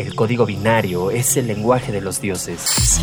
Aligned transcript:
El 0.00 0.14
código 0.14 0.46
binario 0.46 1.10
es 1.10 1.36
el 1.36 1.46
lenguaje 1.46 1.92
de 1.92 2.00
los 2.00 2.22
dioses. 2.22 3.02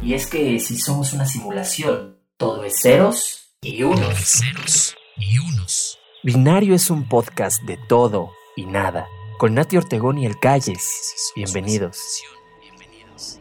Y 0.00 0.14
es 0.14 0.28
que 0.28 0.60
si 0.60 0.78
somos 0.78 1.12
una 1.12 1.26
simulación, 1.26 2.20
todo 2.36 2.62
es 2.62 2.80
ceros 2.80 3.48
y 3.60 3.82
unos. 3.82 4.16
ceros 4.16 4.96
y 5.16 5.38
unos. 5.38 5.98
Binario 6.22 6.72
es 6.72 6.88
un 6.88 7.08
podcast 7.08 7.60
de 7.64 7.80
todo 7.88 8.30
y 8.54 8.66
nada, 8.66 9.08
con 9.38 9.54
Nati 9.54 9.76
Ortegón 9.76 10.18
y 10.18 10.26
El 10.26 10.38
Calles. 10.38 11.32
Bienvenidos. 11.34 11.98
Bienvenidos. 12.62 13.40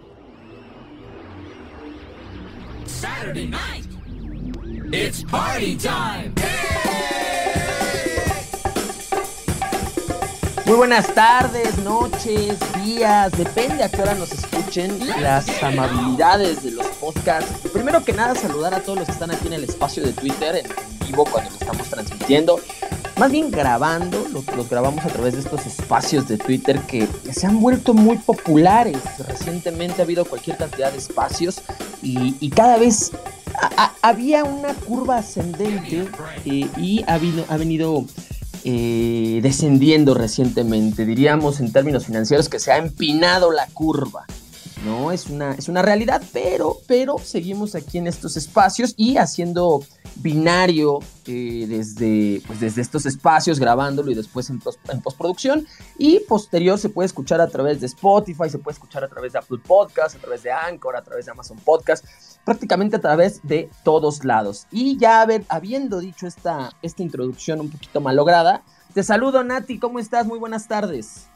Saturday 2.88 3.46
night. 3.46 3.86
It's 4.92 5.24
party 5.26 5.78
time. 5.78 6.34
Muy 10.68 10.76
buenas 10.76 11.14
tardes, 11.16 11.78
noches, 11.78 12.58
días, 12.84 13.32
depende 13.32 13.84
a 13.84 13.90
qué 13.90 14.02
hora 14.02 14.16
nos 14.16 14.34
escuchen 14.34 15.00
las 15.22 15.48
amabilidades 15.64 16.62
de 16.64 16.72
los 16.72 16.86
podcasts. 16.88 17.70
Primero 17.72 18.04
que 18.04 18.12
nada, 18.12 18.36
saludar 18.36 18.74
a 18.74 18.82
todos 18.82 19.00
los 19.00 19.06
que 19.08 19.14
están 19.14 19.32
aquí 19.32 19.48
en 19.48 19.54
el 19.54 19.64
espacio 19.64 20.04
de 20.04 20.12
Twitter, 20.12 20.58
en 20.58 21.08
vivo 21.08 21.24
cuando 21.24 21.50
estamos 21.52 21.88
transmitiendo. 21.88 22.60
Más 23.18 23.32
bien 23.32 23.50
grabando, 23.50 24.28
los, 24.30 24.46
grabamos 24.70 25.06
a 25.06 25.08
través 25.08 25.36
de 25.36 25.40
estos 25.40 25.66
espacios 25.66 26.28
de 26.28 26.38
Twitter 26.38 26.82
que 26.82 27.08
se 27.32 27.48
han 27.48 27.62
vuelto 27.62 27.94
muy 27.94 28.18
populares. 28.18 28.98
Recientemente 29.26 30.02
ha 30.02 30.04
habido 30.06 30.26
cualquier 30.26 30.58
cantidad 30.58 30.92
de 30.92 30.98
espacios 30.98 31.62
y, 32.02 32.50
cada 32.50 32.78
vez 32.78 33.14
había 34.02 34.44
una 34.44 34.74
curva 34.74 35.20
ascendente 35.20 36.10
eh, 36.46 36.68
y 36.78 37.04
ha, 37.08 37.18
vino- 37.18 37.46
ha 37.48 37.56
venido 37.58 38.04
eh, 38.70 39.40
descendiendo 39.42 40.14
recientemente, 40.14 41.06
diríamos 41.06 41.62
en 41.62 41.72
términos 41.72 42.06
financieros 42.06 42.50
que 42.50 42.60
se 42.60 42.74
ha 42.74 42.78
empinado 42.78 43.50
la 43.50 43.66
curva. 43.68 44.26
No, 44.86 45.12
es 45.12 45.28
una, 45.28 45.54
es 45.54 45.68
una 45.70 45.82
realidad, 45.82 46.22
pero, 46.32 46.78
pero 46.88 47.18
seguimos 47.18 47.76
aquí 47.76 47.98
en 47.98 48.08
estos 48.08 48.38
espacios 48.38 48.94
y 48.96 49.18
haciendo 49.18 49.84
binario 50.16 51.00
eh, 51.26 51.66
desde, 51.68 52.42
pues 52.48 52.60
desde 52.60 52.82
estos 52.84 53.06
espacios, 53.06 53.60
grabándolo 53.60 54.12
y 54.12 54.16
después 54.16 54.50
en, 54.50 54.60
pos- 54.60 54.80
en 54.90 55.02
postproducción. 55.02 55.68
Y 55.98 56.20
posterior 56.22 56.78
se 56.78 56.90
puede 56.90 57.08
escuchar 57.08 57.42
a 57.42 57.48
través 57.48 57.82
de 57.82 57.88
Spotify, 57.88 58.50
se 58.50 58.60
puede 58.60 58.76
escuchar 58.76 59.04
a 59.04 59.08
través 59.10 59.34
de 59.34 59.40
Apple 59.40 59.60
Podcast, 59.66 60.16
a 60.16 60.20
través 60.20 60.44
de 60.44 60.52
Anchor, 60.52 60.96
a 60.96 61.02
través 61.04 61.26
de 61.26 61.32
Amazon 61.32 61.58
Podcast, 61.58 62.06
prácticamente 62.46 62.96
a 62.96 63.02
través 63.02 63.42
de 63.44 63.70
todos 63.84 64.24
lados. 64.24 64.68
Y 64.72 64.98
ya 64.98 65.22
haber, 65.22 65.44
habiendo 65.50 66.00
dicho 66.00 66.28
esta, 66.28 66.72
esta 66.82 67.04
introducción 67.04 67.60
un 67.60 67.70
poquito 67.72 68.00
malograda, 68.00 68.64
te 68.94 69.04
saludo 69.04 69.44
Nati, 69.44 69.80
¿cómo 69.80 70.00
estás? 70.00 70.26
Muy 70.28 70.40
buenas 70.40 70.68
tardes. 70.68 71.28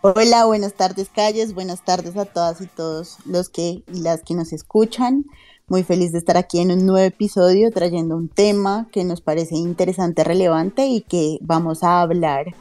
Hola, 0.00 0.44
buenas 0.44 0.74
tardes, 0.74 1.08
calles. 1.08 1.54
Buenas 1.54 1.84
tardes 1.84 2.16
a 2.16 2.24
todas 2.24 2.60
y 2.60 2.68
todos 2.68 3.18
los 3.26 3.48
que 3.48 3.82
y 3.92 4.00
las 4.00 4.22
que 4.22 4.34
nos 4.34 4.52
escuchan. 4.52 5.24
Muy 5.66 5.82
feliz 5.82 6.12
de 6.12 6.18
estar 6.18 6.36
aquí 6.36 6.60
en 6.60 6.70
un 6.70 6.86
nuevo 6.86 7.04
episodio 7.04 7.72
trayendo 7.72 8.16
un 8.16 8.28
tema 8.28 8.86
que 8.92 9.02
nos 9.02 9.20
parece 9.20 9.56
interesante, 9.56 10.22
relevante 10.22 10.86
y 10.86 11.00
que 11.00 11.38
vamos 11.40 11.82
a 11.82 12.00
hablar 12.00 12.54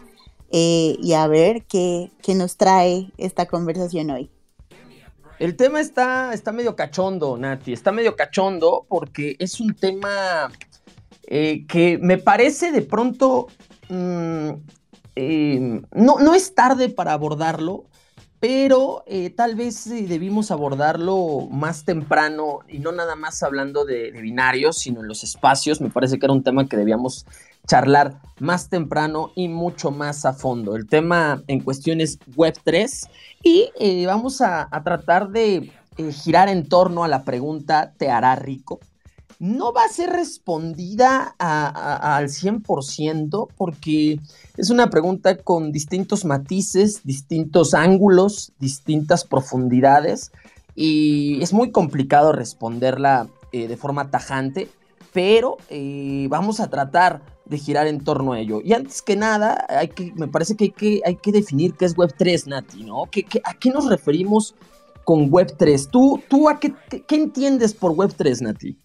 eh, 0.50 0.98
y 1.00 1.14
a 1.14 1.28
ver 1.28 1.66
qué, 1.66 2.12
qué 2.24 2.34
nos 2.34 2.58
trae 2.58 3.12
esta 3.20 3.46
conversación 3.46 4.10
hoy. 4.10 4.32
El 5.38 5.56
tema 5.56 5.80
está, 5.80 6.34
está 6.34 6.52
medio 6.52 6.76
cachondo, 6.76 7.38
Nati. 7.38 7.72
Está 7.72 7.92
medio 7.92 8.16
cachondo 8.16 8.88
porque 8.90 9.36
es 9.38 9.60
un 9.60 9.76
tema 9.76 10.52
eh, 11.28 11.68
que 11.68 12.00
me 12.00 12.18
parece 12.18 12.72
de 12.72 12.82
pronto. 12.82 13.46
mm, 13.90 14.54
eh, 15.20 15.82
no, 15.94 16.20
no 16.20 16.36
es 16.36 16.54
tarde 16.54 16.90
para 16.90 17.14
abordarlo, 17.14 17.86
pero 18.40 19.04
eh, 19.08 19.32
tal 19.32 19.56
vez 19.56 19.88
eh, 19.88 20.06
debimos 20.08 20.52
abordarlo 20.52 21.48
más 21.50 21.86
temprano 21.86 22.60
y 22.68 22.78
no 22.78 22.92
nada 22.92 23.16
más 23.16 23.42
hablando 23.42 23.84
de, 23.84 24.12
binarios, 24.12 24.78
sino 24.78 25.02
en 25.02 25.08
los 25.08 25.24
espacios. 25.24 25.82
Me 25.82 25.90
parece 25.90 26.20
que 26.20 26.28
era 26.28 26.34
un 26.34 26.44
tema 26.44 26.70
que 26.70 26.78
debíamos 26.78 27.26
charlar 27.66 28.22
más 28.40 28.70
temprano 28.70 29.32
y 29.36 29.48
mucho 29.48 29.90
más 29.90 30.24
a 30.24 30.34
fondo. 30.34 30.76
El 30.76 30.88
tema 30.88 31.42
en 31.48 31.62
cuestión 31.62 32.00
es 32.00 32.20
Web3 32.36 33.10
y 33.42 34.06
vamos 34.06 34.40
a, 34.42 34.70
tratar 34.84 35.30
de 35.30 35.72
girar 36.12 36.48
en 36.48 36.70
torno 36.70 37.04
a 37.04 37.08
la 37.08 37.24
pregunta 37.24 37.92
¿te 37.98 38.12
hará 38.12 38.36
rico? 38.36 38.80
No 39.40 39.72
va 39.72 39.84
a 39.84 39.90
ser 39.90 40.10
respondida 40.10 41.36
al 41.38 42.30
100% 42.30 43.48
porque 43.56 44.20
es 44.58 44.70
una 44.72 44.90
pregunta 44.90 45.38
con 45.38 45.72
distintos 45.72 46.26
matices, 46.26 47.02
distintos 47.04 47.76
ángulos, 47.76 48.52
distintas 48.60 49.26
profundidades 49.26 50.32
y 50.76 51.42
es 51.44 51.54
muy 51.54 51.72
complicado 51.72 52.32
responderla 52.32 53.28
eh, 53.52 53.68
de 53.68 53.78
forma 53.78 54.10
tajante, 54.10 54.70
pero 55.14 55.58
eh, 55.70 56.26
vamos 56.30 56.60
a 56.60 56.70
tratar 56.70 57.22
de 57.46 57.58
girar 57.60 57.86
en 57.88 58.04
torno 58.04 58.34
a 58.34 58.40
ello. 58.40 58.60
Y 58.64 58.74
antes 58.74 59.02
que 59.04 59.16
nada, 59.16 59.68
me 60.16 60.28
parece 60.28 60.56
que 60.56 60.66
hay 60.66 60.72
que, 60.72 61.02
que 61.22 61.32
definir 61.32 61.76
qué 61.76 61.86
es 61.86 61.96
Web3, 61.96 62.48
Nati, 62.48 62.84
¿no? 62.84 63.06
¿Qué, 63.10 63.24
qué- 63.24 63.42
a 63.46 63.54
qué 63.54 63.70
nos 63.70 63.88
referimos 63.88 64.56
con 65.06 65.32
Web3? 65.32 65.90
¿Tú, 65.90 66.22
tú 66.28 66.50
a 66.50 66.60
qué, 66.60 66.74
qué- 66.90 67.04
qué 67.04 67.16
entiendes 67.16 67.74
por 67.74 67.94
Web3, 67.94 68.42
Nati? 68.42 68.78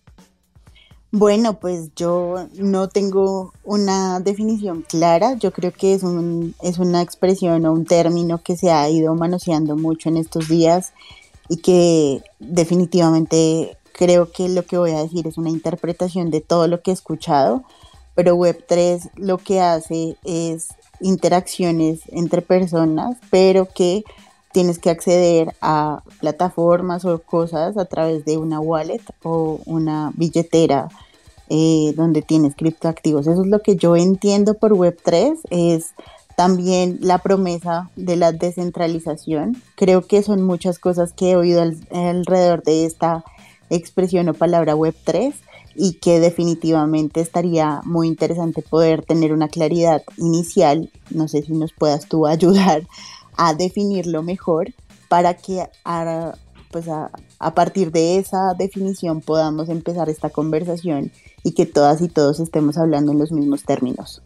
Bueno, 1.14 1.60
pues 1.60 1.90
yo 1.94 2.46
no 2.54 2.88
tengo 2.88 3.52
una 3.64 4.18
definición 4.20 4.80
clara. 4.80 5.34
Yo 5.34 5.52
creo 5.52 5.70
que 5.70 5.92
es, 5.92 6.02
un, 6.02 6.54
es 6.62 6.78
una 6.78 7.02
expresión 7.02 7.66
o 7.66 7.72
un 7.72 7.84
término 7.84 8.42
que 8.42 8.56
se 8.56 8.70
ha 8.70 8.88
ido 8.88 9.14
manoseando 9.14 9.76
mucho 9.76 10.08
en 10.08 10.16
estos 10.16 10.48
días 10.48 10.94
y 11.50 11.58
que 11.58 12.22
definitivamente 12.38 13.76
creo 13.92 14.32
que 14.32 14.48
lo 14.48 14.64
que 14.64 14.78
voy 14.78 14.92
a 14.92 15.02
decir 15.02 15.26
es 15.26 15.36
una 15.36 15.50
interpretación 15.50 16.30
de 16.30 16.40
todo 16.40 16.66
lo 16.66 16.80
que 16.80 16.92
he 16.92 16.94
escuchado, 16.94 17.62
pero 18.14 18.34
Web3 18.34 19.10
lo 19.16 19.36
que 19.36 19.60
hace 19.60 20.16
es 20.24 20.68
interacciones 21.02 22.00
entre 22.08 22.40
personas, 22.40 23.18
pero 23.30 23.68
que 23.68 24.02
tienes 24.52 24.78
que 24.78 24.90
acceder 24.90 25.54
a 25.60 26.02
plataformas 26.20 27.04
o 27.04 27.18
cosas 27.20 27.76
a 27.76 27.84
través 27.84 28.24
de 28.24 28.38
una 28.38 28.60
wallet 28.60 29.02
o 29.22 29.60
una 29.66 30.12
billetera 30.14 30.88
eh, 31.48 31.92
donde 31.96 32.22
tienes 32.22 32.54
criptoactivos. 32.56 33.26
Eso 33.26 33.42
es 33.42 33.48
lo 33.48 33.60
que 33.60 33.76
yo 33.76 33.96
entiendo 33.96 34.54
por 34.54 34.72
Web3, 34.72 35.38
es 35.50 35.92
también 36.36 36.98
la 37.02 37.18
promesa 37.18 37.90
de 37.96 38.16
la 38.16 38.32
descentralización. 38.32 39.60
Creo 39.76 40.06
que 40.06 40.22
son 40.22 40.42
muchas 40.42 40.78
cosas 40.78 41.12
que 41.12 41.32
he 41.32 41.36
oído 41.36 41.60
al- 41.62 41.76
alrededor 41.92 42.62
de 42.62 42.86
esta 42.86 43.24
expresión 43.70 44.28
o 44.28 44.34
palabra 44.34 44.74
Web3 44.74 45.34
y 45.74 45.94
que 45.94 46.20
definitivamente 46.20 47.20
estaría 47.20 47.80
muy 47.84 48.08
interesante 48.08 48.62
poder 48.62 49.04
tener 49.04 49.32
una 49.32 49.48
claridad 49.48 50.02
inicial. 50.19 50.90
No 51.10 51.28
sé 51.28 51.42
si 51.42 51.52
nos 51.52 51.72
puedas 51.72 52.06
tú 52.08 52.26
ayudar 52.26 52.82
a 53.37 53.54
definirlo 53.54 54.22
mejor 54.22 54.72
para 55.09 55.34
que 55.34 55.66
a, 55.84 56.34
pues 56.70 56.88
a, 56.88 57.10
a 57.38 57.54
partir 57.54 57.93
de 57.93 58.19
esa 58.19 58.54
definición 58.59 59.20
podamos 59.20 59.69
empezar 59.69 60.09
esta 60.09 60.31
conversación 60.31 61.12
y 61.43 61.53
que 61.53 61.66
todas 61.66 62.00
y 62.00 62.09
todos 62.09 62.41
estemos 62.41 62.78
hablando 62.78 63.12
en 63.12 63.19
los 63.19 63.32
mismos 63.32 63.65
términos. 63.65 64.22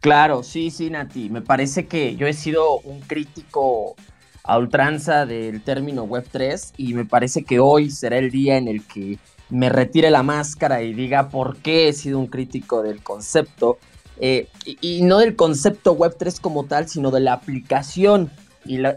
Claro, 0.00 0.42
sí, 0.42 0.70
sí, 0.70 0.88
Nati. 0.90 1.28
Me 1.28 1.42
parece 1.42 1.86
que 1.86 2.16
yo 2.16 2.26
he 2.26 2.32
sido 2.32 2.78
un 2.80 3.00
crítico 3.00 3.94
a 4.42 4.58
ultranza 4.58 5.26
del 5.26 5.62
término 5.62 6.06
Web3 6.06 6.72
y 6.78 6.94
me 6.94 7.04
parece 7.04 7.44
que 7.44 7.60
hoy 7.60 7.90
será 7.90 8.16
el 8.16 8.30
día 8.30 8.56
en 8.56 8.68
el 8.68 8.84
que 8.86 9.18
me 9.50 9.68
retire 9.68 10.10
la 10.10 10.22
máscara 10.22 10.82
y 10.82 10.94
diga 10.94 11.28
por 11.28 11.58
qué 11.58 11.88
he 11.88 11.92
sido 11.92 12.18
un 12.18 12.28
crítico 12.28 12.82
del 12.82 13.02
concepto. 13.02 13.78
Eh, 14.20 14.48
y, 14.64 15.02
no 15.02 15.18
del 15.18 15.34
concepto 15.36 15.96
Web3 15.96 16.40
como 16.40 16.64
tal, 16.64 16.88
sino 16.88 17.10
de 17.10 17.20
la 17.20 17.32
aplicación 17.32 18.30
y 18.64 18.76
la- 18.78 18.94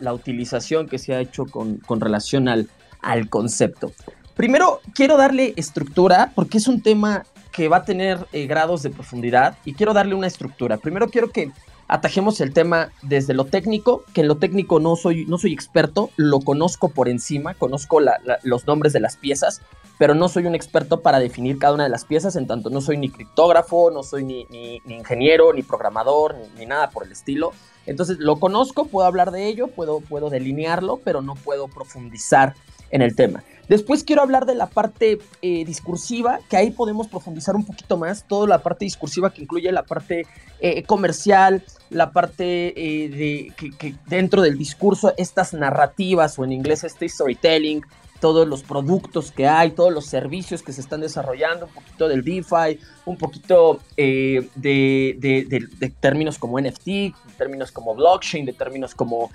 la 0.00 0.12
utilización 0.12 0.88
que 0.88 0.98
se 0.98 1.14
ha 1.14 1.20
hecho 1.20 1.46
con, 1.46 1.76
con 1.78 2.00
relación 2.00 2.48
al, 2.48 2.68
al 3.02 3.28
concepto. 3.28 3.92
Primero, 4.36 4.80
quiero 4.94 5.16
darle 5.16 5.54
estructura 5.56 6.32
porque 6.34 6.58
es 6.58 6.66
un 6.68 6.82
tema 6.82 7.24
que 7.52 7.68
va 7.68 7.78
a 7.78 7.84
tener 7.84 8.26
eh, 8.32 8.46
grados 8.46 8.82
de 8.82 8.90
profundidad 8.90 9.56
y 9.64 9.74
quiero 9.74 9.92
darle 9.94 10.14
una 10.14 10.26
estructura. 10.26 10.76
Primero 10.76 11.08
quiero 11.08 11.30
que 11.30 11.52
atajemos 11.88 12.40
el 12.40 12.52
tema 12.52 12.90
desde 13.02 13.34
lo 13.34 13.44
técnico, 13.44 14.04
que 14.12 14.22
en 14.22 14.28
lo 14.28 14.36
técnico 14.36 14.80
no 14.80 14.96
soy, 14.96 15.26
no 15.26 15.38
soy 15.38 15.52
experto, 15.52 16.10
lo 16.16 16.40
conozco 16.40 16.88
por 16.88 17.08
encima, 17.08 17.54
conozco 17.54 18.00
los 18.42 18.66
nombres 18.66 18.92
de 18.92 19.00
las 19.00 19.16
piezas, 19.16 19.62
pero 19.98 20.14
no 20.14 20.28
soy 20.28 20.46
un 20.46 20.54
experto 20.54 21.00
para 21.02 21.18
definir 21.18 21.58
cada 21.58 21.74
una 21.74 21.84
de 21.84 21.90
las 21.90 22.04
piezas, 22.04 22.36
en 22.36 22.46
tanto 22.46 22.70
no 22.70 22.80
soy 22.80 22.96
ni 22.96 23.08
criptógrafo, 23.08 23.90
no 23.90 24.02
soy 24.02 24.24
ni 24.24 24.46
ingeniero, 24.86 25.52
ni 25.52 25.62
programador, 25.62 26.34
ni, 26.36 26.48
ni 26.58 26.66
nada 26.66 26.90
por 26.90 27.04
el 27.04 27.12
estilo. 27.12 27.52
Entonces 27.86 28.18
lo 28.18 28.40
conozco, 28.40 28.86
puedo 28.86 29.06
hablar 29.06 29.30
de 29.30 29.46
ello, 29.46 29.68
puedo, 29.68 30.00
puedo 30.00 30.30
delinearlo, 30.30 31.00
pero 31.04 31.20
no 31.22 31.34
puedo 31.34 31.68
profundizar 31.68 32.54
en 32.90 33.02
el 33.02 33.14
tema. 33.14 33.44
Después 33.68 34.04
quiero 34.04 34.22
hablar 34.22 34.44
de 34.46 34.54
la 34.54 34.66
parte 34.66 35.18
eh, 35.40 35.64
discursiva, 35.64 36.40
que 36.50 36.56
ahí 36.56 36.70
podemos 36.70 37.08
profundizar 37.08 37.56
un 37.56 37.64
poquito 37.64 37.96
más, 37.96 38.26
toda 38.28 38.46
la 38.46 38.58
parte 38.62 38.84
discursiva 38.84 39.32
que 39.32 39.42
incluye 39.42 39.72
la 39.72 39.84
parte 39.84 40.26
eh, 40.60 40.82
comercial, 40.82 41.62
la 41.90 42.12
parte 42.12 42.74
eh, 42.76 43.08
de 43.08 43.52
que, 43.78 43.94
dentro 44.06 44.42
del 44.42 44.58
discurso, 44.58 45.14
estas 45.16 45.54
narrativas 45.54 46.38
o 46.38 46.44
en 46.44 46.52
inglés 46.52 46.84
este 46.84 47.08
storytelling, 47.08 47.82
todos 48.20 48.46
los 48.46 48.62
productos 48.62 49.32
que 49.32 49.46
hay, 49.46 49.70
todos 49.70 49.92
los 49.92 50.06
servicios 50.06 50.62
que 50.62 50.72
se 50.72 50.80
están 50.80 51.00
desarrollando, 51.00 51.66
un 51.66 51.72
poquito 51.72 52.08
del 52.08 52.24
DeFi, 52.24 52.78
un 53.04 53.18
poquito 53.18 53.80
de, 53.96 54.48
de, 54.56 55.92
términos 56.00 56.38
como 56.38 56.58
NFT, 56.58 57.14
términos 57.36 57.70
como 57.70 57.94
blockchain, 57.94 58.46
de 58.46 58.54
términos 58.54 58.94
como, 58.94 59.30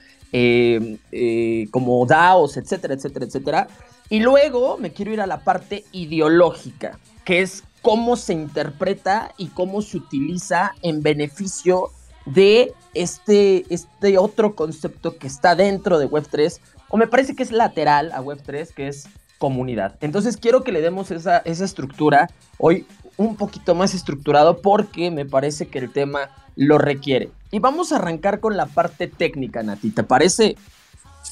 como 1.72 2.06
DAOs, 2.08 2.58
etcétera, 2.58 2.96
etcétera, 2.96 3.26
etcétera. 3.26 3.68
Y 4.09 4.19
luego 4.19 4.77
me 4.77 4.91
quiero 4.91 5.13
ir 5.13 5.21
a 5.21 5.27
la 5.27 5.44
parte 5.44 5.85
ideológica, 5.91 6.97
que 7.25 7.41
es 7.41 7.63
cómo 7.81 8.15
se 8.15 8.33
interpreta 8.33 9.31
y 9.38 9.47
cómo 9.47 9.81
se 9.81 9.97
utiliza 9.97 10.73
en 10.81 11.01
beneficio 11.03 11.91
de 12.25 12.73
este, 12.94 13.65
este 13.73 14.17
otro 14.17 14.56
concepto 14.56 15.17
que 15.17 15.27
está 15.27 15.56
dentro 15.56 16.00
de 16.00 16.09
Web3, 16.09 16.59
o 16.89 16.97
me 16.97 17.07
parece 17.07 17.35
que 17.35 17.44
es 17.44 17.51
lateral 17.51 18.11
a 18.11 18.21
Web3, 18.21 18.73
que 18.73 18.88
es 18.88 19.07
comunidad. 19.38 19.95
Entonces 20.01 20.38
quiero 20.38 20.63
que 20.63 20.71
le 20.71 20.81
demos 20.81 21.11
esa, 21.11 21.38
esa 21.39 21.65
estructura 21.65 22.29
hoy 22.57 22.85
un 23.17 23.35
poquito 23.35 23.75
más 23.75 23.94
estructurado 23.94 24.61
porque 24.61 25.11
me 25.11 25.25
parece 25.25 25.67
que 25.67 25.79
el 25.79 25.91
tema 25.91 26.29
lo 26.56 26.77
requiere. 26.77 27.29
Y 27.51 27.59
vamos 27.59 27.91
a 27.91 27.97
arrancar 27.97 28.39
con 28.39 28.57
la 28.57 28.65
parte 28.65 29.07
técnica, 29.07 29.63
Nati, 29.63 29.91
¿te 29.91 30.03
parece? 30.03 30.56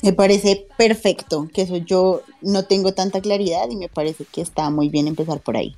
Me 0.03 0.13
parece 0.13 0.67
perfecto, 0.77 1.47
que 1.51 1.63
eso 1.63 1.77
yo 1.77 2.21
no 2.41 2.65
tengo 2.65 2.93
tanta 2.93 3.19
claridad 3.19 3.67
y 3.69 3.75
me 3.75 3.89
parece 3.89 4.25
que 4.25 4.41
está 4.41 4.69
muy 4.69 4.89
bien 4.89 5.07
empezar 5.07 5.39
por 5.39 5.57
ahí. 5.57 5.75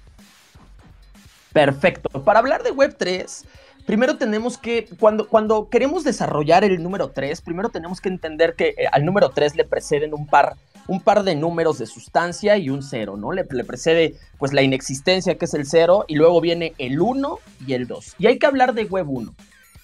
Perfecto. 1.53 2.23
Para 2.23 2.39
hablar 2.39 2.63
de 2.63 2.73
Web3, 2.73 3.45
primero 3.85 4.17
tenemos 4.17 4.57
que, 4.57 4.87
cuando, 4.99 5.27
cuando 5.27 5.69
queremos 5.69 6.03
desarrollar 6.03 6.63
el 6.63 6.83
número 6.83 7.09
3, 7.11 7.41
primero 7.41 7.69
tenemos 7.69 8.01
que 8.01 8.09
entender 8.09 8.55
que 8.55 8.75
eh, 8.77 8.87
al 8.91 9.05
número 9.05 9.29
3 9.29 9.55
le 9.55 9.63
preceden 9.63 10.13
un 10.13 10.27
par, 10.27 10.57
un 10.87 11.01
par 11.01 11.23
de 11.23 11.35
números 11.35 11.79
de 11.79 11.85
sustancia 11.85 12.57
y 12.57 12.69
un 12.69 12.83
cero, 12.83 13.15
¿no? 13.17 13.31
Le, 13.31 13.45
precede 13.45 14.15
pues 14.37 14.53
la 14.53 14.61
inexistencia, 14.61 15.37
que 15.37 15.45
es 15.45 15.53
el 15.53 15.65
0, 15.65 16.05
y 16.07 16.15
luego 16.15 16.41
viene 16.41 16.73
el 16.77 16.99
1 16.99 17.39
y 17.65 17.73
el 17.73 17.87
2. 17.87 18.15
Y 18.19 18.27
hay 18.27 18.37
que 18.37 18.45
hablar 18.45 18.73
de 18.73 18.83
Web 18.83 19.09
1. 19.09 19.33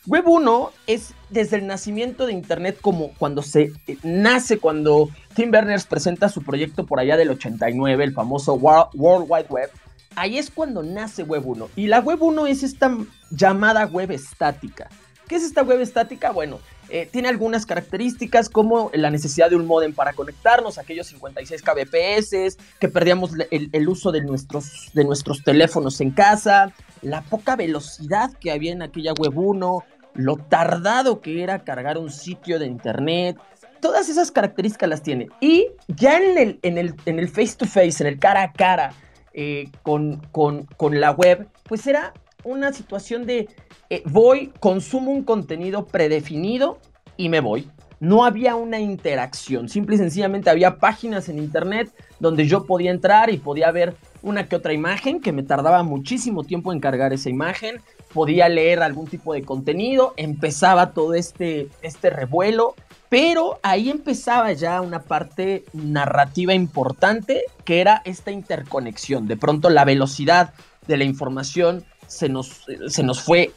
Web 0.07 0.28
1 0.28 0.72
es 0.86 1.16
desde 1.31 1.57
el 1.57 1.66
nacimiento 1.66 2.28
de 2.28 2.34
Internet 2.34 2.78
como 2.80 3.13
cuando 3.13 3.42
se 3.42 3.72
eh, 3.88 3.98
nace, 4.04 4.60
cuando 4.60 5.10
Tim 5.34 5.50
Berners 5.50 5.86
presenta 5.86 6.30
su 6.30 6.44
proyecto 6.44 6.86
por 6.86 7.00
allá 7.00 7.18
del 7.18 7.31
89, 7.31 8.04
el 8.04 8.13
famoso 8.13 8.54
World, 8.54 9.25
Wide 9.28 9.48
Web. 9.50 9.72
Ahí 10.16 10.38
es 10.38 10.52
cuando 10.52 10.84
nace 10.84 11.24
Web 11.24 11.48
1. 11.48 11.69
Y 11.75 11.88
la 11.88 12.00
Web 12.02 12.22
1 12.22 12.46
es 12.46 12.62
esta 12.62 12.96
llamada 13.31 13.86
web 13.86 14.12
estática. 14.12 14.90
¿Qué 15.28 15.38
es 15.38 15.44
esta 15.44 15.63
web 15.63 15.81
estática? 15.81 16.31
Bueno, 16.31 16.60
eh, 16.90 17.10
tiene 17.12 17.30
algunas 17.30 17.66
características 17.66 18.48
como 18.48 18.92
la 18.94 19.10
necesidad 19.10 19.50
de 19.50 19.56
un 19.56 19.66
modem 19.66 19.92
para 19.92 20.13
conectarnos, 20.13 20.78
aquellos 20.78 21.08
56 21.08 21.63
kbps, 21.63 22.58
que 22.80 22.90
perdíamos 22.90 23.31
el, 23.50 23.90
uso 23.90 24.12
de 24.12 24.22
nuestros, 24.22 24.92
de 24.94 25.04
nuestros 25.04 25.44
teléfonos 25.44 26.00
en 26.00 26.12
casa, 26.12 26.74
la 27.01 27.24
poca 27.24 27.56
velocidad 27.56 28.31
que 28.40 28.51
había 28.51 28.72
en 28.72 28.84
aquella 28.84 29.13
web 29.13 29.36
1, 29.36 29.84
lo 30.15 30.38
tardado 30.38 31.21
que 31.21 31.44
era 31.44 31.63
cargar 31.63 31.97
un 31.97 32.09
sitio 32.09 32.57
de 32.59 32.65
internet. 32.65 33.38
Todas 33.81 34.09
esas 34.09 34.31
características 34.31 34.89
las 34.89 35.01
tiene. 35.03 35.27
Y 35.41 35.67
ya 35.88 36.17
en 36.17 36.38
el, 36.38 36.59
en 36.63 36.77
el, 36.77 36.95
en 37.06 37.19
el 37.19 37.27
face 37.27 37.56
to 37.57 37.65
face, 37.65 38.01
en 38.01 38.07
el 38.07 38.19
cara 38.19 38.44
a 38.44 38.51
cara 38.53 38.94
eh, 39.33 39.69
con, 39.83 40.21
con, 40.31 41.00
la 41.00 41.12
web, 41.12 41.47
pues 41.67 41.85
era 41.85 42.13
una 42.44 42.71
situación 42.71 43.25
de 43.25 43.50
eh, 43.89 44.01
voy, 44.06 44.51
consumo 44.59 45.12
un 45.12 45.23
contenido 45.23 45.85
predefinido 45.85 46.79
y 47.17 47.29
me 47.29 47.41
voy. 47.41 47.69
No 48.00 48.25
había 48.25 48.56
una 48.56 48.79
interacción, 48.79 49.69
simple 49.69 49.95
y 49.95 50.00
sencillamente 50.00 50.50
había 50.50 50.77
páginas 50.77 51.29
en 51.29 51.39
internet 51.39 51.91
donde 52.19 52.45
yo 52.45 52.65
podía 52.65 52.91
entrar 52.91 53.29
y 53.29 53.38
podía 53.38 53.71
ver 53.71 53.95
una 54.21 54.47
que 54.47 54.56
otra 54.56 54.73
imagen 54.73 55.21
que 55.21 55.31
me 55.31 55.44
tardaba 55.44 55.83
muchísimo 55.83 56.44
tiempo 56.44 56.73
en 56.73 56.79
cargar 56.79 57.13
esa 57.13 57.29
imagen 57.29 57.81
podía 58.15 58.47
leer 58.47 58.81
algún 58.81 59.07
tipo 59.07 59.33
de 59.33 59.44
contenido, 59.44 60.13
empezaba 60.15 60.94
todo 60.94 61.15
este, 61.15 61.67
este 61.81 62.09
revuelo, 62.09 62.73
pero 63.09 63.59
ahí 63.62 63.89
empezaba 63.89 64.53
ya 64.53 64.79
una 64.79 65.01
parte 65.01 65.65
narrativa 65.73 66.53
importante 66.53 67.44
que 67.65 67.81
era 67.81 68.01
esta 68.06 68.31
interconexión. 68.31 69.27
De 69.27 69.35
pronto 69.35 69.69
la 69.69 69.83
velocidad 69.83 70.53
de 70.88 70.95
la 70.95 71.03
información 71.03 71.83
se 72.07 72.29
nos, 72.29 72.65
se 72.88 73.03
nos 73.03 73.21
fue 73.21 73.51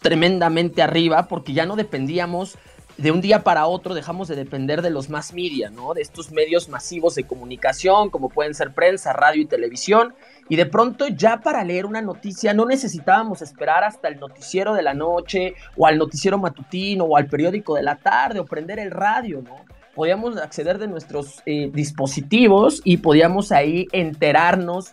tremendamente 0.00 0.80
arriba 0.80 1.26
porque 1.26 1.52
ya 1.52 1.66
no 1.66 1.74
dependíamos 1.74 2.56
de 2.96 3.10
un 3.10 3.20
día 3.20 3.42
para 3.42 3.66
otro 3.66 3.92
dejamos 3.92 4.28
de 4.28 4.36
depender 4.36 4.82
de 4.82 4.90
los 4.90 5.08
más 5.10 5.32
media, 5.32 5.68
¿no? 5.68 5.94
De 5.94 6.02
estos 6.02 6.30
medios 6.30 6.68
masivos 6.68 7.16
de 7.16 7.24
comunicación, 7.24 8.10
como 8.10 8.28
pueden 8.28 8.54
ser 8.54 8.72
prensa, 8.72 9.12
radio 9.12 9.42
y 9.42 9.46
televisión. 9.46 10.14
Y 10.48 10.56
de 10.56 10.66
pronto 10.66 11.08
ya 11.08 11.40
para 11.40 11.64
leer 11.64 11.86
una 11.86 12.02
noticia 12.02 12.52
no 12.52 12.66
necesitábamos 12.66 13.42
esperar 13.42 13.84
hasta 13.84 14.08
el 14.08 14.20
noticiero 14.20 14.74
de 14.74 14.82
la 14.82 14.94
noche, 14.94 15.54
o 15.76 15.86
al 15.86 15.98
noticiero 15.98 16.38
matutino, 16.38 17.04
o 17.04 17.16
al 17.16 17.26
periódico 17.26 17.74
de 17.74 17.82
la 17.82 17.96
tarde, 17.96 18.40
o 18.40 18.44
prender 18.44 18.78
el 18.78 18.90
radio, 18.90 19.42
¿no? 19.42 19.56
Podíamos 19.94 20.36
acceder 20.36 20.78
de 20.78 20.88
nuestros 20.88 21.40
eh, 21.46 21.70
dispositivos 21.72 22.80
y 22.84 22.96
podíamos 22.96 23.52
ahí 23.52 23.86
enterarnos 23.92 24.92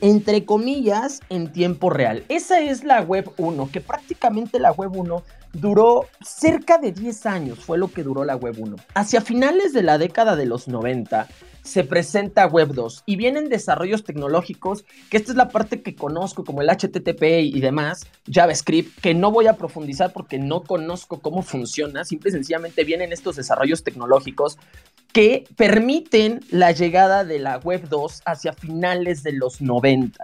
entre 0.00 0.44
comillas, 0.44 1.20
en 1.30 1.52
tiempo 1.52 1.90
real. 1.90 2.24
Esa 2.28 2.60
es 2.60 2.84
la 2.84 3.00
Web 3.00 3.30
1, 3.36 3.70
que 3.72 3.80
prácticamente 3.80 4.58
la 4.58 4.72
Web 4.72 4.96
1 4.96 5.22
duró 5.60 6.06
cerca 6.24 6.78
de 6.78 6.92
10 6.92 7.26
años, 7.26 7.58
fue 7.58 7.78
lo 7.78 7.88
que 7.88 8.02
duró 8.02 8.24
la 8.24 8.36
Web 8.36 8.56
1. 8.58 8.76
Hacia 8.94 9.20
finales 9.20 9.72
de 9.72 9.82
la 9.82 9.98
década 9.98 10.36
de 10.36 10.46
los 10.46 10.68
90 10.68 11.28
se 11.62 11.82
presenta 11.82 12.46
Web 12.46 12.74
2 12.74 13.02
y 13.06 13.16
vienen 13.16 13.48
desarrollos 13.48 14.04
tecnológicos, 14.04 14.84
que 15.10 15.16
esta 15.16 15.32
es 15.32 15.36
la 15.36 15.48
parte 15.48 15.82
que 15.82 15.96
conozco 15.96 16.44
como 16.44 16.62
el 16.62 16.68
HTTP 16.68 17.22
y 17.42 17.60
demás, 17.60 18.06
JavaScript, 18.30 19.00
que 19.00 19.14
no 19.14 19.32
voy 19.32 19.48
a 19.48 19.54
profundizar 19.54 20.12
porque 20.12 20.38
no 20.38 20.62
conozco 20.62 21.20
cómo 21.20 21.42
funciona, 21.42 22.04
simple 22.04 22.30
y 22.30 22.32
sencillamente 22.32 22.84
vienen 22.84 23.12
estos 23.12 23.36
desarrollos 23.36 23.82
tecnológicos 23.82 24.58
que 25.12 25.44
permiten 25.56 26.40
la 26.50 26.72
llegada 26.72 27.24
de 27.24 27.38
la 27.38 27.58
Web 27.58 27.88
2 27.88 28.22
hacia 28.26 28.52
finales 28.52 29.22
de 29.22 29.32
los 29.32 29.60
90. 29.60 30.22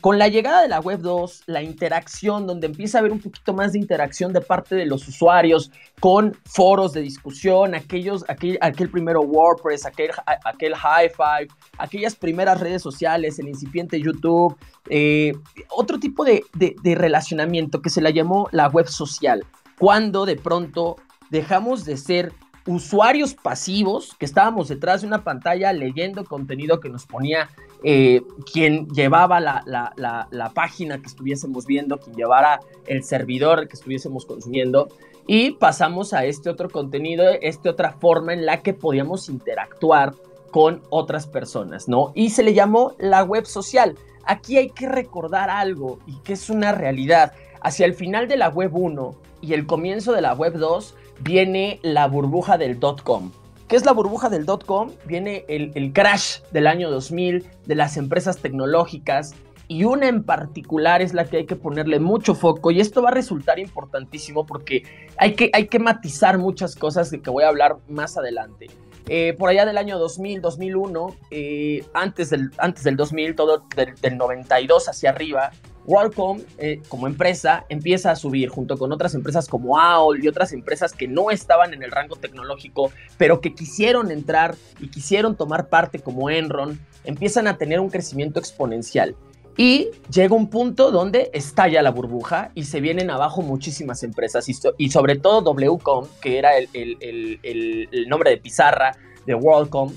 Con 0.00 0.18
la 0.18 0.28
llegada 0.28 0.62
de 0.62 0.68
la 0.68 0.80
Web 0.80 1.00
2, 1.00 1.42
la 1.46 1.62
interacción, 1.62 2.46
donde 2.46 2.68
empieza 2.68 2.96
a 2.96 3.00
haber 3.00 3.12
un 3.12 3.20
poquito 3.20 3.52
más 3.52 3.72
de 3.72 3.78
interacción 3.78 4.32
de 4.32 4.40
parte 4.40 4.74
de 4.74 4.86
los 4.86 5.06
usuarios 5.06 5.70
con 6.00 6.34
foros 6.46 6.94
de 6.94 7.02
discusión, 7.02 7.74
aquellos, 7.74 8.24
aquel, 8.28 8.56
aquel 8.62 8.90
primero 8.90 9.20
WordPress, 9.20 9.84
aquel, 9.84 10.10
aquel 10.44 10.72
Hi-Fi, 10.72 11.52
aquellas 11.76 12.14
primeras 12.14 12.60
redes 12.60 12.80
sociales, 12.80 13.38
el 13.38 13.48
incipiente 13.48 14.00
YouTube, 14.00 14.56
eh, 14.88 15.32
otro 15.68 15.98
tipo 15.98 16.24
de, 16.24 16.44
de 16.54 16.94
relacionamiento 16.94 17.82
que 17.82 17.90
se 17.90 18.00
la 18.00 18.08
llamó 18.08 18.48
la 18.52 18.68
web 18.68 18.88
social, 18.88 19.44
cuando 19.78 20.24
de 20.24 20.36
pronto 20.36 20.96
dejamos 21.30 21.84
de 21.84 21.98
ser 21.98 22.32
usuarios 22.70 23.34
pasivos 23.34 24.14
que 24.18 24.24
estábamos 24.24 24.68
detrás 24.68 25.00
de 25.00 25.08
una 25.08 25.24
pantalla 25.24 25.72
leyendo 25.72 26.24
contenido 26.24 26.78
que 26.78 26.88
nos 26.88 27.04
ponía 27.04 27.50
eh, 27.82 28.22
quien 28.52 28.86
llevaba 28.88 29.40
la, 29.40 29.62
la, 29.66 30.50
página 30.54 31.00
que 31.00 31.06
estuviésemos 31.06 31.66
viendo, 31.66 31.98
quien 31.98 32.14
llevara 32.14 32.60
el 32.86 33.02
servidor 33.02 33.66
que 33.66 33.74
estuviésemos 33.74 34.24
consumiendo. 34.24 34.88
Y 35.26 35.52
pasamos 35.52 36.12
a 36.12 36.24
este 36.24 36.48
otro 36.48 36.70
contenido, 36.70 37.24
esta 37.40 37.70
otra 37.70 37.92
forma 37.92 38.32
en 38.34 38.46
la 38.46 38.62
que 38.62 38.74
podíamos 38.74 39.28
interactuar 39.28 40.14
con 40.50 40.82
otras 40.90 41.26
personas, 41.26 41.88
¿no? 41.88 42.12
Y 42.14 42.30
se 42.30 42.42
le 42.42 42.54
llamó 42.54 42.94
la 42.98 43.22
web 43.24 43.46
social. 43.46 43.96
Aquí 44.24 44.56
hay 44.58 44.70
que 44.70 44.88
recordar 44.88 45.50
algo 45.50 45.98
y 46.06 46.16
que 46.18 46.34
es 46.34 46.50
una 46.50 46.72
realidad. 46.72 47.32
Hacia 47.62 47.86
el 47.86 47.94
final 47.94 48.28
de 48.28 48.36
la 48.36 48.48
web 48.48 48.70
1 48.74 49.14
y 49.40 49.54
el 49.54 49.66
comienzo 49.66 50.12
de 50.12 50.20
la 50.20 50.34
web 50.34 50.54
2, 50.54 50.94
viene 51.20 51.80
la 51.82 52.06
burbuja 52.06 52.58
del 52.58 52.80
dot-com. 52.80 53.30
¿Qué 53.68 53.76
es 53.76 53.84
la 53.84 53.92
burbuja 53.92 54.28
del 54.28 54.46
dot-com? 54.46 54.90
Viene 55.04 55.44
el, 55.48 55.92
crash 55.92 56.40
del 56.50 56.66
año 56.66 56.90
2000 56.90 57.46
de 57.66 57.74
las 57.74 57.96
empresas 57.96 58.38
tecnológicas 58.38 59.34
y 59.68 59.84
una 59.84 60.08
en 60.08 60.24
particular 60.24 61.02
es 61.02 61.14
la 61.14 61.24
que 61.26 61.36
hay 61.36 61.46
que 61.46 61.54
ponerle 61.54 62.00
mucho 62.00 62.34
foco 62.34 62.72
y 62.72 62.80
esto 62.80 63.02
va 63.02 63.10
a 63.10 63.14
resultar 63.14 63.60
importantísimo 63.60 64.44
porque 64.44 64.82
hay 65.16 65.34
que, 65.34 65.50
hay 65.52 65.68
que 65.68 65.78
matizar 65.78 66.38
muchas 66.38 66.74
cosas 66.74 67.12
de 67.12 67.20
que 67.20 67.30
voy 67.30 67.44
a 67.44 67.48
hablar 67.48 67.76
más 67.88 68.16
adelante. 68.16 68.66
Eh, 69.06 69.34
por 69.38 69.50
allá 69.50 69.64
del 69.64 69.78
año 69.78 69.98
2000, 69.98 70.40
2001, 70.40 71.16
eh, 71.30 71.84
antes, 71.94 72.30
del, 72.30 72.50
antes 72.58 72.82
del 72.82 72.96
2000, 72.96 73.34
todo 73.34 73.64
del, 73.76 73.94
del 73.94 74.16
92 74.16 74.88
hacia 74.88 75.10
arriba, 75.10 75.52
WorldCom 75.86 76.40
eh, 76.58 76.80
como 76.88 77.06
empresa 77.06 77.64
empieza 77.68 78.10
a 78.10 78.16
subir 78.16 78.48
junto 78.48 78.76
con 78.76 78.92
otras 78.92 79.14
empresas 79.14 79.48
como 79.48 79.78
AOL 79.78 80.22
y 80.22 80.28
otras 80.28 80.52
empresas 80.52 80.92
que 80.92 81.08
no 81.08 81.30
estaban 81.30 81.74
en 81.74 81.82
el 81.82 81.90
rango 81.90 82.16
tecnológico, 82.16 82.92
pero 83.18 83.40
que 83.40 83.54
quisieron 83.54 84.10
entrar 84.10 84.54
y 84.78 84.88
quisieron 84.88 85.36
tomar 85.36 85.68
parte 85.68 85.98
como 85.98 86.30
Enron, 86.30 86.78
empiezan 87.04 87.46
a 87.46 87.56
tener 87.56 87.80
un 87.80 87.90
crecimiento 87.90 88.38
exponencial. 88.38 89.16
Y 89.56 89.88
llega 90.10 90.34
un 90.34 90.48
punto 90.48 90.90
donde 90.90 91.30
estalla 91.34 91.82
la 91.82 91.90
burbuja 91.90 92.50
y 92.54 92.64
se 92.64 92.80
vienen 92.80 93.10
abajo 93.10 93.42
muchísimas 93.42 94.02
empresas 94.02 94.48
y, 94.48 94.90
sobre 94.90 95.16
todo 95.16 95.42
WCOM, 95.42 96.06
que 96.22 96.38
era 96.38 96.56
el, 96.56 96.68
el 96.72 98.08
nombre 98.08 98.30
de 98.30 98.36
pizarra 98.38 98.96
de 99.26 99.34
WorldCom, 99.34 99.92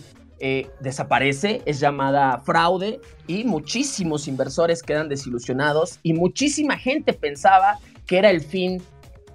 eh, 0.46 0.70
desaparece, 0.82 1.62
es 1.66 1.80
llamada 1.80 2.38
fraude 2.40 3.00
y 3.28 3.46
muchísimos 3.46 4.28
inversores 4.28 4.84
quedan 4.84 5.08
desilusionados 5.08 6.02
y 6.04 6.12
muchísima 6.12 6.78
gente 6.78 7.14
pensaba 7.14 7.80
que 8.06 8.18
era 8.18 8.30
el 8.30 8.42
fin 8.42 8.82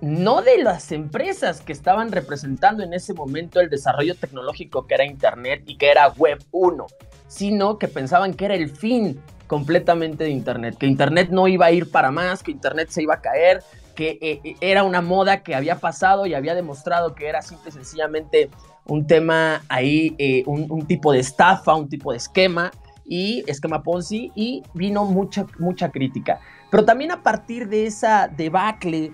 no 0.03 0.43
de 0.43 0.59
las 0.59 0.93
empresas 0.93 1.62
que 1.62 1.73
estaban 1.73 2.12
representando 2.12 2.83
en 2.83 2.93
ese 2.93 3.15
momento 3.15 3.59
el 3.59 3.71
desarrollo 3.71 4.17
tecnológico 4.17 4.87
que 4.87 4.97
era 4.97 5.07
Internet 5.07 5.62
y 5.65 5.79
que 5.79 5.91
era 5.91 6.11
Web 6.11 6.45
1, 6.50 6.87
sino 7.27 7.79
que 7.79 7.88
pensaban 7.88 8.35
que 8.35 8.45
era 8.45 8.55
el 8.55 8.69
fin 8.69 9.19
completamente 9.47 10.25
de 10.25 10.31
Internet, 10.31 10.77
que 10.77 10.85
Internet 10.85 11.31
no 11.31 11.49
iba 11.49 11.65
a 11.65 11.73
ir 11.73 11.91
para 11.91 12.11
más, 12.11 12.43
que 12.43 12.50
Internet 12.50 12.91
se 12.91 13.03
iba 13.03 13.15
a 13.15 13.23
caer, 13.23 13.62
que 13.95 14.19
eh, 14.21 14.41
eh, 14.45 14.57
era 14.61 14.85
una 14.85 15.00
moda 15.00 15.43
que 15.43 15.55
había 15.55 15.77
pasado 15.77 16.27
y 16.27 16.35
había 16.35 16.55
demostrado 16.55 17.15
que 17.15 17.29
era 17.29 17.41
simple 17.41 17.71
y 17.71 17.73
sencillamente 17.73 18.50
un 18.88 19.07
tema 19.07 19.62
ahí, 19.68 20.14
eh, 20.18 20.42
un, 20.47 20.87
tipo 20.87 21.12
de 21.12 21.21
estafa, 21.21 21.75
un 21.75 21.88
tipo 21.88 22.11
de 22.11 22.16
esquema 22.16 22.71
y 23.07 23.45
esquema 23.47 23.83
Ponzi 23.83 24.33
y 24.35 24.62
vino 24.75 25.04
mucha, 25.04 25.47
mucha 25.59 25.90
crítica. 25.90 26.40
Pero 26.71 26.85
también 26.85 27.12
a 27.12 27.23
partir 27.23 27.68
de 27.68 27.87
esa 27.87 28.28
debacle 28.28 29.12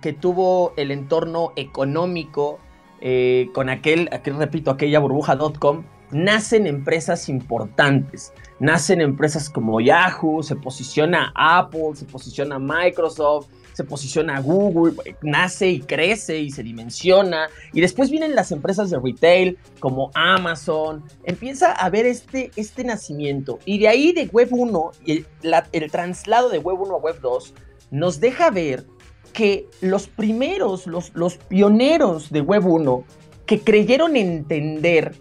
que 0.00 0.12
tuvo 0.12 0.74
el 0.76 0.90
entorno 0.90 1.52
económico 1.56 2.58
eh, 3.00 3.48
con 3.54 3.68
aquel, 3.68 4.08
aquel, 4.12 4.36
repito, 4.36 4.70
aquella 4.70 4.98
burbuja.com, 5.00 5.84
nacen 6.10 6.66
empresas 6.66 7.28
importantes. 7.28 8.32
Nacen 8.60 9.00
empresas 9.00 9.50
como 9.50 9.80
Yahoo, 9.80 10.42
se 10.42 10.54
posiciona 10.54 11.32
Apple, 11.34 11.94
se 11.94 12.04
posiciona 12.04 12.58
Microsoft, 12.58 13.48
se 13.72 13.84
posiciona 13.84 14.40
Google, 14.40 14.94
nace 15.22 15.68
y 15.68 15.80
crece 15.80 16.38
y 16.38 16.50
se 16.50 16.62
dimensiona. 16.62 17.48
Y 17.72 17.80
después 17.80 18.10
vienen 18.10 18.34
las 18.34 18.52
empresas 18.52 18.90
de 18.90 18.98
retail 18.98 19.58
como 19.80 20.10
Amazon. 20.14 21.04
Empieza 21.24 21.72
a 21.72 21.90
ver 21.90 22.06
este, 22.06 22.50
este 22.56 22.84
nacimiento. 22.84 23.58
Y 23.64 23.78
de 23.78 23.88
ahí 23.88 24.12
de 24.12 24.26
Web 24.26 24.48
1, 24.52 24.90
el, 25.06 25.26
el 25.72 25.90
traslado 25.90 26.48
de 26.48 26.58
Web 26.58 26.80
1 26.80 26.94
a 26.94 26.98
Web 26.98 27.20
2 27.20 27.54
nos 27.90 28.20
deja 28.20 28.50
ver 28.50 28.86
que 29.32 29.68
los 29.80 30.06
primeros, 30.06 30.86
los, 30.86 31.12
los 31.14 31.36
pioneros 31.36 32.30
de 32.30 32.40
Web 32.40 32.66
1, 32.66 33.04
que 33.46 33.60
creyeron 33.60 34.16
entender, 34.16 35.14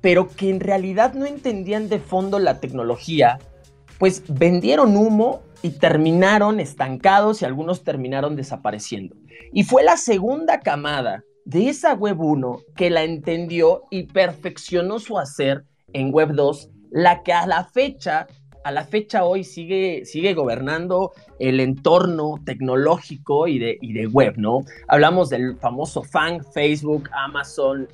pero 0.00 0.28
que 0.28 0.50
en 0.50 0.60
realidad 0.60 1.14
no 1.14 1.26
entendían 1.26 1.88
de 1.88 1.98
fondo 1.98 2.38
la 2.38 2.60
tecnología, 2.60 3.38
pues 3.98 4.22
vendieron 4.28 4.96
humo 4.96 5.42
y 5.62 5.70
terminaron 5.70 6.60
estancados 6.60 7.42
y 7.42 7.44
algunos 7.44 7.84
terminaron 7.84 8.36
desapareciendo. 8.36 9.16
Y 9.52 9.64
fue 9.64 9.82
la 9.82 9.96
segunda 9.96 10.60
camada 10.60 11.24
de 11.44 11.68
esa 11.68 11.94
Web 11.94 12.20
1 12.20 12.60
que 12.76 12.90
la 12.90 13.02
entendió 13.02 13.82
y 13.90 14.04
perfeccionó 14.04 14.98
su 14.98 15.18
hacer 15.18 15.64
en 15.92 16.12
Web 16.12 16.32
2, 16.32 16.70
la 16.90 17.22
que 17.22 17.32
a 17.32 17.46
la 17.46 17.64
fecha, 17.64 18.26
a 18.64 18.72
la 18.72 18.84
fecha 18.84 19.24
hoy 19.24 19.44
sigue, 19.44 20.04
sigue 20.04 20.34
gobernando 20.34 21.12
el 21.38 21.60
entorno 21.60 22.40
tecnológico 22.44 23.46
y 23.46 23.58
de, 23.58 23.78
y 23.80 23.92
de 23.92 24.06
web, 24.06 24.34
¿no? 24.36 24.64
Hablamos 24.88 25.30
del 25.30 25.56
famoso 25.58 26.02
FANG, 26.02 26.42
Facebook, 26.52 27.08
Amazon, 27.12 27.88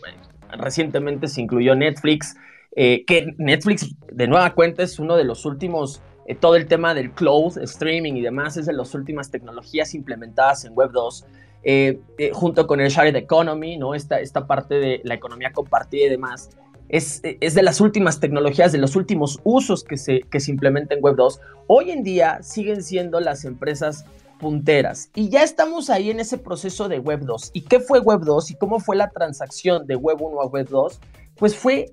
recientemente 0.52 1.28
se 1.28 1.42
incluyó 1.42 1.74
Netflix, 1.74 2.36
eh, 2.76 3.04
que 3.04 3.34
Netflix 3.36 3.94
de 4.12 4.28
nueva 4.28 4.54
cuenta 4.54 4.82
es 4.82 4.98
uno 4.98 5.16
de 5.16 5.24
los 5.24 5.44
últimos 5.44 6.00
eh, 6.30 6.36
todo 6.36 6.54
el 6.54 6.66
tema 6.66 6.94
del 6.94 7.10
cloud, 7.10 7.58
streaming 7.58 8.12
y 8.12 8.20
demás 8.20 8.56
es 8.56 8.66
de 8.66 8.72
las 8.72 8.94
últimas 8.94 9.32
tecnologías 9.32 9.94
implementadas 9.96 10.64
en 10.64 10.74
Web 10.74 10.92
2, 10.92 11.26
eh, 11.64 11.98
eh, 12.18 12.30
junto 12.32 12.68
con 12.68 12.80
el 12.80 12.88
Shared 12.88 13.16
Economy, 13.16 13.76
¿no? 13.76 13.96
esta, 13.96 14.20
esta 14.20 14.46
parte 14.46 14.76
de 14.76 15.00
la 15.02 15.14
economía 15.14 15.52
compartida 15.52 16.06
y 16.06 16.08
demás. 16.08 16.50
Es, 16.88 17.20
es, 17.24 17.54
de 17.54 17.62
las 17.64 17.80
últimas 17.80 18.20
tecnologías, 18.20 18.70
de 18.70 18.78
los 18.78 18.94
últimos 18.94 19.40
usos 19.42 19.82
que 19.82 19.96
se, 19.96 20.20
que 20.20 20.38
se 20.38 20.52
implementan 20.52 20.98
en 20.98 21.04
Web 21.04 21.16
2. 21.16 21.40
Hoy 21.66 21.90
en 21.90 22.04
día 22.04 22.40
siguen 22.44 22.84
siendo 22.84 23.18
las 23.18 23.44
empresas 23.44 24.04
punteras. 24.38 25.10
Y 25.16 25.30
ya 25.30 25.42
estamos 25.42 25.90
ahí 25.90 26.10
en 26.10 26.20
ese 26.20 26.38
proceso 26.38 26.88
de 26.88 27.00
Web 27.00 27.22
2. 27.24 27.50
¿Y 27.54 27.62
qué 27.62 27.80
fue 27.80 27.98
Web 27.98 28.20
2 28.20 28.52
y 28.52 28.54
cómo 28.54 28.78
fue 28.78 28.94
la 28.94 29.10
transacción 29.10 29.84
de 29.88 29.96
Web 29.96 30.22
1 30.22 30.42
a 30.42 30.46
Web 30.46 30.68
2? 30.68 31.00
Pues 31.34 31.56
fue 31.56 31.92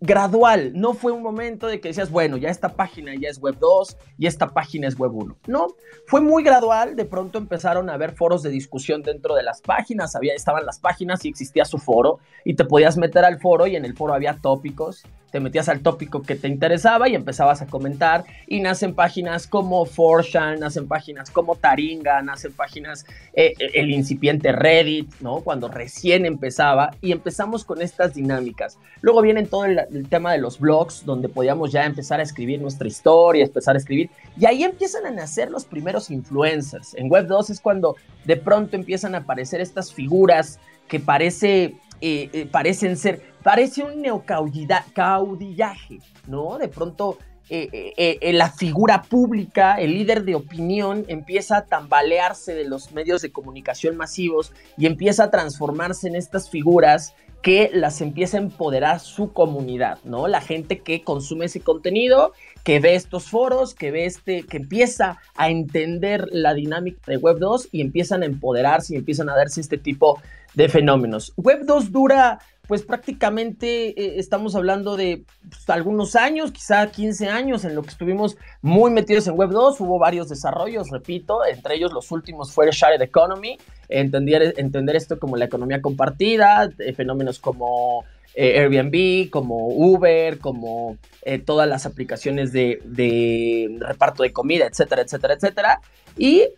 gradual, 0.00 0.72
no 0.74 0.94
fue 0.94 1.12
un 1.12 1.22
momento 1.22 1.66
de 1.66 1.80
que 1.80 1.88
decías, 1.88 2.10
bueno, 2.10 2.36
ya 2.36 2.50
esta 2.50 2.70
página 2.70 3.12
ya 3.14 3.28
es 3.28 3.40
web 3.40 3.56
2 3.58 3.96
y 4.18 4.26
esta 4.26 4.48
página 4.48 4.86
es 4.86 4.98
web 4.98 5.12
1. 5.14 5.36
No, 5.46 5.68
fue 6.06 6.20
muy 6.20 6.42
gradual, 6.42 6.96
de 6.96 7.04
pronto 7.04 7.38
empezaron 7.38 7.90
a 7.90 7.94
haber 7.94 8.12
foros 8.12 8.42
de 8.42 8.50
discusión 8.50 9.02
dentro 9.02 9.34
de 9.34 9.42
las 9.42 9.60
páginas, 9.60 10.14
había, 10.14 10.34
estaban 10.34 10.64
las 10.64 10.78
páginas 10.78 11.24
y 11.24 11.28
existía 11.28 11.64
su 11.64 11.78
foro 11.78 12.20
y 12.44 12.54
te 12.54 12.64
podías 12.64 12.96
meter 12.96 13.24
al 13.24 13.40
foro 13.40 13.66
y 13.66 13.76
en 13.76 13.84
el 13.84 13.96
foro 13.96 14.14
había 14.14 14.38
tópicos 14.40 15.04
te 15.30 15.40
metías 15.40 15.68
al 15.68 15.80
tópico 15.80 16.22
que 16.22 16.34
te 16.34 16.48
interesaba 16.48 17.08
y 17.08 17.14
empezabas 17.14 17.60
a 17.62 17.66
comentar 17.66 18.24
y 18.46 18.60
nacen 18.60 18.94
páginas 18.94 19.46
como 19.46 19.84
Forshan, 19.84 20.60
nacen 20.60 20.88
páginas 20.88 21.30
como 21.30 21.56
Taringa, 21.56 22.22
nacen 22.22 22.52
páginas, 22.52 23.04
eh, 23.34 23.54
eh, 23.58 23.70
el 23.74 23.90
incipiente 23.90 24.52
Reddit, 24.52 25.12
¿no? 25.20 25.40
Cuando 25.40 25.68
recién 25.68 26.24
empezaba 26.24 26.90
y 27.02 27.12
empezamos 27.12 27.64
con 27.64 27.82
estas 27.82 28.14
dinámicas. 28.14 28.78
Luego 29.00 29.22
viene 29.22 29.44
todo 29.46 29.66
el, 29.66 30.08
tema 30.08 30.32
de 30.32 30.38
los 30.38 30.58
blogs, 30.58 31.04
donde 31.04 31.28
podíamos 31.28 31.72
ya 31.72 31.84
empezar 31.84 32.20
a 32.20 32.22
escribir 32.22 32.60
nuestra 32.60 32.88
historia, 32.88 33.44
empezar 33.44 33.74
a 33.74 33.78
escribir, 33.78 34.10
y 34.38 34.46
ahí 34.46 34.64
empiezan 34.64 35.06
a 35.06 35.10
nacer 35.10 35.50
los 35.50 35.64
primeros 35.64 36.10
influencers. 36.10 36.94
En 36.94 37.10
Web 37.10 37.26
2 37.26 37.50
es 37.50 37.60
cuando 37.60 37.96
de 38.24 38.36
pronto 38.36 38.76
empiezan 38.76 39.14
a 39.14 39.18
aparecer 39.18 39.60
estas 39.60 39.92
figuras 39.92 40.58
que 40.88 41.00
parece, 41.00 41.76
eh, 42.00 42.48
parecen 42.50 42.96
ser 42.96 43.22
parece 43.48 43.82
un 43.82 44.02
neocaudillaje, 44.02 46.00
¿no? 46.26 46.58
De 46.58 46.68
pronto 46.68 47.16
eh, 47.48 47.94
eh, 47.96 48.18
eh, 48.20 48.32
la 48.34 48.50
figura 48.50 49.00
pública, 49.00 49.76
el 49.76 49.94
líder 49.94 50.24
de 50.24 50.34
opinión, 50.34 51.06
empieza 51.08 51.56
a 51.56 51.64
tambalearse 51.64 52.52
de 52.52 52.64
los 52.64 52.92
medios 52.92 53.22
de 53.22 53.32
comunicación 53.32 53.96
masivos 53.96 54.52
y 54.76 54.84
empieza 54.84 55.24
a 55.24 55.30
transformarse 55.30 56.08
en 56.08 56.16
estas 56.16 56.50
figuras 56.50 57.14
que 57.40 57.70
las 57.72 58.02
empieza 58.02 58.36
a 58.36 58.42
empoderar 58.42 59.00
su 59.00 59.32
comunidad, 59.32 59.98
¿no? 60.04 60.28
La 60.28 60.42
gente 60.42 60.80
que 60.80 61.02
consume 61.02 61.46
ese 61.46 61.60
contenido, 61.60 62.34
que 62.64 62.80
ve 62.80 62.96
estos 62.96 63.30
foros, 63.30 63.74
que 63.74 63.90
ve 63.90 64.04
este, 64.04 64.42
que 64.42 64.58
empieza 64.58 65.16
a 65.36 65.48
entender 65.48 66.26
la 66.32 66.52
dinámica 66.52 67.00
de 67.06 67.16
Web 67.16 67.38
2 67.38 67.70
y 67.72 67.80
empiezan 67.80 68.22
a 68.24 68.26
empoderarse 68.26 68.92
y 68.92 68.98
empiezan 68.98 69.30
a 69.30 69.36
darse 69.36 69.62
este 69.62 69.78
tipo 69.78 70.20
de 70.52 70.68
fenómenos. 70.68 71.32
Web 71.36 71.64
2 71.64 71.92
dura 71.92 72.40
pues 72.68 72.82
prácticamente 72.82 73.88
eh, 73.88 74.18
estamos 74.18 74.54
hablando 74.54 74.96
de 74.96 75.24
pues, 75.48 75.68
algunos 75.70 76.14
años, 76.14 76.52
quizá 76.52 76.86
15 76.90 77.28
años 77.28 77.64
en 77.64 77.74
lo 77.74 77.82
que 77.82 77.88
estuvimos 77.88 78.36
muy 78.60 78.90
metidos 78.90 79.26
en 79.26 79.34
Web 79.36 79.50
2. 79.50 79.80
Hubo 79.80 79.98
varios 79.98 80.28
desarrollos, 80.28 80.90
repito, 80.90 81.44
entre 81.46 81.76
ellos 81.76 81.94
los 81.94 82.12
últimos 82.12 82.52
fue 82.52 82.70
Shared 82.70 83.00
Economy, 83.00 83.56
entender, 83.88 84.54
entender 84.58 84.96
esto 84.96 85.18
como 85.18 85.36
la 85.38 85.46
economía 85.46 85.80
compartida, 85.80 86.70
fenómenos 86.94 87.38
como 87.38 88.04
eh, 88.34 88.60
Airbnb, 88.60 89.30
como 89.30 89.68
Uber, 89.68 90.38
como 90.38 90.98
eh, 91.22 91.38
todas 91.38 91.66
las 91.66 91.86
aplicaciones 91.86 92.52
de, 92.52 92.82
de, 92.84 93.78
reparto 93.80 94.24
de 94.24 94.32
comida, 94.32 94.66
etcétera, 94.66 95.00
etcétera, 95.00 95.34
etcétera. 95.34 95.80
Y 96.18 96.48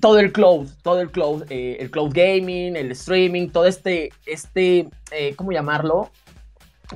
todo 0.00 0.18
el 0.18 0.32
cloud, 0.32 0.68
todo 0.82 1.00
el 1.00 1.10
cloud, 1.10 1.44
eh, 1.50 1.76
el 1.80 1.90
cloud 1.90 2.12
gaming, 2.12 2.76
el 2.76 2.90
streaming, 2.92 3.48
todo 3.48 3.66
este, 3.66 4.10
este, 4.26 4.88
eh, 5.12 5.34
¿cómo 5.36 5.52
llamarlo? 5.52 6.10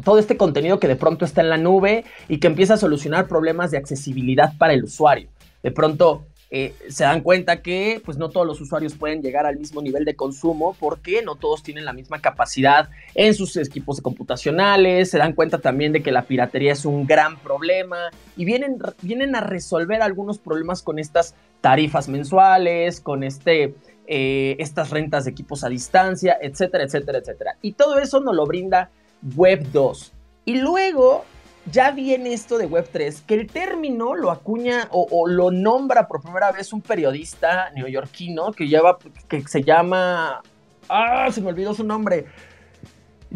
Todo 0.03 0.19
este 0.19 0.37
contenido 0.37 0.81
que 0.81 0.89
de 0.89 0.97
pronto 0.97 1.25
está 1.25 1.41
en 1.41 1.51
la 1.51 1.57
nube 1.57 2.05
y 2.29 2.39
que 2.39 2.49
empieza 2.49 2.75
a 2.75 2.79
solucionar 2.79 3.29
problemas 3.29 3.71
de 3.71 3.79
accesibilidad 3.79 4.57
para 4.59 4.73
el 4.73 4.85
usuario. 4.85 5.29
De 5.63 5.71
pronto 5.71 6.25
eh, 6.51 6.75
se 6.89 7.05
dan 7.05 7.23
cuenta 7.23 7.63
que 7.63 8.01
pues 8.05 8.17
no 8.17 8.29
todos 8.29 8.47
los 8.47 8.61
usuarios 8.61 8.95
pueden 8.95 9.23
llegar 9.23 9.47
al 9.47 9.59
mismo 9.59 9.83
nivel 9.83 10.05
de 10.05 10.15
consumo 10.15 10.77
porque 10.79 11.23
no 11.23 11.37
todos 11.37 11.63
tienen 11.63 11.85
la 11.85 11.93
misma 11.93 12.21
capacidad 12.21 12.91
en 13.15 13.35
sus 13.35 13.57
equipos 13.57 14.01
computacionales, 14.01 15.11
se 15.11 15.19
dan 15.19 15.33
cuenta 15.33 15.59
también 15.59 15.93
de 15.93 16.03
que 16.03 16.13
la 16.13 16.23
piratería 16.23 16.73
es 16.73 16.85
un 16.85 17.07
gran 17.07 17.39
problema 17.39 18.11
y 18.37 18.45
vienen, 18.45 18.79
vienen 19.03 19.35
a 19.37 19.41
resolver 19.41 20.03
algunos 20.03 20.39
problemas 20.39 20.83
con 20.83 20.99
estas 20.99 21.35
tarifas 21.61 22.09
mensuales, 22.09 23.01
con 23.01 23.25
este, 23.25 23.75
eh, 24.07 24.57
estas 24.59 24.91
rentas 24.91 25.25
de 25.25 25.31
equipos 25.31 25.65
a 25.65 25.69
distancia, 25.69 26.37
etcétera, 26.41 26.85
etcétera, 26.85 27.19
etcétera. 27.19 27.57
Y 27.63 27.73
todo 27.73 27.99
eso 27.99 28.21
nos 28.21 28.35
lo 28.35 28.47
brinda 28.47 28.91
Web 29.35 29.73
2. 29.73 30.13
Y 30.45 30.57
luego 30.57 31.25
ya 31.71 31.91
viene 31.91 32.33
esto 32.33 32.59
de 32.59 32.69
Web3, 32.69 33.23
que 33.27 33.35
el 33.35 33.47
término 33.47 34.15
lo 34.15 34.31
acuña 34.31 34.89
o, 34.91 35.27
lo 35.27 35.51
nombra 35.51 36.07
por 36.07 36.21
primera 36.21 36.53
vez 36.53 36.73
un 36.73 36.81
periodista 36.81 37.71
neoyorquino 37.75 38.53
que 38.53 38.69
lleva, 38.69 38.99
que 39.29 39.47
se 39.49 39.63
llama, 39.63 40.43
ah, 40.89 41.29
se 41.33 41.41
me 41.41 41.49
olvidó 41.49 41.75
su 41.75 41.85
nombre, 41.85 42.27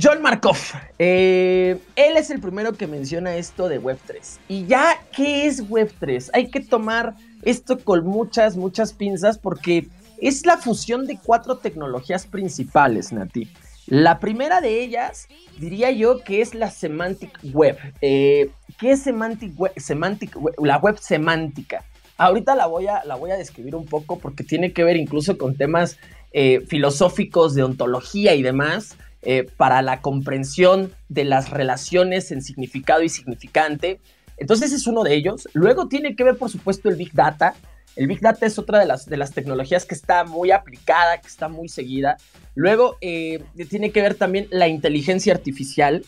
John 0.00 0.22
Markov. 0.22 0.58
Eh, 0.98 1.78
él 1.96 2.16
es 2.16 2.30
el 2.30 2.40
primero 2.40 2.72
que 2.72 2.86
menciona 2.86 3.34
esto 3.34 3.68
de 3.68 3.80
Web3. 3.80 4.38
Y 4.48 4.66
ya, 4.66 5.00
¿qué 5.12 5.46
es 5.46 5.68
Web3? 5.68 6.30
Hay 6.34 6.50
que 6.50 6.60
tomar 6.60 7.14
esto 7.42 7.78
con 7.78 8.06
muchas, 8.06 8.56
muchas 8.56 8.92
pinzas 8.92 9.38
porque 9.38 9.88
es 10.20 10.46
la 10.46 10.56
fusión 10.56 11.06
de 11.06 11.18
cuatro 11.22 11.58
tecnologías 11.58 12.26
principales, 12.26 13.12
Nati. 13.12 13.48
La 13.88 14.20
primera 14.20 14.60
de 14.60 14.82
ellas, 14.82 15.28
diría 15.58 15.90
yo, 15.90 16.22
que 16.22 16.42
es 16.42 16.54
la 16.54 16.70
Semantic 16.70 17.38
Web. 17.42 17.78
Eh, 18.02 18.50
¿Qué 18.78 18.92
es 18.92 19.02
Semantic? 19.02 19.54
Semantic 19.78 20.36
La 20.62 20.76
web 20.76 20.98
semántica. 20.98 21.84
Ahorita 22.18 22.54
la 22.54 22.66
voy, 22.66 22.86
a, 22.86 23.02
la 23.04 23.14
voy 23.14 23.30
a 23.30 23.36
describir 23.36 23.74
un 23.74 23.86
poco 23.86 24.18
porque 24.18 24.44
tiene 24.44 24.74
que 24.74 24.84
ver 24.84 24.96
incluso 24.98 25.38
con 25.38 25.56
temas 25.56 25.96
eh, 26.32 26.60
filosóficos 26.66 27.54
de 27.54 27.62
ontología 27.62 28.34
y 28.34 28.42
demás. 28.42 28.98
Eh, 29.22 29.50
para 29.56 29.82
la 29.82 30.00
comprensión 30.00 30.92
de 31.08 31.24
las 31.24 31.50
relaciones 31.50 32.30
en 32.30 32.40
significado 32.40 33.02
y 33.02 33.08
significante. 33.08 34.00
Entonces 34.36 34.72
es 34.72 34.86
uno 34.86 35.02
de 35.02 35.14
ellos. 35.14 35.48
Luego 35.54 35.88
tiene 35.88 36.14
que 36.14 36.22
ver, 36.22 36.36
por 36.36 36.50
supuesto, 36.50 36.88
el 36.88 36.94
Big 36.94 37.12
Data. 37.14 37.54
El 37.96 38.06
Big 38.06 38.20
Data 38.20 38.46
es 38.46 38.60
otra 38.60 38.78
de 38.78 38.86
las, 38.86 39.06
de 39.06 39.16
las 39.16 39.32
tecnologías 39.32 39.84
que 39.84 39.96
está 39.96 40.22
muy 40.22 40.52
aplicada, 40.52 41.20
que 41.20 41.26
está 41.26 41.48
muy 41.48 41.68
seguida. 41.68 42.16
Luego 42.58 42.98
eh, 43.00 43.44
tiene 43.70 43.92
que 43.92 44.02
ver 44.02 44.16
también 44.16 44.48
la 44.50 44.66
inteligencia 44.66 45.32
artificial. 45.32 46.04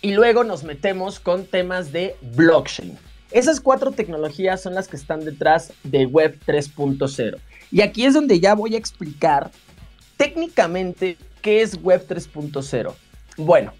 Y 0.00 0.12
luego 0.12 0.44
nos 0.44 0.64
metemos 0.64 1.20
con 1.20 1.44
temas 1.44 1.92
de 1.92 2.16
blockchain. 2.34 2.96
Esas 3.30 3.60
cuatro 3.60 3.92
tecnologías 3.92 4.62
son 4.62 4.72
las 4.72 4.88
que 4.88 4.96
están 4.96 5.26
detrás 5.26 5.74
de 5.84 6.06
Web 6.06 6.38
3.0. 6.46 7.36
Y 7.70 7.82
aquí 7.82 8.06
es 8.06 8.14
donde 8.14 8.40
ya 8.40 8.54
voy 8.54 8.76
a 8.76 8.78
explicar 8.78 9.50
técnicamente 10.16 11.18
qué 11.42 11.60
es 11.60 11.76
Web 11.82 12.06
3.0. 12.08 12.94
Bueno, 13.36 13.74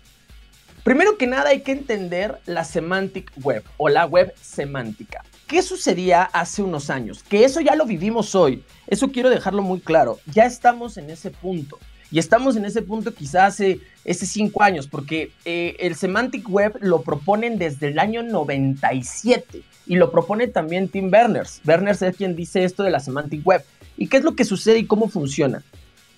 primero 0.85 1.17
que 1.17 1.27
nada 1.27 1.49
hay 1.49 1.63
que 1.63 1.73
entender 1.73 2.39
la 2.45 2.65
semantic 2.65 3.33
web 3.43 3.65
o 3.79 3.89
la 3.89 4.05
web 4.05 4.35
semántica. 4.39 5.25
¿Qué 5.47 5.63
sucedía 5.63 6.23
hace 6.23 6.63
unos 6.63 6.91
años? 6.91 7.23
Que 7.23 7.45
eso 7.45 7.61
ya 7.61 7.77
lo 7.77 7.85
vivimos 7.85 8.35
hoy. 8.35 8.65
Eso 8.87 9.11
quiero 9.11 9.31
dejarlo 9.31 9.63
muy 9.63 9.81
claro. 9.81 10.19
Ya 10.27 10.45
estamos 10.45 10.97
en 10.97 11.11
ese 11.11 11.31
punto. 11.31 11.79
Y 12.11 12.19
estamos 12.19 12.57
en 12.57 12.67
ese 12.67 12.83
punto 12.83 13.15
quizás 13.15 13.55
hace, 13.55 13.81
ese 14.05 14.27
cinco 14.27 14.63
años, 14.63 14.87
porque 14.87 15.33
eh, 15.47 15.77
el 15.79 15.95
Semantic 15.95 16.49
Web 16.49 16.77
lo 16.81 17.03
proponen 17.03 17.59
desde 17.59 17.89
el 17.89 17.99
año 17.99 18.23
97 18.23 19.63
y 19.87 19.97
lo 19.97 20.11
propone 20.11 20.47
también 20.47 20.89
Tim 20.89 21.11
Berners. 21.11 21.63
Berners 21.65 22.03
es 22.03 22.17
quien 22.17 22.37
dice 22.37 22.65
esto 22.65 22.83
de 22.83 22.91
la 22.91 23.01
Semantic 23.01 23.47
Web. 23.47 23.65
¿Y 23.97 24.09
qué 24.09 24.19
es 24.19 24.25
lo 24.25 24.37
que 24.37 24.45
sucede 24.45 24.79
y 24.79 24.87
cómo 24.87 25.09
funciona? 25.09 25.63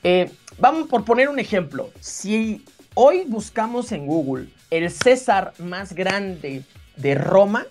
Eh, 0.02 0.30
vamos 0.58 0.88
por 0.88 1.04
poner 1.04 1.28
un 1.28 1.38
ejemplo. 1.38 1.90
Si 2.00 2.64
hoy 2.94 3.24
buscamos 3.28 3.92
en 3.92 4.06
Google 4.06 4.48
el 4.70 4.90
César 4.90 5.52
más 5.58 5.92
grande 5.92 6.64
de 6.96 7.14
Roma, 7.14 7.66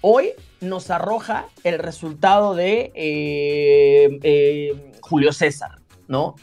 hoy 0.00 0.32
nos 0.60 0.90
arroja 0.90 1.46
el 1.64 1.78
resultado 1.78 2.54
de 2.54 2.92
eh, 2.94 4.18
eh, 4.22 4.92
Julio 5.00 5.32
César, 5.32 5.80
¿no? 6.08 6.34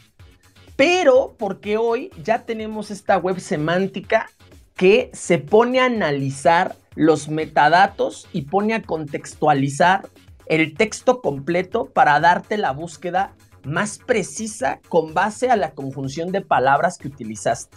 Pero 0.76 1.34
porque 1.38 1.76
hoy 1.76 2.10
ya 2.22 2.44
tenemos 2.44 2.90
esta 2.90 3.16
web 3.16 3.38
semántica 3.38 4.28
que 4.76 5.10
se 5.12 5.38
pone 5.38 5.80
a 5.80 5.86
analizar 5.86 6.76
los 6.96 7.28
metadatos 7.28 8.26
y 8.32 8.42
pone 8.42 8.74
a 8.74 8.82
contextualizar 8.82 10.08
el 10.46 10.74
texto 10.74 11.20
completo 11.20 11.86
para 11.86 12.18
darte 12.20 12.56
la 12.58 12.72
búsqueda 12.72 13.34
más 13.64 13.98
precisa 13.98 14.80
con 14.88 15.14
base 15.14 15.50
a 15.50 15.56
la 15.56 15.72
conjunción 15.72 16.32
de 16.32 16.42
palabras 16.42 16.98
que 16.98 17.08
utilizaste. 17.08 17.76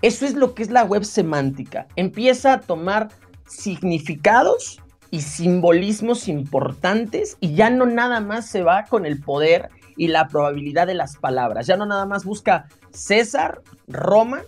Eso 0.00 0.26
es 0.26 0.34
lo 0.34 0.54
que 0.54 0.62
es 0.62 0.70
la 0.70 0.84
web 0.84 1.04
semántica. 1.04 1.88
Empieza 1.96 2.52
a 2.52 2.60
tomar 2.60 3.08
significados 3.46 4.80
y 5.10 5.22
simbolismos 5.22 6.28
importantes 6.28 7.36
y 7.40 7.54
ya 7.54 7.70
no 7.70 7.86
nada 7.86 8.20
más 8.20 8.46
se 8.46 8.62
va 8.62 8.84
con 8.84 9.06
el 9.06 9.20
poder 9.20 9.70
y 9.96 10.08
la 10.08 10.28
probabilidad 10.28 10.86
de 10.86 10.94
las 10.94 11.16
palabras. 11.16 11.66
Ya 11.66 11.76
no 11.76 11.86
nada 11.86 12.06
más 12.06 12.24
busca 12.24 12.66
César, 12.90 13.62
Roma 13.86 14.42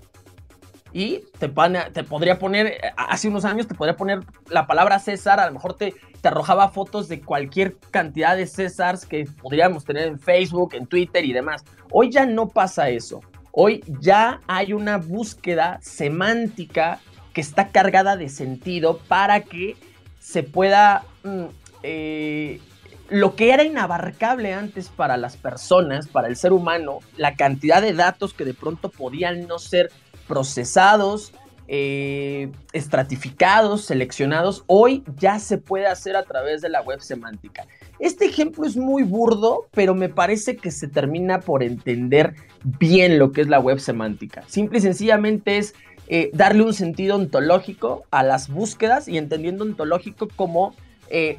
y 0.93 1.25
te, 1.39 1.49
te 1.93 2.05
podría 2.05 2.39
poner, 2.39 2.81
hace 2.97 3.29
unos 3.29 3.45
años 3.45 3.67
te 3.67 3.75
podría 3.75 3.97
poner 3.97 4.21
la 4.49 4.67
palabra 4.67 4.99
César, 4.99 5.41
a 5.41 5.47
lo 5.47 5.53
mejor 5.53 5.75
te, 5.75 5.95
te 6.21 6.29
arrojaba 6.29 6.69
fotos 6.69 7.09
de 7.09 7.21
cualquier 7.21 7.77
cantidad 7.91 8.37
de 8.37 8.47
Césars 8.47 9.07
que 9.07 9.27
podríamos 9.41 9.85
tener 9.85 10.09
en 10.09 10.19
Facebook, 10.19 10.75
en 10.75 10.87
Twitter 10.87 11.25
y 11.25 11.33
demás. 11.33 11.65
Hoy 11.91 12.11
ya 12.11 12.27
no 12.27 12.49
pasa 12.49 12.89
eso. 12.91 13.21
Hoy 13.53 13.85
ya 14.01 14.41
hay 14.47 14.73
una 14.73 14.99
búsqueda 14.99 15.79
semántica 15.83 17.01
que 17.33 17.41
está 17.41 17.69
cargada 17.69 18.17
de 18.17 18.29
sentido 18.29 18.99
para 19.09 19.41
que 19.41 19.77
se 20.21 20.45
pueda... 20.45 21.05
Mm, 21.25 21.47
eh, 21.83 22.61
lo 23.09 23.35
que 23.35 23.53
era 23.53 23.65
inabarcable 23.65 24.55
antes 24.55 24.89
para 24.89 25.17
las 25.17 25.37
personas, 25.37 26.07
para 26.07 26.29
el 26.29 26.37
ser 26.37 26.53
humano, 26.53 27.01
la 27.17 27.35
cantidad 27.35 27.83
de 27.83 27.93
datos 27.93 28.33
que 28.35 28.45
de 28.45 28.55
pronto 28.55 28.89
podían 28.89 29.49
no 29.49 29.59
ser 29.59 29.91
procesados, 30.29 31.33
eh, 31.67 32.51
estratificados, 32.73 33.85
seleccionados, 33.85 34.65
hoy 34.67 35.05
ya 35.17 35.39
se 35.39 35.59
puede 35.59 35.87
hacer 35.87 36.17
a 36.17 36.25
través 36.25 36.61
de 36.63 36.69
la 36.69 36.83
web 36.83 37.01
semántica. 37.01 37.67
Este 37.99 38.27
ejemplo 38.27 38.65
es 38.65 38.77
muy 38.77 39.03
burdo, 39.03 39.67
pero 39.73 39.95
me 39.95 40.09
parece 40.09 40.57
que 40.57 40.71
se 40.71 40.89
termina 40.89 41.41
por 41.41 41.63
entender 41.63 42.35
bien 42.65 43.19
lo 43.19 43.31
que 43.33 43.43
es 43.43 43.49
la 43.49 43.61
web 43.61 43.79
semántica. 43.79 44.43
Simple 44.49 44.79
y 44.79 44.83
sencillamente 44.83 45.59
es 45.59 45.75
eh, 46.13 46.29
darle 46.33 46.65
un 46.65 46.75
sentido 46.75 47.15
ontológico 47.15 48.03
a 48.11 48.25
las 48.25 48.49
búsquedas 48.49 49.07
y 49.07 49.17
entendiendo 49.17 49.63
ontológico 49.63 50.27
como 50.35 50.75
eh, 51.09 51.39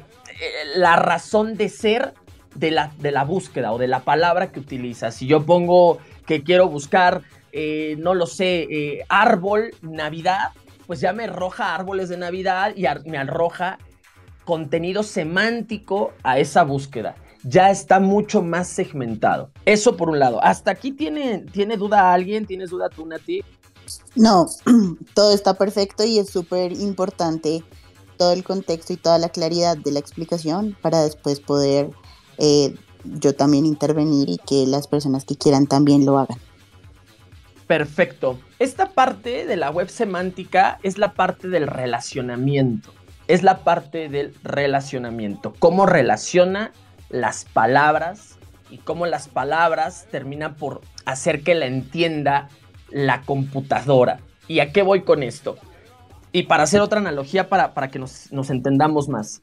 la 0.76 0.96
razón 0.96 1.58
de 1.58 1.68
ser 1.68 2.14
de 2.54 2.70
la, 2.70 2.90
de 2.98 3.10
la 3.10 3.24
búsqueda 3.24 3.72
o 3.72 3.76
de 3.76 3.86
la 3.86 4.00
palabra 4.00 4.50
que 4.50 4.60
utilizas. 4.60 5.14
Si 5.14 5.26
yo 5.26 5.44
pongo 5.44 5.98
que 6.24 6.42
quiero 6.42 6.70
buscar, 6.70 7.20
no 7.98 8.14
lo 8.14 8.26
sé, 8.26 9.04
árbol, 9.10 9.74
Navidad, 9.82 10.52
pues 10.86 11.00
ya 11.00 11.12
me 11.12 11.24
arroja 11.24 11.74
árboles 11.74 12.08
de 12.08 12.16
Navidad 12.16 12.72
y 12.74 12.86
me 13.10 13.18
arroja 13.18 13.76
contenido 14.46 15.02
semántico 15.02 16.14
a 16.22 16.38
esa 16.38 16.62
búsqueda. 16.62 17.14
Ya 17.44 17.70
está 17.70 18.00
mucho 18.00 18.40
más 18.40 18.68
segmentado. 18.68 19.50
Eso 19.66 19.98
por 19.98 20.08
un 20.08 20.18
lado. 20.18 20.42
¿Hasta 20.42 20.70
aquí 20.70 20.92
tiene, 20.92 21.40
tiene 21.52 21.76
duda 21.76 22.14
alguien? 22.14 22.46
¿Tienes 22.46 22.70
duda 22.70 22.88
tú, 22.88 23.04
Nati? 23.04 23.44
No, 24.14 24.46
todo 25.14 25.32
está 25.32 25.54
perfecto 25.54 26.04
y 26.04 26.18
es 26.18 26.30
súper 26.30 26.72
importante 26.72 27.62
todo 28.16 28.32
el 28.32 28.44
contexto 28.44 28.92
y 28.92 28.96
toda 28.96 29.18
la 29.18 29.30
claridad 29.30 29.76
de 29.76 29.92
la 29.92 29.98
explicación 29.98 30.76
para 30.80 31.02
después 31.02 31.40
poder 31.40 31.90
eh, 32.38 32.74
yo 33.04 33.34
también 33.34 33.66
intervenir 33.66 34.28
y 34.28 34.38
que 34.38 34.66
las 34.66 34.86
personas 34.86 35.24
que 35.24 35.36
quieran 35.36 35.66
también 35.66 36.06
lo 36.06 36.18
hagan. 36.18 36.38
Perfecto. 37.66 38.38
Esta 38.58 38.90
parte 38.90 39.46
de 39.46 39.56
la 39.56 39.70
web 39.70 39.88
semántica 39.88 40.78
es 40.82 40.98
la 40.98 41.14
parte 41.14 41.48
del 41.48 41.66
relacionamiento. 41.66 42.92
Es 43.28 43.42
la 43.42 43.64
parte 43.64 44.08
del 44.08 44.34
relacionamiento. 44.42 45.54
Cómo 45.58 45.86
relaciona 45.86 46.72
las 47.08 47.44
palabras 47.44 48.36
y 48.70 48.78
cómo 48.78 49.06
las 49.06 49.28
palabras 49.28 50.06
terminan 50.10 50.54
por 50.56 50.80
hacer 51.04 51.42
que 51.42 51.54
la 51.54 51.66
entienda 51.66 52.48
la 52.92 53.22
computadora. 53.22 54.20
¿Y 54.48 54.60
a 54.60 54.72
qué 54.72 54.82
voy 54.82 55.02
con 55.02 55.22
esto? 55.22 55.56
Y 56.32 56.44
para 56.44 56.62
hacer 56.62 56.80
otra 56.80 56.98
analogía 56.98 57.48
para, 57.48 57.74
para 57.74 57.88
que 57.88 57.98
nos, 57.98 58.30
entendamos 58.50 59.08
más. 59.08 59.42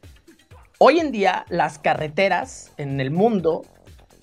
Hoy 0.79 0.99
en 0.99 1.11
día 1.11 1.45
las 1.49 1.77
carreteras 1.77 2.71
en 2.77 2.99
el 2.99 3.11
mundo 3.11 3.63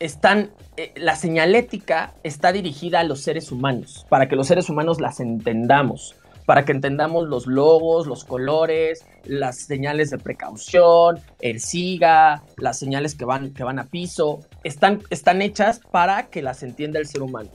están, 0.00 0.50
eh, 0.76 0.92
la 0.96 1.16
señalética 1.16 2.14
está 2.22 2.52
dirigida 2.52 3.00
a 3.00 3.04
los 3.04 3.20
seres 3.20 3.52
humanos, 3.52 4.04
para 4.08 4.28
que 4.28 4.36
los 4.36 4.48
seres 4.48 4.68
humanos 4.68 5.00
las 5.00 5.20
entendamos, 5.20 6.16
para 6.44 6.64
que 6.64 6.72
entendamos 6.72 7.28
los 7.28 7.46
logos, 7.46 8.06
los 8.06 8.24
colores, 8.24 9.04
las 9.24 9.58
señales 9.58 10.10
de 10.10 10.18
precaución, 10.18 11.20
el 11.40 11.60
SIGA, 11.60 12.42
las 12.56 12.78
señales 12.78 13.14
que 13.14 13.24
van, 13.24 13.52
que 13.52 13.64
van 13.64 13.78
a 13.78 13.84
piso, 13.84 14.40
están, 14.64 15.02
están 15.10 15.42
hechas 15.42 15.80
para 15.90 16.28
que 16.28 16.42
las 16.42 16.62
entienda 16.62 16.98
el 16.98 17.06
ser 17.06 17.22
humano. 17.22 17.50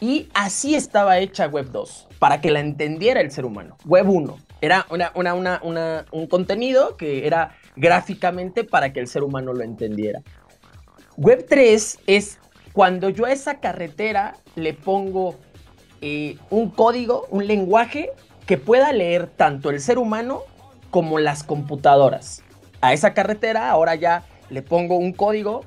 Y 0.00 0.28
así 0.32 0.74
estaba 0.74 1.18
hecha 1.18 1.46
Web 1.46 1.70
2, 1.72 2.08
para 2.18 2.40
que 2.40 2.50
la 2.50 2.60
entendiera 2.60 3.20
el 3.20 3.30
ser 3.30 3.44
humano. 3.44 3.76
Web 3.84 4.08
1 4.08 4.38
era 4.62 4.86
un 4.90 6.26
contenido 6.26 6.96
que 6.96 7.26
era 7.26 7.56
gráficamente 7.76 8.64
para 8.64 8.92
que 8.92 9.00
el 9.00 9.08
ser 9.08 9.22
humano 9.22 9.52
lo 9.52 9.62
entendiera. 9.62 10.22
Web 11.16 11.46
3 11.48 11.98
es 12.06 12.38
cuando 12.72 13.10
yo 13.10 13.26
a 13.26 13.32
esa 13.32 13.60
carretera 13.60 14.36
le 14.54 14.72
pongo 14.72 15.36
eh, 16.00 16.36
un 16.48 16.70
código, 16.70 17.26
un 17.30 17.46
lenguaje 17.46 18.10
que 18.46 18.56
pueda 18.56 18.92
leer 18.92 19.26
tanto 19.26 19.70
el 19.70 19.80
ser 19.80 19.98
humano 19.98 20.42
como 20.90 21.18
las 21.18 21.44
computadoras. 21.44 22.42
A 22.80 22.94
esa 22.94 23.12
carretera 23.12 23.70
ahora 23.70 23.96
ya 23.96 24.24
le 24.48 24.62
pongo 24.62 24.96
un 24.96 25.12
código 25.12 25.64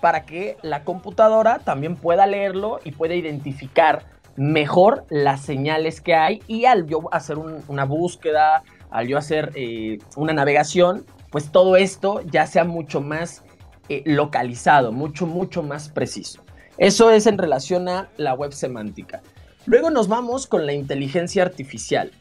para 0.00 0.24
que 0.24 0.56
la 0.62 0.84
computadora 0.84 1.58
también 1.60 1.96
pueda 1.96 2.26
leerlo 2.26 2.80
y 2.84 2.92
pueda 2.92 3.14
identificar 3.14 4.06
mejor 4.36 5.04
las 5.10 5.40
señales 5.42 6.00
que 6.00 6.14
hay 6.14 6.42
y 6.46 6.64
al 6.64 6.86
yo 6.86 7.12
hacer 7.12 7.38
una 7.38 7.84
búsqueda, 7.84 8.62
al 8.90 9.08
yo 9.08 9.18
hacer 9.18 9.50
eh, 9.54 9.98
una 10.16 10.32
navegación, 10.32 11.04
pues 11.30 11.50
todo 11.50 11.76
esto 11.76 12.22
ya 12.22 12.46
sea 12.46 12.64
mucho 12.64 13.00
más 13.00 13.42
eh, 13.88 14.02
localizado, 14.06 14.92
mucho, 14.92 15.26
mucho 15.26 15.62
más 15.62 15.88
preciso. 15.88 16.42
Eso 16.76 17.10
es 17.10 17.26
en 17.26 17.38
relación 17.38 17.88
a 17.88 18.08
la 18.16 18.34
web 18.34 18.52
semántica. 18.52 19.22
Luego 19.66 19.90
nos 19.90 20.08
vamos 20.08 20.46
con 20.46 20.66
la 20.66 20.72
inteligencia 20.72 21.42
artificial. 21.42 22.12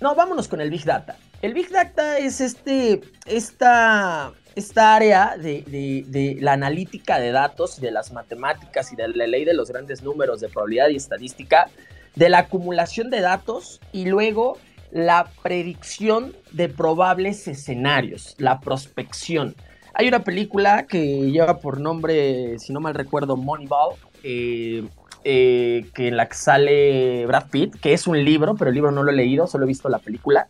No, 0.00 0.14
vámonos 0.14 0.48
con 0.48 0.60
el 0.60 0.70
Big 0.70 0.84
Data. 0.84 1.16
El 1.42 1.52
Big 1.52 1.70
Data 1.70 2.18
es 2.18 2.40
este, 2.40 3.00
esta, 3.26 4.32
esta 4.54 4.94
área 4.94 5.36
de, 5.36 5.62
de, 6.06 6.36
la 6.40 6.54
analítica 6.54 7.18
de 7.18 7.30
datos, 7.30 7.80
de 7.80 7.90
las 7.90 8.12
matemáticas 8.12 8.92
y 8.92 8.96
de 8.96 9.08
la 9.08 9.26
ley 9.26 9.44
de 9.44 9.54
los 9.54 9.70
grandes 9.70 10.02
números 10.02 10.40
de 10.40 10.48
probabilidad 10.48 10.88
y 10.88 10.96
estadística, 10.96 11.68
de 12.14 12.30
la 12.30 12.38
acumulación 12.38 13.10
de 13.10 13.20
datos 13.20 13.80
y 13.92 14.06
luego 14.06 14.56
la 14.90 15.30
predicción 15.42 16.34
de 16.52 16.70
probables 16.70 17.46
escenarios, 17.48 18.34
la 18.38 18.60
prospección. 18.60 19.54
Hay 19.92 20.08
una 20.08 20.24
película 20.24 20.86
que 20.86 21.30
lleva 21.30 21.58
por 21.58 21.80
nombre, 21.80 22.58
si 22.58 22.72
no 22.72 22.80
mal 22.80 22.94
recuerdo, 22.94 23.36
Moneyball, 23.36 23.96
eh, 24.22 24.84
eh, 25.24 25.86
que 25.94 26.08
en 26.08 26.16
la 26.16 26.28
que 26.28 26.34
sale 26.34 27.26
Brad 27.26 27.50
Pitt, 27.50 27.74
que 27.80 27.92
es 27.92 28.06
un 28.06 28.24
libro, 28.24 28.54
pero 28.54 28.70
el 28.70 28.74
libro 28.74 28.90
no 28.90 29.02
lo 29.02 29.10
he 29.10 29.14
leído, 29.14 29.46
solo 29.46 29.64
he 29.64 29.68
visto 29.68 29.88
la 29.88 29.98
película, 29.98 30.48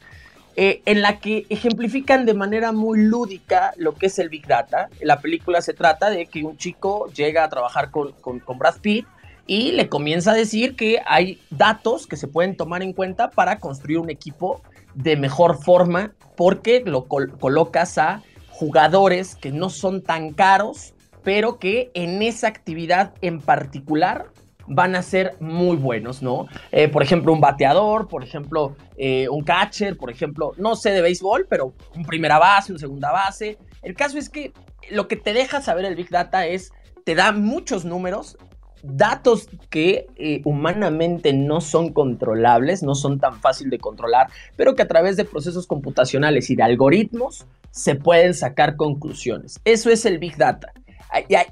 eh, 0.56 0.82
en 0.86 1.02
la 1.02 1.20
que 1.20 1.46
ejemplifican 1.50 2.26
de 2.26 2.34
manera 2.34 2.72
muy 2.72 3.02
lúdica 3.02 3.72
lo 3.76 3.94
que 3.94 4.06
es 4.06 4.18
el 4.18 4.30
Big 4.30 4.46
Data. 4.46 4.88
La 5.00 5.20
película 5.20 5.60
se 5.60 5.74
trata 5.74 6.10
de 6.10 6.26
que 6.26 6.44
un 6.44 6.56
chico 6.56 7.08
llega 7.14 7.44
a 7.44 7.48
trabajar 7.48 7.90
con, 7.90 8.12
con 8.12 8.58
Brad 8.58 8.76
Pitt 8.80 9.06
y 9.46 9.72
le 9.72 9.88
comienza 9.88 10.32
a 10.32 10.34
decir 10.34 10.74
que 10.74 11.00
hay 11.06 11.40
datos 11.50 12.06
que 12.06 12.16
se 12.16 12.26
pueden 12.26 12.56
tomar 12.56 12.82
en 12.82 12.92
cuenta 12.92 13.30
para 13.30 13.58
construir 13.58 13.98
un 13.98 14.10
equipo 14.10 14.62
de 14.94 15.16
mejor 15.16 15.62
forma 15.62 16.12
porque 16.36 16.82
lo 16.84 17.04
colocas 17.04 17.98
a 17.98 18.22
jugadores 18.50 19.36
que 19.36 19.52
no 19.52 19.70
son 19.70 20.02
tan 20.02 20.32
caros, 20.32 20.94
pero 21.22 21.58
que 21.58 21.90
en 21.94 22.22
esa 22.22 22.48
actividad 22.48 23.14
en 23.20 23.40
particular 23.40 24.26
van 24.66 24.96
a 24.96 25.02
ser 25.02 25.36
muy 25.40 25.76
buenos, 25.76 26.22
¿no? 26.22 26.46
Eh, 26.72 26.88
por 26.88 27.02
ejemplo, 27.02 27.32
un 27.32 27.40
bateador, 27.40 28.08
por 28.08 28.22
ejemplo, 28.22 28.76
eh, 28.96 29.28
un 29.28 29.44
catcher, 29.44 29.96
por 29.96 30.10
ejemplo, 30.10 30.52
no 30.56 30.76
sé 30.76 30.90
de 30.90 31.02
béisbol, 31.02 31.46
pero 31.48 31.74
un 31.94 32.04
primera 32.04 32.38
base, 32.38 32.72
un 32.72 32.78
segunda 32.78 33.12
base. 33.12 33.58
El 33.82 33.94
caso 33.94 34.18
es 34.18 34.28
que 34.28 34.52
lo 34.90 35.08
que 35.08 35.16
te 35.16 35.32
deja 35.32 35.60
saber 35.60 35.84
el 35.84 35.94
Big 35.94 36.10
Data 36.10 36.46
es, 36.46 36.72
te 37.04 37.14
da 37.14 37.32
muchos 37.32 37.84
números 37.84 38.36
datos 38.82 39.48
que 39.70 40.06
eh, 40.16 40.42
humanamente 40.44 41.32
no 41.32 41.60
son 41.60 41.92
controlables, 41.92 42.82
no 42.82 42.94
son 42.94 43.18
tan 43.18 43.40
fácil 43.40 43.70
de 43.70 43.78
controlar, 43.78 44.28
pero 44.56 44.74
que 44.74 44.82
a 44.82 44.88
través 44.88 45.16
de 45.16 45.24
procesos 45.24 45.66
computacionales 45.66 46.50
y 46.50 46.56
de 46.56 46.62
algoritmos 46.62 47.46
se 47.70 47.94
pueden 47.94 48.34
sacar 48.34 48.76
conclusiones. 48.76 49.60
Eso 49.64 49.90
es 49.90 50.06
el 50.06 50.18
Big 50.18 50.36
Data. 50.36 50.72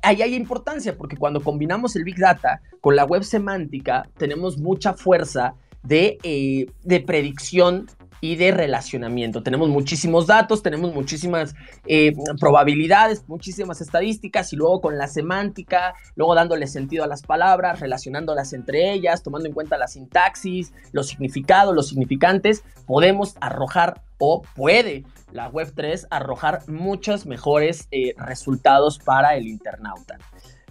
Ahí 0.03 0.23
hay 0.23 0.35
importancia 0.35 0.97
porque 0.97 1.17
cuando 1.17 1.41
combinamos 1.41 1.97
el 1.97 2.05
Big 2.05 2.19
Data 2.19 2.61
con 2.81 2.97
la 2.97 3.05
web 3.05 3.25
semántica, 3.25 4.09
tenemos 4.17 4.59
mucha 4.59 4.95
fuerza 4.95 5.55
de, 5.83 6.19
eh, 6.23 6.67
de 6.83 7.01
predicción 7.01 7.87
y 8.25 8.37
de 8.37 8.53
relacionamiento. 8.53 9.43
Tenemos 9.43 9.69
muchísimos 9.69 10.27
datos, 10.27 10.63
tenemos 10.63 10.95
muchísimas 10.95 11.55
eh, 11.87 12.15
probabilidades, 12.41 13.29
muchísimas 13.29 13.83
estadísticas 13.83 14.51
y 14.55 14.57
luego 14.57 14.81
con 14.81 14.97
la 14.97 15.09
semántica, 15.09 15.95
luego 16.17 16.35
dándole 16.35 16.67
sentido 16.67 17.05
a 17.05 17.07
las 17.07 17.21
palabras, 17.21 17.81
relacionándolas 17.81 18.55
entre 18.55 18.95
ellas, 18.95 19.23
tomando 19.23 19.47
en 19.47 19.53
cuenta 19.53 19.77
la 19.77 19.89
sintaxis, 19.89 20.73
los 20.93 21.09
significados, 21.09 21.75
los 21.75 21.89
significantes, 21.89 22.65
podemos 22.87 23.37
arrojar 23.43 24.01
o 24.17 24.41
puede 24.57 25.05
la 25.31 25.53
Web3 25.53 26.07
arrojar 26.09 26.67
muchos 26.67 27.27
mejores 27.27 27.89
eh, 27.91 28.15
resultados 28.17 28.99
para 29.01 29.37
el 29.37 29.47
internauta. 29.49 30.17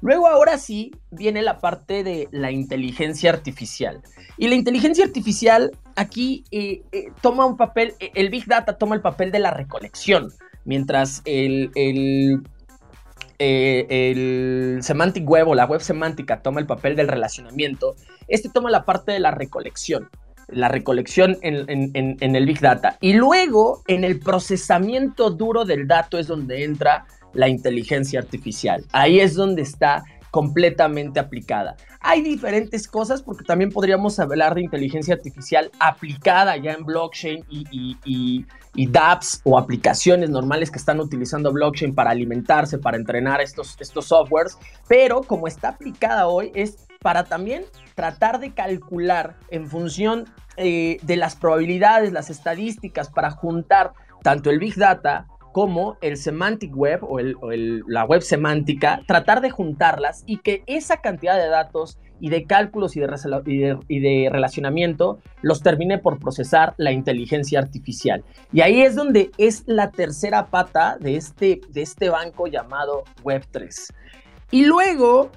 Luego 0.04 0.28
ahora 0.28 0.58
sí 0.58 0.92
viene 1.12 1.42
la 1.42 1.60
parte 1.60 2.04
de 2.04 2.28
la 2.32 2.52
inteligencia 2.52 3.32
artificial. 3.32 4.02
Y 4.38 4.50
la 4.50 4.56
inteligencia 4.56 5.06
artificial 5.06 5.72
aquí 5.96 6.44
eh, 6.52 6.84
eh, 6.92 7.06
toma 7.22 7.46
un 7.46 7.56
papel, 7.56 7.94
eh, 8.02 8.12
el 8.14 8.30
Big 8.30 8.46
Data 8.46 8.78
toma 8.78 8.96
el 8.96 9.02
papel 9.02 9.32
de 9.32 9.40
la 9.40 9.52
recolección, 9.52 10.34
mientras 10.66 11.22
el, 11.24 11.72
el, 11.76 12.44
Semantic 14.82 15.28
Web 15.28 15.48
o 15.48 15.56
la 15.56 15.66
web 15.66 15.80
semántica 15.80 16.42
toma 16.42 16.60
el 16.60 16.66
papel 16.66 16.98
del 16.98 17.08
relacionamiento, 17.08 17.96
este 18.28 18.50
toma 18.50 18.70
la 18.70 18.84
parte 18.84 19.14
de 19.14 19.20
la 19.20 19.32
recolección 19.32 20.10
la 20.50 20.68
recolección 20.68 21.38
en, 21.42 21.66
en, 21.96 22.36
el 22.36 22.46
Big 22.46 22.60
Data. 22.60 22.98
Y 23.00 23.14
luego, 23.14 23.82
en 23.88 24.04
el 24.04 24.20
procesamiento 24.20 25.32
duro 25.32 25.64
del 25.64 25.88
dato 25.88 26.20
es 26.20 26.28
donde 26.28 26.66
entra 26.66 27.06
la 27.34 27.48
inteligencia 27.48 28.20
artificial. 28.20 28.86
Ahí 28.92 29.20
es 29.20 29.36
donde 29.36 29.62
está 29.62 30.04
completamente 30.32 31.20
aplicada. 31.20 31.76
Hay 32.00 32.24
diferentes 32.24 32.88
cosas 32.88 33.22
porque 33.22 33.46
también 33.46 33.72
podríamos 33.72 34.20
hablar 34.20 34.56
de 34.56 34.62
inteligencia 34.64 35.14
artificial 35.14 35.70
aplicada 35.80 36.58
ya 36.58 36.74
en 36.74 36.84
blockchain 36.86 37.46
y, 37.50 38.46
dApps 38.76 39.42
o 39.44 39.60
aplicaciones 39.60 40.32
normales 40.32 40.72
que 40.72 40.80
están 40.80 41.00
utilizando 41.00 41.54
blockchain 41.54 41.94
para 41.94 42.10
alimentarse, 42.10 42.80
para 42.80 42.98
entrenar 42.98 43.42
estos, 43.42 43.78
estos 43.80 44.06
softwares, 44.06 44.58
pero 44.88 45.22
como 45.22 45.48
está 45.48 45.70
aplicada 45.70 46.28
hoy 46.28 46.52
es 46.56 46.88
para 47.00 47.26
también 47.26 47.66
tratar 47.94 48.40
de 48.40 48.54
calcular 48.56 49.38
en 49.52 49.68
función 49.68 50.26
eh, 50.58 50.98
de 51.04 51.16
las 51.16 51.36
probabilidades, 51.36 52.12
las 52.12 52.32
estadísticas, 52.32 53.10
para 53.10 53.30
juntar 53.30 53.94
tanto 54.24 54.50
el 54.50 54.58
Big 54.58 54.76
Data 54.76 55.28
como 55.54 55.98
el 56.02 56.18
semantic 56.18 56.76
web 56.76 57.02
o, 57.04 57.20
la 57.22 58.04
web 58.06 58.22
semántica, 58.22 59.02
tratar 59.08 59.40
de 59.40 59.52
juntarlas 59.52 60.24
y 60.26 60.38
que 60.38 60.64
esa 60.66 60.98
cantidad 60.98 61.38
de 61.38 61.48
datos 61.48 62.00
y 62.20 62.30
de 62.30 62.46
cálculos 62.46 62.98
y 62.98 63.02
de, 63.02 64.30
relacionamiento 64.32 65.20
los 65.42 65.62
termine 65.62 66.00
por 66.00 66.20
procesar 66.20 66.74
la 66.78 66.92
inteligencia 66.92 67.60
artificial. 67.60 68.24
Y 68.52 68.62
ahí 68.62 68.82
es 68.82 68.96
donde 68.96 69.30
es 69.38 69.64
la 69.68 69.92
tercera 69.92 70.48
pata 70.48 70.98
de 71.00 71.18
este, 71.18 71.62
de 71.70 71.84
este 71.84 72.10
banco 72.10 72.48
llamado 72.48 73.04
Web3. 73.24 73.94
Y 74.50 74.66
luego 74.66 75.30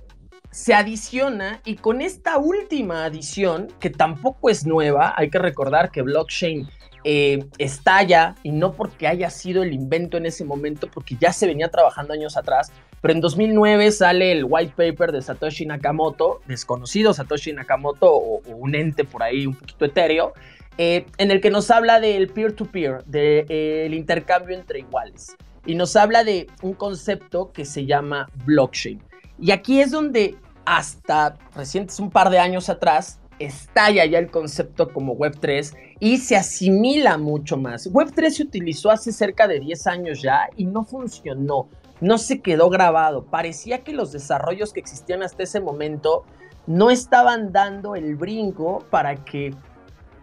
se 0.50 0.72
adiciona 0.72 1.60
y 1.66 1.74
con 1.74 2.00
esta 2.00 2.38
última 2.38 3.04
adición, 3.04 3.68
que 3.80 3.90
tampoco 3.90 4.48
es 4.48 4.64
nueva, 4.64 5.12
hay 5.14 5.28
que 5.28 5.38
recordar 5.38 5.90
que 5.90 6.00
blockchain 6.00 6.66
eh, 7.08 7.46
estalla 7.58 8.34
y 8.42 8.50
no 8.50 8.72
porque 8.72 9.06
haya 9.06 9.30
sido 9.30 9.62
el 9.62 9.72
invento 9.72 10.16
en 10.16 10.26
ese 10.26 10.44
momento, 10.44 10.88
porque 10.92 11.16
ya 11.20 11.32
se 11.32 11.46
venía 11.46 11.68
trabajando 11.68 12.12
años 12.12 12.36
atrás, 12.36 12.72
pero 13.00 13.14
en 13.14 13.20
2009 13.20 13.92
sale 13.92 14.32
el 14.32 14.44
white 14.44 14.72
paper 14.76 15.12
de 15.12 15.22
Satoshi 15.22 15.66
Nakamoto, 15.66 16.40
desconocido 16.48 17.14
Satoshi 17.14 17.52
Nakamoto 17.52 18.12
o, 18.12 18.42
un 18.48 18.74
ente 18.74 19.04
por 19.04 19.22
ahí 19.22 19.46
un 19.46 19.54
poquito 19.54 19.84
etéreo, 19.84 20.32
eh, 20.78 21.06
en 21.18 21.30
el 21.30 21.40
que 21.40 21.48
nos 21.48 21.70
habla 21.70 22.00
del 22.00 22.26
peer-to-peer, 22.26 23.04
del 23.04 23.46
eh, 23.50 23.88
intercambio 23.92 24.56
entre 24.56 24.80
iguales, 24.80 25.36
y 25.64 25.76
nos 25.76 25.94
habla 25.94 26.24
de 26.24 26.48
un 26.62 26.74
concepto 26.74 27.52
que 27.52 27.64
se 27.64 27.86
llama 27.86 28.28
blockchain. 28.46 29.00
Y 29.40 29.52
aquí 29.52 29.80
es 29.80 29.92
donde 29.92 30.34
hasta 30.64 31.36
recientes 31.54 32.00
un 32.00 32.10
par 32.10 32.30
de 32.30 32.40
años 32.40 32.68
atrás 32.68 33.20
estalla 33.38 34.04
ya 34.06 34.18
el 34.18 34.30
concepto 34.30 34.92
como 34.92 35.16
Web3 35.16 35.76
y 36.00 36.18
se 36.18 36.36
asimila 36.36 37.18
mucho 37.18 37.56
más. 37.56 37.90
Web3 37.92 38.30
se 38.30 38.42
utilizó 38.44 38.90
hace 38.90 39.12
cerca 39.12 39.46
de 39.46 39.60
10 39.60 39.86
años 39.86 40.22
ya 40.22 40.48
y 40.56 40.64
no 40.64 40.84
funcionó, 40.84 41.68
no 42.00 42.18
se 42.18 42.40
quedó 42.40 42.70
grabado. 42.70 43.24
Parecía 43.24 43.82
que 43.82 43.92
los 43.92 44.12
desarrollos 44.12 44.72
que 44.72 44.80
existían 44.80 45.22
hasta 45.22 45.42
ese 45.42 45.60
momento 45.60 46.24
no 46.66 46.90
estaban 46.90 47.52
dando 47.52 47.94
el 47.94 48.16
brinco 48.16 48.84
para 48.90 49.16
que 49.24 49.54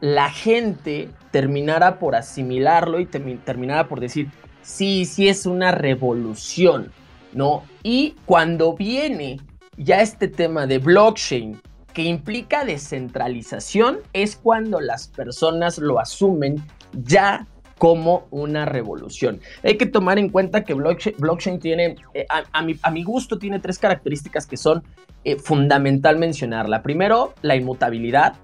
la 0.01 0.29
gente 0.29 1.09
terminara 1.31 1.97
por 1.97 2.15
asimilarlo 2.15 2.99
y 2.99 3.05
terminara 3.05 3.87
por 3.87 4.01
decir, 4.01 4.29
sí, 4.61 5.05
sí 5.05 5.29
es 5.29 5.45
una 5.45 5.71
revolución, 5.71 6.91
¿no? 7.31 7.63
Y 7.83 8.15
cuando 8.25 8.73
viene 8.73 9.39
ya 9.77 10.01
este 10.01 10.27
tema 10.27 10.67
de 10.67 10.79
blockchain, 10.79 11.61
que 11.93 12.03
implica 12.03 12.65
descentralización 12.65 13.99
es 14.13 14.35
cuando 14.35 14.81
las 14.81 15.07
personas 15.07 15.77
lo 15.77 15.99
asumen 15.99 16.63
ya 16.93 17.47
como 17.77 18.27
una 18.31 18.65
revolución. 18.65 19.41
Hay 19.63 19.77
que 19.77 19.85
tomar 19.85 20.17
en 20.17 20.29
cuenta 20.29 20.63
que 20.63 20.73
blockchain, 20.73 21.59
tiene, 21.59 21.95
eh, 22.13 22.25
a, 22.29 22.91
mi, 22.91 23.03
gusto, 23.03 23.37
tiene 23.37 23.59
tres 23.59 23.77
características 23.77 24.47
que 24.47 24.57
son 24.57 24.83
eh, 25.23 25.37
fundamental 25.37 26.17
mencionar. 26.17 26.69
La 26.69 26.81
primero, 26.81 27.33
la 27.41 27.55
inmutabilidad. 27.55 28.35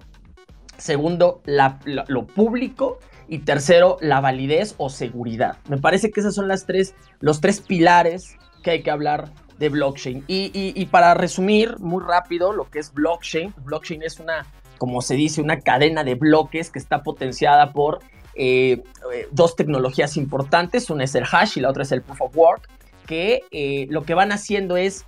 Segundo, 0.77 1.41
lo 1.45 2.27
público. 2.27 2.99
Y 3.31 3.39
tercero, 3.39 3.97
la 4.01 4.21
validez 4.21 4.73
o 4.77 4.89
seguridad. 4.89 5.57
Me 5.69 5.77
parece 5.77 6.09
que 6.09 6.19
esos 6.19 6.33
son 6.33 6.47
las 6.47 6.65
tres, 6.65 6.95
los 7.19 7.41
tres 7.41 7.61
pilares 7.61 8.35
que 8.63 8.71
hay 8.71 8.81
que 8.81 8.89
hablar 8.89 9.31
de 9.59 9.69
blockchain. 9.69 10.23
Y, 10.27 10.85
para 10.87 11.13
resumir 11.13 11.77
muy 11.79 12.03
rápido 12.03 12.53
lo 12.53 12.69
que 12.69 12.79
es 12.79 12.93
blockchain, 12.93 13.53
blockchain 13.63 14.01
es 14.03 14.19
una, 14.19 14.45
como 14.77 15.01
se 15.01 15.15
dice, 15.15 15.41
una 15.41 15.59
cadena 15.59 16.03
de 16.03 16.15
bloques 16.15 16.71
que 16.71 16.79
está 16.79 17.03
potenciada 17.03 17.71
por 17.73 17.99
eh, 18.35 18.81
eh, 19.13 19.27
dos 19.31 19.55
tecnologías 19.55 20.17
importantes. 20.17 20.89
Una 20.89 21.03
es 21.03 21.13
el 21.13 21.25
hash 21.29 21.57
y 21.57 21.61
la 21.61 21.69
otra 21.69 21.83
es 21.83 21.91
el 21.91 22.01
proof 22.01 22.21
of 22.21 22.35
work, 22.35 22.69
que 23.05 23.43
eh, 23.51 23.85
lo 23.89 24.03
que 24.03 24.13
van 24.13 24.31
haciendo 24.31 24.77
es 24.77 25.05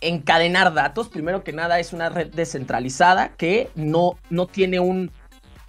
encadenar 0.00 0.74
datos. 0.74 1.08
Primero 1.08 1.42
que 1.42 1.52
nada 1.52 1.78
es 1.78 1.92
una 1.92 2.08
red 2.08 2.28
descentralizada 2.28 3.30
que 3.36 3.70
no, 3.74 4.18
no 4.28 4.46
tiene 4.46 4.80
un, 4.80 5.10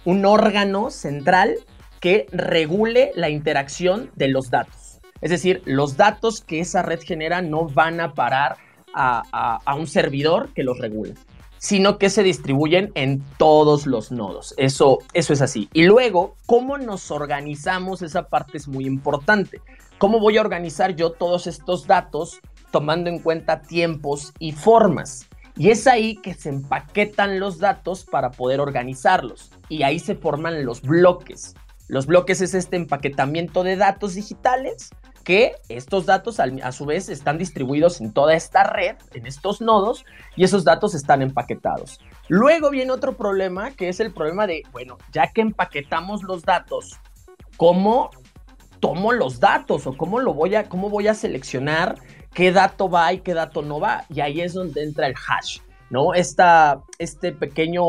un 0.04 0.26
órgano 0.26 0.90
central 0.90 1.54
que 2.00 2.26
regule 2.30 3.12
la 3.14 3.28
interacción 3.28 4.10
de 4.14 4.28
los 4.28 4.50
datos. 4.50 4.77
Es 5.20 5.30
decir, 5.30 5.62
los 5.64 5.96
datos 5.96 6.40
que 6.40 6.60
esa 6.60 6.82
red 6.82 7.00
genera 7.00 7.42
no 7.42 7.68
van 7.68 8.00
a 8.00 8.14
parar 8.14 8.56
a, 8.94 9.74
un 9.76 9.86
servidor 9.86 10.48
que 10.54 10.64
los 10.64 10.78
regule, 10.78 11.14
sino 11.58 11.98
que 11.98 12.10
se 12.10 12.22
distribuyen 12.22 12.90
en 12.94 13.22
todos 13.36 13.86
los 13.86 14.10
nodos. 14.10 14.54
Eso, 14.56 14.98
eso 15.12 15.32
es 15.32 15.40
así. 15.40 15.68
Y 15.72 15.84
luego, 15.84 16.36
¿cómo 16.46 16.78
nos 16.78 17.10
organizamos? 17.10 18.02
Esa 18.02 18.28
parte 18.28 18.58
es 18.58 18.66
muy 18.66 18.86
importante. 18.86 19.60
¿Cómo 19.98 20.20
voy 20.20 20.38
a 20.38 20.40
organizar 20.40 20.96
yo 20.96 21.10
todos 21.10 21.46
estos 21.46 21.86
datos 21.86 22.40
tomando 22.70 23.08
en 23.10 23.18
cuenta 23.18 23.62
tiempos 23.62 24.32
y 24.38 24.52
formas. 24.52 25.26
Y 25.56 25.70
es 25.70 25.86
ahí 25.86 26.16
que 26.16 26.34
se 26.34 26.50
empaquetan 26.50 27.40
los 27.40 27.58
datos 27.58 28.04
para 28.04 28.30
poder 28.30 28.60
organizarlos. 28.60 29.50
Y 29.68 29.82
ahí 29.82 29.98
se 29.98 30.14
forman 30.14 30.64
los 30.64 30.82
bloques. 30.82 31.54
Los 31.88 32.06
bloques 32.06 32.40
es 32.40 32.54
este 32.54 32.76
empaquetamiento 32.76 33.64
de 33.64 33.76
datos 33.76 34.14
digitales 34.14 34.90
que 35.24 35.52
estos 35.68 36.06
datos 36.06 36.40
a 36.40 36.72
su 36.72 36.86
vez 36.86 37.08
están 37.08 37.38
distribuidos 37.38 38.00
en 38.00 38.12
toda 38.12 38.34
esta 38.34 38.64
red, 38.64 38.96
en 39.12 39.26
estos 39.26 39.60
nodos, 39.60 40.04
y 40.36 40.44
esos 40.44 40.64
datos 40.64 40.94
están 40.94 41.22
empaquetados. 41.22 42.00
Luego 42.28 42.70
viene 42.70 42.92
otro 42.92 43.16
problema, 43.16 43.70
que 43.72 43.88
es 43.88 44.00
el 44.00 44.12
problema 44.12 44.46
de, 44.46 44.62
bueno, 44.72 44.98
ya 45.12 45.32
que 45.32 45.40
empaquetamos 45.40 46.22
los 46.22 46.42
datos, 46.42 46.98
¿cómo 47.56 48.10
tomo 48.80 49.12
los 49.12 49.40
datos 49.40 49.86
o 49.86 49.96
cómo 49.96 50.20
lo 50.20 50.34
voy 50.34 50.54
a, 50.54 50.68
cómo 50.68 50.88
voy 50.88 51.08
a 51.08 51.14
seleccionar 51.14 51.96
qué 52.34 52.52
dato 52.52 52.88
va 52.88 53.12
y 53.12 53.20
qué 53.20 53.34
dato 53.34 53.62
no 53.62 53.80
va. 53.80 54.04
Y 54.08 54.20
ahí 54.20 54.40
es 54.40 54.54
donde 54.54 54.84
entra 54.84 55.06
el 55.06 55.14
hash, 55.14 55.58
¿no? 55.90 56.14
Esta, 56.14 56.82
este 56.98 57.32
pequeño, 57.32 57.82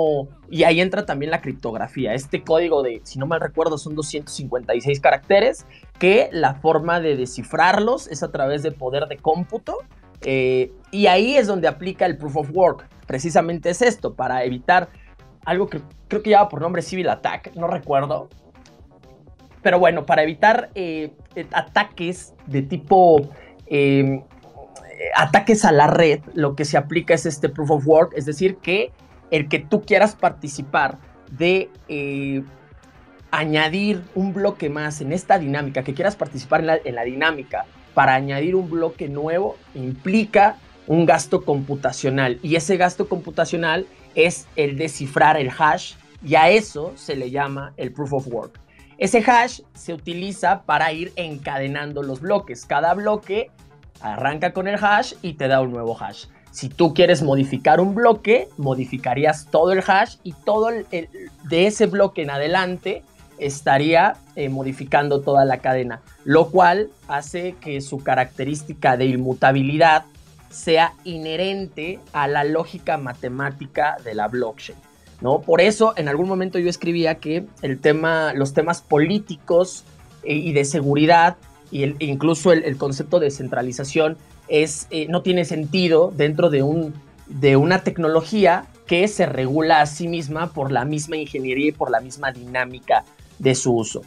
y 0.49 0.63
ahí 0.63 0.81
entra 0.81 1.05
también 1.05 1.31
la 1.31 1.41
criptografía. 1.41 2.13
Este 2.13 2.43
código 2.43 2.83
de, 2.83 3.01
si 3.03 3.19
no 3.19 3.27
mal 3.27 3.41
recuerdo, 3.41 3.77
son 3.77 3.95
256 3.95 4.99
caracteres, 4.99 5.65
que 5.97 6.29
la 6.31 6.55
forma 6.55 6.99
de 6.99 7.15
descifrarlos 7.15 8.07
es 8.07 8.23
a 8.23 8.31
través 8.31 8.63
de 8.63 8.71
poder 8.71 9.07
de 9.07 9.17
cómputo. 9.17 9.77
Eh, 10.21 10.71
y 10.91 11.07
ahí 11.07 11.38
es 11.38 11.47
donde 11.47 11.67
aplica 11.67 12.05
el 12.05 12.17
proof 12.17 12.38
of 12.38 12.49
work. 12.53 12.88
Precisamente 13.05 13.69
es 13.69 13.81
esto, 13.81 14.13
para 14.13 14.43
evitar 14.43 14.89
algo 15.45 15.67
que 15.67 15.81
creo 16.07 16.21
que 16.21 16.29
lleva 16.29 16.49
por 16.49 16.62
nombre 16.62 16.81
Civil 16.81 17.09
Attack, 17.09 17.55
no 17.55 17.67
recuerdo. 17.67 18.29
Pero 19.62 19.79
bueno, 19.79 20.05
para 20.05 20.23
evitar 20.23 20.69
eh, 20.73 21.12
ataques 21.51 22.33
de 22.47 22.62
tipo 22.62 23.29
Em, 23.69 24.23
ataques 25.15 25.65
a 25.65 25.71
la 25.71 25.88
red, 25.88 26.21
lo 26.33 26.55
que 26.55 26.65
se 26.65 26.77
aplica 26.77 27.13
es 27.13 27.25
este 27.25 27.49
proof 27.49 27.71
of 27.71 27.88
work, 27.88 28.13
es 28.15 28.25
decir, 28.25 28.57
que 28.57 28.91
el 29.31 29.47
que 29.47 29.59
tú 29.59 29.81
quieras 29.81 30.15
participar 30.15 30.97
de 31.31 31.69
eh, 31.88 32.43
añadir 33.31 34.03
un 34.15 34.33
bloque 34.33 34.69
más 34.69 35.01
en 35.01 35.13
esta 35.13 35.38
dinámica, 35.38 35.83
que 35.83 35.93
quieras 35.93 36.15
participar 36.15 36.62
en 36.83 36.95
la, 36.95 37.03
dinámica 37.03 37.65
para 37.93 38.15
añadir 38.15 38.55
un 38.55 38.69
bloque 38.69 39.07
nuevo, 39.07 39.57
implica 39.75 40.57
un 40.88 41.05
gasto 41.05 41.45
computacional 41.45 42.39
y 42.41 42.55
ese 42.55 42.77
gasto 42.77 43.07
computacional 43.07 43.85
es 44.15 44.47
el 44.55 44.77
descifrar 44.77 45.38
el 45.38 45.51
hash 45.55 45.93
y 46.25 46.35
a 46.35 46.49
eso 46.49 46.93
se 46.95 47.15
le 47.15 47.29
llama 47.29 47.73
el 47.77 47.91
proof 47.91 48.13
of 48.13 48.27
work. 48.27 48.59
Ese 48.97 49.23
hash 49.25 49.62
se 49.75 49.93
utiliza 49.93 50.63
para 50.63 50.91
ir 50.91 51.13
encadenando 51.15 52.03
los 52.03 52.19
bloques. 52.19 52.65
Cada 52.65 52.93
bloque 52.95 53.49
arranca 54.01 54.53
con 54.53 54.67
el 54.67 54.75
hash 54.75 55.13
y 55.21 55.33
te 55.33 55.47
da 55.47 55.62
un 55.62 55.71
nuevo 55.71 55.97
hash. 55.99 56.25
Si 56.51 56.69
tú 56.69 56.93
quieres 56.93 57.21
modificar 57.21 57.79
un 57.79 57.93
bloque, 57.93 58.47
modificarías 58.57 59.47
todo 59.51 59.71
el 59.71 59.83
hash 59.85 60.15
y 60.23 60.33
todo 60.33 60.69
el, 60.69 60.85
de 61.43 61.67
ese 61.67 61.85
bloque 61.85 62.23
en 62.23 62.31
adelante 62.31 63.03
estaría 63.38 64.15
eh, 64.35 64.49
modificando 64.49 65.21
toda 65.21 65.45
la 65.45 65.59
cadena, 65.59 66.01
lo 66.25 66.49
cual 66.49 66.89
hace 67.07 67.55
que 67.62 67.81
su 67.81 68.03
característica 68.03 68.97
de 68.97 69.05
inmutabilidad 69.05 70.05
sea 70.49 70.93
inherente 71.03 71.99
a 72.12 72.27
la 72.27 72.43
lógica 72.43 72.97
matemática 72.97 73.97
de 74.03 74.15
la 74.15 74.27
blockchain. 74.27 74.77
¿no? 75.21 75.41
Por 75.41 75.62
eso 75.62 75.93
en 75.95 76.07
algún 76.07 76.27
momento 76.27 76.59
yo 76.59 76.69
escribía 76.69 77.15
que 77.15 77.45
el 77.62 77.79
tema, 77.79 78.33
los 78.33 78.53
temas 78.53 78.81
políticos 78.81 79.83
eh, 80.23 80.33
y 80.33 80.53
de 80.53 80.65
seguridad 80.65 81.38
y 81.71 81.95
incluso 82.03 82.51
el, 82.51 82.77
concepto 82.77 83.19
de 83.19 83.32
centralización 83.32 84.17
es, 84.47 84.88
eh, 84.89 85.08
no 85.10 85.21
tiene 85.21 85.45
sentido 85.45 86.12
dentro 86.15 86.49
de, 86.49 86.63
un, 86.63 86.93
de 87.27 87.55
una 87.55 87.84
tecnología 87.84 88.65
que 88.88 89.08
se 89.08 89.25
regula 89.25 89.82
a 89.82 89.86
sí 89.86 90.08
misma 90.08 90.51
por 90.51 90.71
la 90.71 90.84
misma 90.84 91.17
ingeniería 91.17 91.67
y 91.67 91.71
por 91.71 91.91
la 91.91 91.99
misma 91.99 92.32
dinámica 92.32 93.03
de 93.38 93.53
su 93.53 93.73
uso. 93.73 94.01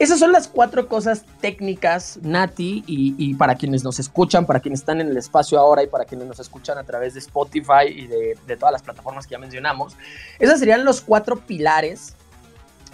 Esas 0.00 0.18
son 0.18 0.32
las 0.32 0.48
cuatro 0.48 0.88
cosas 0.88 1.24
técnicas, 1.40 2.18
Nati, 2.20 2.82
y, 2.84 3.32
para 3.34 3.54
quienes 3.54 3.84
nos 3.84 4.00
escuchan, 4.00 4.44
para 4.44 4.58
quienes 4.58 4.80
están 4.80 5.00
en 5.00 5.06
el 5.08 5.16
espacio 5.16 5.56
ahora 5.56 5.84
y 5.84 5.86
para 5.86 6.04
quienes 6.04 6.26
nos 6.26 6.40
escuchan 6.40 6.78
a 6.78 6.82
través 6.82 7.14
de 7.14 7.20
Spotify 7.20 7.86
y 7.86 8.08
de, 8.08 8.36
de 8.44 8.56
todas 8.56 8.72
las 8.72 8.82
plataformas 8.82 9.24
que 9.24 9.32
ya 9.32 9.38
mencionamos. 9.38 9.96
Esas 10.40 10.58
serían 10.58 10.84
los 10.84 11.00
cuatro 11.00 11.36
pilares 11.36 12.16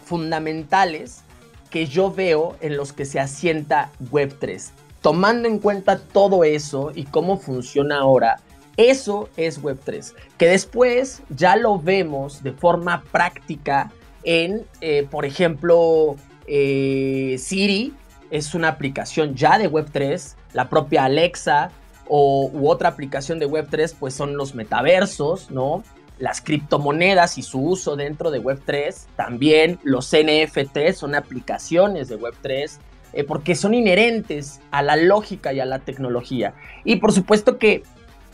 fundamentales 0.05 1.23
que 1.71 1.87
yo 1.87 2.13
veo 2.13 2.57
en 2.61 2.77
los 2.77 2.93
que 2.93 3.05
se 3.05 3.21
asienta 3.21 3.91
Web3. 4.11 4.71
Tomando 5.01 5.49
en 5.49 5.59
cuenta 5.59 5.99
todo 5.99 6.45
eso 6.45 6.93
y 6.95 7.05
cómo 7.05 7.39
funciona 7.39 8.01
ahora, 8.01 8.41
eso 8.77 9.29
es 9.37 9.63
Web3. 9.63 10.13
Que 10.37 10.49
después 10.49 11.23
ya 11.31 11.57
lo 11.57 11.79
vemos 11.79 12.43
de 12.43 12.53
forma 12.53 13.03
práctica 13.11 13.91
en, 14.25 14.67
eh, 14.81 15.07
por 15.11 15.25
ejemplo, 15.25 16.17
eh, 16.47 17.37
Siri 17.39 17.95
es 18.31 18.55
una 18.55 18.69
aplicación 18.69 19.35
ya 19.35 19.59
de 19.59 19.71
Web3, 19.71 20.35
la 20.53 20.69
propia 20.69 21.05
Alexa 21.05 21.71
o, 22.09 22.51
u 22.53 22.69
otra 22.69 22.89
aplicación 22.89 23.39
de 23.39 23.49
Web3 23.49 23.95
pues 23.99 24.15
son 24.15 24.37
los 24.37 24.55
metaversos, 24.55 25.51
¿no? 25.51 25.83
Las 26.21 26.41
criptomonedas 26.41 27.39
y 27.39 27.43
su 27.43 27.61
uso 27.61 27.97
dentro 27.97 28.31
de 28.31 28.41
Web3, 28.41 28.95
también 29.17 29.81
los 29.83 30.13
NFT 30.13 30.93
son 30.95 31.17
aplicaciones 31.17 32.09
de 32.09 32.21
Web3, 32.21 32.79
eh, 33.13 33.25
porque 33.25 33.57
son 33.57 33.75
inherentes 33.75 34.61
a 34.71 34.83
la 34.83 34.95
lógica 34.95 35.53
y 35.53 35.59
a 35.59 35.65
la 35.65 35.81
tecnología. 35.81 36.55
Y 36.85 36.97
por 36.97 37.13
supuesto 37.13 37.59
que 37.59 37.83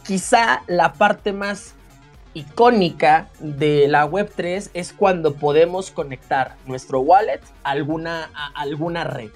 quizá 0.04 0.62
la 0.66 0.92
parte 0.92 1.32
más 1.32 1.74
icónica 2.34 3.30
de 3.38 3.88
la 3.88 4.06
Web3 4.06 4.70
es 4.74 4.92
cuando 4.92 5.34
podemos 5.36 5.90
conectar 5.90 6.56
nuestro 6.66 7.00
wallet 7.00 7.40
a 7.64 7.70
alguna, 7.70 8.30
alguna 8.54 9.04
red. 9.04 9.30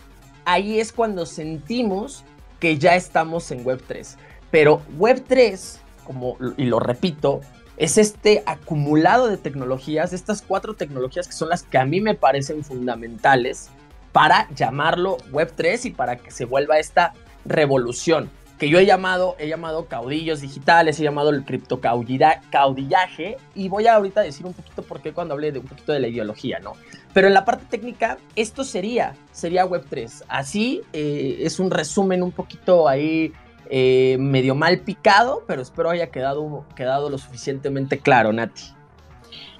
Ahí 0.44 0.80
es 0.80 0.92
cuando 0.92 1.24
sentimos 1.24 2.24
que 2.58 2.76
ya 2.76 2.96
estamos 2.96 3.50
en 3.52 3.64
Web3. 3.64 4.16
Pero 4.50 4.82
Web3, 4.98 5.78
como, 6.04 6.36
y 6.58 6.64
lo 6.64 6.78
repito, 6.78 7.40
es 7.80 7.96
este 7.96 8.42
acumulado 8.44 9.26
de 9.26 9.38
tecnologías, 9.38 10.12
estas 10.12 10.42
cuatro 10.42 10.74
tecnologías 10.74 11.26
que 11.26 11.32
son 11.32 11.48
las 11.48 11.62
que 11.62 11.78
a 11.78 11.86
mí 11.86 12.02
me 12.02 12.14
parecen 12.14 12.62
fundamentales 12.62 13.70
para 14.12 14.50
llamarlo 14.54 15.16
Web3 15.32 15.86
y 15.86 15.90
para 15.92 16.16
que 16.16 16.30
se 16.30 16.44
vuelva 16.44 16.78
esta 16.78 17.14
revolución 17.46 18.30
que 18.58 18.68
yo 18.68 18.78
he 18.78 18.84
llamado, 18.84 19.34
he 19.38 19.48
llamado 19.48 19.86
caudillos 19.86 20.42
digitales, 20.42 21.00
he 21.00 21.02
llamado 21.02 21.30
el 21.30 21.42
criptocaudillaje 21.46 23.38
y 23.54 23.70
voy 23.70 23.86
a 23.86 23.94
ahorita 23.94 24.20
decir 24.20 24.44
un 24.44 24.52
poquito 24.52 24.82
por 24.82 25.00
qué 25.00 25.14
cuando 25.14 25.32
hablé 25.32 25.50
de 25.50 25.60
un 25.60 25.66
poquito 25.66 25.92
de 25.92 26.00
la 26.00 26.08
ideología, 26.08 26.58
¿no? 26.58 26.74
Pero 27.14 27.28
en 27.28 27.32
la 27.32 27.46
parte 27.46 27.64
técnica, 27.70 28.18
esto 28.36 28.62
sería, 28.62 29.14
sería 29.32 29.64
Web3. 29.64 30.24
Así 30.28 30.82
eh, 30.92 31.38
es 31.40 31.58
un 31.58 31.70
resumen 31.70 32.22
un 32.22 32.32
poquito 32.32 32.86
ahí 32.86 33.32
eh, 33.70 34.16
medio 34.18 34.54
mal 34.54 34.80
picado, 34.80 35.44
pero 35.46 35.62
espero 35.62 35.90
haya 35.90 36.10
quedado, 36.10 36.64
quedado 36.74 37.08
lo 37.08 37.18
suficientemente 37.18 37.98
claro, 37.98 38.32
Nati. 38.32 38.62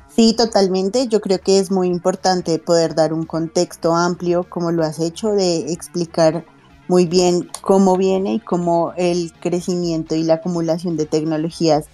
Sí, 0.09 0.35
totalmente. 0.37 1.07
Yo 1.07 1.21
creo 1.21 1.39
que 1.39 1.61
es 1.61 1.71
muy 1.71 1.89
importante 1.89 2.59
poder 2.59 2.95
dar 2.97 3.13
un 3.13 3.25
contexto 3.25 3.95
amplio, 3.95 4.43
como 4.43 4.73
lo 4.73 4.83
has 4.83 4.99
hecho, 4.99 5.33
de 5.33 5.73
explicar 5.73 6.45
muy 6.89 7.07
bien 7.07 7.49
cómo 7.61 7.97
viene 7.97 8.35
y 8.35 8.41
cómo 8.41 8.93
el 8.97 9.33
crecimiento 9.39 10.17
y 10.17 10.25
la 10.25 10.35
acumulación 10.35 10.97
de 10.97 11.07
tecnologías 11.07 11.87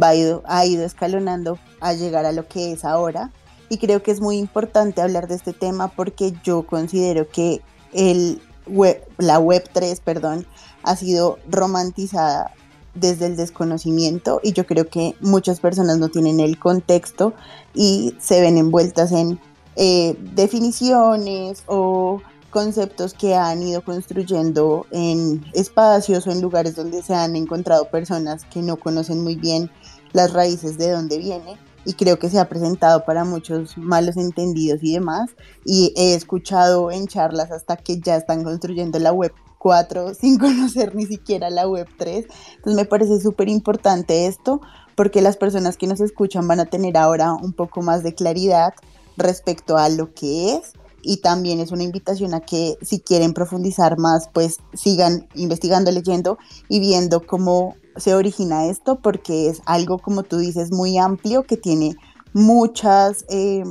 va 0.00 0.10
ha 0.10 0.66
ido 0.66 0.84
escalonando 0.84 1.58
a 1.80 1.92
llegar 1.92 2.24
a 2.24 2.32
lo 2.32 2.46
que 2.46 2.72
es 2.72 2.84
ahora. 2.84 3.32
y 3.68 3.78
creo 3.78 4.02
que 4.02 4.12
es 4.12 4.20
muy 4.20 4.36
importante 4.36 5.00
hablar 5.00 5.26
de 5.26 5.34
este 5.34 5.52
tema 5.52 5.88
porque 5.88 6.34
yo 6.44 6.64
considero 6.64 7.28
que 7.28 7.62
el 7.92 8.40
la 9.18 9.38
web 9.38 9.68
3, 9.72 10.00
perdón, 10.00 10.46
ha 10.84 10.96
sido 10.96 11.38
romantizada 11.48 12.52
desde 12.94 13.26
el 13.26 13.36
desconocimiento 13.36 14.40
y 14.42 14.52
yo 14.52 14.66
creo 14.66 14.88
que 14.88 15.16
muchas 15.20 15.60
personas 15.60 15.98
no 15.98 16.08
tienen 16.08 16.40
el 16.40 16.58
contexto 16.58 17.34
y 17.74 18.14
se 18.20 18.40
ven 18.40 18.56
envueltas 18.56 19.12
en 19.12 19.40
eh, 19.76 20.16
definiciones 20.34 21.64
o 21.66 22.22
conceptos 22.50 23.14
que 23.14 23.34
han 23.34 23.62
ido 23.62 23.82
construyendo 23.82 24.86
en 24.92 25.44
espacios 25.54 26.26
o 26.26 26.30
en 26.30 26.40
lugares 26.40 26.76
donde 26.76 27.02
se 27.02 27.14
han 27.14 27.34
encontrado 27.34 27.86
personas 27.90 28.44
que 28.44 28.62
no 28.62 28.76
conocen 28.76 29.24
muy 29.24 29.34
bien 29.34 29.70
las 30.12 30.32
raíces 30.32 30.78
de 30.78 30.92
dónde 30.92 31.18
viene 31.18 31.58
y 31.84 31.94
creo 31.94 32.20
que 32.20 32.30
se 32.30 32.38
ha 32.38 32.48
presentado 32.48 33.04
para 33.04 33.24
muchos 33.24 33.76
malos 33.76 34.16
entendidos 34.16 34.78
y 34.82 34.92
demás 34.92 35.30
y 35.64 35.92
he 35.96 36.14
escuchado 36.14 36.92
en 36.92 37.08
charlas 37.08 37.50
hasta 37.50 37.76
que 37.76 37.98
ya 37.98 38.14
están 38.14 38.44
construyendo 38.44 39.00
la 39.00 39.12
web 39.12 39.32
4 39.64 40.12
sin 40.20 40.38
conocer 40.38 40.94
ni 40.94 41.06
siquiera 41.06 41.48
la 41.48 41.66
web 41.66 41.88
3 41.96 42.26
entonces 42.56 42.74
me 42.74 42.84
parece 42.84 43.18
súper 43.18 43.48
importante 43.48 44.26
esto 44.26 44.60
porque 44.94 45.22
las 45.22 45.38
personas 45.38 45.78
que 45.78 45.86
nos 45.86 46.00
escuchan 46.00 46.46
van 46.46 46.60
a 46.60 46.66
tener 46.66 46.98
ahora 46.98 47.32
un 47.32 47.54
poco 47.54 47.80
más 47.80 48.02
de 48.02 48.14
claridad 48.14 48.74
respecto 49.16 49.76
a 49.76 49.88
lo 49.88 50.12
que 50.14 50.54
es. 50.54 50.72
Y 51.02 51.18
también 51.18 51.60
es 51.60 51.70
una 51.70 51.82
invitación 51.82 52.32
a 52.32 52.40
que 52.40 52.76
si 52.80 53.00
quieren 53.00 53.34
profundizar 53.34 53.98
más, 53.98 54.30
pues 54.32 54.58
sigan 54.72 55.28
investigando, 55.34 55.90
leyendo 55.90 56.38
y 56.68 56.80
viendo 56.80 57.26
cómo 57.26 57.74
se 57.96 58.14
origina 58.14 58.66
esto, 58.66 59.00
porque 59.02 59.48
es 59.48 59.60
algo, 59.66 59.98
como 59.98 60.22
tú 60.22 60.38
dices, 60.38 60.72
muy 60.72 60.96
amplio, 60.96 61.42
que 61.42 61.58
tiene 61.58 61.94
muchas, 62.32 63.26
eh, 63.28 63.64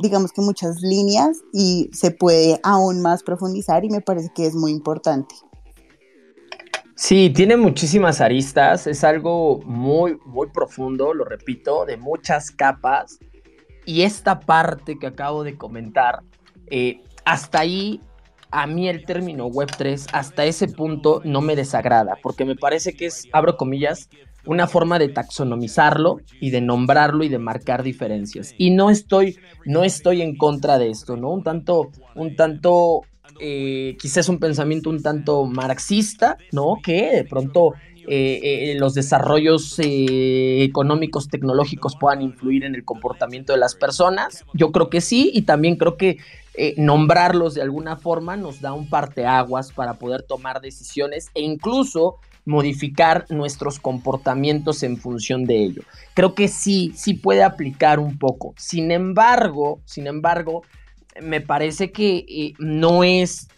digamos 0.00 0.32
que 0.32 0.40
muchas 0.40 0.80
líneas 0.80 1.42
y 1.52 1.90
se 1.92 2.10
puede 2.10 2.60
aún 2.62 3.00
más 3.00 3.22
profundizar 3.22 3.84
y 3.84 3.90
me 3.90 4.00
parece 4.00 4.30
que 4.34 4.46
es 4.46 4.54
muy 4.54 4.72
importante. 4.72 5.34
Sí, 6.96 7.30
tiene 7.34 7.56
muchísimas 7.56 8.20
aristas, 8.20 8.86
es 8.86 9.02
algo 9.02 9.60
muy, 9.64 10.16
muy 10.26 10.48
profundo, 10.48 11.12
lo 11.12 11.24
repito, 11.24 11.84
de 11.86 11.96
muchas 11.96 12.50
capas 12.50 13.18
y 13.84 14.02
esta 14.02 14.40
parte 14.40 14.98
que 14.98 15.08
acabo 15.08 15.42
de 15.42 15.58
comentar, 15.58 16.20
eh, 16.68 17.02
hasta 17.24 17.60
ahí 17.60 18.00
a 18.50 18.68
mí 18.68 18.88
el 18.88 19.04
término 19.04 19.48
Web3, 19.48 20.06
hasta 20.12 20.44
ese 20.44 20.68
punto 20.68 21.20
no 21.24 21.40
me 21.40 21.56
desagrada, 21.56 22.16
porque 22.22 22.44
me 22.44 22.54
parece 22.54 22.94
que 22.94 23.06
es, 23.06 23.26
abro 23.32 23.56
comillas, 23.56 24.08
una 24.46 24.66
forma 24.66 24.98
de 24.98 25.08
taxonomizarlo 25.08 26.20
y 26.40 26.50
de 26.50 26.60
nombrarlo 26.60 27.24
y 27.24 27.28
de 27.28 27.38
marcar 27.38 27.82
diferencias. 27.82 28.54
Y 28.58 28.70
no 28.70 28.90
estoy, 28.90 29.38
no 29.64 29.84
estoy 29.84 30.22
en 30.22 30.36
contra 30.36 30.78
de 30.78 30.90
esto, 30.90 31.16
¿no? 31.16 31.30
Un 31.30 31.42
tanto, 31.42 31.90
un 32.14 32.36
tanto, 32.36 33.02
eh, 33.40 33.96
quizás 33.98 34.28
un 34.28 34.38
pensamiento 34.38 34.90
un 34.90 35.02
tanto 35.02 35.44
marxista, 35.46 36.36
¿no? 36.52 36.76
Que 36.82 37.16
de 37.16 37.24
pronto 37.24 37.74
eh, 38.06 38.72
eh, 38.72 38.76
los 38.78 38.92
desarrollos 38.92 39.78
eh, 39.78 40.62
económicos, 40.62 41.28
tecnológicos 41.28 41.96
puedan 41.96 42.20
influir 42.20 42.64
en 42.64 42.74
el 42.74 42.84
comportamiento 42.84 43.52
de 43.52 43.58
las 43.58 43.74
personas. 43.74 44.44
Yo 44.52 44.72
creo 44.72 44.90
que 44.90 45.00
sí, 45.00 45.30
y 45.32 45.42
también 45.42 45.76
creo 45.76 45.96
que 45.96 46.18
nombrarlos 46.76 47.54
de 47.54 47.62
alguna 47.62 47.96
forma 47.96 48.36
nos 48.36 48.60
da 48.60 48.72
un 48.72 48.88
parteaguas 48.88 49.72
para 49.72 49.94
poder 49.94 50.22
tomar 50.22 50.60
decisiones 50.60 51.28
e 51.34 51.42
incluso 51.42 52.18
modificar 52.44 53.26
nuestros 53.30 53.78
comportamientos 53.78 54.82
en 54.82 54.96
función 54.96 55.44
de 55.44 55.64
ello. 55.64 55.82
Creo 56.14 56.34
que 56.34 56.48
sí, 56.48 56.92
sí 56.94 57.14
puede 57.14 57.42
aplicar 57.42 57.98
un 57.98 58.18
poco. 58.18 58.54
Sin 58.58 58.90
embargo, 58.90 59.80
sin 59.86 60.06
embargo, 60.06 60.62
me 61.22 61.40
parece 61.40 61.90
que 61.90 62.54
no 62.58 63.04
es 63.04 63.48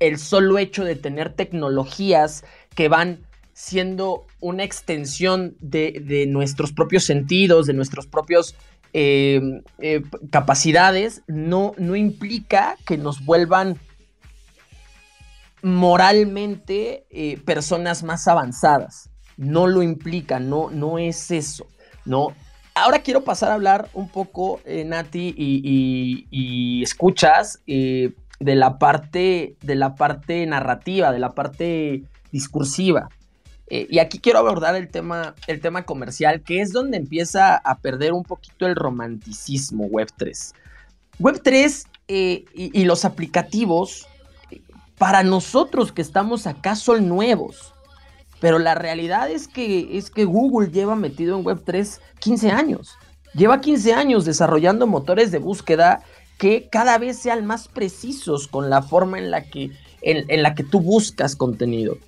el 0.00 0.18
solo 0.18 0.58
hecho 0.58 0.84
de 0.84 0.96
tener 0.96 1.32
tecnologías 1.32 2.44
que 2.74 2.88
van 2.88 3.20
siendo 3.52 4.24
una 4.40 4.62
extensión 4.62 5.56
de, 5.60 6.26
nuestros 6.28 6.72
propios 6.72 7.04
sentidos, 7.04 7.66
de 7.66 7.72
nuestros 7.72 8.06
propios 8.06 8.54
eh, 8.92 9.40
eh, 9.80 10.02
capacidades, 10.30 11.22
no, 11.26 11.74
no 11.76 11.96
implica 11.96 12.76
que 12.86 12.96
nos 12.96 13.24
vuelvan 13.24 13.76
moralmente 15.62 17.06
eh, 17.10 17.40
personas 17.44 18.02
más 18.02 18.28
avanzadas. 18.28 19.10
No 19.36 19.66
lo 19.66 19.82
implica, 19.82 20.40
no, 20.40 20.70
no 20.70 20.98
es 20.98 21.30
eso, 21.30 21.66
¿no? 22.04 22.28
Ahora 22.74 23.00
quiero 23.00 23.24
pasar 23.24 23.50
a 23.50 23.54
hablar 23.54 23.88
un 23.92 24.08
poco, 24.08 24.60
Nati, 24.66 25.34
y, 25.36 26.82
escuchas 26.82 27.60
de 27.66 28.14
la 28.40 28.78
parte, 28.78 29.56
de 29.62 29.74
la 29.74 29.94
parte 29.94 30.46
narrativa, 30.46 31.10
de 31.12 31.18
la 31.18 31.30
parte 31.30 32.04
discursiva. 32.30 33.08
Eh, 33.70 33.86
y 33.90 33.98
aquí 33.98 34.18
quiero 34.18 34.38
abordar 34.38 34.76
el 34.76 34.88
tema, 34.88 35.34
el 35.46 35.60
tema 35.60 35.84
comercial, 35.84 36.42
que 36.42 36.60
es 36.60 36.72
donde 36.72 36.96
empieza 36.96 37.56
a 37.56 37.78
perder 37.78 38.12
un 38.12 38.22
poquito 38.22 38.66
el 38.66 38.74
romanticismo 38.74 39.86
Web3. 39.88 40.54
Web3 41.18 41.86
eh, 42.08 42.44
y, 42.54 42.84
los 42.84 43.04
aplicativos, 43.04 44.07
para 44.98 45.22
nosotros 45.22 45.92
que 45.92 46.02
estamos 46.02 46.46
acá, 46.46 46.74
son 46.76 47.08
nuevos. 47.08 47.74
Pero 48.40 48.58
la 48.58 48.74
realidad 48.74 49.30
es 49.30 49.48
que, 49.48 49.96
es 49.98 50.10
que 50.10 50.24
Google 50.24 50.70
lleva 50.70 50.94
metido 50.94 51.38
en 51.38 51.44
Web3 51.44 51.98
15 52.20 52.50
años. 52.50 52.96
Lleva 53.34 53.60
15 53.60 53.92
años 53.94 54.24
desarrollando 54.24 54.86
motores 54.86 55.30
de 55.30 55.38
búsqueda 55.38 56.02
que 56.38 56.68
cada 56.70 56.98
vez 56.98 57.18
sean 57.18 57.46
más 57.46 57.68
precisos 57.68 58.46
con 58.46 58.70
la 58.70 58.82
forma 58.82 59.18
en 59.18 59.30
la 59.30 59.42
que, 59.42 59.72
en 60.02 60.42
la 60.42 60.54
que 60.54 60.62
tú 60.62 60.80
buscas 60.80 61.34
contenido. 61.34 61.98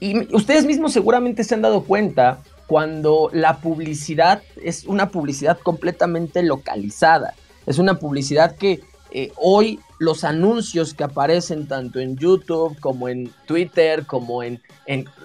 Y 0.00 0.34
ustedes 0.34 0.64
mismos 0.64 0.92
seguramente 0.92 1.44
se 1.44 1.54
han 1.54 1.62
dado 1.62 1.84
cuenta 1.84 2.40
cuando 2.66 3.30
la 3.32 3.58
publicidad 3.58 4.42
es 4.62 4.84
una 4.84 5.10
publicidad 5.10 5.58
completamente 5.58 6.42
localizada. 6.42 7.34
Es 7.66 7.78
una 7.78 7.98
publicidad 7.98 8.56
que 8.56 8.80
eh, 9.10 9.32
hoy 9.36 9.80
los 10.00 10.24
anuncios 10.24 10.94
que 10.94 11.04
aparecen 11.04 11.68
tanto 11.68 12.00
en 12.00 12.16
YouTube 12.16 12.74
como 12.80 13.10
en 13.10 13.30
Twitter, 13.46 14.06
como 14.06 14.42
en, 14.42 14.58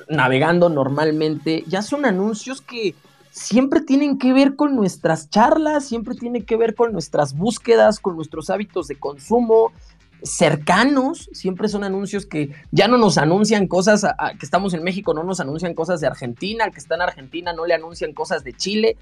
navegando 0.10 0.68
normalmente, 0.68 1.64
ya 1.66 1.82
son 1.82 2.06
anuncios 2.06 2.62
que 2.62 2.94
siempre 3.32 3.80
tienen 3.80 4.18
que 4.18 4.34
ver 4.34 4.58
con 4.58 4.76
nuestras 4.76 5.30
charlas, 5.30 5.88
siempre 5.88 6.14
tienen 6.14 6.44
que 6.44 6.58
ver 6.58 6.76
con 6.76 6.92
nuestras 6.92 7.38
búsquedas, 7.38 8.02
con 8.02 8.18
nuestros 8.18 8.50
hábitos 8.50 8.88
de 8.88 9.00
consumo, 9.00 9.72
cercanos, 10.24 11.30
siempre 11.32 11.70
son 11.70 11.86
anuncios 11.86 12.26
que 12.26 12.50
ya 12.72 12.90
no 12.90 12.98
nos 12.98 13.18
anuncian 13.18 13.68
cosas, 13.68 14.06
que 14.38 14.46
estamos 14.46 14.74
en 14.74 14.84
México 14.84 15.14
no 15.14 15.24
nos 15.24 15.40
anuncian 15.40 15.74
cosas 15.74 16.02
de 16.02 16.08
Argentina, 16.08 16.66
al 16.66 16.74
que 16.74 16.80
está 16.80 16.96
en 16.96 17.02
Argentina 17.02 17.54
no 17.54 17.66
le 17.66 17.76
anuncian 17.76 18.12
cosas 18.12 18.44
de 18.44 18.52
Chile. 18.52 18.98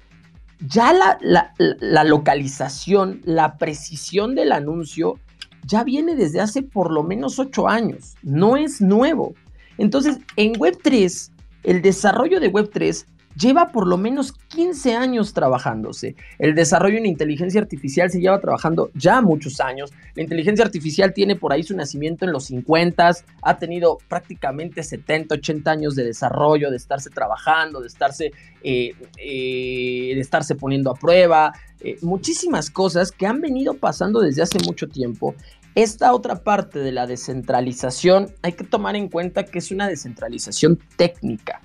Ya 0.60 0.92
la, 0.92 2.04
localización, 2.04 3.22
la 3.24 3.56
precisión 3.56 4.36
del 4.36 4.52
anuncio 4.52 5.18
ya 5.66 5.84
viene 5.84 6.14
desde 6.14 6.40
hace 6.40 6.62
por 6.62 6.92
lo 6.92 7.02
menos 7.02 7.38
ocho 7.38 7.68
años, 7.68 8.14
no 8.22 8.56
es 8.56 8.80
nuevo. 8.80 9.34
Entonces, 9.78 10.18
en 10.36 10.54
Web3, 10.54 11.30
el 11.64 11.82
desarrollo 11.82 12.40
de 12.40 12.52
Web3 12.52 13.06
lleva 13.36 13.68
por 13.68 13.86
lo 13.86 13.96
menos 13.96 14.32
15 14.32 14.94
años 14.94 15.32
trabajándose. 15.32 16.16
El 16.38 16.54
desarrollo 16.54 16.98
en 16.98 17.06
inteligencia 17.06 17.60
artificial 17.60 18.10
se 18.10 18.20
lleva 18.20 18.40
trabajando 18.40 18.90
ya 18.94 19.20
muchos 19.20 19.60
años. 19.60 19.92
La 20.14 20.22
inteligencia 20.22 20.64
artificial 20.64 21.12
tiene 21.12 21.36
por 21.36 21.52
ahí 21.52 21.62
su 21.62 21.76
nacimiento 21.76 22.24
en 22.24 22.32
los 22.32 22.44
50, 22.46 23.10
ha 23.42 23.58
tenido 23.58 23.98
prácticamente 24.08 24.82
70, 24.82 25.34
80 25.36 25.70
años 25.70 25.94
de 25.94 26.04
desarrollo, 26.04 26.70
de 26.70 26.76
estarse 26.76 27.10
trabajando, 27.10 27.80
de 27.80 27.88
estarse, 27.88 28.32
eh, 28.62 28.94
eh, 29.18 30.12
de 30.14 30.20
estarse 30.20 30.54
poniendo 30.54 30.90
a 30.90 30.94
prueba, 30.94 31.52
eh, 31.80 31.98
muchísimas 32.02 32.70
cosas 32.70 33.12
que 33.12 33.26
han 33.26 33.40
venido 33.40 33.74
pasando 33.74 34.20
desde 34.20 34.42
hace 34.42 34.58
mucho 34.64 34.88
tiempo. 34.88 35.34
Esta 35.74 36.14
otra 36.14 36.36
parte 36.36 36.78
de 36.78 36.92
la 36.92 37.06
descentralización 37.06 38.32
hay 38.42 38.52
que 38.52 38.62
tomar 38.62 38.94
en 38.94 39.08
cuenta 39.08 39.44
que 39.44 39.58
es 39.58 39.72
una 39.72 39.88
descentralización 39.88 40.78
técnica. 40.96 41.60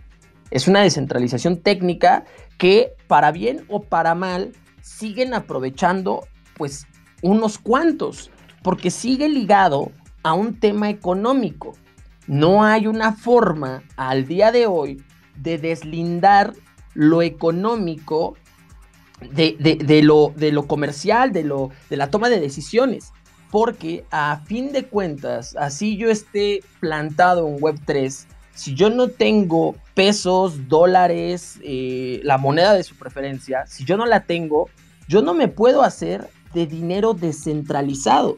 Es 0.52 0.68
una 0.68 0.82
descentralización 0.82 1.58
técnica 1.58 2.26
que 2.58 2.94
para 3.08 3.32
bien 3.32 3.66
o 3.68 3.84
para 3.84 4.16
mal 4.16 4.52
siguen 4.82 5.34
aprovechando 5.34 6.28
pues 6.56 6.88
unos 7.22 7.58
cuantos, 7.58 8.32
porque 8.64 8.92
sigue 8.92 9.30
ligado 9.30 9.92
a 10.24 10.34
un 10.34 10.60
tema 10.60 10.90
económico. 10.90 11.74
No 12.28 12.64
hay 12.64 12.88
una 12.88 13.14
forma 13.14 13.84
al 13.96 14.28
día 14.28 14.52
de 14.52 14.68
hoy 14.68 15.02
de 15.36 15.58
deslindar 15.58 16.54
lo 16.94 17.22
económico 17.22 18.36
de, 19.22 20.02
lo, 20.04 20.34
de 20.36 20.52
lo, 20.52 20.68
comercial, 20.68 21.32
de, 21.32 21.44
la 21.90 22.10
toma 22.10 22.30
de 22.30 22.40
decisiones. 22.40 23.12
Porque 23.52 24.06
a 24.12 24.42
fin 24.46 24.72
de 24.72 24.86
cuentas, 24.86 25.56
así 25.56 25.98
yo 25.98 26.10
esté 26.10 26.60
plantado 26.80 27.48
en 27.48 27.58
Web3, 27.58 28.28
si 28.60 28.76
yo 28.76 28.90
no 28.90 29.08
tengo 29.08 29.78
pesos, 29.94 30.68
dólares, 30.68 31.60
eh, 31.64 32.20
la 32.24 32.38
moneda 32.38 32.74
de 32.74 32.84
su 32.84 32.94
preferencia, 32.98 33.66
si 33.68 33.86
yo 33.86 33.96
no 33.96 34.06
la 34.06 34.26
tengo, 34.26 34.70
Yo 35.08 35.24
no 35.24 35.34
me 35.34 35.48
puedo 35.48 35.82
hacer 35.82 36.30
de 36.54 36.68
dinero 36.68 37.16
descentralizado. 37.16 38.38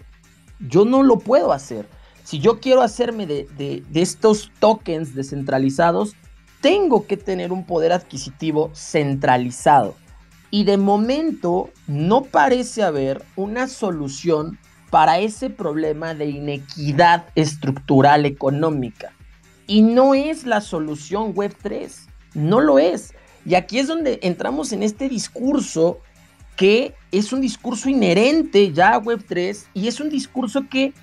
Yo 0.60 0.86
no 0.86 1.04
lo 1.04 1.20
puedo 1.20 1.52
hacer. 1.52 1.86
Si 2.24 2.40
yo 2.40 2.62
quiero 2.62 2.82
hacerme 2.82 3.26
de, 3.26 3.46
de, 3.58 4.02
estos 4.02 4.52
tokens 4.62 5.14
descentralizados, 5.14 6.16
tengo 6.62 7.08
que 7.08 7.18
tener 7.18 7.52
un 7.52 7.66
poder 7.66 7.92
adquisitivo 7.92 8.72
centralizado. 8.74 9.96
Y 10.50 10.64
de 10.64 10.78
momento 10.78 11.72
no 11.88 12.24
parece 12.24 12.84
haber 12.84 13.22
una 13.36 13.68
solución 13.68 14.58
para 14.92 15.20
ese 15.20 15.50
problema 15.50 16.14
de 16.14 16.28
inequidad 16.28 17.26
estructural 17.36 18.26
económica. 18.26 19.12
Y 19.72 19.84
no 19.84 20.14
es 20.14 20.46
la 20.46 20.60
solución 20.60 21.34
Web3, 21.34 21.90
no 22.34 22.60
lo 22.60 22.78
es. 22.78 23.14
Y 23.46 23.56
aquí 23.56 23.80
es 23.80 23.88
donde 23.88 24.20
entramos 24.22 24.74
en 24.74 24.84
este 24.84 25.08
discurso 25.08 26.00
que 26.58 26.94
es 27.14 27.32
un 27.32 27.40
discurso 27.40 27.88
inherente 27.88 28.74
ya 28.74 28.96
a 28.96 29.02
Web3 29.02 29.68
y 29.74 29.88
es 29.88 30.02
un 30.02 30.10
discurso 30.10 30.68
que 30.70 30.88
eh, 30.88 30.94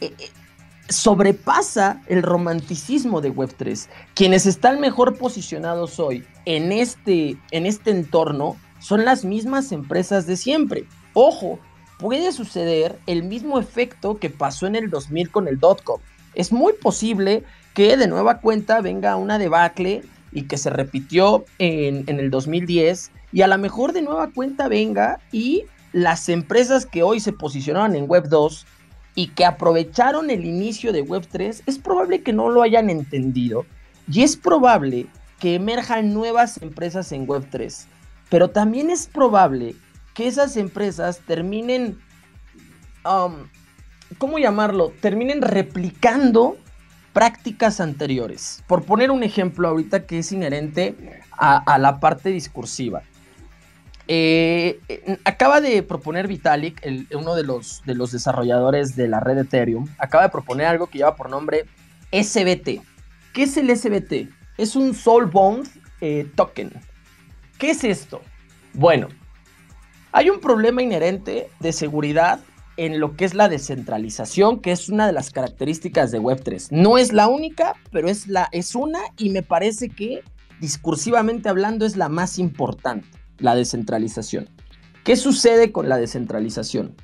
eh, 0.00 0.14
sobrepasa 0.88 2.02
el 2.06 2.22
romanticismo 2.22 3.20
de 3.20 3.34
Web3. 3.34 3.88
Quienes 4.14 4.46
están 4.46 4.78
mejor 4.78 5.18
posicionados 5.18 5.98
hoy 5.98 6.24
en 6.44 6.70
este, 6.70 7.36
en 7.50 7.66
este 7.66 7.90
entorno 7.90 8.54
son 8.78 9.04
las 9.04 9.24
mismas 9.24 9.72
empresas 9.72 10.28
de 10.28 10.36
siempre. 10.36 10.84
Ojo, 11.14 11.58
puede 11.98 12.30
suceder 12.30 12.96
el 13.08 13.24
mismo 13.24 13.58
efecto 13.58 14.20
que 14.20 14.30
pasó 14.30 14.68
en 14.68 14.76
el 14.76 14.88
2000 14.88 15.32
con 15.32 15.48
el 15.48 15.58
dotcom. 15.58 16.00
Es 16.36 16.52
muy 16.52 16.74
posible 16.74 17.42
que 17.74 17.96
de 17.96 18.06
nueva 18.06 18.40
cuenta 18.40 18.80
venga 18.80 19.16
una 19.16 19.38
debacle 19.38 20.02
y 20.32 20.42
que 20.42 20.56
se 20.56 20.70
repitió 20.70 21.44
en, 21.58 22.04
en 22.06 22.18
el 22.18 22.30
2010 22.30 23.10
y 23.32 23.42
a 23.42 23.48
lo 23.48 23.58
mejor 23.58 23.92
de 23.92 24.02
nueva 24.02 24.30
cuenta 24.32 24.68
venga 24.68 25.18
y 25.32 25.64
las 25.92 26.28
empresas 26.28 26.86
que 26.86 27.02
hoy 27.02 27.20
se 27.20 27.32
posicionaron 27.32 27.94
en 27.94 28.08
Web 28.08 28.28
2 28.28 28.66
y 29.14 29.28
que 29.28 29.44
aprovecharon 29.44 30.30
el 30.30 30.44
inicio 30.44 30.92
de 30.92 31.02
Web 31.02 31.26
3, 31.30 31.62
es 31.66 31.78
probable 31.78 32.22
que 32.22 32.32
no 32.32 32.48
lo 32.48 32.62
hayan 32.62 32.90
entendido 32.90 33.64
y 34.10 34.22
es 34.22 34.36
probable 34.36 35.06
que 35.38 35.54
emerjan 35.54 36.12
nuevas 36.12 36.60
empresas 36.62 37.12
en 37.12 37.28
Web 37.28 37.46
3. 37.50 37.86
Pero 38.28 38.50
también 38.50 38.90
es 38.90 39.06
probable 39.06 39.76
que 40.14 40.26
esas 40.26 40.56
empresas 40.56 41.20
terminen, 41.26 41.98
um, 43.04 43.48
¿cómo 44.18 44.38
llamarlo? 44.38 44.92
Terminen 45.00 45.42
replicando 45.42 46.56
prácticas 47.14 47.80
anteriores. 47.80 48.62
Por 48.66 48.84
poner 48.84 49.10
un 49.10 49.22
ejemplo 49.22 49.68
ahorita 49.68 50.04
que 50.04 50.18
es 50.18 50.32
inherente 50.32 51.22
a, 51.30 51.78
la 51.78 52.00
parte 52.00 52.28
discursiva. 52.28 53.02
Eh, 54.06 54.80
acaba 55.24 55.62
de 55.62 55.82
proponer 55.82 56.28
Vitalik, 56.28 56.86
uno 57.14 57.34
de 57.34 57.44
los, 57.44 57.82
de 57.86 57.94
los 57.94 58.12
desarrolladores 58.12 58.96
de 58.96 59.08
la 59.08 59.20
red 59.20 59.38
Ethereum, 59.38 59.86
acaba 59.96 60.24
de 60.24 60.28
proponer 60.28 60.66
algo 60.66 60.88
que 60.88 60.98
lleva 60.98 61.16
por 61.16 61.30
nombre 61.30 61.64
SBT. 62.12 62.82
¿Qué 63.32 63.44
es 63.44 63.56
el 63.56 63.74
SBT? 63.74 64.28
Es 64.58 64.76
un 64.76 64.92
Soulbound 64.92 65.66
eh, 66.00 66.28
Token. 66.34 66.70
¿Qué 67.58 67.70
es 67.70 67.82
esto? 67.84 68.20
Bueno, 68.74 69.08
hay 70.12 70.30
un 70.30 70.40
problema 70.40 70.82
inherente 70.82 71.48
de 71.60 71.72
seguridad 71.72 72.40
en 72.76 73.00
lo 73.00 73.16
que 73.16 73.24
es 73.24 73.34
la 73.34 73.48
descentralización, 73.48 74.60
que 74.60 74.72
es 74.72 74.88
una 74.88 75.06
de 75.06 75.12
las 75.12 75.30
características 75.30 76.10
de 76.10 76.20
Web3. 76.20 76.68
No 76.70 76.98
es 76.98 77.12
la 77.12 77.28
única, 77.28 77.74
pero 77.92 78.08
es, 78.08 78.26
la, 78.26 78.48
es 78.52 78.74
una 78.74 79.00
y 79.16 79.30
me 79.30 79.42
parece 79.42 79.88
que 79.88 80.22
discursivamente 80.60 81.48
hablando 81.48 81.86
es 81.86 81.96
la 81.96 82.08
más 82.08 82.38
importante, 82.38 83.06
la 83.38 83.54
descentralización. 83.54 84.48
¿Qué 85.04 85.16
sucede 85.16 85.72
con 85.72 85.88
la 85.88 85.98
descentralización? 85.98 86.96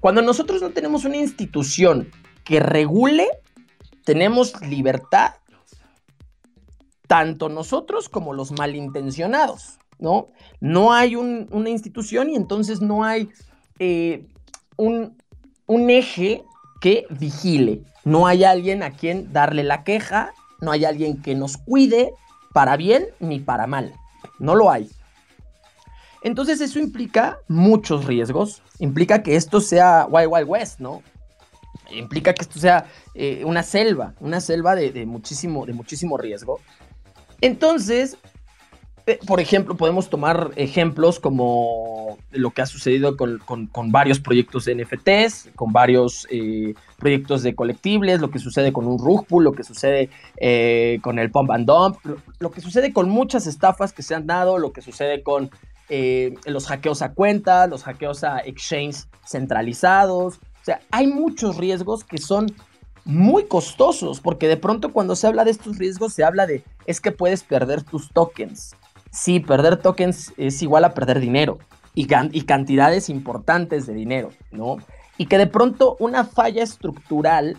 Cuando 0.00 0.20
nosotros 0.22 0.60
no 0.60 0.70
tenemos 0.70 1.04
una 1.04 1.16
institución 1.16 2.10
que 2.44 2.60
regule, 2.60 3.28
tenemos 4.04 4.60
libertad, 4.60 5.34
tanto 7.06 7.48
nosotros 7.48 8.08
como 8.08 8.34
los 8.34 8.52
malintencionados. 8.52 9.78
¿no? 9.98 10.28
No 10.60 10.92
hay 10.92 11.16
una 11.16 11.70
institución 11.70 12.30
y 12.30 12.36
entonces 12.36 12.80
no 12.80 13.04
hay 13.04 13.30
eh, 13.78 14.26
un, 14.76 15.16
eje 15.68 16.44
que 16.80 17.06
vigile. 17.10 17.82
No 18.04 18.26
hay 18.26 18.44
alguien 18.44 18.82
a 18.82 18.90
quien 18.90 19.32
darle 19.32 19.62
la 19.64 19.84
queja, 19.84 20.32
no 20.60 20.70
hay 20.70 20.84
alguien 20.84 21.20
que 21.22 21.34
nos 21.34 21.56
cuide 21.56 22.12
para 22.52 22.76
bien 22.76 23.06
ni 23.20 23.40
para 23.40 23.66
mal. 23.66 23.94
No 24.38 24.54
lo 24.54 24.70
hay. 24.70 24.88
Entonces 26.22 26.60
eso 26.60 26.78
implica 26.78 27.38
muchos 27.48 28.06
riesgos, 28.06 28.62
implica 28.78 29.22
que 29.22 29.36
esto 29.36 29.60
sea 29.60 30.06
Wild 30.08 30.28
Wild 30.30 30.48
West, 30.48 30.80
¿no? 30.80 31.02
Implica 31.90 32.32
que 32.32 32.42
esto 32.42 32.58
sea 32.58 32.86
eh, 33.14 33.42
una 33.44 33.62
selva, 33.62 34.14
una 34.20 34.40
selva 34.40 34.74
de, 34.74 35.04
muchísimo, 35.04 35.66
de 35.66 35.74
muchísimo 35.74 36.16
riesgo. 36.16 36.60
Entonces, 37.42 38.16
por 39.26 39.38
ejemplo, 39.38 39.76
podemos 39.76 40.08
tomar 40.08 40.52
ejemplos 40.56 41.20
como 41.20 42.16
lo 42.30 42.52
que 42.52 42.62
ha 42.62 42.66
sucedido 42.66 43.16
con, 43.18 43.92
varios 43.92 44.18
proyectos 44.18 44.64
de 44.64 44.76
NFTs, 44.76 45.50
con 45.54 45.72
varios 45.72 46.26
eh, 46.30 46.74
proyectos 46.98 47.42
de 47.42 47.54
colectibles, 47.54 48.20
lo 48.20 48.30
que 48.30 48.38
sucede 48.38 48.72
con 48.72 48.86
un 48.86 48.98
rug 48.98 49.26
lo 49.42 49.52
que 49.52 49.62
sucede 49.62 50.08
eh, 50.38 51.00
con 51.02 51.18
el 51.18 51.30
pump 51.30 51.50
and 51.50 51.66
dump, 51.66 51.98
lo, 52.38 52.50
que 52.50 52.62
sucede 52.62 52.94
con 52.94 53.10
muchas 53.10 53.46
estafas 53.46 53.92
que 53.92 54.02
se 54.02 54.14
han 54.14 54.26
dado, 54.26 54.56
lo 54.58 54.72
que 54.72 54.80
sucede 54.80 55.22
con 55.22 55.50
los 56.46 56.66
hackeos 56.66 57.02
a 57.02 57.12
cuenta, 57.12 57.66
los 57.66 57.84
hackeos 57.84 58.24
a 58.24 58.38
exchange 58.38 59.04
centralizados. 59.26 60.36
O 60.36 60.64
sea, 60.64 60.80
hay 60.90 61.08
muchos 61.08 61.58
riesgos 61.58 62.04
que 62.04 62.16
son 62.16 62.46
muy 63.04 63.44
costosos, 63.44 64.20
porque 64.20 64.48
de 64.48 64.56
pronto 64.56 64.94
cuando 64.94 65.14
se 65.14 65.26
habla 65.26 65.44
de 65.44 65.50
estos 65.50 65.76
riesgos 65.76 66.14
se 66.14 66.24
habla 66.24 66.46
de 66.46 66.64
es 66.86 67.02
que 67.02 67.12
puedes 67.12 67.42
perder 67.42 67.82
tus 67.82 68.10
tokens 68.10 68.74
sí, 69.14 69.40
perder 69.40 69.76
tokens 69.76 70.34
es 70.36 70.60
igual 70.60 70.84
a 70.84 70.92
perder 70.92 71.20
dinero 71.20 71.58
y, 71.94 72.06
cantidades 72.06 73.08
importantes 73.08 73.86
de 73.86 73.94
dinero, 73.94 74.30
¿no? 74.50 74.78
Y 75.16 75.26
que 75.26 75.38
de 75.38 75.46
pronto 75.46 75.96
una 76.00 76.24
falla 76.24 76.62
estructural 76.62 77.56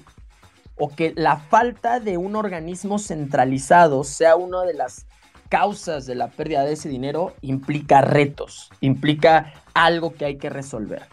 o 0.77 0.89
que 0.89 1.13
la 1.15 1.37
falta 1.37 2.01
de 2.01 2.17
un 2.17 2.35
organismo 2.35 2.99
centralizado 2.99 4.03
sea 4.03 4.35
una 4.35 4.63
de 4.63 4.73
las 4.73 5.05
causas 5.47 6.05
de 6.05 6.15
la 6.15 6.27
pérdida 6.27 6.65
de 6.65 6.73
ese 6.73 6.89
dinero 6.89 7.33
implica 7.41 8.01
retos, 8.01 8.69
implica 8.81 9.53
algo 9.73 10.13
que 10.13 10.25
hay 10.25 10.37
que 10.37 10.49
resolver. 10.49 11.03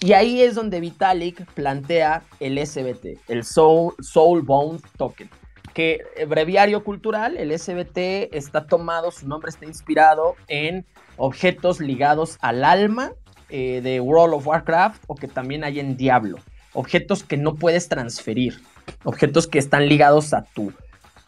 Y 0.00 0.14
ahí 0.14 0.40
es 0.40 0.54
donde 0.54 0.80
Vitalik 0.80 1.44
plantea 1.52 2.22
el 2.38 2.64
SBT, 2.66 3.18
el 3.28 3.44
Soul, 3.44 3.92
Soul 4.00 4.40
Bound 4.40 4.80
Token 4.96 5.28
que 5.74 6.02
eh, 6.16 6.24
breviario 6.24 6.84
cultural, 6.84 7.36
el 7.36 7.56
SBT 7.56 8.34
está 8.36 8.66
tomado, 8.66 9.10
su 9.10 9.26
nombre 9.28 9.50
está 9.50 9.64
inspirado 9.64 10.36
en 10.48 10.86
objetos 11.16 11.80
ligados 11.80 12.38
al 12.40 12.64
alma 12.64 13.12
eh, 13.48 13.80
de 13.82 14.00
World 14.00 14.34
of 14.34 14.46
Warcraft 14.46 15.02
o 15.06 15.14
que 15.14 15.28
también 15.28 15.64
hay 15.64 15.80
en 15.80 15.96
Diablo. 15.96 16.38
Objetos 16.72 17.24
que 17.24 17.36
no 17.36 17.56
puedes 17.56 17.88
transferir, 17.88 18.60
objetos 19.04 19.46
que 19.46 19.58
están 19.58 19.88
ligados 19.88 20.32
a 20.32 20.44
tu, 20.44 20.72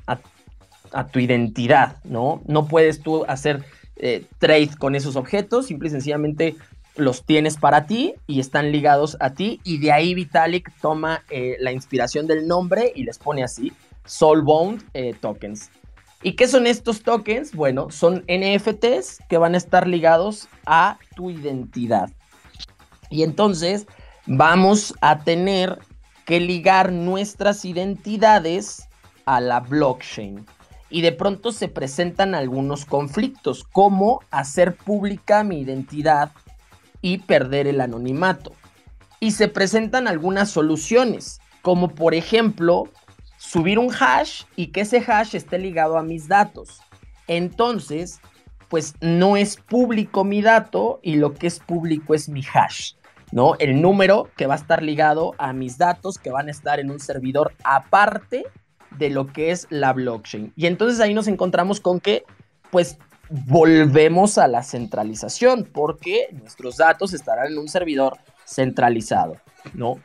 a, 0.06 1.06
tu 1.06 1.18
identidad, 1.18 1.96
¿no? 2.04 2.42
No 2.46 2.68
puedes 2.68 3.00
tú 3.00 3.24
hacer 3.26 3.64
eh, 3.96 4.24
trade 4.38 4.70
con 4.78 4.94
esos 4.94 5.16
objetos, 5.16 5.66
simple 5.66 5.88
y 5.88 5.90
sencillamente 5.90 6.56
los 6.94 7.24
tienes 7.24 7.56
para 7.56 7.86
ti 7.86 8.14
y 8.26 8.38
están 8.38 8.70
ligados 8.70 9.16
a 9.18 9.32
ti 9.32 9.60
y 9.64 9.78
de 9.78 9.92
ahí 9.92 10.12
Vitalik 10.14 10.70
toma 10.82 11.24
la 11.58 11.72
inspiración 11.72 12.26
del 12.26 12.46
nombre 12.46 12.92
y 12.94 13.04
les 13.04 13.18
pone 13.18 13.42
así 13.42 13.72
Soulbound 14.04 14.84
eh, 14.94 15.14
tokens. 15.20 15.70
¿Y 16.22 16.32
qué 16.32 16.46
son 16.46 16.66
estos 16.66 17.02
tokens? 17.02 17.52
Bueno, 17.52 17.90
son 17.90 18.24
NFTs 18.28 19.18
que 19.28 19.38
van 19.38 19.54
a 19.54 19.58
estar 19.58 19.88
ligados 19.88 20.48
a 20.66 20.98
tu 21.16 21.30
identidad. 21.30 22.10
Y 23.10 23.24
entonces 23.24 23.86
vamos 24.26 24.94
a 25.00 25.18
tener 25.18 25.78
que 26.24 26.38
ligar 26.40 26.92
nuestras 26.92 27.64
identidades 27.64 28.88
a 29.26 29.40
la 29.40 29.60
blockchain. 29.60 30.46
Y 30.90 31.00
de 31.00 31.12
pronto 31.12 31.52
se 31.52 31.68
presentan 31.68 32.34
algunos 32.34 32.84
conflictos, 32.84 33.64
como 33.64 34.20
hacer 34.30 34.76
pública 34.76 35.42
mi 35.42 35.60
identidad 35.60 36.32
y 37.00 37.18
perder 37.18 37.66
el 37.66 37.80
anonimato. 37.80 38.52
Y 39.18 39.32
se 39.32 39.48
presentan 39.48 40.06
algunas 40.06 40.50
soluciones, 40.50 41.40
como 41.62 41.88
por 41.88 42.14
ejemplo 42.14 42.88
subir 43.42 43.80
un 43.80 43.92
hash 43.92 44.44
y 44.54 44.68
que 44.68 44.82
ese 44.82 45.02
hash 45.04 45.34
esté 45.34 45.58
ligado 45.58 45.98
a 45.98 46.02
mis 46.04 46.28
datos. 46.28 46.80
Entonces, 47.26 48.20
pues 48.68 48.94
no 49.00 49.36
es 49.36 49.56
público 49.56 50.22
mi 50.22 50.42
dato 50.42 51.00
y 51.02 51.16
lo 51.16 51.34
que 51.34 51.48
es 51.48 51.58
público 51.58 52.14
es 52.14 52.28
mi 52.28 52.42
hash, 52.54 52.92
¿no? 53.32 53.54
El 53.58 53.82
número 53.82 54.30
que 54.36 54.46
va 54.46 54.54
a 54.54 54.58
estar 54.58 54.80
ligado 54.82 55.34
a 55.38 55.52
mis 55.52 55.76
datos 55.76 56.18
que 56.18 56.30
van 56.30 56.46
a 56.46 56.52
estar 56.52 56.78
en 56.78 56.90
un 56.90 57.00
servidor 57.00 57.52
aparte 57.64 58.44
de 58.96 59.10
lo 59.10 59.26
que 59.26 59.50
es 59.50 59.66
la 59.70 59.92
blockchain. 59.92 60.52
Y 60.54 60.66
entonces 60.66 61.00
ahí 61.00 61.12
nos 61.12 61.26
encontramos 61.26 61.80
con 61.80 61.98
que, 61.98 62.24
pues, 62.70 62.96
volvemos 63.28 64.38
a 64.38 64.46
la 64.46 64.62
centralización, 64.62 65.64
porque 65.64 66.28
nuestros 66.32 66.76
datos 66.76 67.12
estarán 67.12 67.48
en 67.48 67.58
un 67.58 67.68
servidor 67.68 68.18
centralizado, 68.46 69.36
¿no? 69.74 69.96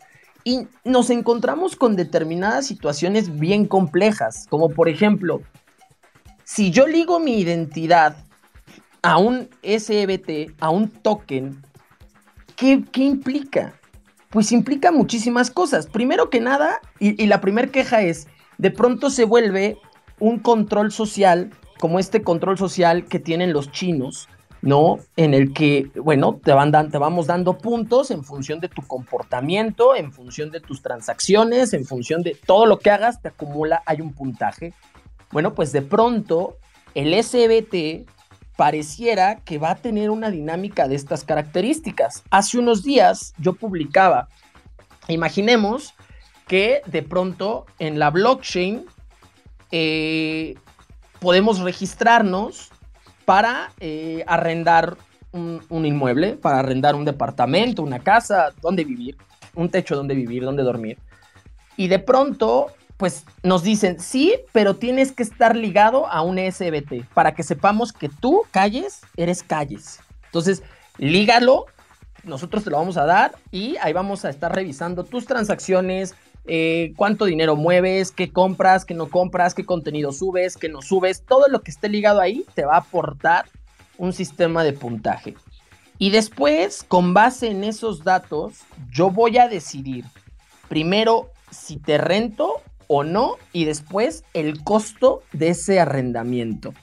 Y 0.48 0.66
nos 0.86 1.10
encontramos 1.10 1.76
con 1.76 1.98
determinadas 1.98 2.66
situaciones 2.66 3.38
bien 3.38 3.66
complejas, 3.66 4.48
como 4.50 4.70
por 4.70 4.88
ejemplo, 4.88 5.42
si 6.46 6.72
yo 6.72 6.88
ligo 6.88 7.20
mi 7.20 7.38
identidad 7.38 8.16
a 9.02 9.18
un 9.18 9.50
SBT, 9.62 10.56
a 10.62 10.70
un 10.70 10.88
token, 10.88 11.62
¿qué, 12.56 12.82
qué 12.94 13.04
implica? 13.04 13.74
Pues 14.30 14.54
implica 14.54 14.90
muchísimas 14.90 15.52
cosas. 15.52 15.86
Primero 15.86 16.30
que 16.30 16.40
nada, 16.40 16.80
y, 16.98 17.22
y 17.22 17.28
la 17.28 17.42
primera 17.42 17.68
queja 17.68 18.02
es, 18.04 18.30
de 18.58 18.72
pronto 18.72 19.10
se 19.10 19.26
vuelve 19.26 19.78
un 20.22 20.40
control 20.40 20.94
social, 20.94 21.52
como 21.78 22.00
este 22.00 22.22
control 22.22 22.58
social 22.58 23.04
que 23.04 23.20
tienen 23.20 23.52
los 23.52 23.70
chinos, 23.74 24.30
¿no? 24.62 25.00
En 25.16 25.34
el 25.34 25.54
que, 25.54 25.90
bueno, 25.96 26.40
te, 26.44 26.52
van 26.52 26.72
te 26.92 26.98
vamos 26.98 27.28
dando 27.28 27.58
puntos 27.58 28.12
en 28.12 28.24
función 28.24 28.60
de 28.60 28.70
tu 28.70 28.82
comportamiento, 28.82 29.96
en 29.96 30.12
función 30.12 30.52
de 30.52 30.60
tus 30.60 30.82
transacciones, 30.82 31.74
en 31.74 31.86
función 31.86 32.22
de 32.24 32.36
todo 32.46 32.66
lo 32.66 32.80
que 32.80 32.92
hagas, 32.92 33.22
te 33.22 33.30
acumula, 33.30 33.84
hay 33.86 34.02
un 34.02 34.14
puntaje. 34.14 34.74
Bueno, 35.32 35.54
pues 35.54 35.72
de 35.72 35.82
pronto 35.82 36.58
el 36.96 37.14
SBT 37.24 38.10
pareciera 38.56 39.38
que 39.38 39.60
va 39.60 39.72
a 39.72 39.76
tener 39.76 40.10
una 40.10 40.32
dinámica 40.32 40.88
de 40.88 40.96
estas 40.96 41.24
características. 41.24 42.24
Hace 42.32 42.58
unos 42.58 42.84
días 42.84 43.34
yo 43.38 43.54
publicaba, 43.54 44.30
imaginemos 45.08 45.94
que 46.48 46.82
de 46.88 47.04
pronto 47.04 47.66
en 47.78 48.00
la 48.00 48.10
blockchain 48.10 48.86
eh, 49.72 50.56
podemos 51.20 51.60
registrarnos 51.60 52.72
para 53.28 53.74
eh, 53.82 54.24
arrendar 54.26 54.96
un, 55.34 55.62
un, 55.68 55.86
inmueble, 55.86 56.38
para 56.38 56.60
arrendar 56.60 56.96
un 56.96 57.04
departamento, 57.04 57.84
una 57.84 58.00
casa, 58.00 58.54
donde 58.62 58.86
vivir, 58.86 59.18
un 59.54 59.68
techo 59.70 59.98
donde 59.98 60.16
vivir, 60.16 60.46
donde 60.46 60.64
dormir. 60.64 60.98
Y 61.76 61.90
de 61.90 62.00
pronto, 62.00 62.68
pues 62.96 63.26
nos 63.44 63.64
dicen, 63.64 64.00
sí, 64.00 64.34
pero 64.54 64.78
tienes 64.78 65.12
que 65.12 65.24
estar 65.24 65.58
ligado 65.58 66.08
a 66.08 66.22
un 66.22 66.38
SBT 66.38 67.04
para 67.14 67.36
que 67.36 67.44
sepamos 67.44 67.92
que 67.92 68.08
tú, 68.08 68.44
calles, 68.50 69.02
eres 69.18 69.44
calles. 69.44 70.00
Entonces, 70.28 70.64
lígalo, 70.98 71.66
nosotros 72.24 72.64
te 72.64 72.70
lo 72.70 72.78
vamos 72.78 72.96
a 72.96 73.06
dar 73.06 73.36
y 73.52 73.76
ahí 73.82 73.92
vamos 73.92 74.24
a 74.24 74.30
estar 74.30 74.56
revisando 74.56 75.04
tus 75.04 75.26
transacciones, 75.26 76.16
eh, 76.48 76.94
cuánto 76.96 77.26
dinero 77.26 77.56
mueves, 77.56 78.12
qué 78.12 78.32
compras, 78.32 78.86
qué 78.86 78.94
no 78.94 79.10
compras, 79.10 79.54
qué 79.54 79.66
contenido 79.66 80.12
subes, 80.12 80.58
qué 80.58 80.70
no 80.70 80.82
subes, 80.82 81.24
todo 81.24 81.48
lo 81.50 81.62
que 81.62 81.72
esté 81.72 81.90
ligado 81.90 82.22
ahí 82.22 82.46
te 82.56 82.66
va 82.66 82.76
a 82.76 82.80
aportar 82.80 83.46
un 83.98 84.14
sistema 84.14 84.64
de 84.64 84.74
puntaje. 84.74 85.36
Y 86.00 86.12
después, 86.12 86.84
con 86.88 87.14
base 87.14 87.48
en 87.50 87.64
esos 87.64 88.04
datos, 88.04 88.62
yo 88.92 89.10
voy 89.10 89.38
a 89.38 89.48
decidir 89.48 90.06
primero 90.70 91.32
si 91.52 91.78
te 91.78 91.98
rento 91.98 92.62
o 92.88 93.04
no 93.04 93.36
y 93.52 93.66
después 93.66 94.24
el 94.34 94.64
costo 94.64 95.24
de 95.34 95.50
ese 95.50 95.80
arrendamiento. 95.80 96.74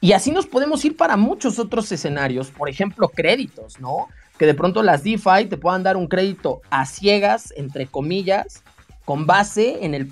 Y 0.00 0.12
así 0.12 0.30
nos 0.30 0.46
podemos 0.46 0.84
ir 0.84 0.96
para 0.96 1.16
muchos 1.16 1.58
otros 1.58 1.90
escenarios, 1.90 2.50
por 2.50 2.68
ejemplo, 2.68 3.08
créditos, 3.08 3.80
¿no? 3.80 4.08
Que 4.38 4.46
de 4.46 4.54
pronto 4.54 4.82
las 4.82 5.02
DeFi 5.02 5.46
te 5.48 5.56
puedan 5.56 5.82
dar 5.82 5.96
un 5.96 6.06
crédito 6.06 6.60
a 6.70 6.86
ciegas, 6.86 7.52
entre 7.56 7.86
comillas, 7.86 8.62
con 9.04 9.26
base 9.26 9.84
en, 9.84 9.94
el 9.94 10.08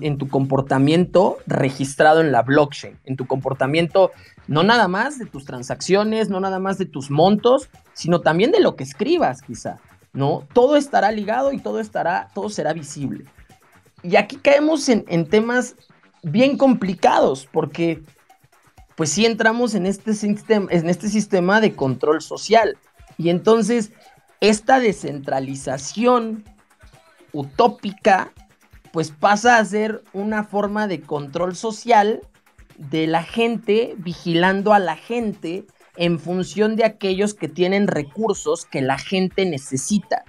en 0.00 0.18
tu 0.18 0.28
comportamiento 0.28 1.36
registrado 1.46 2.20
en 2.22 2.32
la 2.32 2.42
blockchain, 2.42 2.98
en 3.04 3.16
tu 3.16 3.26
comportamiento 3.26 4.10
no 4.48 4.62
nada 4.62 4.88
más 4.88 5.18
de 5.18 5.26
tus 5.26 5.44
transacciones, 5.44 6.30
no 6.30 6.40
nada 6.40 6.58
más 6.58 6.78
de 6.78 6.86
tus 6.86 7.10
montos, 7.10 7.68
sino 7.92 8.22
también 8.22 8.50
de 8.50 8.60
lo 8.60 8.74
que 8.74 8.84
escribas 8.84 9.42
quizá, 9.42 9.78
¿no? 10.12 10.46
Todo 10.52 10.76
estará 10.76 11.12
ligado 11.12 11.52
y 11.52 11.58
todo 11.58 11.78
estará, 11.78 12.28
todo 12.34 12.48
será 12.48 12.72
visible. 12.72 13.26
Y 14.02 14.16
aquí 14.16 14.36
caemos 14.36 14.88
en, 14.88 15.04
en 15.08 15.26
temas 15.26 15.76
bien 16.22 16.56
complicados, 16.56 17.46
porque 17.52 18.02
pues 18.96 19.10
sí 19.10 19.26
entramos 19.26 19.74
en 19.74 19.86
este, 19.86 20.14
sistema, 20.14 20.68
en 20.70 20.88
este 20.88 21.08
sistema 21.08 21.60
de 21.60 21.74
control 21.74 22.22
social. 22.22 22.76
Y 23.18 23.30
entonces, 23.30 23.92
esta 24.40 24.80
descentralización 24.80 26.44
utópica, 27.32 28.32
pues 28.92 29.10
pasa 29.10 29.58
a 29.58 29.64
ser 29.64 30.02
una 30.12 30.44
forma 30.44 30.86
de 30.86 31.00
control 31.00 31.56
social 31.56 32.20
de 32.76 33.06
la 33.06 33.22
gente, 33.22 33.94
vigilando 33.98 34.72
a 34.72 34.78
la 34.78 34.96
gente 34.96 35.64
en 35.96 36.18
función 36.18 36.76
de 36.76 36.84
aquellos 36.84 37.34
que 37.34 37.48
tienen 37.48 37.86
recursos 37.86 38.64
que 38.64 38.80
la 38.80 38.98
gente 38.98 39.44
necesita. 39.44 40.24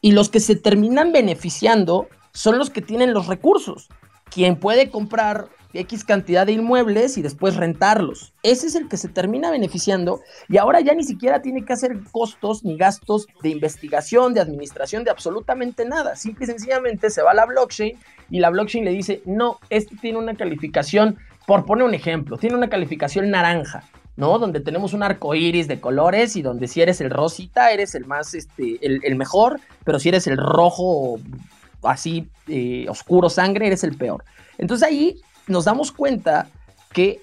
Y 0.00 0.12
los 0.12 0.28
que 0.28 0.40
se 0.40 0.56
terminan 0.56 1.12
beneficiando 1.12 2.08
son 2.32 2.58
los 2.58 2.70
que 2.70 2.82
tienen 2.82 3.12
los 3.12 3.26
recursos. 3.26 3.88
Quien 4.30 4.56
puede 4.58 4.90
comprar 4.90 5.48
X 5.74 6.04
cantidad 6.04 6.46
de 6.46 6.52
inmuebles 6.52 7.16
y 7.18 7.22
después 7.22 7.56
rentarlos. 7.56 8.32
Ese 8.42 8.66
es 8.66 8.74
el 8.74 8.88
que 8.88 8.96
se 8.96 9.08
termina 9.08 9.50
beneficiando 9.50 10.20
y 10.48 10.58
ahora 10.58 10.80
ya 10.80 10.94
ni 10.94 11.04
siquiera 11.04 11.42
tiene 11.42 11.64
que 11.64 11.72
hacer 11.72 11.98
costos 12.10 12.64
ni 12.64 12.76
gastos 12.76 13.26
de 13.42 13.50
investigación, 13.50 14.34
de 14.34 14.40
administración, 14.40 15.04
de 15.04 15.10
absolutamente 15.10 15.84
nada. 15.84 16.16
Simple 16.16 16.44
y 16.44 16.48
sencillamente 16.48 17.10
se 17.10 17.22
va 17.22 17.32
a 17.32 17.34
la 17.34 17.46
blockchain 17.46 17.98
y 18.30 18.40
la 18.40 18.50
blockchain 18.50 18.84
le 18.84 18.92
dice, 18.92 19.22
no, 19.24 19.58
este 19.70 19.96
tiene 19.96 20.18
una 20.18 20.34
calificación, 20.34 21.18
por 21.46 21.64
poner 21.64 21.84
un 21.84 21.94
ejemplo, 21.94 22.38
tiene 22.38 22.56
una 22.56 22.68
calificación 22.68 23.30
naranja. 23.30 23.84
¿no? 24.14 24.38
Donde 24.38 24.60
tenemos 24.60 24.92
un 24.92 25.02
arco 25.02 25.34
iris 25.34 25.68
de 25.68 25.80
colores 25.80 26.36
y 26.36 26.42
donde 26.42 26.68
si 26.68 26.82
eres 26.82 27.00
el 27.00 27.10
rosita 27.10 27.72
eres 27.72 27.94
el 27.94 28.04
más, 28.04 28.34
este, 28.34 28.78
el, 28.82 29.16
mejor, 29.16 29.58
pero 29.84 29.98
si 29.98 30.10
eres 30.10 30.26
el 30.26 30.36
rojo 30.36 31.18
así 31.82 32.28
eh, 32.46 32.86
oscuro 32.88 33.30
sangre 33.30 33.66
eres 33.66 33.84
el 33.84 33.96
peor. 33.96 34.24
Entonces 34.58 34.86
ahí 34.86 35.20
nos 35.46 35.64
damos 35.64 35.92
cuenta 35.92 36.48
que 36.92 37.20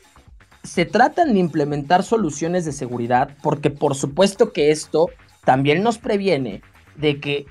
se 0.64 0.86
tratan 0.86 1.34
de 1.34 1.40
implementar 1.40 2.04
soluciones 2.04 2.66
de 2.66 2.72
seguridad 2.72 3.30
porque 3.42 3.70
por 3.70 3.96
supuesto 3.96 4.52
que 4.52 4.72
esto 4.72 5.08
también 5.46 5.84
nos 5.84 5.98
previene 5.98 6.62
de 6.96 7.20
que 7.20 7.46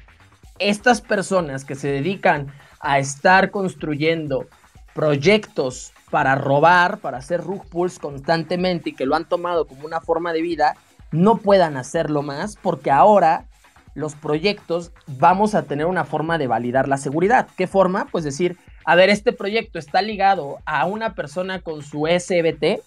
estas 0.58 1.00
personas 1.00 1.64
que 1.64 1.74
se 1.74 1.88
dedican 1.88 2.52
a 2.80 2.98
estar 2.98 3.50
construyendo 3.50 4.46
proyectos 4.94 5.92
para 6.10 6.34
robar, 6.34 6.98
para 6.98 7.18
hacer 7.18 7.42
rug 7.42 7.66
pulls 7.68 7.98
constantemente 7.98 8.90
y 8.90 8.94
que 8.94 9.06
lo 9.06 9.14
han 9.14 9.28
tomado 9.28 9.66
como 9.66 9.86
una 9.86 10.00
forma 10.00 10.32
de 10.32 10.42
vida, 10.42 10.74
no 11.12 11.36
puedan 11.36 11.76
hacerlo 11.76 12.22
más 12.22 12.56
porque 12.56 12.90
ahora 12.90 13.46
los 13.94 14.14
proyectos 14.14 14.92
vamos 15.06 15.54
a 15.54 15.62
tener 15.62 15.86
una 15.86 16.04
forma 16.04 16.38
de 16.38 16.46
validar 16.46 16.88
la 16.88 16.98
seguridad. 16.98 17.48
¿Qué 17.56 17.66
forma? 17.66 18.06
Pues 18.10 18.24
decir, 18.24 18.56
a 18.88 18.94
ver, 18.94 19.10
este 19.10 19.34
proyecto 19.34 19.78
está 19.78 20.00
ligado 20.00 20.60
a 20.64 20.86
una 20.86 21.14
persona 21.14 21.60
con 21.60 21.82
su 21.82 22.06
SBT, 22.06 22.80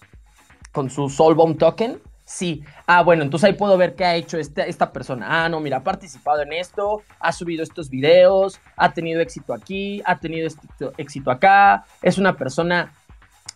con 0.72 0.90
su 0.90 1.08
Soulbomb 1.08 1.56
Token. 1.56 2.00
Sí. 2.24 2.64
Ah, 2.88 3.04
bueno, 3.04 3.22
entonces 3.22 3.48
ahí 3.48 3.52
puedo 3.52 3.78
ver 3.78 3.94
qué 3.94 4.04
ha 4.04 4.16
hecho 4.16 4.36
este, 4.36 4.68
esta 4.68 4.90
persona. 4.90 5.44
Ah, 5.44 5.48
no, 5.48 5.60
mira, 5.60 5.76
ha 5.76 5.84
participado 5.84 6.42
en 6.42 6.54
esto, 6.54 7.02
ha 7.20 7.30
subido 7.30 7.62
estos 7.62 7.88
videos, 7.88 8.58
ha 8.76 8.92
tenido 8.92 9.20
éxito 9.20 9.54
aquí, 9.54 10.02
ha 10.04 10.18
tenido 10.18 10.48
éxito 10.96 11.30
acá, 11.30 11.84
es 12.02 12.18
una 12.18 12.36
persona 12.36 12.92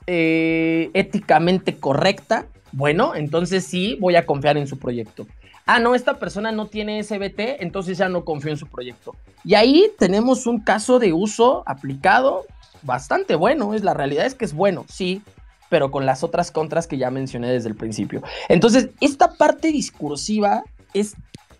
eh, 0.06 0.90
éticamente 0.94 1.80
correcta. 1.80 2.46
Bueno, 2.70 3.16
entonces 3.16 3.64
sí 3.64 3.96
voy 4.00 4.14
a 4.14 4.24
confiar 4.24 4.56
en 4.56 4.68
su 4.68 4.78
proyecto 4.78 5.26
ah, 5.66 5.80
no, 5.80 5.94
esta 5.94 6.14
persona 6.18 6.52
no 6.52 6.66
tiene 6.66 7.02
SBT, 7.02 7.60
entonces 7.60 7.98
ya 7.98 8.08
no 8.08 8.24
confío 8.24 8.52
en 8.52 8.56
su 8.56 8.66
proyecto. 8.66 9.14
Y 9.44 9.54
ahí 9.54 9.90
tenemos 9.98 10.46
un 10.46 10.60
caso 10.60 10.98
de 10.98 11.12
uso 11.12 11.62
aplicado 11.66 12.46
bastante 12.82 13.34
bueno, 13.34 13.74
es 13.74 13.82
la 13.82 13.94
realidad 13.94 14.26
es 14.26 14.34
que 14.34 14.44
es 14.44 14.54
bueno, 14.54 14.84
sí, 14.88 15.22
pero 15.68 15.90
con 15.90 16.06
las 16.06 16.22
otras 16.22 16.50
contras 16.50 16.86
que 16.86 16.98
ya 16.98 17.10
mencioné 17.10 17.50
desde 17.50 17.68
el 17.68 17.74
principio. 17.74 18.22
Entonces, 18.48 18.90
esta 19.00 19.34
parte 19.34 19.72
discursiva 19.72 20.62
es 20.94 21.14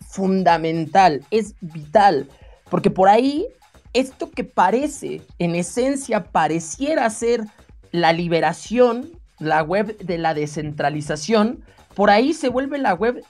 fundamental, 0.08 1.24
es 1.30 1.54
vital, 1.60 2.28
porque 2.70 2.90
por 2.90 3.08
ahí 3.08 3.46
esto 3.92 4.30
que 4.30 4.44
parece, 4.44 5.22
en 5.38 5.54
esencia, 5.54 6.24
pareciera 6.24 7.08
ser 7.10 7.44
la 7.92 8.12
liberación, 8.12 9.10
la 9.38 9.62
web 9.62 9.96
de 9.98 10.18
la 10.18 10.34
descentralización, 10.34 11.64
por 11.94 12.10
ahí 12.10 12.34
se 12.34 12.48
vuelve 12.48 12.78
la 12.78 12.94
web 12.94 13.22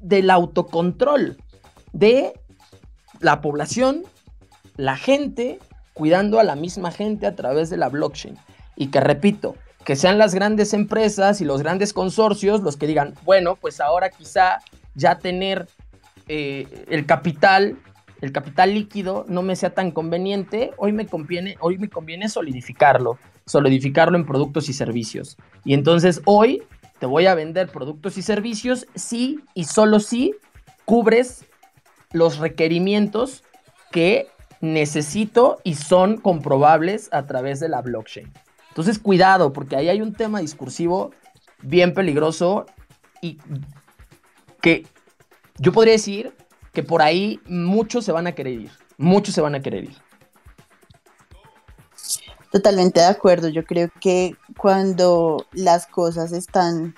del 0.00 0.30
autocontrol 0.30 1.36
de 1.92 2.32
la 3.20 3.40
población, 3.40 4.04
la 4.76 4.96
gente, 4.96 5.58
cuidando 5.92 6.38
a 6.38 6.44
la 6.44 6.54
misma 6.54 6.90
gente 6.90 7.26
a 7.26 7.34
través 7.34 7.70
de 7.70 7.76
la 7.76 7.88
blockchain. 7.88 8.36
Y 8.76 8.88
que 8.88 9.00
repito, 9.00 9.56
que 9.84 9.96
sean 9.96 10.18
las 10.18 10.34
grandes 10.34 10.74
empresas 10.74 11.40
y 11.40 11.44
los 11.44 11.62
grandes 11.62 11.92
consorcios 11.92 12.60
los 12.62 12.76
que 12.76 12.86
digan, 12.86 13.14
bueno, 13.24 13.56
pues 13.56 13.80
ahora 13.80 14.10
quizá 14.10 14.58
ya 14.94 15.18
tener 15.18 15.66
eh, 16.28 16.84
el 16.88 17.06
capital, 17.06 17.78
el 18.20 18.32
capital 18.32 18.74
líquido 18.74 19.24
no 19.28 19.42
me 19.42 19.56
sea 19.56 19.70
tan 19.70 19.90
conveniente, 19.90 20.72
hoy 20.76 20.92
me 20.92 21.06
conviene, 21.06 21.56
hoy 21.60 21.78
me 21.78 21.88
conviene 21.88 22.28
solidificarlo, 22.28 23.18
solidificarlo 23.46 24.18
en 24.18 24.26
productos 24.26 24.68
y 24.68 24.74
servicios. 24.74 25.38
Y 25.64 25.74
entonces 25.74 26.20
hoy 26.26 26.62
te 26.98 27.06
voy 27.06 27.26
a 27.26 27.34
vender 27.34 27.68
productos 27.68 28.18
y 28.18 28.22
servicios 28.22 28.86
si 28.94 29.40
y 29.54 29.64
solo 29.64 30.00
si 30.00 30.34
cubres 30.84 31.44
los 32.12 32.38
requerimientos 32.38 33.44
que 33.90 34.28
necesito 34.60 35.60
y 35.64 35.74
son 35.74 36.18
comprobables 36.18 37.08
a 37.12 37.26
través 37.26 37.60
de 37.60 37.68
la 37.68 37.82
blockchain. 37.82 38.32
Entonces, 38.68 38.98
cuidado, 38.98 39.52
porque 39.52 39.76
ahí 39.76 39.88
hay 39.88 40.00
un 40.00 40.14
tema 40.14 40.40
discursivo 40.40 41.12
bien 41.62 41.94
peligroso 41.94 42.66
y 43.20 43.38
que 44.60 44.86
yo 45.58 45.72
podría 45.72 45.92
decir 45.92 46.32
que 46.72 46.82
por 46.82 47.02
ahí 47.02 47.40
muchos 47.46 48.04
se 48.04 48.12
van 48.12 48.26
a 48.26 48.32
querer 48.32 48.54
ir, 48.54 48.70
muchos 48.96 49.34
se 49.34 49.40
van 49.40 49.54
a 49.54 49.60
querer 49.60 49.84
ir. 49.84 50.07
Totalmente 52.50 53.00
de 53.00 53.06
acuerdo. 53.06 53.48
Yo 53.48 53.64
creo 53.64 53.90
que 54.00 54.36
cuando 54.56 55.44
las 55.52 55.86
cosas 55.86 56.32
están 56.32 56.94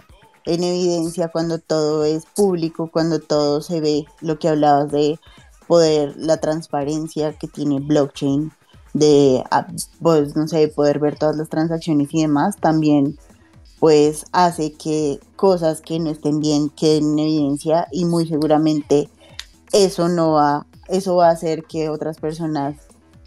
en 0.46 0.64
evidencia, 0.64 1.28
cuando 1.28 1.58
todo 1.58 2.04
es 2.04 2.24
público, 2.26 2.90
cuando 2.92 3.18
todo 3.18 3.60
se 3.60 3.80
ve, 3.80 4.04
lo 4.20 4.38
que 4.38 4.48
hablabas 4.48 4.90
de 4.90 5.18
poder, 5.66 6.14
la 6.16 6.38
transparencia 6.38 7.32
que 7.32 7.48
tiene 7.48 7.80
blockchain, 7.80 8.52
de, 8.92 9.44
ah, 9.50 9.66
pues, 10.00 10.34
no 10.34 10.48
sé, 10.48 10.68
poder 10.68 10.98
ver 10.98 11.16
todas 11.18 11.36
las 11.36 11.48
transacciones 11.48 12.08
y 12.12 12.22
demás, 12.22 12.56
también 12.56 13.18
pues 13.80 14.26
hace 14.32 14.74
que 14.74 15.18
cosas 15.36 15.80
que 15.80 15.98
no 15.98 16.10
estén 16.10 16.38
bien 16.38 16.68
queden 16.68 17.12
en 17.12 17.18
evidencia 17.20 17.88
y 17.90 18.04
muy 18.04 18.28
seguramente 18.28 19.08
eso 19.72 20.08
no 20.08 20.32
va, 20.32 20.66
eso 20.88 21.16
va 21.16 21.28
a 21.28 21.32
hacer 21.32 21.64
que 21.64 21.88
otras 21.88 22.18
personas 22.18 22.76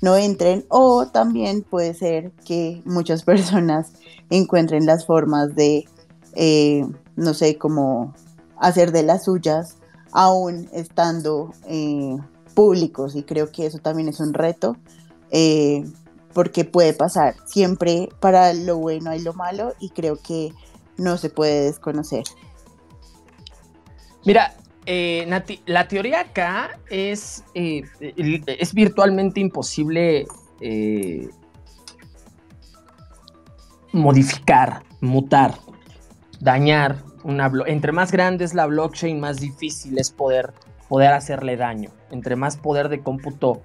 no 0.04 0.18
entren 0.18 0.66
o 0.68 1.08
también 1.08 1.64
puede 1.64 1.94
ser 1.94 2.34
que 2.46 2.82
muchas 2.84 3.24
personas 3.32 3.94
encuentren 4.30 4.86
las 4.86 5.06
formas 5.06 5.56
de, 5.56 5.86
eh, 6.36 6.86
no 7.16 7.34
sé, 7.34 7.58
como 7.58 8.14
hacer 8.60 8.92
de 8.92 9.04
las 9.04 9.24
suyas 9.24 9.78
aún 10.12 10.70
estando 10.74 11.54
eh, 11.68 12.18
públicos 12.54 13.16
y 13.16 13.24
creo 13.24 13.50
que 13.50 13.66
eso 13.66 13.80
también 13.80 14.10
es 14.10 14.20
un 14.20 14.34
reto 14.34 14.76
eh, 15.32 15.86
porque 16.34 16.66
puede 16.66 16.92
pasar 16.94 17.36
siempre 17.46 18.10
para 18.20 18.54
lo 18.54 18.80
bueno 18.80 19.10
hay 19.10 19.22
lo 19.22 19.34
malo 19.34 19.74
y 19.80 19.90
creo 19.92 20.18
que 20.18 20.52
no 20.98 21.18
se 21.18 21.30
puede 21.30 21.62
desconocer. 21.62 22.26
Mira, 24.26 24.54
eh, 24.86 25.26
Nati, 25.28 25.62
la 25.66 25.88
teoría 25.88 26.22
acá 26.22 26.80
es, 26.90 27.44
eh, 27.56 27.84
es 28.00 28.74
virtualmente 28.74 29.40
imposible 29.40 30.26
eh, 30.62 31.30
modificar, 33.92 34.84
mutar, 35.02 35.56
dañar 36.40 36.98
una 37.24 37.50
Entre 37.68 37.94
más 37.94 38.12
grande 38.12 38.44
es 38.44 38.54
la 38.54 38.66
blockchain, 38.66 39.20
más 39.20 39.40
difícil 39.40 39.98
es 39.98 40.12
poder, 40.12 40.54
poder 40.90 41.14
hacerle 41.14 41.56
daño. 41.56 41.90
Entre 42.12 42.36
más 42.36 42.58
poder 42.58 42.90
de 42.90 43.02
cómputo 43.02 43.62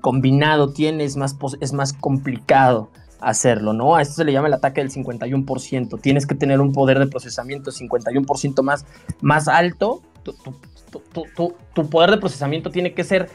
combinado 0.00 0.72
tienes, 0.72 1.16
más, 1.16 1.36
es 1.60 1.72
más 1.72 1.92
complicado 1.92 2.88
hacerlo, 3.20 3.72
¿no? 3.74 3.96
A 3.96 4.02
esto 4.02 4.14
se 4.14 4.24
le 4.24 4.32
llama 4.32 4.48
el 4.48 4.54
ataque 4.54 4.80
del 4.80 4.90
51%. 4.90 6.00
Tienes 6.00 6.26
que 6.26 6.34
tener 6.34 6.60
un 6.60 6.72
poder 6.72 6.98
de 6.98 7.06
procesamiento 7.06 7.70
51% 7.70 8.62
más, 8.62 8.86
más 9.20 9.48
alto 9.48 10.00
tu, 10.22 11.88
poder 11.88 12.10
de 12.10 12.18
procesamiento 12.18 12.70
tiene 12.70 12.94
que 12.94 13.04
ser 13.04 13.30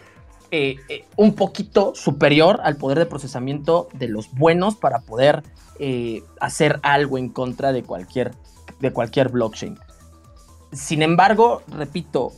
eh, 0.51 0.75
eh, 0.89 1.05
un 1.15 1.33
poquito 1.33 1.95
superior 1.95 2.59
al 2.63 2.77
poder 2.77 2.99
de 2.99 3.05
procesamiento 3.05 3.87
de 3.93 4.07
los 4.07 4.31
buenos 4.31 4.75
para 4.75 4.99
poder 4.99 5.43
eh, 5.79 6.23
hacer 6.39 6.79
algo 6.83 7.17
en 7.17 7.29
contra 7.29 7.71
de 7.71 7.83
cualquier, 7.83 8.31
de 8.79 8.93
cualquier 8.93 9.29
blockchain. 9.29 9.77
Sin 10.71 11.01
embargo, 11.01 11.63
repito, 11.67 12.31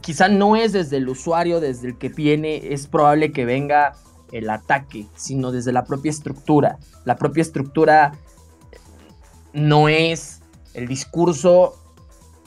quizá 0.00 0.28
no 0.28 0.56
es 0.56 0.72
desde 0.72 0.96
el 0.96 1.08
usuario, 1.08 1.60
desde 1.60 1.88
el 1.88 1.98
que 1.98 2.08
viene, 2.08 2.72
es 2.72 2.86
probable 2.86 3.32
que 3.32 3.44
venga 3.44 3.94
el 4.32 4.50
ataque, 4.50 5.06
sino 5.14 5.52
desde 5.52 5.72
la 5.72 5.84
propia 5.84 6.10
estructura. 6.10 6.78
La 7.04 7.16
propia 7.16 7.42
estructura 7.42 8.12
no 9.52 9.88
es 9.88 10.42
el 10.74 10.88
discurso 10.88 11.76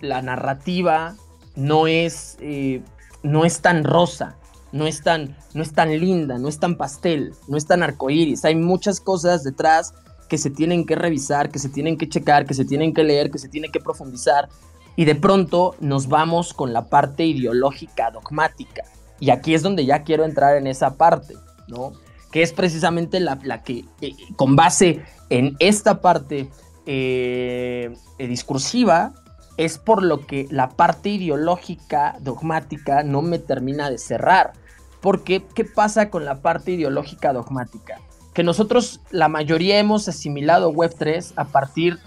la 0.01 0.21
narrativa 0.21 1.15
no 1.55 1.87
es, 1.87 2.37
eh, 2.39 2.81
no 3.23 3.45
es 3.45 3.61
tan 3.61 3.83
rosa, 3.83 4.37
no 4.71 4.85
es 4.87 5.01
tan, 5.01 5.35
no 5.53 5.63
es 5.63 5.73
tan 5.73 5.97
linda, 5.99 6.37
no 6.37 6.47
es 6.47 6.59
tan 6.59 6.75
pastel, 6.75 7.33
no 7.47 7.57
es 7.57 7.65
tan 7.65 7.83
arcoíris. 7.83 8.45
Hay 8.45 8.55
muchas 8.55 8.99
cosas 8.99 9.43
detrás 9.43 9.93
que 10.29 10.37
se 10.37 10.49
tienen 10.49 10.85
que 10.85 10.95
revisar, 10.95 11.49
que 11.49 11.59
se 11.59 11.69
tienen 11.69 11.97
que 11.97 12.09
checar, 12.09 12.45
que 12.45 12.53
se 12.53 12.65
tienen 12.65 12.93
que 12.93 13.03
leer, 13.03 13.31
que 13.31 13.39
se 13.39 13.49
tienen 13.49 13.71
que 13.71 13.79
profundizar. 13.79 14.49
Y 14.95 15.05
de 15.05 15.15
pronto 15.15 15.75
nos 15.79 16.07
vamos 16.07 16.53
con 16.53 16.73
la 16.73 16.89
parte 16.89 17.25
ideológica, 17.25 18.11
dogmática. 18.11 18.83
Y 19.19 19.29
aquí 19.29 19.53
es 19.53 19.63
donde 19.63 19.85
ya 19.85 20.03
quiero 20.03 20.25
entrar 20.25 20.57
en 20.57 20.67
esa 20.67 20.95
parte, 20.95 21.35
¿no? 21.67 21.93
Que 22.31 22.41
es 22.41 22.51
precisamente 22.51 23.19
la, 23.19 23.39
la 23.43 23.63
que, 23.63 23.85
eh, 24.01 24.13
con 24.35 24.55
base 24.55 25.01
en 25.29 25.55
esta 25.59 26.01
parte 26.01 26.49
eh, 26.85 27.93
discursiva, 28.17 29.13
es 29.58 29.80
por 29.80 30.03
lo 30.03 30.26
que 30.26 30.47
la 30.51 30.70
parte 30.70 31.10
ideológica, 31.10 32.16
dogmática, 32.22 33.03
no 33.03 33.24
me 33.24 33.39
termina 33.39 33.89
de 33.89 33.97
cerrar. 33.97 34.53
Porque, 35.01 35.43
¿qué 35.55 35.66
pasa 35.66 36.10
con 36.10 36.26
la 36.26 36.41
parte 36.41 36.72
ideológica 36.72 37.34
dogmática? 37.34 37.99
Que 38.34 38.43
nosotros, 38.43 39.01
la 39.10 39.28
mayoría, 39.28 39.80
hemos 39.80 40.08
asimilado 40.08 40.72
Web3 40.72 41.34
a 41.36 41.45
partir 41.45 41.99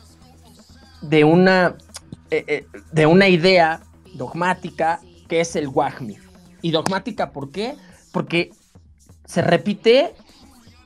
de 1.03 1.25
una, 1.25 1.77
eh, 2.31 2.45
eh, 2.47 2.67
de 2.93 3.07
una 3.07 3.29
idea 3.29 3.81
dogmática 4.15 5.01
que 5.29 5.41
es 5.41 5.57
el 5.57 5.69
WAGMI. 5.69 6.19
¿Y 6.63 6.71
dogmática 6.71 7.33
por 7.33 7.51
qué? 7.51 7.75
Porque 8.13 8.51
se 9.25 9.43
repite 9.43 10.15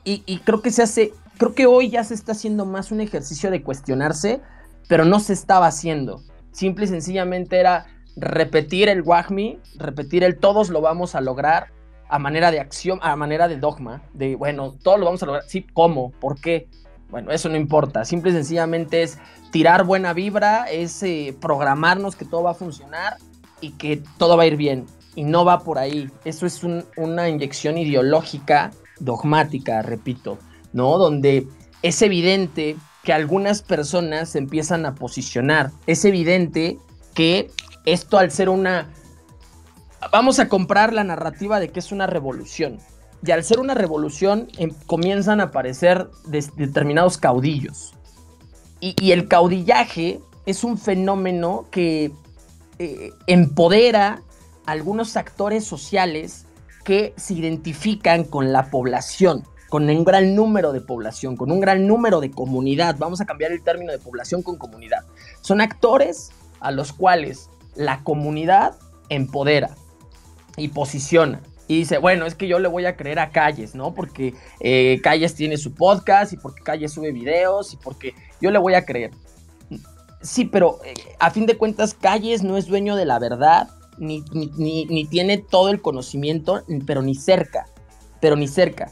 y, 0.03 0.23
y 0.25 0.39
creo 0.39 0.61
que 0.61 0.71
se 0.71 0.83
hace, 0.83 1.13
creo 1.37 1.53
que 1.53 1.65
hoy 1.65 1.89
ya 1.89 2.03
se 2.03 2.13
está 2.13 2.31
haciendo 2.31 2.65
más 2.65 2.91
un 2.91 3.01
ejercicio 3.01 3.51
de 3.51 3.61
cuestionarse, 3.61 4.41
pero 4.87 5.05
no 5.05 5.19
se 5.19 5.33
estaba 5.33 5.67
haciendo 5.67 6.21
simple 6.55 6.85
y 6.85 6.87
sencillamente 6.87 7.59
era 7.59 7.85
repetir 8.15 8.87
el 8.87 9.01
WAGMI, 9.01 9.59
repetir 9.75 10.23
el 10.23 10.37
todos 10.37 10.69
lo 10.69 10.79
vamos 10.81 11.13
a 11.13 11.21
lograr 11.21 11.67
a 12.07 12.17
manera 12.17 12.49
de 12.49 12.59
acción, 12.59 12.99
a 13.01 13.15
manera 13.15 13.47
de 13.47 13.57
dogma, 13.57 14.01
de 14.13 14.35
bueno, 14.35 14.73
todos 14.81 14.99
lo 14.99 15.05
vamos 15.05 15.21
a 15.23 15.25
lograr. 15.25 15.43
Sí, 15.47 15.65
¿cómo? 15.73 16.11
¿Por 16.11 16.39
qué? 16.39 16.67
Bueno, 17.09 17.31
eso 17.31 17.49
no 17.49 17.57
importa. 17.57 18.05
Simple 18.05 18.31
y 18.31 18.33
sencillamente 18.33 19.03
es 19.03 19.17
tirar 19.51 19.83
buena 19.83 20.13
vibra, 20.13 20.65
es 20.65 21.03
eh, 21.03 21.35
programarnos 21.39 22.15
que 22.15 22.25
todo 22.25 22.43
va 22.43 22.51
a 22.51 22.55
funcionar 22.55 23.17
y 23.59 23.71
que 23.71 24.01
todo 24.17 24.37
va 24.37 24.43
a 24.43 24.47
ir 24.47 24.55
bien. 24.55 24.85
Y 25.15 25.23
no 25.23 25.45
va 25.45 25.59
por 25.59 25.77
ahí. 25.77 26.09
Eso 26.23 26.45
es 26.45 26.61
una 26.63 27.29
inyección 27.29 27.77
ideológica, 27.77 28.71
dogmática, 28.99 29.81
repito, 29.81 30.37
¿no? 30.73 30.97
Donde 30.97 31.47
es 31.81 32.01
evidente 32.01 32.75
que 33.05 33.13
algunas 33.13 33.61
personas 33.61 34.29
se 34.29 34.39
empiezan 34.39 34.85
a 34.85 34.95
posicionar. 34.95 35.71
Es 35.85 36.03
evidente 36.03 36.79
que 37.13 37.51
esto 37.85 38.17
al 38.17 38.31
ser 38.31 38.49
una... 38.49 38.89
Vamos 40.11 40.39
a 40.39 40.49
comprar 40.49 40.91
la 40.91 41.03
narrativa 41.03 41.59
de 41.59 41.69
que 41.69 41.79
es 41.79 41.91
una 41.91 42.07
revolución. 42.07 42.79
Y 43.23 43.31
al 43.31 43.43
ser 43.43 43.59
una 43.59 43.75
revolución 43.75 44.47
em, 44.57 44.71
comienzan 44.87 45.39
a 45.39 45.45
aparecer 45.45 46.09
determinados 46.25 47.17
caudillos. 47.17 47.93
Y, 48.81 49.11
el 49.11 49.27
caudillaje 49.27 50.19
es 50.45 50.63
un 50.63 50.77
fenómeno 50.77 51.65
que 51.71 52.11
eh, 52.77 53.11
empodera 53.25 54.21
a 54.65 54.71
algunos 54.71 55.15
actores 55.15 55.63
sociales 55.63 56.45
que 56.83 57.13
se 57.17 57.35
identifican 57.35 58.25
con 58.25 58.51
la 58.51 58.69
población 58.69 59.43
con 59.75 59.89
un 59.89 60.05
gran 60.05 60.35
número 60.35 60.71
de 60.71 60.79
población, 60.79 61.35
con 61.35 61.51
un 61.51 61.59
gran 61.59 61.85
número 61.85 62.21
de 62.21 62.31
comunidad. 62.31 62.95
Vamos 62.97 63.19
a 63.19 63.25
cambiar 63.25 63.51
el 63.51 63.61
término 63.61 63.91
de 63.91 63.99
población 63.99 64.41
con 64.41 64.55
comunidad. 64.55 65.03
Son 65.41 65.59
actores 65.59 66.31
a 66.61 66.71
los 66.71 66.93
cuales 66.93 67.49
la 67.75 68.01
comunidad 68.01 68.77
empodera 69.09 69.75
y 70.55 70.69
posiciona. 70.69 71.41
Y 71.67 71.79
dice, 71.79 71.97
bueno, 71.97 72.25
es 72.25 72.35
que 72.35 72.47
yo 72.47 72.59
le 72.59 72.69
voy 72.69 72.85
a 72.85 72.95
creer 72.95 73.19
a 73.19 73.31
Calles, 73.31 73.75
¿no? 73.75 73.93
Porque 73.93 74.33
eh, 74.61 75.01
Calles 75.03 75.35
tiene 75.35 75.57
su 75.57 75.73
podcast 75.73 76.31
y 76.31 76.37
porque 76.37 76.63
Calles 76.63 76.93
sube 76.93 77.11
videos 77.11 77.73
y 77.73 77.75
porque 77.75 78.13
yo 78.39 78.51
le 78.51 78.59
voy 78.59 78.75
a 78.75 78.85
creer. 78.85 79.11
Sí, 80.21 80.45
pero 80.45 80.79
eh, 80.85 80.93
a 81.19 81.31
fin 81.31 81.47
de 81.47 81.57
cuentas 81.57 81.93
Calles 81.93 82.43
no 82.43 82.55
es 82.55 82.67
dueño 82.67 82.95
de 82.95 83.03
la 83.03 83.19
verdad, 83.19 83.67
ni, 83.97 84.23
ni 84.55 85.03
tiene 85.03 85.37
todo 85.37 85.67
el 85.67 85.81
conocimiento, 85.81 86.63
pero 86.87 87.01
ni 87.01 87.13
cerca, 87.13 87.65
pero 88.21 88.37
ni 88.37 88.47
cerca 88.47 88.89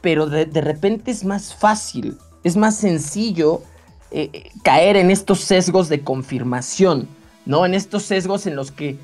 pero 0.00 0.26
de, 0.26 0.46
repente 0.60 1.10
es 1.10 1.24
más 1.24 1.54
fácil, 1.54 2.16
es 2.42 2.56
más 2.56 2.76
sencillo 2.76 3.62
eh, 4.10 4.30
eh, 4.32 4.50
caer 4.62 4.96
en 4.96 5.10
estos 5.10 5.40
sesgos 5.40 5.88
de 5.88 6.00
confirmación, 6.02 7.08
¿no? 7.46 7.66
En 7.66 7.74
estos 7.74 8.04
sesgos 8.04 8.46
en 8.46 8.56
los 8.56 8.70
que 8.70 8.96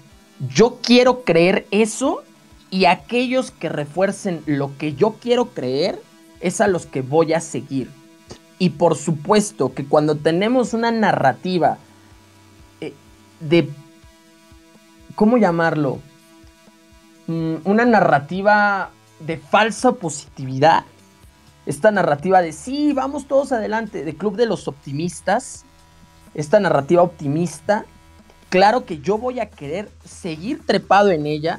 yo 0.54 0.78
quiero 0.82 1.22
creer 1.24 1.66
eso 1.70 2.22
y 2.70 2.86
aquellos 2.86 3.50
que 3.50 3.68
refuercen 3.68 4.42
lo 4.46 4.76
que 4.78 4.94
yo 4.94 5.16
quiero 5.20 5.46
creer 5.46 6.00
es 6.40 6.60
a 6.60 6.68
los 6.68 6.86
que 6.86 7.02
voy 7.02 7.32
a 7.32 7.40
seguir. 7.40 7.90
Y 8.58 8.70
por 8.70 8.96
supuesto 8.96 9.74
que 9.74 9.84
cuando 9.84 10.16
tenemos 10.16 10.72
una 10.72 10.90
narrativa 10.90 11.78
eh, 12.80 12.94
de, 13.40 13.68
¿cómo 15.14 15.36
llamarlo? 15.36 16.00
Mm, 17.26 17.56
una 17.64 17.84
narrativa 17.84 18.90
de 19.20 19.38
falsa 19.38 19.92
positividad. 19.92 20.84
Esta 21.66 21.90
narrativa 21.90 22.42
de 22.42 22.52
sí, 22.52 22.92
vamos 22.92 23.26
todos 23.26 23.52
adelante, 23.52 24.04
de 24.04 24.16
Club 24.16 24.36
de 24.36 24.46
los 24.46 24.68
Optimistas. 24.68 25.64
Esta 26.34 26.60
narrativa 26.60 27.02
optimista. 27.02 27.84
Claro 28.50 28.84
que 28.84 28.98
yo 28.98 29.18
voy 29.18 29.40
a 29.40 29.50
querer 29.50 29.90
seguir 30.04 30.64
trepado 30.64 31.10
en 31.10 31.26
ella, 31.26 31.58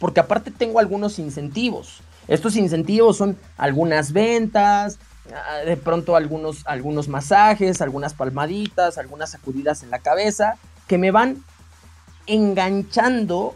porque 0.00 0.20
aparte 0.20 0.50
tengo 0.50 0.80
algunos 0.80 1.18
incentivos. 1.18 2.00
Estos 2.26 2.56
incentivos 2.56 3.16
son 3.16 3.38
algunas 3.56 4.12
ventas, 4.12 4.98
ah, 5.32 5.58
de 5.64 5.76
pronto 5.76 6.16
algunos, 6.16 6.66
algunos 6.66 7.06
masajes, 7.06 7.80
algunas 7.80 8.14
palmaditas, 8.14 8.98
algunas 8.98 9.30
sacudidas 9.30 9.84
en 9.84 9.90
la 9.90 10.00
cabeza, 10.00 10.56
que 10.88 10.98
me 10.98 11.12
van 11.12 11.44
enganchando 12.26 13.54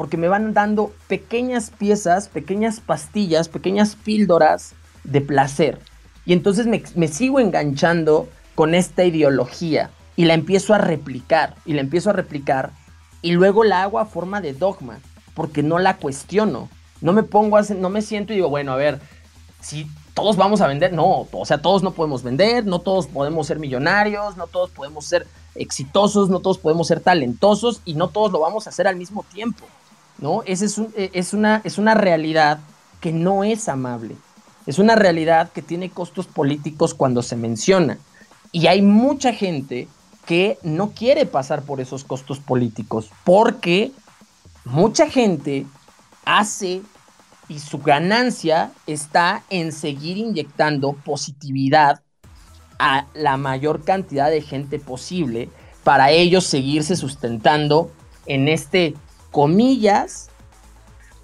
porque 0.00 0.16
me 0.16 0.28
van 0.28 0.54
dando 0.54 0.94
pequeñas 1.08 1.68
piezas, 1.68 2.30
pequeñas 2.30 2.80
pastillas, 2.80 3.50
pequeñas 3.50 3.96
píldoras 3.96 4.72
de 5.04 5.20
placer. 5.20 5.78
Y 6.24 6.32
entonces 6.32 6.66
me, 6.66 6.82
me, 6.94 7.06
sigo 7.06 7.38
enganchando 7.38 8.26
con 8.54 8.74
esta 8.74 9.04
ideología 9.04 9.90
y 10.16 10.24
la 10.24 10.32
empiezo 10.32 10.72
a 10.72 10.78
replicar, 10.78 11.54
y 11.66 11.74
la 11.74 11.82
empiezo 11.82 12.08
a 12.08 12.14
replicar, 12.14 12.70
y 13.20 13.32
luego 13.32 13.62
la 13.62 13.82
hago 13.82 13.98
a 13.98 14.06
forma 14.06 14.40
de 14.40 14.54
dogma, 14.54 15.00
porque 15.34 15.62
no 15.62 15.78
la 15.78 15.98
cuestiono. 15.98 16.70
No 17.02 17.12
me 17.12 17.22
pongo 17.22 17.58
a, 17.58 17.60
no 17.60 17.90
me 17.90 18.00
siento 18.00 18.32
y 18.32 18.36
digo, 18.36 18.48
bueno, 18.48 18.72
a 18.72 18.76
ver, 18.76 19.00
si 19.60 19.86
todos 20.14 20.36
vamos 20.36 20.62
a 20.62 20.66
vender, 20.66 20.94
no, 20.94 21.28
o 21.30 21.44
sea, 21.44 21.60
todos 21.60 21.82
no 21.82 21.90
podemos 21.90 22.22
vender, 22.22 22.64
no 22.64 22.78
todos 22.78 23.06
podemos 23.06 23.46
ser 23.46 23.58
millonarios, 23.58 24.38
no 24.38 24.46
todos 24.46 24.70
podemos 24.70 25.04
ser 25.04 25.26
exitosos, 25.54 26.30
no 26.30 26.40
todos 26.40 26.56
podemos 26.56 26.86
ser 26.86 27.00
talentosos 27.00 27.82
y 27.84 27.92
no 27.92 28.08
todos 28.08 28.32
lo 28.32 28.40
vamos 28.40 28.66
a 28.66 28.70
hacer 28.70 28.86
al 28.88 28.96
mismo 28.96 29.26
tiempo, 29.30 29.66
¿no? 30.20 30.42
Es, 30.44 30.62
eh, 30.62 31.10
es, 31.12 31.34
una, 31.34 31.60
es 31.64 31.78
una 31.78 31.94
realidad 31.94 32.60
que 33.00 33.12
no 33.12 33.44
es 33.44 33.68
amable, 33.68 34.16
es 34.66 34.78
una 34.78 34.94
realidad 34.94 35.50
que 35.52 35.62
tiene 35.62 35.90
costos 35.90 36.26
políticos 36.26 36.94
cuando 36.94 37.22
se 37.22 37.36
menciona 37.36 37.98
y 38.52 38.66
hay 38.66 38.82
mucha 38.82 39.32
gente 39.32 39.88
que 40.26 40.58
no 40.62 40.90
quiere 40.90 41.26
pasar 41.26 41.62
por 41.62 41.80
esos 41.80 42.04
costos 42.04 42.38
políticos 42.38 43.10
porque 43.24 43.92
mucha 44.64 45.08
gente 45.08 45.66
hace 46.24 46.82
y 47.48 47.58
su 47.58 47.78
ganancia 47.78 48.70
está 48.86 49.42
en 49.50 49.72
seguir 49.72 50.18
inyectando 50.18 50.92
positividad 50.92 52.00
a 52.78 53.06
la 53.14 53.36
mayor 53.36 53.82
cantidad 53.82 54.30
de 54.30 54.40
gente 54.40 54.78
posible 54.78 55.48
para 55.84 56.10
ellos 56.10 56.44
seguirse 56.44 56.96
sustentando 56.96 57.90
en 58.26 58.48
este, 58.48 58.94
comillas, 59.30 60.30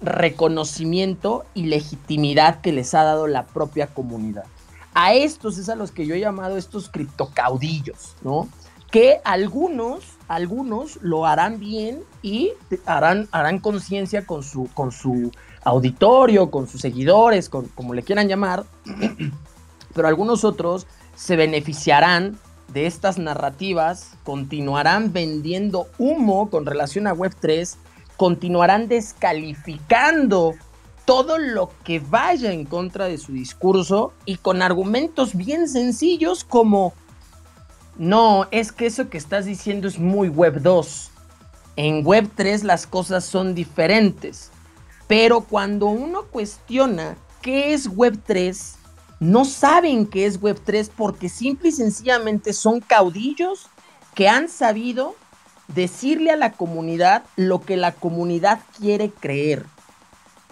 reconocimiento 0.01 1.45
y 1.53 1.65
legitimidad 1.65 2.61
que 2.61 2.71
les 2.71 2.93
ha 2.93 3.03
dado 3.03 3.27
la 3.27 3.45
propia 3.45 3.87
comunidad. 3.87 4.45
A 4.93 5.13
estos 5.13 5.57
es 5.57 5.69
a 5.69 5.75
los 5.75 5.91
que 5.91 6.05
yo 6.05 6.15
he 6.15 6.19
llamado 6.19 6.57
estos 6.57 6.89
criptocaudillos, 6.89 8.15
¿no? 8.23 8.47
Que 8.91 9.19
algunos, 9.25 10.03
algunos 10.27 10.97
lo 11.01 11.25
harán 11.25 11.59
bien 11.59 12.03
y 12.21 12.53
harán, 12.85 13.27
harán 13.31 13.59
conciencia 13.59 14.25
con 14.25 14.43
su, 14.43 14.69
con 14.73 14.91
su 14.91 15.31
auditorio, 15.63 16.49
con 16.49 16.67
sus 16.67 16.81
seguidores, 16.81 17.49
con, 17.49 17.67
como 17.67 17.93
le 17.93 18.03
quieran 18.03 18.27
llamar, 18.27 18.65
pero 19.93 20.07
algunos 20.07 20.43
otros 20.43 20.87
se 21.15 21.35
beneficiarán 21.35 22.39
de 22.73 22.85
estas 22.85 23.17
narrativas, 23.17 24.13
continuarán 24.23 25.13
vendiendo 25.13 25.87
humo 25.97 26.49
con 26.49 26.65
relación 26.65 27.07
a 27.07 27.15
Web3, 27.15 27.75
continuarán 28.17 28.87
descalificando 28.87 30.55
todo 31.05 31.37
lo 31.37 31.71
que 31.85 31.99
vaya 31.99 32.51
en 32.51 32.65
contra 32.65 33.05
de 33.05 33.17
su 33.17 33.31
discurso 33.31 34.11
y 34.25 34.37
con 34.37 34.61
argumentos 34.61 35.35
bien 35.35 35.69
sencillos 35.69 36.43
como, 36.43 36.93
no, 37.97 38.47
es 38.51 38.71
que 38.71 38.87
eso 38.87 39.09
que 39.09 39.17
estás 39.17 39.45
diciendo 39.45 39.87
es 39.87 39.99
muy 39.99 40.27
Web 40.27 40.61
2. 40.61 41.11
En 41.77 42.05
Web 42.05 42.29
3 42.35 42.63
las 42.65 42.87
cosas 42.87 43.23
son 43.23 43.55
diferentes. 43.55 44.51
Pero 45.07 45.41
cuando 45.41 45.85
uno 45.85 46.23
cuestiona 46.23 47.15
qué 47.41 47.73
es 47.73 47.87
Web 47.87 48.19
3, 48.25 48.77
no 49.19 49.45
saben 49.45 50.05
qué 50.05 50.25
es 50.25 50.41
Web3 50.41 50.89
porque 50.95 51.29
simple 51.29 51.69
y 51.69 51.71
sencillamente 51.71 52.53
son 52.53 52.81
caudillos 52.81 53.67
que 54.13 54.27
han 54.27 54.49
sabido 54.49 55.15
decirle 55.67 56.31
a 56.31 56.37
la 56.37 56.51
comunidad 56.51 57.23
lo 57.35 57.61
que 57.61 57.77
la 57.77 57.91
comunidad 57.91 58.59
quiere 58.77 59.09
creer. 59.11 59.65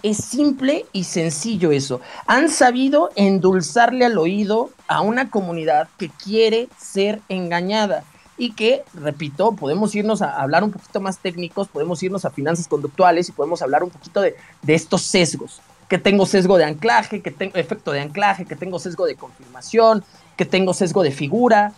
Es 0.02 0.18
simple 0.18 0.86
y 0.92 1.04
sencillo 1.04 1.72
eso. 1.72 2.00
Han 2.26 2.48
sabido 2.48 3.10
endulzarle 3.16 4.04
al 4.04 4.18
oído 4.18 4.70
a 4.88 5.00
una 5.00 5.30
comunidad 5.30 5.88
que 5.98 6.10
quiere 6.10 6.68
ser 6.78 7.20
engañada 7.28 8.04
y 8.38 8.52
que, 8.52 8.84
repito, 8.92 9.52
podemos 9.52 9.94
irnos 9.94 10.20
a 10.20 10.40
hablar 10.40 10.62
un 10.62 10.70
poquito 10.70 11.00
más 11.00 11.18
técnicos, 11.18 11.68
podemos 11.68 12.02
irnos 12.02 12.24
a 12.24 12.30
finanzas 12.30 12.68
conductuales 12.68 13.28
y 13.28 13.32
podemos 13.32 13.62
hablar 13.62 13.82
un 13.82 13.90
poquito 13.90 14.20
de, 14.20 14.36
de 14.62 14.74
estos 14.74 15.02
sesgos 15.02 15.62
que 15.88 15.98
tengo 15.98 16.26
sesgo 16.26 16.58
de 16.58 16.64
anclaje, 16.64 17.22
que 17.22 17.30
tengo 17.30 17.56
efecto 17.56 17.92
de 17.92 18.00
anclaje, 18.00 18.44
que 18.44 18.56
tengo 18.56 18.78
sesgo 18.78 19.06
de 19.06 19.14
confirmación, 19.14 20.04
que 20.36 20.44
tengo 20.44 20.74
sesgo 20.74 21.02
de 21.02 21.12
figura. 21.12 21.72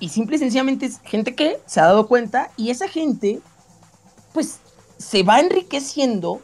Y 0.00 0.08
simple 0.08 0.36
y 0.36 0.38
sencillamente 0.38 0.86
es 0.86 1.00
gente 1.04 1.34
que 1.34 1.60
se 1.66 1.80
ha 1.80 1.84
dado 1.84 2.08
cuenta 2.08 2.50
y 2.56 2.70
esa 2.70 2.88
gente 2.88 3.40
pues 4.32 4.60
se 4.98 5.22
va 5.22 5.40
enriqueciendo 5.40 6.40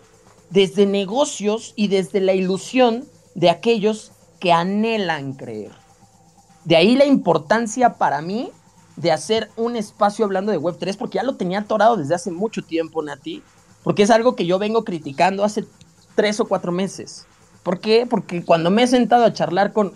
desde 0.51 0.87
negocios 0.87 1.73
y 1.75 1.89
desde 1.89 2.21
la 2.21 2.35
ilusión 2.35 3.07
de 3.35 3.51
aquellos 3.51 4.13
que 4.39 4.53
anhelan 4.53 5.33
creer. 5.33 5.73
De 6.65 6.77
ahí 6.77 6.97
la 6.97 7.05
importancia 7.05 7.95
para 7.95 8.21
mí 8.21 8.51
de 8.97 9.13
hacer 9.13 9.51
un 9.57 9.77
espacio 9.77 10.25
hablando 10.25 10.53
de 10.53 10.59
Web3, 10.59 10.97
porque 10.97 11.17
ya 11.17 11.23
lo 11.23 11.37
tenía 11.37 11.61
atorado 11.61 11.97
desde 11.97 12.15
hace 12.15 12.31
mucho 12.31 12.63
tiempo, 12.63 13.03
Nati, 13.03 13.43
porque 13.83 14.03
es 14.03 14.11
algo 14.11 14.35
que 14.35 14.47
yo 14.47 14.59
vengo 14.59 14.85
criticando 14.85 15.45
hace 15.45 15.65
tres 16.15 16.41
o 16.41 16.47
cuatro 16.47 16.73
meses. 16.73 17.27
¿Por 17.63 17.81
qué? 17.81 18.07
Porque 18.09 18.45
cuando 18.45 18.71
me 18.71 18.83
he 18.83 18.87
sentado 18.87 19.25
a 19.25 19.33
charlar 19.33 19.73
con, 19.73 19.93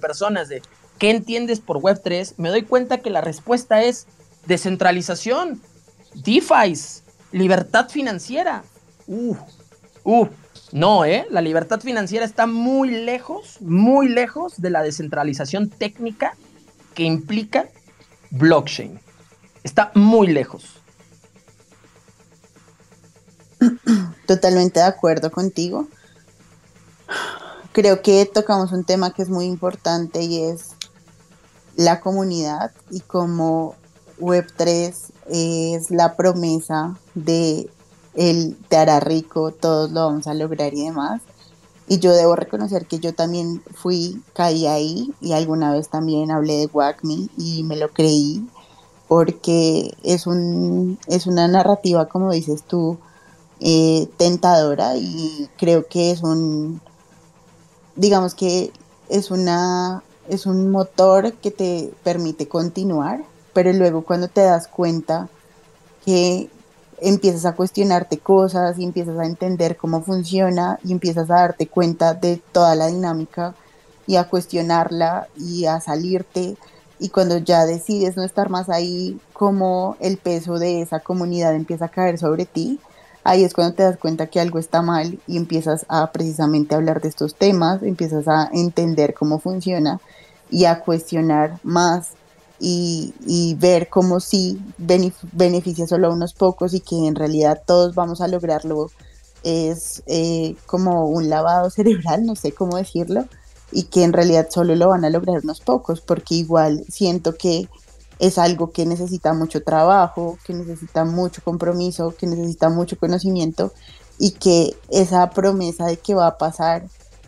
personas 0.00 0.48
de 0.48 0.62
qué 1.04 1.10
entiendes 1.10 1.60
por 1.60 1.82
Web3, 1.82 2.32
me 2.38 2.48
doy 2.48 2.62
cuenta 2.62 3.02
que 3.02 3.10
la 3.10 3.20
respuesta 3.20 3.82
es 3.82 4.06
descentralización, 4.46 5.60
DeFi, 6.14 6.72
libertad 7.30 7.90
financiera. 7.90 8.64
Uh, 9.06 9.36
uh, 10.04 10.28
no, 10.72 11.04
¿eh? 11.04 11.26
La 11.28 11.42
libertad 11.42 11.80
financiera 11.80 12.24
está 12.24 12.46
muy 12.46 12.88
lejos, 12.90 13.60
muy 13.60 14.08
lejos 14.08 14.62
de 14.62 14.70
la 14.70 14.82
descentralización 14.82 15.68
técnica 15.68 16.38
que 16.94 17.02
implica 17.02 17.68
blockchain. 18.30 18.98
Está 19.62 19.92
muy 19.94 20.28
lejos. 20.28 20.80
Totalmente 24.26 24.80
de 24.80 24.86
acuerdo 24.86 25.30
contigo. 25.30 25.86
Creo 27.72 28.00
que 28.00 28.24
tocamos 28.24 28.72
un 28.72 28.84
tema 28.84 29.12
que 29.12 29.20
es 29.20 29.28
muy 29.28 29.44
importante 29.44 30.22
y 30.22 30.44
es 30.44 30.73
la 31.76 32.00
comunidad 32.00 32.72
y 32.90 33.00
como 33.00 33.74
Web3 34.20 34.94
es 35.28 35.90
la 35.90 36.16
promesa 36.16 36.96
de 37.14 37.70
el 38.14 38.56
te 38.68 38.76
hará 38.76 39.00
rico, 39.00 39.52
todos 39.52 39.90
lo 39.90 40.06
vamos 40.06 40.26
a 40.26 40.34
lograr 40.34 40.72
y 40.72 40.84
demás. 40.84 41.22
Y 41.86 41.98
yo 41.98 42.14
debo 42.14 42.34
reconocer 42.34 42.86
que 42.86 42.98
yo 42.98 43.14
también 43.14 43.62
fui, 43.74 44.22
caí 44.32 44.66
ahí 44.66 45.12
y 45.20 45.32
alguna 45.32 45.72
vez 45.72 45.88
también 45.88 46.30
hablé 46.30 46.56
de 46.56 46.70
WACME 46.72 47.28
y 47.36 47.62
me 47.64 47.76
lo 47.76 47.88
creí 47.90 48.46
porque 49.06 49.94
es, 50.02 50.26
un, 50.26 50.98
es 51.06 51.26
una 51.26 51.46
narrativa, 51.46 52.06
como 52.06 52.32
dices 52.32 52.62
tú, 52.62 52.98
eh, 53.60 54.08
tentadora 54.16 54.96
y 54.96 55.48
creo 55.58 55.86
que 55.86 56.10
es 56.10 56.22
un, 56.22 56.80
digamos 57.96 58.34
que 58.34 58.72
es 59.08 59.30
una, 59.30 60.02
es 60.28 60.46
un 60.46 60.70
motor 60.70 61.32
que 61.34 61.50
te 61.50 61.92
permite 62.02 62.48
continuar, 62.48 63.24
pero 63.52 63.72
luego 63.72 64.02
cuando 64.02 64.28
te 64.28 64.42
das 64.42 64.68
cuenta 64.68 65.28
que 66.04 66.50
empiezas 67.00 67.44
a 67.44 67.54
cuestionarte 67.54 68.18
cosas 68.18 68.78
y 68.78 68.84
empiezas 68.84 69.18
a 69.18 69.26
entender 69.26 69.76
cómo 69.76 70.02
funciona 70.02 70.78
y 70.84 70.92
empiezas 70.92 71.30
a 71.30 71.34
darte 71.34 71.66
cuenta 71.66 72.14
de 72.14 72.40
toda 72.52 72.74
la 72.74 72.86
dinámica 72.86 73.54
y 74.06 74.16
a 74.16 74.28
cuestionarla 74.28 75.28
y 75.36 75.66
a 75.66 75.80
salirte 75.80 76.56
y 76.98 77.08
cuando 77.08 77.38
ya 77.38 77.66
decides 77.66 78.16
no 78.16 78.22
estar 78.22 78.50
más 78.50 78.68
ahí, 78.68 79.18
como 79.32 79.96
el 80.00 80.16
peso 80.16 80.58
de 80.58 80.80
esa 80.80 81.00
comunidad 81.00 81.54
empieza 81.54 81.86
a 81.86 81.90
caer 81.90 82.18
sobre 82.18 82.46
ti, 82.46 82.78
ahí 83.24 83.44
es 83.44 83.52
cuando 83.52 83.74
te 83.74 83.82
das 83.82 83.98
cuenta 83.98 84.28
que 84.28 84.40
algo 84.40 84.58
está 84.58 84.80
mal 84.80 85.18
y 85.26 85.36
empiezas 85.36 85.86
a 85.88 86.12
precisamente 86.12 86.74
hablar 86.74 87.00
de 87.00 87.08
estos 87.08 87.34
temas, 87.34 87.82
empiezas 87.82 88.28
a 88.28 88.48
entender 88.52 89.14
cómo 89.14 89.38
funciona 89.38 90.00
y 90.54 90.66
a 90.66 90.80
cuestionar 90.80 91.58
más 91.64 92.10
y, 92.60 93.56
ver 93.58 93.88
cómo 93.88 94.20
sí 94.20 94.58
beneficia 94.78 95.86
solo 95.86 96.06
a 96.06 96.14
unos 96.14 96.32
pocos 96.32 96.72
y 96.72 96.80
que 96.80 97.08
en 97.08 97.16
realidad 97.16 97.62
todos 97.66 97.94
vamos 97.94 98.20
a 98.20 98.28
lograrlo 98.28 98.90
es 99.42 100.02
eh, 100.06 100.54
como 100.64 101.08
un 101.08 101.28
lavado 101.28 101.68
cerebral, 101.76 102.24
no 102.24 102.36
sé 102.36 102.52
cómo 102.52 102.76
decirlo, 102.76 103.26
y 103.72 103.84
que 103.84 104.04
en 104.04 104.12
realidad 104.12 104.46
solo 104.48 104.76
lo 104.76 104.88
van 104.88 105.04
a 105.04 105.10
lograr 105.10 105.40
unos 105.42 105.60
pocos, 105.60 106.00
porque 106.00 106.36
igual 106.36 106.84
siento 106.88 107.34
que 107.34 107.68
es 108.20 108.38
algo 108.38 108.70
que 108.70 108.86
necesita 108.86 109.34
mucho 109.34 109.62
trabajo, 109.64 110.38
que 110.46 110.54
necesita 110.54 111.04
mucho 111.04 111.42
compromiso, 111.42 112.14
que 112.16 112.28
necesita 112.28 112.68
mucho 112.70 112.96
conocimiento 112.96 113.72
y 114.18 114.30
que 114.30 114.76
esa 114.88 115.28
promesa 115.30 115.86
de 115.86 115.96
que 115.96 116.14
va 116.14 116.28
a 116.28 116.38
pasar 116.38 116.84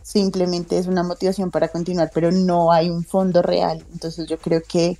simplemente 0.06 0.78
es 0.78 0.86
una 0.86 1.02
motivación 1.02 1.50
para 1.50 1.66
continuar, 1.66 2.12
pero 2.14 2.30
no 2.30 2.70
hay 2.70 2.90
un 2.90 3.04
fondo 3.04 3.42
real. 3.42 3.84
Entonces 3.92 4.28
yo 4.28 4.38
creo 4.38 4.62
que 4.62 4.96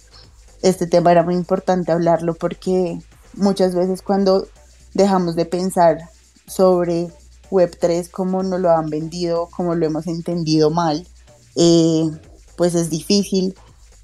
este 0.63 0.89
tema 0.89 1.13
era 1.13 1.23
muy 1.23 1.37
importante 1.37 1.93
hablarlo 1.93 2.35
porque 2.35 2.99
muchas 3.35 3.77
veces 3.77 4.03
cuando 4.03 4.49
dejamos 4.95 5.37
de 5.37 5.47
pensar 5.47 6.11
sobre 6.49 7.09
Web3 7.53 8.11
como 8.11 8.43
nos 8.43 8.59
lo 8.59 8.73
han 8.73 8.91
vendido, 8.91 9.49
como 9.57 9.77
lo 9.77 9.87
hemos 9.87 10.09
entendido 10.09 10.71
mal, 10.71 11.07
eh, 11.55 12.11
pues 12.57 12.75
es 12.75 12.91
difícil 12.91 13.55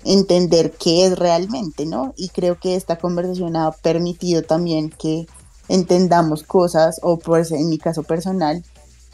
entender 0.04 0.70
qué 0.70 1.06
es 1.06 1.18
realmente, 1.18 1.84
¿no? 1.84 2.14
Y 2.16 2.28
creo 2.28 2.60
que 2.60 2.76
esta 2.76 2.98
conversación 2.98 3.56
ha 3.56 3.72
permitido 3.72 4.42
también 4.42 4.90
que 4.90 5.26
entendamos 5.68 6.44
cosas, 6.44 7.00
o 7.02 7.18
pues 7.18 7.50
en 7.50 7.68
mi 7.68 7.78
caso 7.78 8.04
personal, 8.04 8.64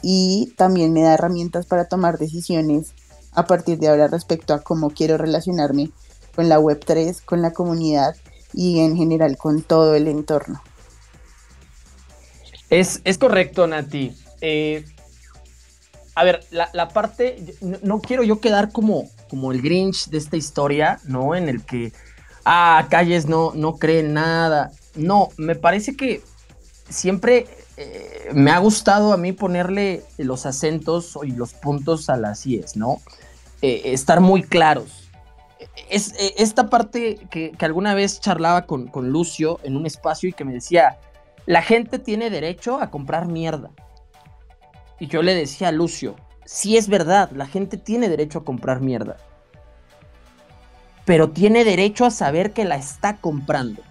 y 0.02 0.54
también 0.56 0.92
me 0.92 1.02
da 1.02 1.14
herramientas 1.14 1.66
para 1.66 1.86
tomar 1.86 2.18
decisiones 2.18 2.92
a 3.32 3.46
partir 3.46 3.78
de 3.78 3.88
ahora 3.88 4.08
respecto 4.08 4.54
a 4.54 4.62
cómo 4.62 4.90
quiero 4.90 5.16
relacionarme 5.18 5.90
con 6.34 6.48
la 6.48 6.58
Web3, 6.58 7.24
con 7.24 7.42
la 7.42 7.52
comunidad 7.52 8.16
y 8.52 8.80
en 8.80 8.96
general 8.96 9.36
con 9.36 9.62
todo 9.62 9.94
el 9.94 10.08
entorno. 10.08 10.62
Es, 12.70 13.00
correcto, 13.18 13.66
Nati. 13.66 14.14
Eh, 14.40 14.84
a 16.14 16.24
ver, 16.24 16.44
la, 16.50 16.88
parte, 16.88 17.56
no, 17.82 18.00
quiero 18.00 18.22
yo 18.24 18.40
quedar 18.40 18.72
como, 18.72 19.08
como 19.30 19.52
el 19.52 19.62
Grinch 19.62 20.08
de 20.10 20.18
esta 20.18 20.36
historia, 20.36 21.00
¿no? 21.04 21.34
En 21.34 21.48
el 21.48 21.64
que, 21.64 21.92
ah, 22.44 22.86
Calles 22.90 23.26
no, 23.26 23.52
no 23.54 23.76
cree 23.76 24.02
nada. 24.02 24.72
No, 24.96 25.28
me 25.36 25.54
parece 25.54 25.96
que 25.96 26.22
siempre 26.88 27.46
eh, 27.78 28.28
me 28.32 28.50
ha 28.50 28.58
gustado 28.58 29.12
a 29.12 29.16
mí 29.16 29.32
ponerle 29.32 30.02
los 30.18 30.46
acentos 30.46 31.18
y 31.22 31.30
los 31.30 31.54
puntos 31.54 32.10
a 32.10 32.16
las 32.16 32.44
IES, 32.46 32.76
¿no? 32.76 33.00
Eh, 33.62 33.82
estar 33.92 34.20
muy 34.20 34.42
claros 34.42 35.08
es 35.88 36.14
eh, 36.18 36.34
esta 36.38 36.68
parte 36.68 37.16
que, 37.30 37.52
alguna 37.60 37.94
vez 37.94 38.20
charlaba 38.20 38.66
con, 38.66 38.90
Lucio 39.10 39.60
en 39.62 39.76
un 39.76 39.86
espacio 39.86 40.28
y 40.28 40.32
que 40.32 40.44
me 40.44 40.52
decía, 40.52 40.98
la 41.46 41.62
gente 41.62 41.98
tiene 41.98 42.30
derecho 42.30 42.80
a 42.80 42.90
comprar 42.90 43.26
mierda. 43.26 43.70
Y 45.00 45.06
yo 45.06 45.22
le 45.22 45.34
decía 45.34 45.68
a 45.68 45.72
Lucio, 45.72 46.16
sí 46.44 46.76
es 46.76 46.88
verdad, 46.88 47.30
la 47.32 47.46
gente 47.46 47.76
tiene 47.76 48.08
derecho 48.08 48.40
a 48.40 48.44
comprar 48.44 48.80
mierda. 48.80 49.16
Pero 51.04 51.30
tiene 51.30 51.64
derecho 51.64 52.04
a 52.04 52.10
saber 52.10 52.52
que 52.52 52.64
la 52.64 52.76
está 52.76 53.16
comprando. 53.16 53.82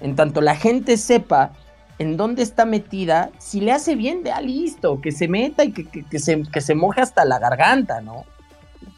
En 0.00 0.16
tanto 0.16 0.40
la 0.40 0.56
gente 0.56 0.96
sepa 0.96 1.52
en 1.98 2.16
dónde 2.16 2.42
está 2.42 2.64
metida, 2.64 3.30
si 3.38 3.60
le 3.60 3.72
hace 3.72 3.94
bien, 3.94 4.22
ah, 4.32 4.40
listo, 4.40 5.00
que 5.00 5.12
se 5.12 5.28
meta 5.28 5.64
y 5.64 5.72
que, 5.72 6.18
se, 6.18 6.42
que 6.42 6.60
se 6.60 6.74
moje 6.74 7.00
hasta 7.00 7.24
la 7.24 7.38
garganta, 7.38 8.00
¿no? 8.00 8.24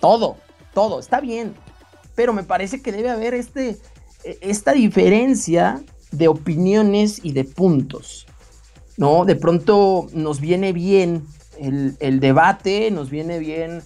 Todo, 0.00 0.36
todo, 0.72 1.00
está 1.00 1.20
bien 1.20 1.54
pero 2.16 2.32
me 2.32 2.42
parece 2.42 2.82
que 2.82 2.90
debe 2.90 3.10
haber 3.10 3.34
este, 3.34 3.78
e, 4.24 4.38
esta 4.40 4.72
diferencia 4.72 5.80
de 6.10 6.26
opiniones 6.26 7.20
y 7.22 7.30
de 7.32 7.44
puntos. 7.44 8.26
¿no? 8.96 9.24
De 9.24 9.36
pronto 9.36 10.08
nos 10.12 10.40
viene 10.40 10.72
bien 10.72 11.24
el, 11.58 12.20
debate, 12.20 12.90
nos 12.90 13.10
viene 13.10 13.38
bien 13.38 13.82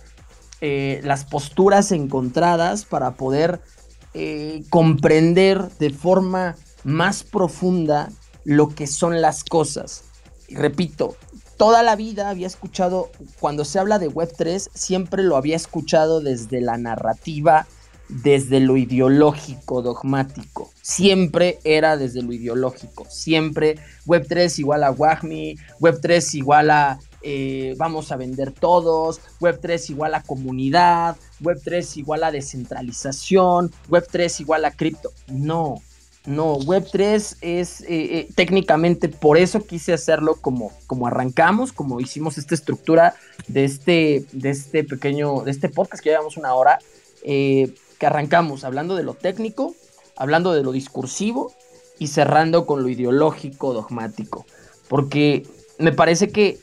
eh, 0.61 1.01
las 1.05 1.25
posturas 1.25 1.93
encontradas 1.93 2.85
para 2.85 3.13
poder 3.13 3.61
eh, 4.15 4.63
comprender 4.71 5.69
de 5.79 5.91
forma 5.91 6.57
más 6.85 7.25
profunda 7.25 8.09
lo 8.45 8.69
que 8.69 8.87
son 8.87 9.21
las 9.21 9.45
cosas. 9.45 10.05
Repito, 10.49 11.17
toda 11.57 11.83
la 11.83 11.97
vida 11.97 12.31
había 12.31 12.47
escuchado, 12.47 13.11
cuando 13.39 13.65
se 13.65 13.79
habla 13.79 13.99
de 13.99 14.11
Web3, 14.11 14.71
siempre 14.75 15.23
lo 15.23 15.37
había 15.37 15.57
escuchado 15.57 16.21
desde 16.21 16.61
la 16.61 16.77
narrativa 16.77 17.67
desde 18.11 18.61
lo 18.61 18.77
ideológico 18.77 19.83
dogmático. 19.83 20.71
Siempre 20.83 21.59
era 21.65 21.97
desde 21.97 22.23
lo 22.23 22.33
ideológico. 22.33 23.07
Siempre 23.09 23.79
Web3 24.07 24.59
igual 24.59 24.85
a 24.85 24.91
WAGMI, 24.91 25.57
Web3 25.81 26.35
igual 26.35 26.71
a 26.71 26.99
eh, 27.23 27.75
vamos 27.77 28.13
a 28.13 28.17
vender 28.17 28.51
todos, 28.51 29.21
Web3 29.41 29.91
igual 29.91 30.15
a 30.15 30.23
comunidad, 30.23 31.17
Web3 31.43 31.99
igual 31.99 32.25
a 32.25 32.33
descentralización, 32.33 33.71
Web3 33.89 34.41
igual 34.41 34.65
a 34.65 34.71
cripto. 34.71 35.13
No, 35.29 35.77
no, 36.31 36.57
Web3 36.59 37.37
es 37.41 37.81
eh, 37.83 37.87
eh, 37.89 38.29
técnicamente 38.35 39.09
por 39.09 39.37
eso 39.37 39.67
quise 39.67 39.93
hacerlo 39.93 40.37
como, 40.37 40.73
como 40.87 41.07
arrancamos, 41.07 41.73
como 41.73 42.01
hicimos 42.01 42.39
esta 42.39 42.55
estructura 42.55 43.15
de 43.49 43.65
este, 43.65 44.25
de 44.33 44.51
este 44.51 44.85
pequeño, 44.85 45.43
de 45.43 45.51
este 45.51 45.69
podcast 45.69 46.03
que 46.03 46.11
llevamos 46.11 46.37
una 46.37 46.55
hora 46.55 46.79
que 47.23 48.07
arrancamos 48.07 48.65
hablando 48.65 48.97
de 48.97 49.03
lo 49.03 49.13
técnico, 49.13 49.75
hablando 50.17 50.55
de 50.55 50.63
lo 50.63 50.73
discursivo 50.73 51.53
y 51.99 52.07
cerrando 52.07 52.65
con 52.65 52.83
lo 52.83 52.89
ideológico, 52.89 53.75
dogmático. 53.75 54.47
Porque 54.89 55.47
me 55.79 55.93
parece 55.93 56.31
que 56.31 56.59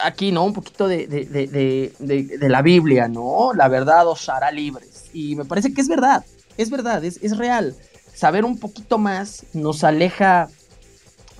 aquí, 0.00 0.32
¿no? 0.32 0.44
Un 0.44 0.52
poquito 0.52 0.88
de, 0.88 1.06
de, 1.06 2.48
la 2.48 2.62
Biblia, 2.62 3.08
¿no? 3.08 3.52
La 3.54 3.68
verdad 3.68 4.06
os 4.08 4.28
hará 4.28 4.50
libres. 4.50 5.10
Y 5.12 5.36
me 5.36 5.44
parece 5.44 5.72
que 5.72 5.80
es 5.80 5.88
verdad, 5.88 6.24
es 6.56 6.70
verdad, 6.70 7.04
es, 7.04 7.18
es 7.22 7.36
real. 7.36 7.76
Saber 8.14 8.44
un 8.44 8.58
poquito 8.58 8.98
más 8.98 9.46
nos 9.52 9.84
aleja, 9.84 10.48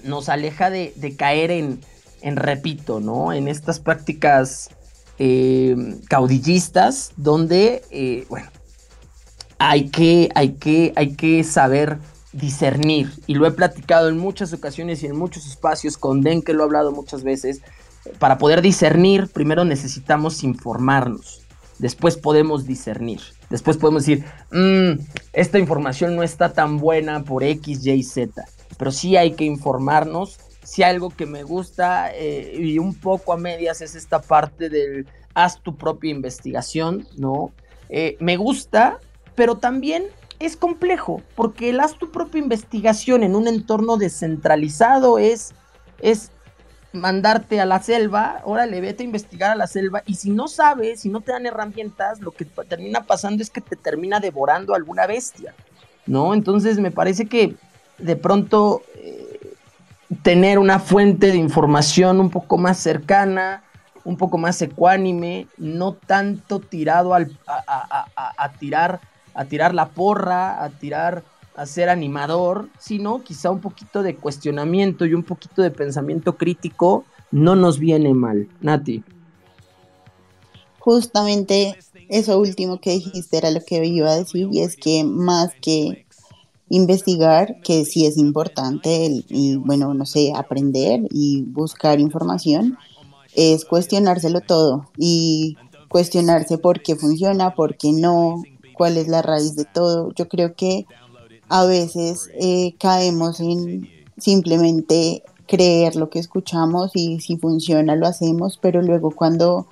nos 0.04 0.28
aleja 0.28 0.70
de, 0.70 1.14
caer 1.16 1.50
en, 1.50 1.80
repito, 2.22 3.00
¿no? 3.00 3.32
En 3.32 3.48
estas 3.48 3.78
prácticas 3.78 4.70
eh, 5.18 5.76
caudillistas 6.08 7.12
donde, 7.16 7.82
eh, 7.90 8.26
bueno, 8.28 8.48
hay 9.58 9.90
que, 9.90 10.28
hay 10.34 10.54
que, 10.54 10.92
hay 10.96 11.14
que 11.14 11.44
saber 11.44 11.98
discernir. 12.32 13.12
Y 13.26 13.34
lo 13.34 13.46
he 13.46 13.52
platicado 13.52 14.08
en 14.08 14.18
muchas 14.18 14.52
ocasiones 14.52 15.02
y 15.02 15.06
en 15.06 15.16
muchos 15.16 15.46
espacios, 15.46 15.96
con 15.96 16.22
Den 16.22 16.42
que 16.42 16.52
lo 16.52 16.62
he 16.62 16.64
hablado 16.64 16.92
muchas 16.92 17.22
veces. 17.22 17.60
Para 18.18 18.38
poder 18.38 18.62
discernir, 18.62 19.28
primero 19.28 19.64
necesitamos 19.64 20.42
informarnos. 20.42 21.41
Después 21.82 22.16
podemos 22.16 22.66
discernir. 22.66 23.20
Después 23.50 23.76
podemos 23.76 24.06
decir, 24.06 24.24
mm, 24.50 25.02
esta 25.34 25.58
información 25.58 26.16
no 26.16 26.22
está 26.22 26.54
tan 26.54 26.78
buena 26.78 27.24
por 27.24 27.42
X, 27.42 27.86
Y, 27.86 28.02
Z. 28.02 28.44
Pero 28.78 28.90
sí 28.90 29.18
hay 29.18 29.32
que 29.32 29.44
informarnos. 29.44 30.38
Si 30.62 30.82
algo 30.82 31.10
que 31.10 31.26
me 31.26 31.42
gusta 31.42 32.10
eh, 32.14 32.56
y 32.58 32.78
un 32.78 32.94
poco 32.94 33.34
a 33.34 33.36
medias 33.36 33.82
es 33.82 33.94
esta 33.94 34.22
parte 34.22 34.70
del 34.70 35.06
haz 35.34 35.60
tu 35.60 35.76
propia 35.76 36.10
investigación, 36.10 37.06
¿no? 37.18 37.52
Eh, 37.90 38.16
me 38.20 38.38
gusta 38.38 38.98
pero 39.34 39.56
también 39.56 40.04
es 40.38 40.56
complejo, 40.56 41.22
porque 41.34 41.70
el 41.70 41.80
haz 41.80 41.98
tu 41.98 42.10
propia 42.10 42.40
investigación 42.40 43.22
en 43.22 43.36
un 43.36 43.46
entorno 43.48 43.96
descentralizado 43.96 45.18
es, 45.18 45.54
es 46.00 46.30
mandarte 46.93 47.61
a 47.61 47.66
la 47.66 47.80
selva, 47.80 48.40
órale, 48.45 48.80
vete 48.80 49.03
a 49.03 49.07
investigar 49.07 49.51
a 49.51 49.57
la 49.57 49.66
selva, 49.66 50.03
y 50.07 50.14
si 50.14 50.30
no 50.30 50.49
sabes, 50.49 51.01
si 51.01 51.09
no 51.09 51.20
te 51.20 51.32
dan 51.32 51.47
herramientas, 51.47 52.20
lo 52.20 52.32
que 52.32 52.45
termina 52.45 53.05
pasando 53.05 53.43
es 53.43 53.51
que 53.51 53.61
te 53.61 53.76
termina 53.76 54.20
devorando 54.20 54.74
alguna 54.74 55.07
bestia, 55.07 55.55
¿no? 56.07 56.34
Entonces 56.34 56.78
me 56.78 56.90
parece 56.90 57.26
que 57.26 57.55
de 57.99 58.16
pronto 58.16 58.82
eh, 58.97 59.55
tener 60.22 60.59
una 60.59 60.78
fuente 60.78 61.28
de 61.28 61.36
información 61.36 62.20
un 62.20 62.30
poco 62.30 62.59
más 62.59 62.78
cercana, 62.78 63.62
un 64.05 64.16
poco 64.16 64.36
más 64.36 64.61
ecuánime, 64.61 65.47
no 65.57 65.95
tanto 65.95 66.59
tirado 66.59 67.14
al, 67.14 67.38
a 67.47 68.53
tirar 68.59 69.01
a 69.34 69.45
tirar 69.45 69.74
la 69.74 69.88
porra, 69.88 70.62
a 70.62 70.70
tirar, 70.70 71.22
a 71.55 71.66
ser 71.66 71.88
animador, 71.88 72.68
sino 72.78 73.22
quizá 73.22 73.50
un 73.50 73.61
poquito 73.61 74.03
de 74.03 74.16
cuestionamiento 74.16 75.05
y 75.05 75.14
un 75.14 75.22
poquito 75.22 75.62
de 75.62 75.70
pensamiento 75.70 76.36
crítico 76.36 77.05
no 77.30 77.57
nos 77.57 77.78
viene 77.78 78.14
mal. 78.14 78.48
Nati. 78.61 79.03
Justamente 80.78 81.76
eso 82.09 82.38
último 82.38 82.80
que 82.80 82.90
dijiste 82.90 83.38
era 83.38 83.50
lo 83.50 83.61
que 83.61 83.84
iba 83.84 84.11
a 84.11 84.16
decir 84.16 84.48
y 84.50 84.61
es 84.61 84.76
que 84.76 85.05
más 85.05 85.53
que 85.61 86.07
investigar, 86.68 87.61
que 87.62 87.84
sí 87.84 88.07
es 88.07 88.16
importante, 88.16 89.22
y 89.28 89.57
bueno, 89.57 89.92
no 89.92 90.07
sé, 90.07 90.32
aprender 90.34 91.00
y 91.11 91.42
buscar 91.42 92.00
información, 92.00 92.78
es 93.34 93.66
cuestionárselo 93.66 94.40
todo 94.40 94.90
y 94.96 95.59
cuestionarse 95.88 96.57
por 96.57 96.82
qué 96.82 96.96
funciona, 96.96 97.55
por 97.55 97.76
qué 97.76 97.92
no, 97.92 98.42
cuál 98.72 98.96
es 98.96 99.07
la 99.07 99.20
raíz 99.20 99.55
de 99.55 99.66
todo. 99.66 100.12
Yo 100.14 100.28
creo 100.28 100.55
que 100.55 100.86
a 101.53 101.66
veces 101.66 102.30
eh, 102.40 102.74
caemos 102.78 103.38
en 103.38 103.86
simplemente 104.16 105.22
creer 105.46 105.96
lo 105.96 106.09
que 106.09 106.18
escuchamos 106.18 106.92
y 106.94 107.20
si 107.20 107.36
funciona 107.36 107.94
lo 107.94 108.07
hacemos, 108.07 108.59
pero 108.59 108.80
luego 108.80 109.11
cuando 109.11 109.66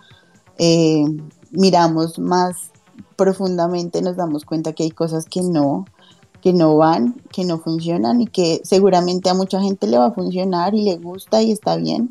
eh, 0.58 1.06
miramos 1.52 2.18
más 2.18 2.70
profundamente 3.16 4.02
nos 4.02 4.16
damos 4.16 4.44
cuenta 4.44 4.74
que 4.74 4.82
hay 4.82 4.90
cosas 4.90 5.24
que 5.24 5.40
no, 5.40 5.86
que 6.42 6.52
no 6.52 6.76
van, 6.76 7.14
que 7.32 7.44
no 7.44 7.58
funcionan 7.60 8.20
y 8.20 8.26
que 8.26 8.60
seguramente 8.62 9.30
a 9.30 9.34
mucha 9.34 9.62
gente 9.62 9.86
le 9.86 9.96
va 9.96 10.08
a 10.08 10.12
funcionar 10.12 10.74
y 10.74 10.82
le 10.82 10.98
gusta 10.98 11.40
y 11.40 11.50
está 11.50 11.76
bien, 11.76 12.10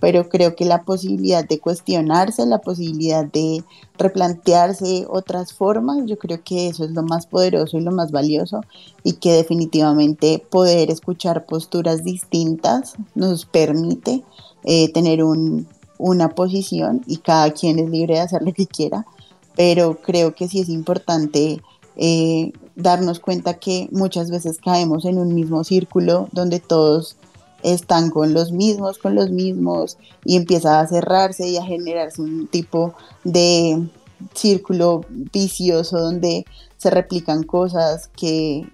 pero 0.00 0.28
creo 0.28 0.56
que 0.56 0.64
la 0.64 0.82
posibilidad 0.82 1.46
de 1.46 1.60
cuestionarse, 1.60 2.46
la 2.46 2.58
posibilidad 2.58 3.24
de 3.24 3.62
replantearse 3.98 5.06
otras 5.08 5.52
formas, 5.52 5.98
yo 6.06 6.18
creo 6.18 6.42
que 6.42 6.68
eso 6.68 6.84
es 6.84 6.90
lo 6.92 7.02
más 7.02 7.26
poderoso 7.26 7.76
y 7.76 7.82
lo 7.82 7.92
más 7.92 8.10
valioso 8.10 8.62
y 9.04 9.14
que 9.14 9.32
definitivamente 9.32 10.44
poder 10.50 10.90
escuchar 10.90 11.44
posturas 11.44 12.02
distintas 12.02 12.94
nos 13.14 13.44
permite 13.44 14.24
eh, 14.64 14.90
tener 14.92 15.22
una 15.22 16.28
posición 16.30 17.02
y 17.06 17.18
cada 17.18 17.50
quien 17.52 17.78
es 17.78 17.90
libre 17.90 18.14
de 18.14 18.20
hacer 18.20 18.42
lo 18.42 18.52
que 18.54 18.66
quiera, 18.66 19.06
pero 19.54 20.00
creo 20.00 20.34
que 20.34 20.48
sí 20.48 20.60
es 20.60 20.70
importante 20.70 21.60
eh, 21.96 22.52
darnos 22.76 23.20
cuenta 23.20 23.54
que 23.54 23.88
muchas 23.92 24.30
veces 24.30 24.58
caemos 24.58 25.04
en 25.04 25.18
un 25.18 25.34
mismo 25.34 25.64
círculo 25.64 26.28
donde 26.32 26.60
todos 26.60 27.16
están 27.62 28.10
con 28.10 28.34
los 28.34 28.52
mismos, 28.52 28.98
con 28.98 29.14
los 29.14 29.30
mismos, 29.30 29.98
y 30.24 30.36
empieza 30.36 30.80
a 30.80 30.86
cerrarse 30.86 31.48
y 31.48 31.56
a 31.56 31.64
generarse 31.64 32.22
un 32.22 32.46
tipo 32.46 32.94
de 33.24 33.88
círculo 34.34 35.04
vicioso 35.08 35.98
donde 35.98 36.44
se 36.76 36.90
replican 36.90 37.42
cosas 37.42 38.08
que 38.16 38.66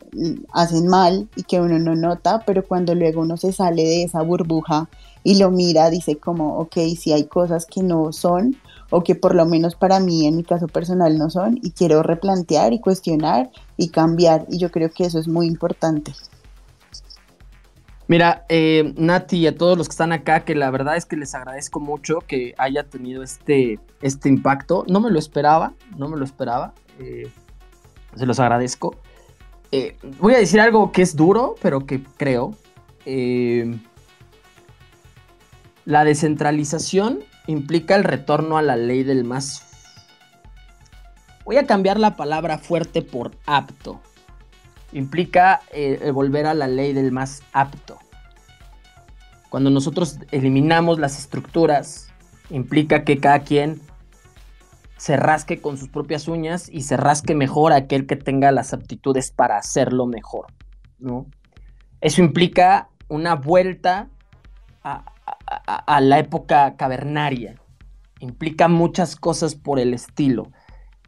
hacen 0.53 0.87
mal 0.87 1.28
y 1.37 1.43
que 1.43 1.61
uno 1.61 1.78
no 1.78 1.95
nota, 1.95 2.43
pero 2.47 2.64
cuando 2.64 2.95
luego 2.95 3.20
uno 3.20 3.37
se 3.37 3.53
sale 3.53 3.82
de 3.82 4.03
esa 4.05 4.22
burbuja 4.22 4.89
y 5.24 5.39
lo 5.39 5.51
mira, 5.51 5.91
dice 5.91 6.16
como, 6.16 6.59
ok, 6.59 6.76
si 6.97 7.12
hay 7.12 7.24
cosas 7.24 7.66
que 7.66 7.82
no 7.82 8.12
son, 8.12 8.57
o 8.91 9.03
que 9.03 9.16
por 9.16 9.34
lo 9.34 9.45
menos 9.47 9.74
para 9.74 9.99
mí 9.99 10.26
en 10.26 10.37
mi 10.37 10.45
caso 10.45 10.68
personal 10.68 11.18
no 11.18 11.30
son, 11.30 11.59
y 11.62 11.72
quiero 11.72 12.05
replantear 12.05 12.72
y 12.72 12.78
cuestionar 12.78 13.51
y 13.76 13.89
cambiar, 13.89 14.47
y 14.49 14.59
yo 14.59 14.70
creo 14.70 14.91
que 14.91 15.05
eso 15.05 15.18
es 15.18 15.26
muy 15.26 15.49
importante. 15.49 16.12
Mira, 18.09 18.44
eh, 18.48 18.94
Nati 18.96 19.38
y 19.38 19.46
a 19.48 19.57
todos 19.57 19.76
los 19.76 19.88
que 19.88 19.92
están 19.92 20.12
acá, 20.12 20.44
que 20.44 20.54
la 20.54 20.70
verdad 20.70 20.96
es 20.96 21.07
que 21.07 21.16
les 21.16 21.34
agradezco 21.34 21.80
mucho 21.80 22.20
que 22.20 22.54
haya 22.57 22.84
tenido 22.84 23.24
este, 23.24 23.80
este 24.00 24.28
impacto. 24.28 24.84
No 24.88 25.00
me 25.00 25.11
lo 25.11 25.18
esperaba, 25.18 25.74
no 25.96 26.09
me 26.09 26.16
lo 26.16 26.24
esperaba. 26.24 26.72
Eh, 27.00 27.28
se 28.14 28.26
los 28.26 28.38
agradezco. 28.38 28.94
Eh, 29.72 29.96
voy 30.20 30.34
a 30.34 30.38
decir 30.38 30.61
algo 30.61 30.92
que 30.92 31.02
es 31.02 31.16
duro, 31.16 31.57
pero 31.61 31.84
que 31.84 32.02
creo. 32.16 32.54
la 35.84 36.04
descentralización 36.04 37.20
implica 37.48 37.96
el 37.96 38.04
retorno 38.04 38.57
a 38.57 38.62
la 38.62 38.76
ley 38.76 39.02
del 39.02 39.24
más... 39.24 39.62
Voy 41.44 41.57
a 41.59 41.66
cambiar 41.66 41.98
la 41.98 42.16
palabra 42.16 42.59
fuerte 42.59 43.02
por 43.02 43.32
apto 43.46 44.00
implica 44.93 45.61
eh, 45.72 46.11
volver 46.12 46.47
a 46.47 46.55
la 46.55 46.68
ley 46.68 46.93
del 46.93 47.12
más 47.12 47.43
apto. 47.53 47.99
Cuando 49.49 49.70
nosotros 49.70 50.18
eliminamos 50.30 50.99
las 50.99 51.18
estructuras, 51.18 52.12
implica 52.51 53.05
que 53.05 53.18
cada 53.18 53.41
quien 53.41 53.80
se 54.97 55.16
rasque 55.16 55.61
con 55.61 55.76
sus 55.76 55.89
propias 55.89 56.26
uñas 56.26 56.68
y 56.70 56.82
se 56.82 56.97
rasque 56.97 57.34
mejor 57.34 57.72
aquel 57.72 58.07
que 58.07 58.16
tenga 58.16 58.51
las 58.51 58.72
aptitudes 58.72 59.30
para 59.30 59.59
hacerlo 59.59 60.07
mejor, 60.07 60.47
¿no? 60.99 61.26
Eso 62.01 62.22
implica 62.22 62.89
una 63.09 63.34
vuelta 63.34 64.09
a 64.82 66.01
la 66.01 66.18
época 66.18 66.76
cavernaria, 66.76 67.57
implica 68.20 68.68
muchas 68.68 69.16
cosas 69.16 69.55
por 69.55 69.78
el 69.78 69.95
estilo, 69.95 70.51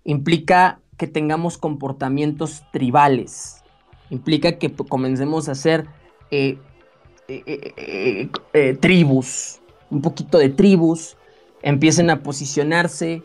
implica 0.05 0.81
que 0.97 1.07
tengamos 1.07 1.59
comportamientos 1.59 2.65
tribales, 2.73 3.58
implica 4.11 4.59
que 4.59 4.73
comencemos 4.73 5.49
a 5.49 5.53
hacer 5.53 5.87
eh, 6.31 6.59
eh, 7.29 8.31
eh, 8.55 8.75
tribus, 8.81 9.61
un 9.91 10.03
poquito 10.03 10.39
de 10.39 10.49
tribus, 10.49 11.17
empiecen 11.63 12.11
a 12.11 12.23
posicionarse, 12.23 13.23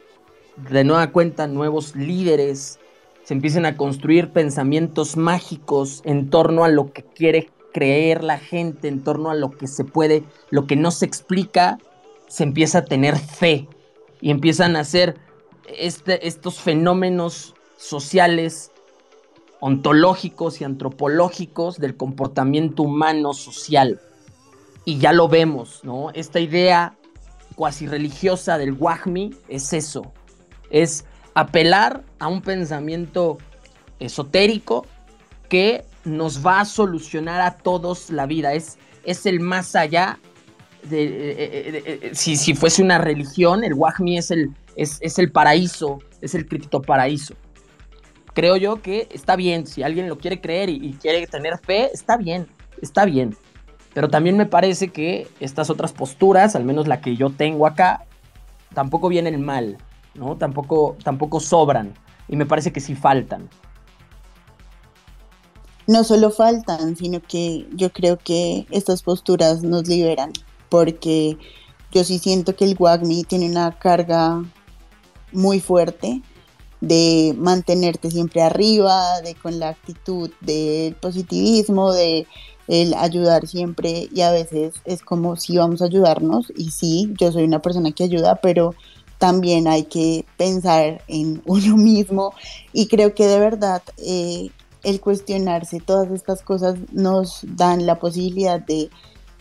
de 0.58 0.84
nueva 0.84 1.08
cuenta 1.12 1.48
nuevos 1.48 1.96
líderes, 1.96 2.80
se 3.24 3.34
empiecen 3.34 3.66
a 3.66 3.78
construir 3.78 4.32
pensamientos 4.32 5.16
mágicos 5.16 6.02
en 6.04 6.30
torno 6.30 6.64
a 6.64 6.70
lo 6.70 6.92
que 6.92 7.04
quiere 7.04 7.50
creer 7.74 8.24
la 8.24 8.38
gente, 8.38 8.88
en 8.88 9.04
torno 9.04 9.32
a 9.32 9.36
lo 9.36 9.52
que 9.52 9.68
se 9.68 9.84
puede, 9.86 10.24
lo 10.50 10.68
que 10.68 10.76
no 10.76 10.92
se 10.92 11.06
explica, 11.06 11.80
se 12.28 12.44
empieza 12.44 12.80
a 12.80 12.86
tener 12.86 13.18
fe 13.18 13.68
y 14.22 14.32
empiezan 14.32 14.76
a 14.76 14.82
hacer 14.82 15.16
este, 15.78 16.28
estos 16.28 16.60
fenómenos 16.60 17.56
sociales 17.78 18.73
ontológicos 19.66 20.60
y 20.60 20.66
antropológicos 20.66 21.80
del 21.80 21.96
comportamiento 21.96 22.84
humano 22.84 23.32
social. 23.32 24.02
Y 24.84 24.98
ya 24.98 25.14
lo 25.14 25.30
vemos, 25.30 25.80
¿no? 25.86 26.10
Esta 26.14 26.42
idea 26.42 26.98
cuasi 27.56 27.88
religiosa 27.88 28.58
del 28.58 28.74
Wahmi 28.74 29.34
es 29.48 29.72
eso, 29.72 30.12
es 30.70 31.06
apelar 31.34 32.04
a 32.20 32.28
un 32.28 32.42
pensamiento 32.42 33.38
esotérico 34.00 34.86
que 35.48 35.86
nos 36.04 36.46
va 36.46 36.60
a 36.60 36.66
solucionar 36.66 37.40
a 37.40 37.56
todos 37.56 38.10
la 38.10 38.26
vida, 38.26 38.54
es, 38.54 38.78
es 39.06 39.26
el 39.26 39.40
más 39.40 39.78
allá 39.78 40.20
de, 40.90 41.06
eh, 41.06 41.36
eh, 41.38 42.00
eh, 42.02 42.12
si, 42.14 42.36
si, 42.36 42.54
fuese 42.54 42.84
una 42.84 42.98
religión, 42.98 43.64
el 43.64 43.76
Wahmi 43.76 44.18
es 44.18 44.30
el, 44.30 44.50
es, 44.76 44.98
es 45.00 45.18
el 45.20 45.32
paraíso, 45.32 46.00
es 46.20 46.36
el 46.36 46.48
cripto 46.48 46.82
paraíso 46.82 47.36
creo 48.34 48.58
yo 48.58 48.82
que 48.82 49.08
está 49.12 49.36
bien. 49.36 49.66
Si 49.68 49.84
alguien 49.84 50.10
lo 50.10 50.18
quiere 50.18 50.42
creer 50.42 50.70
y, 50.70 50.94
quiere 50.94 51.26
tener 51.28 51.58
fe, 51.60 51.90
está 51.94 52.18
bien, 52.18 52.48
está 52.82 53.06
bien. 53.06 53.38
Pero 53.94 54.10
también 54.10 54.38
me 54.38 54.46
parece 54.46 54.90
que 54.90 55.28
estas 55.40 55.70
otras 55.70 55.94
posturas, 55.94 56.56
al 56.56 56.66
menos 56.66 56.88
la 56.88 57.00
que 57.00 57.16
yo 57.16 57.30
tengo 57.30 57.68
acá, 57.68 58.06
tampoco 58.74 59.08
vienen 59.08 59.42
mal, 59.44 59.78
¿no? 60.16 60.36
Tampoco, 60.36 60.98
tampoco 61.04 61.40
sobran. 61.40 61.94
Y 62.28 62.36
me 62.36 62.46
parece 62.46 62.74
que 62.74 62.80
sí 62.80 62.96
faltan. 62.96 63.50
No 65.86 66.04
solo 66.04 66.32
faltan, 66.32 66.96
sino 66.96 67.22
que 67.22 67.68
yo 67.74 67.92
creo 67.92 68.18
que 68.18 68.66
estas 68.72 69.04
posturas 69.04 69.62
nos 69.64 69.88
liberan. 69.88 70.32
Porque 70.70 71.38
yo 71.92 72.04
sí 72.04 72.18
siento 72.18 72.56
que 72.56 72.66
el 72.66 72.76
WAGMI 72.80 73.26
tiene 73.26 73.48
una 73.48 73.78
carga 73.78 74.44
muy 75.32 75.60
fuerte 75.60 76.22
de 76.84 77.34
mantenerte 77.38 78.12
siempre 78.12 78.42
arriba, 78.42 79.22
de 79.22 79.36
con 79.36 79.58
la 79.58 79.70
actitud 79.70 80.30
del 80.42 80.96
positivismo, 80.96 81.94
de 81.94 82.28
el 82.68 82.94
ayudar 82.94 83.48
siempre 83.48 84.10
y 84.14 84.20
a 84.20 84.32
veces 84.32 84.76
es 84.84 85.02
como 85.02 85.38
si 85.38 85.58
vamos 85.58 85.82
a 85.82 85.86
ayudarnos 85.86 86.52
y 86.58 86.72
sí, 86.72 87.14
yo 87.18 87.32
soy 87.32 87.46
una 87.46 87.62
persona 87.62 87.94
que 87.94 88.04
ayuda, 88.04 88.36
pero 88.36 88.76
también 89.18 89.70
hay 89.70 89.84
que 89.84 90.26
pensar 90.36 91.02
en 91.08 91.42
uno 91.46 91.78
mismo 91.78 92.34
y 92.74 92.88
creo 92.88 93.16
que 93.16 93.28
de 93.28 93.40
verdad 93.40 93.82
eh, 93.98 94.50
el 94.84 95.00
cuestionarse 95.00 95.80
todas 95.80 96.12
estas 96.12 96.42
cosas 96.42 96.76
nos 96.92 97.46
dan 97.48 97.86
la 97.86 97.98
posibilidad 97.98 98.60
de 98.60 98.90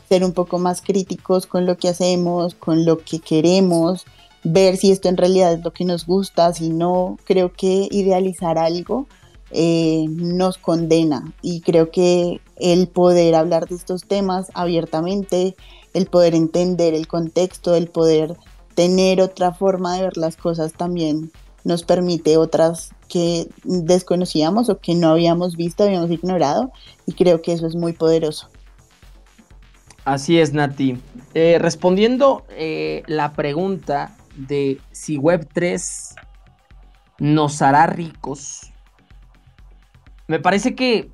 ser 0.09 0.25
un 0.25 0.33
poco 0.33 0.61
más 0.61 0.81
críticos 0.81 1.47
con 1.47 1.67
lo 1.67 1.77
que 1.77 1.89
hacemos, 1.89 2.55
con 2.55 2.85
lo 2.85 2.99
que 2.99 3.19
queremos, 3.19 4.05
ver 4.45 4.77
si 4.77 4.91
esto 4.91 5.09
en 5.09 5.17
realidad 5.17 5.53
es 5.53 5.65
lo 5.65 5.73
que 5.73 5.85
nos 5.85 6.07
gusta, 6.07 6.53
si 6.53 6.69
no, 6.69 7.19
creo 7.25 7.53
que 7.53 7.89
idealizar 7.91 8.59
algo 8.59 9.07
eh, 9.51 10.07
nos 10.09 10.57
condena 10.57 11.31
y 11.43 11.61
creo 11.61 11.91
que 11.91 12.41
el 12.57 12.89
poder 12.89 13.35
hablar 13.35 13.69
de 13.69 13.75
estos 13.75 14.05
temas 14.05 14.51
abiertamente, 14.55 15.57
el 15.93 16.07
poder 16.07 16.35
entender 16.35 16.95
el 16.95 17.07
contexto, 17.07 17.75
el 17.75 17.89
poder 17.89 18.37
tener 18.75 19.21
otra 19.21 19.53
forma 19.53 19.95
de 19.95 20.05
ver 20.05 20.17
las 20.17 20.37
cosas 20.37 20.73
también 20.73 21.31
nos 21.65 21.83
permite 21.83 22.39
otras 22.39 22.91
que 23.09 23.47
desconocíamos 23.65 24.71
o 24.71 24.79
que 24.79 24.95
no 24.95 25.11
habíamos 25.11 25.57
visto, 25.57 25.85
habíamos 25.85 26.11
ignorado 26.11 26.73
y 27.05 27.13
creo 27.13 27.43
que 27.43 27.53
eso 27.53 27.67
es 27.67 27.77
muy 27.77 27.93
poderoso. 27.93 28.49
Así 30.05 30.39
es, 30.39 30.53
Nati. 30.53 30.99
Eh, 31.35 31.59
respondiendo 31.61 32.45
eh, 32.51 33.03
la 33.07 33.35
pregunta 33.35 34.17
de 34.37 34.81
si 34.91 35.19
Web3 35.19 36.15
nos 37.19 37.63
hará 37.63 37.87
ricos, 37.87 38.73
me 40.29 40.41
parece 40.41 40.75
que 40.75 41.11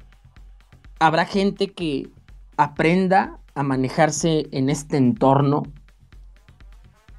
habrá 0.99 1.25
gente 1.25 1.69
que 1.69 2.11
aprenda 2.57 3.39
a 3.55 3.63
manejarse 3.63 4.47
en 4.53 4.71
este 4.71 4.97
entorno, 4.97 5.65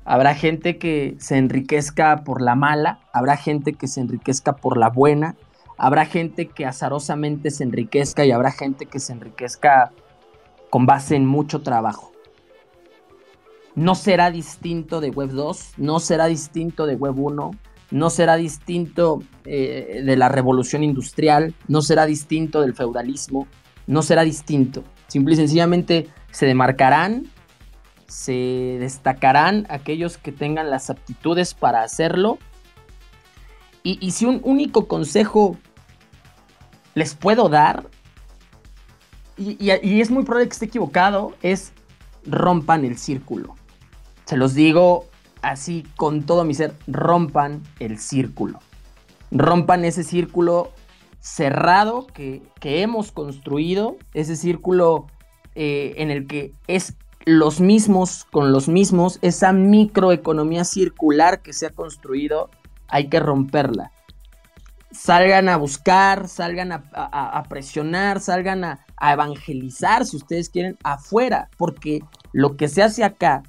habrá 0.05 0.33
gente 0.35 0.77
que 0.77 1.15
se 1.19 1.37
enriquezca 1.37 2.23
por 2.23 2.41
la 2.41 2.55
mala, 2.55 2.99
habrá 3.13 3.37
gente 3.37 3.73
que 3.73 3.87
se 3.87 4.01
enriquezca 4.01 4.55
por 4.55 4.77
la 4.77 4.89
buena, 4.89 5.35
habrá 5.77 6.05
gente 6.05 6.47
que 6.47 6.65
azarosamente 6.65 7.51
se 7.51 7.63
enriquezca 7.63 8.25
y 8.25 8.31
habrá 8.31 8.51
gente 8.51 8.85
que 8.85 8.99
se 8.99 9.13
enriquezca 9.13 9.91
con 10.69 10.85
base 10.85 11.15
en 11.15 11.25
mucho 11.25 11.61
trabajo. 11.61 12.11
No 13.75 13.95
será 13.95 14.31
distinto 14.31 14.99
de 14.99 15.09
Web 15.09 15.31
2, 15.31 15.73
no 15.77 15.99
será 15.99 16.25
distinto 16.25 16.85
de 16.85 16.95
Web 16.95 17.19
1, 17.19 17.51
no 17.91 18.09
será 18.09 18.35
distinto 18.35 19.23
eh, 19.45 20.01
de 20.05 20.15
la 20.15 20.29
revolución 20.29 20.83
industrial, 20.83 21.55
no 21.67 21.81
será 21.81 22.05
distinto 22.05 22.61
del 22.61 22.75
feudalismo, 22.75 23.47
no 23.87 24.01
será 24.01 24.23
distinto. 24.23 24.83
Simple 25.07 25.33
y 25.33 25.37
sencillamente 25.37 26.07
se 26.31 26.45
demarcarán, 26.45 27.27
se 28.07 28.77
destacarán 28.79 29.65
aquellos 29.69 30.17
que 30.17 30.31
tengan 30.31 30.69
las 30.69 30.89
aptitudes 30.89 31.53
para 31.53 31.83
hacerlo. 31.83 32.37
Y, 33.81 34.11
si 34.11 34.25
un 34.25 34.41
único 34.43 34.87
consejo 34.87 35.57
les 36.93 37.15
puedo 37.15 37.49
dar, 37.49 37.87
y, 39.35 39.57
y 39.59 40.01
es 40.01 40.11
muy 40.11 40.25
probable 40.25 40.47
que 40.47 40.53
esté 40.53 40.65
equivocado, 40.65 41.33
es 41.41 41.71
rompan 42.25 42.85
el 42.85 42.97
círculo. 42.97 43.55
Se 44.29 44.37
los 44.37 44.53
digo 44.53 45.07
así 45.41 45.87
con 45.95 46.21
todo 46.21 46.45
mi 46.45 46.53
ser, 46.53 46.75
rompan 46.85 47.63
el 47.79 47.97
círculo. 47.97 48.59
Rompan 49.31 49.85
ese 49.85 50.03
círculo 50.03 50.71
cerrado 51.19 52.05
que, 52.05 52.43
hemos 52.61 53.11
construido, 53.11 53.97
ese 54.13 54.35
círculo 54.35 55.07
eh, 55.55 55.95
en 55.97 56.11
el 56.11 56.27
que 56.27 56.53
es 56.67 56.93
los 57.25 57.59
mismos 57.59 58.27
con 58.29 58.51
los 58.51 58.67
mismos, 58.67 59.17
esa 59.23 59.51
microeconomía 59.51 60.63
circular 60.63 61.41
que 61.41 61.51
se 61.51 61.65
ha 61.65 61.71
construido, 61.71 62.51
hay 62.87 63.09
que 63.09 63.19
romperla. 63.19 63.91
Salgan 64.91 65.49
a 65.49 65.57
buscar, 65.57 66.27
salgan 66.27 66.71
a, 66.71 67.43
presionar, 67.49 68.19
salgan 68.19 68.63
a 68.63 68.85
evangelizar, 69.11 70.05
si 70.05 70.17
ustedes 70.17 70.51
quieren, 70.51 70.77
afuera, 70.83 71.49
porque 71.57 72.01
lo 72.31 72.57
que 72.57 72.67
se 72.67 72.83
hace 72.83 73.03
acá 73.03 73.41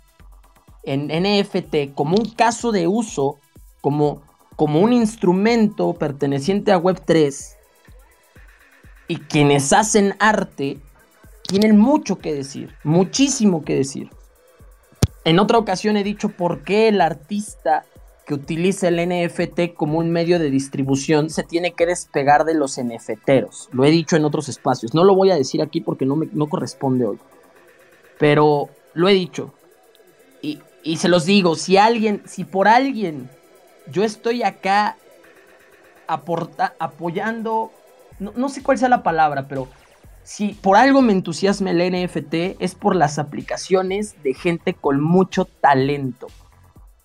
en 0.82 1.08
NFT 1.08 1.94
como 1.94 2.16
un 2.16 2.30
caso 2.30 2.72
de 2.72 2.86
uso, 2.86 3.38
como, 3.80 4.22
como 4.56 4.80
un 4.80 4.92
instrumento 4.92 5.92
perteneciente 5.94 6.72
a 6.72 6.80
Web3, 6.80 7.56
y 9.08 9.16
quienes 9.16 9.72
hacen 9.72 10.14
arte 10.20 10.78
tienen 11.42 11.76
mucho 11.76 12.18
que 12.18 12.32
decir, 12.32 12.74
muchísimo 12.84 13.64
que 13.64 13.74
decir. 13.74 14.10
En 15.24 15.38
otra 15.38 15.58
ocasión 15.58 15.96
he 15.96 16.04
dicho 16.04 16.28
por 16.28 16.62
qué 16.62 16.88
el 16.88 17.00
artista 17.00 17.84
que 18.24 18.34
utiliza 18.34 18.86
el 18.86 19.08
NFT 19.08 19.74
como 19.74 19.98
un 19.98 20.12
medio 20.12 20.38
de 20.38 20.50
distribución 20.50 21.30
se 21.30 21.42
tiene 21.42 21.72
que 21.72 21.86
despegar 21.86 22.44
de 22.44 22.54
los 22.54 22.80
NFTeros. 22.80 23.68
Lo 23.72 23.84
he 23.84 23.90
dicho 23.90 24.14
en 24.14 24.24
otros 24.24 24.48
espacios. 24.48 24.94
No 24.94 25.02
lo 25.02 25.16
voy 25.16 25.32
a 25.32 25.34
decir 25.34 25.60
aquí 25.60 25.80
porque 25.80 26.06
no 26.06 26.14
me 26.14 26.28
no 26.32 26.48
corresponde 26.48 27.06
hoy. 27.06 27.18
Pero 28.20 28.68
lo 28.94 29.08
he 29.08 29.14
dicho. 29.14 29.52
Y, 30.82 30.96
se 30.96 31.08
los 31.08 31.24
digo, 31.24 31.56
si 31.56 31.76
alguien, 31.76 32.22
si 32.26 32.44
por 32.44 32.68
alguien 32.68 33.28
yo 33.90 34.04
estoy 34.04 34.42
acá 34.42 34.96
aporta, 36.06 36.74
apoyando 36.78 37.72
no, 38.20 38.48
sé 38.48 38.62
cuál 38.62 38.78
sea 38.78 38.88
la 38.88 39.02
palabra, 39.02 39.48
pero 39.48 39.68
si 40.22 40.48
por 40.52 40.76
algo 40.76 41.00
me 41.00 41.12
entusiasma 41.12 41.70
el 41.70 42.04
NFT 42.04 42.60
es 42.60 42.74
por 42.74 42.94
las 42.94 43.18
aplicaciones 43.18 44.22
de 44.22 44.34
gente 44.34 44.74
con 44.74 45.00
mucho 45.00 45.46
talento, 45.46 46.28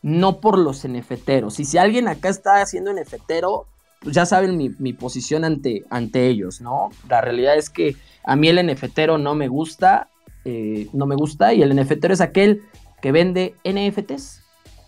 no 0.01 0.39
por 0.41 0.57
los 0.57 0.85
NFTeros. 0.87 1.59
Y 1.59 1.65
si 1.65 1.77
alguien 1.77 2.07
acá 2.07 2.29
está 2.29 2.61
haciendo 2.61 2.93
NFTero, 2.93 3.65
pues 4.01 4.13
ya 4.13 4.25
saben 4.25 4.57
mi, 4.77 4.93
posición 4.93 5.45
ante, 5.45 5.85
ante 5.89 6.27
ellos, 6.27 6.61
¿no? 6.61 6.89
La 7.09 7.21
realidad 7.21 7.55
es 7.55 7.69
que 7.69 7.95
a 8.23 8.35
mí 8.35 8.49
el 8.49 8.63
NFTero 8.67 9.17
no 9.17 9.33
me 9.33 9.47
gusta, 9.47 10.09
eh, 10.43 10.89
no 10.93 11.05
me 11.05 11.15
gusta, 11.15 11.53
y 11.53 11.63
el 11.63 11.75
NFTero 11.75 12.13
es 12.13 12.21
aquel 12.21 12.63
que 13.01 13.11
vende 13.11 13.55
NFTs. 13.63 14.41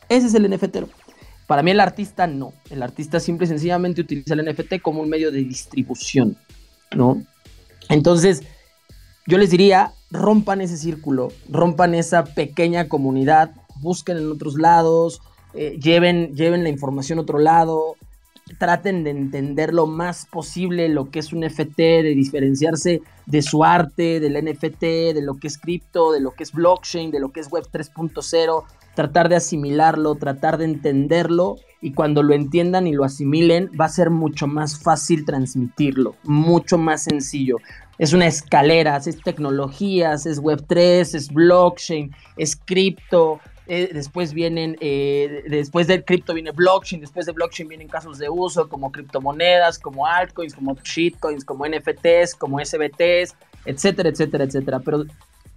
Ese 0.10 0.28
es 0.28 0.34
el 0.34 0.50
NFTero. 0.50 0.90
Para 1.48 1.64
mí 1.64 1.72
el 1.72 1.80
artista 1.80 2.28
no. 2.28 2.54
El 2.70 2.84
artista 2.84 3.20
simple 3.20 3.46
y 3.46 3.48
sencillamente 3.48 4.02
utiliza 4.02 4.34
el 4.34 4.46
NFT 4.46 4.82
como 4.82 5.02
un 5.02 5.10
medio 5.10 5.32
de 5.32 5.40
distribución, 5.40 6.38
¿no? 6.96 7.24
Entonces, 7.90 8.44
yo 9.26 9.38
les 9.38 9.50
diría, 9.50 9.94
rompan 10.12 10.62
ese 10.62 10.78
círculo, 10.78 11.30
rompan 11.50 11.96
esa 11.96 12.26
pequeña 12.26 12.88
comunidad, 12.90 13.52
busquen 13.82 14.18
en 14.18 14.32
otros 14.32 14.56
lados, 14.56 15.22
eh, 15.54 15.78
lleven, 15.82 16.36
lleven 16.36 16.64
la 16.64 16.70
información 16.70 17.20
a 17.20 17.22
otro 17.22 17.40
lado, 17.40 17.96
traten 18.58 19.04
de 19.04 19.12
entender 19.12 19.74
lo 19.74 19.88
más 19.88 20.26
posible 20.26 20.90
lo 20.90 21.10
que 21.10 21.20
es 21.20 21.34
un 21.34 21.46
NFT, 21.46 21.78
de 21.78 22.14
diferenciarse 22.16 23.02
de 23.26 23.42
su 23.42 23.64
arte, 23.64 24.20
del 24.20 24.44
NFT, 24.44 24.82
de 24.82 25.22
lo 25.22 25.36
que 25.36 25.48
es 25.48 25.58
cripto, 25.58 26.12
de 26.12 26.22
lo 26.22 26.32
que 26.32 26.44
es 26.44 26.52
blockchain, 26.52 27.12
de 27.12 27.20
lo 27.20 27.32
que 27.32 27.42
es 27.42 27.52
Web 27.52 27.68
3.0, 27.72 28.64
tratar 28.96 29.30
de 29.30 29.36
asimilarlo, 29.36 30.16
tratar 30.16 30.58
de 30.58 30.66
entenderlo 30.66 31.58
y 31.82 31.94
cuando 31.94 32.24
lo 32.24 32.34
entiendan 32.34 32.88
y 32.88 32.94
lo 32.94 33.04
asimilen 33.04 33.70
va 33.80 33.86
a 33.86 33.90
ser 33.90 34.10
mucho 34.10 34.48
más 34.48 34.80
fácil 34.80 35.26
transmitirlo, 35.26 36.16
mucho 36.24 36.78
más 36.78 37.04
sencillo. 37.04 37.58
Es 38.00 38.14
una 38.14 38.28
escalera, 38.28 38.98
es 38.98 39.22
tecnologías, 39.22 40.26
es 40.26 40.42
Web3, 40.42 41.16
es 41.16 41.32
blockchain, 41.32 42.12
es 42.38 42.56
cripto, 42.56 43.40
eh, 43.68 43.90
después 43.94 44.34
vienen, 44.34 44.78
eh, 44.80 45.44
después 45.48 45.88
del 45.88 46.06
cripto 46.06 46.34
viene 46.34 46.52
blockchain, 46.52 47.02
después 47.02 47.26
de 47.26 47.34
blockchain 47.34 47.68
vienen 47.68 47.88
casos 47.88 48.18
de 48.18 48.30
uso 48.30 48.70
como 48.70 48.92
criptomonedas, 48.92 49.78
como 49.78 50.06
altcoins, 50.06 50.56
como 50.56 50.76
shitcoins, 50.76 51.44
como 51.44 51.66
NFTs, 51.66 52.36
como 52.36 52.60
SBTs, 52.60 53.36
etcétera, 53.66 54.10
etcétera, 54.10 54.46
etcétera. 54.46 54.80
Pero 54.80 55.06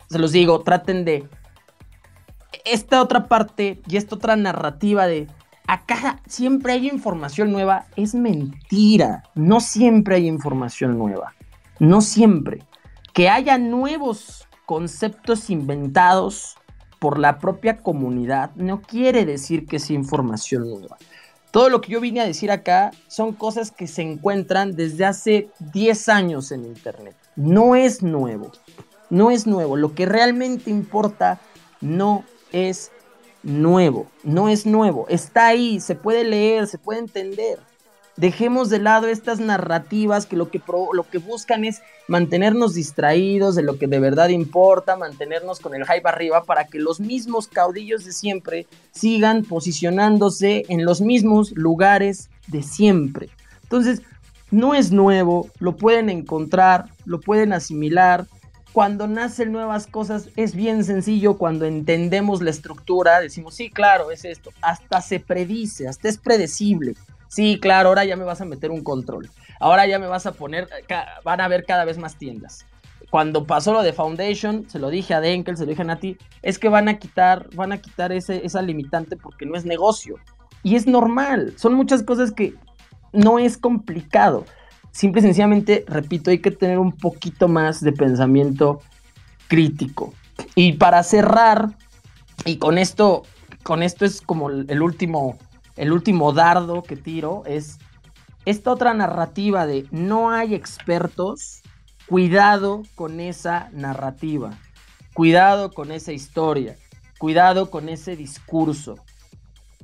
se 0.09 0.19
los 0.19 0.33
digo, 0.33 0.61
traten 0.61 1.05
de 1.05 1.29
esta 2.65 3.01
otra 3.03 3.27
parte 3.27 3.81
y 3.87 3.97
esta 3.97 4.17
otra 4.17 4.37
narrativa 4.37 5.07
de 5.07 5.29
acá 5.67 6.21
siempre 6.27 6.73
hay 6.73 6.89
información 6.89 7.53
nueva 7.53 7.87
es 7.97 8.15
mentira. 8.15 9.23
No 9.35 9.61
siempre 9.61 10.17
hay 10.17 10.27
información 10.27 10.99
nueva. 10.99 11.35
No 11.79 12.01
siempre. 12.01 12.65
Que 13.13 13.29
haya 13.29 13.57
nuevos 13.57 14.49
conceptos 14.67 15.51
inventados 15.51 16.57
por 17.01 17.19
la 17.19 17.39
propia 17.39 17.79
comunidad 17.79 18.53
no 18.55 18.81
quiere 18.81 19.25
decir 19.25 19.67
que 19.67 19.81
sea 19.81 19.97
información 19.97 20.71
nueva. 20.71 20.97
Todo 21.51 21.69
lo 21.69 21.81
que 21.81 21.91
yo 21.91 22.01
vine 22.01 22.21
a 22.21 22.27
decir 22.27 22.53
acá 22.53 22.93
son 23.09 23.33
cosas 23.33 23.73
que 23.73 23.89
se 23.89 24.03
encuentran 24.03 24.77
desde 24.77 25.05
hace 25.05 25.51
10 25.73 26.09
años 26.09 26.53
en 26.53 26.65
Internet. 26.65 27.17
No 27.35 27.75
es 27.75 28.05
nuevo. 28.05 28.53
No 29.09 29.33
es 29.33 29.49
nuevo. 29.49 29.77
Lo 29.77 29.97
que 29.97 30.07
realmente 30.07 30.71
importa 30.71 31.41
no 31.81 32.25
es 32.53 32.93
nuevo, 33.43 34.07
no 34.23 34.49
es 34.49 34.67
nuevo, 34.67 35.07
está 35.09 35.47
ahí, 35.47 35.81
se 35.81 35.95
puede 35.95 36.25
leer, 36.25 36.67
se 36.67 36.79
puede 36.79 37.01
entender. 37.01 37.59
Dejemos 38.21 38.69
de 38.69 38.81
lado 38.81 39.07
estas 39.07 39.41
narrativas 39.41 40.27
que 40.27 40.37
lo 40.37 40.51
que, 40.51 40.61
lo 40.93 41.09
que 41.09 41.17
buscan 41.17 41.65
es 41.65 41.81
mantenernos 42.07 42.75
distraídos 42.75 43.55
de 43.55 43.63
lo 43.63 43.79
que 43.79 43.87
de 43.87 43.99
verdad 43.99 44.29
importa, 44.29 44.95
mantenernos 44.95 45.59
con 45.59 45.75
el 45.75 45.87
hype 45.87 46.07
arriba 46.07 46.45
para 46.45 46.67
que 46.67 46.79
los 46.79 47.01
mismos 47.01 47.49
caudillos 47.49 48.05
de 48.05 48.13
siempre 48.13 48.67
sigan 48.91 49.43
posicionándose 49.43 50.67
en 50.69 50.85
los 50.85 51.01
mismos 51.01 51.53
lugares 51.53 52.29
de 52.49 52.63
siempre. 52.63 53.31
Entonces, 53.63 54.03
no 54.51 54.75
es 54.75 54.93
nuevo, 54.93 55.49
lo 55.59 55.79
pueden 55.79 56.11
encontrar, 56.11 56.91
lo 57.07 57.21
pueden 57.21 57.55
asimilar, 57.55 58.27
cuando 58.73 59.09
nacen 59.09 59.51
nuevas 59.51 59.87
cosas 59.87 60.29
es 60.37 60.55
bien 60.55 60.85
sencillo, 60.85 61.39
cuando 61.39 61.65
entendemos 61.65 62.43
la 62.43 62.51
estructura, 62.51 63.19
decimos, 63.21 63.55
sí, 63.55 63.71
claro, 63.71 64.11
es 64.11 64.27
esto, 64.27 64.51
hasta 64.61 65.01
se 65.01 65.21
predice, 65.21 65.89
hasta 65.89 66.09
es 66.09 66.19
predecible. 66.19 66.95
Sí, 67.31 67.61
claro, 67.61 67.91
ahora 67.91 68.05
ya 68.05 68.17
me 68.17 68.25
vas 68.25 68.41
a 68.41 68.45
meter 68.45 68.73
un 68.73 68.83
control. 68.83 69.31
Ahora 69.61 69.87
ya 69.87 70.01
me 70.01 70.09
vas 70.09 70.27
a 70.27 70.33
poner, 70.33 70.69
van 71.25 71.41
a 71.41 71.45
haber 71.45 71.65
cada 71.65 71.85
vez 71.85 71.97
más 71.97 72.17
tiendas. 72.17 72.67
Cuando 73.09 73.47
pasó 73.47 73.73
lo 73.73 73.85
de 73.85 73.93
Foundation, 73.93 74.69
se 74.69 74.81
lo 74.81 74.91
dije 74.91 75.15
a 75.15 75.21
Denkel, 75.21 75.57
se 75.57 75.63
lo 75.63 75.71
dije 75.71 75.83
a 75.83 75.85
Nati, 75.85 76.19
es 76.43 76.59
que 76.59 76.69
van 76.69 76.89
a 76.89 76.99
quitar, 76.99 77.49
van 77.55 77.71
a 77.71 77.79
quitar 77.79 78.11
ese, 78.11 78.45
esa 78.45 78.63
limitante 78.63 79.17
porque 79.17 79.47
no 79.47 79.57
es 79.57 79.65
negocio. 79.65 80.17
Y 80.65 80.75
es 80.75 80.89
normal, 80.89 81.55
son 81.57 81.75
muchas 81.75 82.03
cosas 82.03 82.33
que 82.33 82.55
no 83.13 83.39
es 83.39 83.57
complicado. 83.57 84.45
Simple 84.91 85.21
y 85.21 85.23
sencillamente, 85.23 85.85
repito, 85.87 86.33
hay 86.33 86.41
que 86.41 86.51
tener 86.51 86.81
un 86.81 86.91
poquito 86.91 87.47
más 87.47 87.81
de 87.81 87.93
pensamiento 87.93 88.81
crítico. 89.47 90.13
Y 90.57 90.73
para 90.73 91.05
cerrar, 91.05 91.77
y 92.45 92.57
con 92.57 92.77
esto, 92.77 93.23
con 93.63 93.85
esto 93.85 94.05
es 94.05 94.21
como 94.21 94.51
el 94.51 94.83
último, 94.83 95.39
el 95.81 95.93
último 95.93 96.33
dardo 96.33 96.83
que 96.83 96.95
tiro, 96.95 97.43
es 97.47 97.79
esta 98.45 98.71
otra 98.71 98.93
narrativa 98.93 99.67
de 99.67 99.87
no 99.91 100.31
hay 100.31 100.55
expertos, 100.55 101.63
cuidado 102.07 102.83
con 102.95 103.19
esa 103.19 103.71
narrativa, 103.73 104.59
cuidado 105.15 105.73
con 105.73 105.91
esa 105.91 106.13
historia. 106.13 106.77
cuidado 107.19 107.71
con 107.71 107.91
ese 107.91 108.17
discurso. 108.17 108.95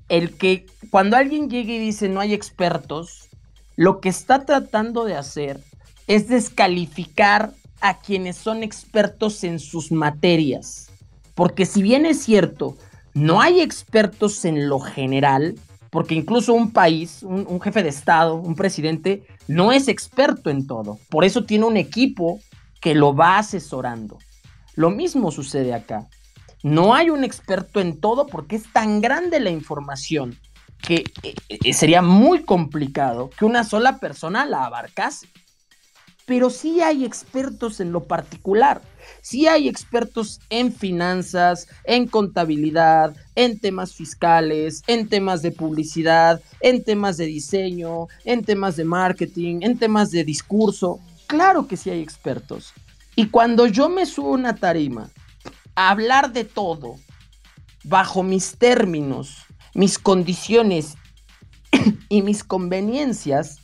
El 0.08 0.38
que 0.38 0.64
cuando 0.90 1.18
alguien 1.18 1.50
llegue 1.50 1.74
y 1.74 1.78
dice 1.78 2.08
no 2.08 2.20
hay 2.20 2.32
expertos, 2.32 3.28
lo 3.76 4.00
que 4.00 4.08
está 4.08 4.46
tratando 4.46 5.04
de 5.04 5.16
hacer 5.16 5.60
es 6.06 6.28
descalificar 6.28 7.52
a 7.82 7.98
quienes 7.98 8.36
son 8.38 8.62
expertos 8.62 9.44
en 9.44 9.58
sus 9.58 9.92
materias. 9.92 10.90
Porque 11.34 11.66
si 11.66 11.82
bien 11.82 12.06
es 12.06 12.22
cierto, 12.22 12.78
no 13.12 13.42
hay 13.42 13.60
expertos 13.60 14.46
en 14.46 14.70
lo 14.70 14.80
general, 14.80 15.56
porque 15.90 16.14
incluso 16.14 16.52
un 16.54 16.72
país, 16.72 17.22
un, 17.22 17.60
jefe 17.60 17.82
de 17.82 17.88
Estado, 17.88 18.34
un 18.34 18.54
presidente, 18.54 19.26
no 19.48 19.72
es 19.72 19.88
experto 19.88 20.50
en 20.50 20.66
todo. 20.66 20.98
Por 21.08 21.24
eso 21.24 21.44
tiene 21.44 21.64
un 21.64 21.76
equipo 21.76 22.40
que 22.80 22.94
lo 22.94 23.14
va 23.14 23.38
asesorando. 23.38 24.18
Lo 24.74 24.90
mismo 24.90 25.30
sucede 25.30 25.74
acá. 25.74 26.06
No 26.62 26.94
hay 26.94 27.10
un 27.10 27.24
experto 27.24 27.80
en 27.80 28.00
todo 28.00 28.26
porque 28.26 28.56
es 28.56 28.72
tan 28.72 29.00
grande 29.00 29.40
la 29.40 29.50
información 29.50 30.38
que 30.82 31.04
eh, 31.22 31.72
sería 31.72 32.02
muy 32.02 32.42
complicado 32.44 33.30
que 33.30 33.44
una 33.44 33.64
sola 33.64 33.98
persona 33.98 34.44
la 34.46 34.64
abarcase. 34.64 35.28
Pero 36.26 36.50
sí 36.50 36.80
hay 36.80 37.04
expertos 37.04 37.80
en 37.80 37.92
lo 37.92 38.04
particular. 38.04 38.82
Sí 39.20 39.46
hay 39.46 39.68
expertos 39.68 40.40
en 40.50 40.72
finanzas, 40.72 41.68
en 41.84 42.06
contabilidad, 42.06 43.14
en 43.34 43.58
temas 43.58 43.94
fiscales, 43.94 44.82
en 44.86 45.08
temas 45.08 45.42
de 45.42 45.52
publicidad, 45.52 46.40
en 46.60 46.84
temas 46.84 47.16
de 47.16 47.26
diseño, 47.26 48.08
en 48.24 48.44
temas 48.44 48.76
de 48.76 48.84
marketing, 48.84 49.60
en 49.62 49.78
temas 49.78 50.10
de 50.10 50.24
discurso. 50.24 51.00
Claro 51.26 51.66
que 51.66 51.76
sí 51.76 51.90
hay 51.90 52.00
expertos. 52.00 52.72
Y 53.14 53.28
cuando 53.28 53.66
yo 53.66 53.88
me 53.88 54.06
subo 54.06 54.30
a 54.30 54.38
una 54.38 54.54
tarima 54.54 55.10
a 55.74 55.90
hablar 55.90 56.32
de 56.32 56.44
todo, 56.44 56.96
bajo 57.84 58.22
mis 58.22 58.56
términos, 58.56 59.44
mis 59.74 59.98
condiciones 59.98 60.94
y 62.08 62.22
mis 62.22 62.44
conveniencias, 62.44 63.60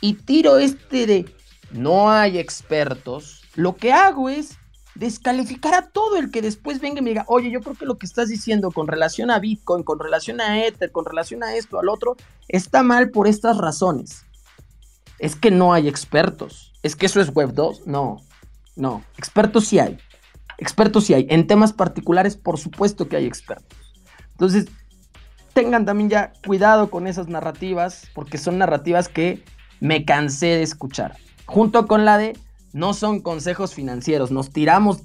y 0.00 0.14
tiro 0.14 0.58
este 0.58 1.06
de 1.06 1.36
no 1.72 2.10
hay 2.10 2.38
expertos, 2.38 3.42
lo 3.54 3.76
que 3.76 3.92
hago 3.92 4.28
es 4.28 4.58
descalificar 4.98 5.74
a 5.74 5.88
todo 5.90 6.16
el 6.16 6.30
que 6.30 6.42
después 6.42 6.80
venga 6.80 7.00
y 7.00 7.02
me 7.02 7.10
diga, 7.10 7.24
oye, 7.28 7.50
yo 7.50 7.60
creo 7.60 7.74
que 7.74 7.86
lo 7.86 7.98
que 7.98 8.06
estás 8.06 8.28
diciendo 8.28 8.70
con 8.70 8.86
relación 8.86 9.30
a 9.30 9.38
Bitcoin, 9.38 9.82
con 9.82 9.98
relación 9.98 10.40
a 10.40 10.64
Ether, 10.64 10.90
con 10.90 11.04
relación 11.04 11.42
a 11.42 11.54
esto, 11.54 11.78
al 11.78 11.88
otro, 11.88 12.16
está 12.48 12.82
mal 12.82 13.10
por 13.10 13.28
estas 13.28 13.58
razones. 13.58 14.24
Es 15.18 15.36
que 15.36 15.50
no 15.50 15.72
hay 15.72 15.88
expertos. 15.88 16.72
Es 16.82 16.96
que 16.96 17.06
eso 17.06 17.20
es 17.20 17.34
Web 17.34 17.52
2. 17.52 17.86
No, 17.86 18.22
no. 18.74 19.04
Expertos 19.18 19.66
sí 19.66 19.78
hay. 19.78 19.98
Expertos 20.58 21.04
sí 21.04 21.14
hay. 21.14 21.26
En 21.30 21.46
temas 21.46 21.72
particulares, 21.72 22.36
por 22.36 22.58
supuesto 22.58 23.08
que 23.08 23.16
hay 23.16 23.26
expertos. 23.26 23.78
Entonces, 24.32 24.66
tengan 25.52 25.84
también 25.86 26.10
ya 26.10 26.32
cuidado 26.46 26.90
con 26.90 27.06
esas 27.06 27.28
narrativas, 27.28 28.04
porque 28.14 28.38
son 28.38 28.58
narrativas 28.58 29.08
que 29.08 29.42
me 29.80 30.04
cansé 30.04 30.46
de 30.46 30.62
escuchar. 30.62 31.16
Junto 31.46 31.86
con 31.86 32.04
la 32.04 32.18
de 32.18 32.36
no 32.76 32.92
son 32.92 33.20
consejos 33.20 33.72
financieros. 33.72 34.30
Nos 34.30 34.50
tiramos 34.50 35.00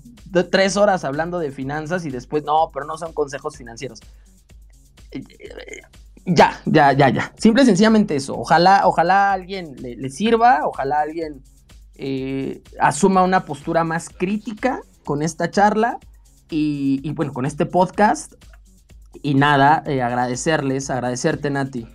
tres 0.51 0.75
horas 0.75 1.05
hablando 1.05 1.39
de 1.39 1.51
finanzas 1.51 2.05
y 2.05 2.09
después, 2.09 2.43
no, 2.43 2.69
pero 2.73 2.85
no 2.85 2.97
son 2.97 3.13
consejos 3.13 3.55
financieros. 3.55 4.01
Ya, 6.25 6.59
ya, 6.65 6.91
ya, 6.91 7.07
ya. 7.07 7.33
Simple 7.37 7.63
y 7.63 7.65
sencillamente 7.65 8.17
eso. 8.17 8.37
Ojalá, 8.37 8.81
ojalá 8.83 9.31
alguien 9.31 9.73
le, 9.77 10.09
sirva, 10.09 10.63
ojalá 10.65 10.99
alguien 10.99 11.43
eh, 11.95 12.61
asuma 12.77 13.23
una 13.23 13.45
postura 13.45 13.85
más 13.85 14.09
crítica 14.09 14.81
con 15.05 15.21
esta 15.21 15.49
charla 15.49 15.97
y, 16.49 17.09
bueno, 17.13 17.31
con 17.31 17.45
este 17.45 17.65
podcast. 17.65 18.33
Y 19.23 19.35
nada, 19.35 19.81
eh, 19.85 20.01
agradecerles, 20.01 20.89
agradecerte, 20.89 21.49
Nati. 21.49 21.87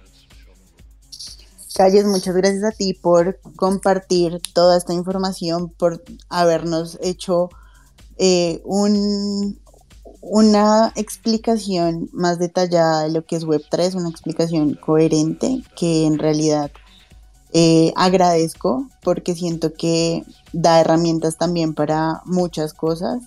Calles, 1.76 2.06
muchas 2.06 2.34
gracias 2.34 2.64
a 2.64 2.70
ti 2.70 2.94
por 2.94 3.38
compartir 3.54 4.40
toda 4.54 4.78
esta 4.78 4.94
información, 4.94 5.68
por 5.68 6.02
habernos 6.30 6.98
hecho 7.02 7.50
eh, 8.16 8.62
un, 8.64 9.60
una 10.22 10.90
explicación 10.96 12.08
más 12.14 12.38
detallada 12.38 13.02
de 13.02 13.10
lo 13.10 13.26
que 13.26 13.36
es 13.36 13.44
Web3, 13.44 13.94
una 13.94 14.08
explicación 14.08 14.72
coherente 14.72 15.62
que 15.76 16.06
en 16.06 16.18
realidad 16.18 16.70
eh, 17.52 17.92
agradezco 17.94 18.88
porque 19.02 19.34
siento 19.34 19.74
que 19.74 20.24
da 20.54 20.80
herramientas 20.80 21.36
también 21.36 21.74
para 21.74 22.22
muchas 22.24 22.72
cosas. 22.72 23.24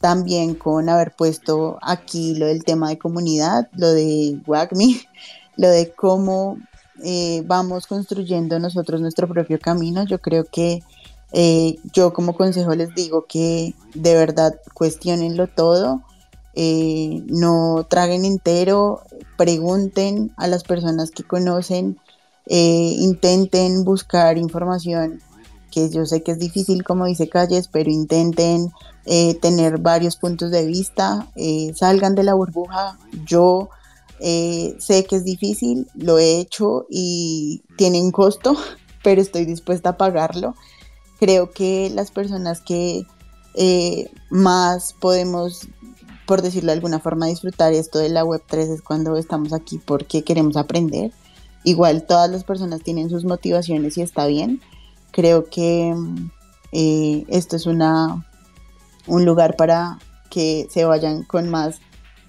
También 0.00 0.56
con 0.56 0.88
haber 0.88 1.14
puesto 1.14 1.78
aquí 1.80 2.34
lo 2.34 2.46
del 2.46 2.64
tema 2.64 2.88
de 2.88 2.98
comunidad, 2.98 3.68
lo 3.72 3.92
de 3.92 4.40
WAGMI, 4.48 5.00
lo 5.56 5.68
de 5.68 5.92
cómo 5.94 6.58
eh, 7.02 7.42
vamos 7.46 7.86
construyendo 7.86 8.58
nosotros 8.58 9.00
nuestro 9.00 9.28
propio 9.28 9.58
camino. 9.58 10.04
Yo 10.04 10.20
creo 10.20 10.44
que 10.44 10.82
eh, 11.32 11.76
yo 11.92 12.12
como 12.12 12.36
consejo 12.36 12.74
les 12.74 12.94
digo 12.94 13.26
que 13.26 13.74
de 13.94 14.14
verdad 14.14 14.54
cuestionenlo 14.74 15.48
todo, 15.48 16.02
eh, 16.54 17.22
no 17.26 17.86
traguen 17.88 18.24
entero, 18.24 19.02
pregunten 19.36 20.32
a 20.36 20.46
las 20.46 20.62
personas 20.62 21.10
que 21.10 21.24
conocen, 21.24 21.98
intenten 22.46 23.84
buscar 23.84 24.36
información 24.36 25.22
que 25.72 25.88
yo 25.88 26.04
sé 26.04 26.22
que 26.22 26.32
es 26.32 26.38
difícil 26.38 26.84
como 26.84 27.06
dice 27.06 27.28
Calles, 27.28 27.68
pero 27.68 27.90
intenten 27.90 28.70
tener 29.40 29.78
varios 29.78 30.16
puntos 30.16 30.50
de 30.50 30.66
vista, 30.66 31.26
salgan 31.74 32.14
de 32.14 32.22
la 32.22 32.34
burbuja. 32.34 32.98
Yo 33.26 33.70
eh, 34.20 34.76
sé 34.78 35.04
que 35.04 35.16
es 35.16 35.24
difícil, 35.24 35.86
lo 35.94 36.18
he 36.18 36.38
hecho 36.38 36.86
y 36.88 37.62
tiene 37.76 38.00
un 38.00 38.10
costo, 38.10 38.56
pero 39.02 39.20
estoy 39.20 39.44
dispuesta 39.44 39.90
a 39.90 39.96
pagarlo. 39.96 40.54
Creo 41.18 41.50
que 41.50 41.90
las 41.94 42.10
personas 42.10 42.60
que 42.60 43.06
eh, 43.54 44.10
más 44.30 44.94
podemos, 45.00 45.68
por 46.26 46.42
decirlo 46.42 46.68
de 46.68 46.74
alguna 46.74 46.98
forma, 46.98 47.26
disfrutar 47.26 47.72
esto 47.72 47.98
de 47.98 48.08
la 48.08 48.24
Web3 48.24 48.74
es 48.74 48.82
cuando 48.82 49.16
estamos 49.16 49.52
aquí 49.52 49.78
porque 49.78 50.22
queremos 50.22 50.56
aprender. 50.56 51.12
Igual 51.62 52.04
todas 52.06 52.30
las 52.30 52.44
personas 52.44 52.82
tienen 52.82 53.08
sus 53.08 53.24
motivaciones 53.24 53.96
y 53.96 54.02
está 54.02 54.26
bien. 54.26 54.60
Creo 55.12 55.48
que 55.48 55.94
eh, 56.72 57.24
esto 57.28 57.56
es 57.56 57.66
una, 57.66 58.26
un 59.06 59.24
lugar 59.24 59.56
para 59.56 59.98
que 60.28 60.66
se 60.70 60.84
vayan 60.84 61.22
con 61.22 61.48
más 61.48 61.80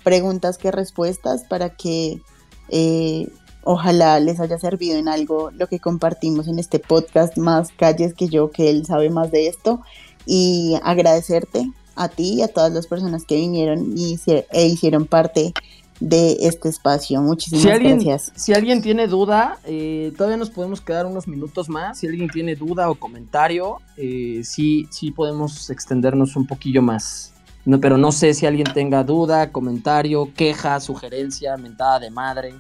preguntas 0.05 0.57
que 0.57 0.71
respuestas 0.71 1.43
para 1.43 1.71
que 1.71 2.21
eh, 2.69 3.27
ojalá 3.63 4.19
les 4.21 4.39
haya 4.39 4.57
servido 4.57 4.97
en 4.97 5.09
algo 5.09 5.51
lo 5.51 5.67
que 5.67 5.79
compartimos 5.79 6.47
en 6.47 6.59
este 6.59 6.79
podcast, 6.79 7.37
más 7.37 7.71
calles 7.75 8.13
que 8.13 8.29
yo, 8.29 8.51
que 8.51 8.69
él 8.69 8.85
sabe 8.85 9.09
más 9.09 9.31
de 9.31 9.47
esto, 9.47 9.81
y 10.25 10.77
agradecerte 10.83 11.69
a 11.95 12.07
ti 12.07 12.35
y 12.35 12.41
a 12.43 12.47
todas 12.47 12.71
las 12.71 12.87
personas 12.87 13.25
que 13.25 13.35
vinieron 13.35 13.97
y 13.97 14.17
e 14.51 14.67
hicieron 14.67 15.05
parte 15.05 15.53
de 15.99 16.37
este 16.41 16.69
espacio. 16.69 17.21
Muchísimas 17.21 17.63
si 17.63 17.69
alguien, 17.69 17.99
gracias. 17.99 18.31
Si 18.35 18.53
alguien 18.53 18.81
tiene 18.81 19.07
duda, 19.07 19.59
eh, 19.65 20.13
todavía 20.15 20.37
nos 20.37 20.49
podemos 20.49 20.81
quedar 20.81 21.05
unos 21.05 21.27
minutos 21.27 21.69
más. 21.69 21.97
Si 21.99 22.07
alguien 22.07 22.29
tiene 22.29 22.55
duda 22.55 22.89
o 22.89 22.95
comentario, 22.95 23.77
eh, 23.97 24.41
sí, 24.43 24.87
sí 24.91 25.11
podemos 25.11 25.69
extendernos 25.69 26.35
un 26.35 26.45
poquillo 26.45 26.81
más. 26.81 27.34
No, 27.65 27.79
pero 27.79 27.97
no 27.97 28.11
sé 28.11 28.33
si 28.35 28.45
alguien 28.45 28.71
tenga 28.73 29.03
duda, 29.03 29.51
comentario, 29.51 30.31
queja, 30.35 30.79
sugerencia, 30.79 31.57
mentada 31.57 31.99
de 31.99 32.11
madre, 32.11 32.53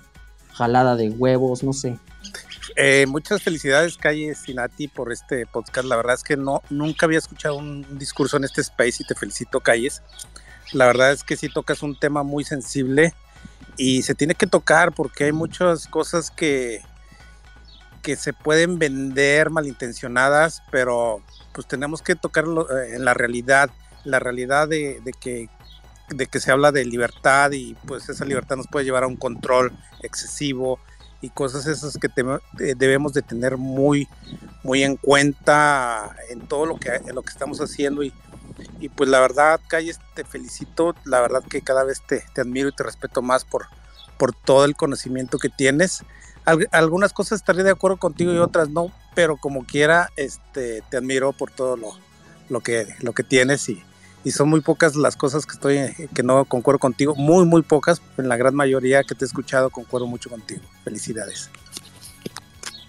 jalada 0.53 0.95
de 0.95 1.11
huevos, 1.11 1.63
no 1.63 1.73
sé. 1.73 1.99
Eh, 2.75 3.05
muchas 3.07 3.43
felicidades, 3.43 3.97
Calle 3.97 4.33
Sinati, 4.33 4.87
por 4.87 5.13
este 5.13 5.45
podcast. 5.45 5.87
La 5.87 5.95
verdad 5.95 6.15
es 6.15 6.23
que 6.23 6.35
no, 6.35 6.63
nunca 6.71 7.05
había 7.05 7.19
escuchado 7.19 7.55
un 7.55 7.85
discurso 7.99 8.37
en 8.37 8.45
este 8.45 8.61
space 8.61 9.03
y 9.03 9.05
te 9.05 9.13
felicito, 9.13 9.59
Calles. 9.59 10.01
La 10.73 10.87
verdad 10.87 11.11
es 11.11 11.23
que 11.23 11.37
sí 11.37 11.49
tocas 11.49 11.83
un 11.83 11.97
tema 11.97 12.23
muy 12.23 12.43
sensible 12.43 13.13
y 13.77 14.01
se 14.01 14.15
tiene 14.15 14.33
que 14.33 14.47
tocar 14.47 14.91
porque 14.93 15.25
hay 15.25 15.31
muchas 15.31 15.85
cosas 15.87 16.31
que, 16.31 16.81
que 18.01 18.15
se 18.15 18.33
pueden 18.33 18.79
vender 18.79 19.51
malintencionadas, 19.51 20.63
pero 20.71 21.21
pues 21.53 21.67
tenemos 21.67 22.01
que 22.01 22.15
tocarlo 22.15 22.67
eh, 22.75 22.95
en 22.95 23.05
la 23.05 23.13
realidad 23.13 23.69
la 24.05 24.19
realidad 24.19 24.67
de, 24.67 25.01
que, 25.19 25.49
de 26.09 26.27
que 26.27 26.39
se 26.39 26.51
habla 26.51 26.71
de 26.71 26.85
libertad 26.85 27.51
y 27.51 27.75
pues 27.85 28.07
esa 28.09 28.25
libertad 28.25 28.55
nos 28.55 28.67
puede 28.67 28.85
llevar 28.85 29.03
a 29.03 29.07
un 29.07 29.17
control 29.17 29.77
excesivo 30.01 30.79
y 31.21 31.29
cosas 31.29 31.65
esas 31.65 31.97
que 31.97 32.09
debemos 32.75 33.13
de 33.13 33.21
tener 33.21 33.57
muy, 33.57 34.07
muy 34.63 34.83
en 34.83 34.95
cuenta 34.95 36.15
en 36.29 36.47
todo 36.47 36.65
lo 36.65 36.77
que, 36.77 36.89
en 36.89 37.15
lo 37.15 37.23
que 37.23 37.31
estamos 37.31 37.59
haciendo 37.59 38.03
y, 38.03 38.13
y 38.79 38.89
pues 38.89 39.09
la 39.09 39.19
verdad, 39.19 39.59
Calles, 39.67 39.99
te 40.13 40.23
felicito, 40.23 40.95
la 41.03 41.21
verdad 41.21 41.43
que 41.49 41.61
cada 41.61 41.83
vez 41.83 42.01
te, 42.05 42.23
te 42.33 42.41
admiro 42.41 42.69
y 42.69 42.75
te 42.75 42.83
respeto 42.83 43.21
más 43.21 43.43
por, 43.43 43.67
por 44.17 44.33
todo 44.33 44.65
el 44.65 44.75
conocimiento 44.75 45.39
que 45.39 45.49
tienes. 45.49 46.03
algunas 46.71 47.13
cosas 47.13 47.39
estaré 47.39 47.63
de 47.63 47.71
acuerdo 47.71 47.97
contigo 47.97 48.33
y 48.33 48.37
otras 48.37 48.69
no, 48.69 48.91
pero 49.15 49.37
como 49.37 49.65
quiera, 49.65 50.11
este, 50.15 50.83
te 50.89 50.97
admiro 50.97 51.33
por 51.33 51.51
todo 51.51 51.77
lo, 51.77 51.91
lo, 52.49 52.61
que, 52.61 52.87
lo 52.99 53.13
que 53.13 53.23
tienes 53.23 53.67
y, 53.69 53.83
y 54.25 54.31
son 54.31 54.49
muy 54.49 54.59
pocas 54.59 54.95
las 54.95 55.15
cosas 55.15 55.45
que 55.45 55.53
estoy 55.53 56.07
que 56.13 56.23
no 56.23 56.43
concuerdo 56.45 56.79
contigo, 56.79 57.15
muy 57.15 57.45
muy 57.45 57.61
pocas, 57.61 58.01
en 58.17 58.27
la 58.27 58.35
gran 58.35 58.55
mayoría 58.55 59.03
que 59.03 59.15
te 59.15 59.23
he 59.23 59.27
escuchado 59.27 59.69
concuerdo 59.69 60.07
mucho 60.07 60.29
contigo. 60.29 60.61
Felicidades. 60.83 61.49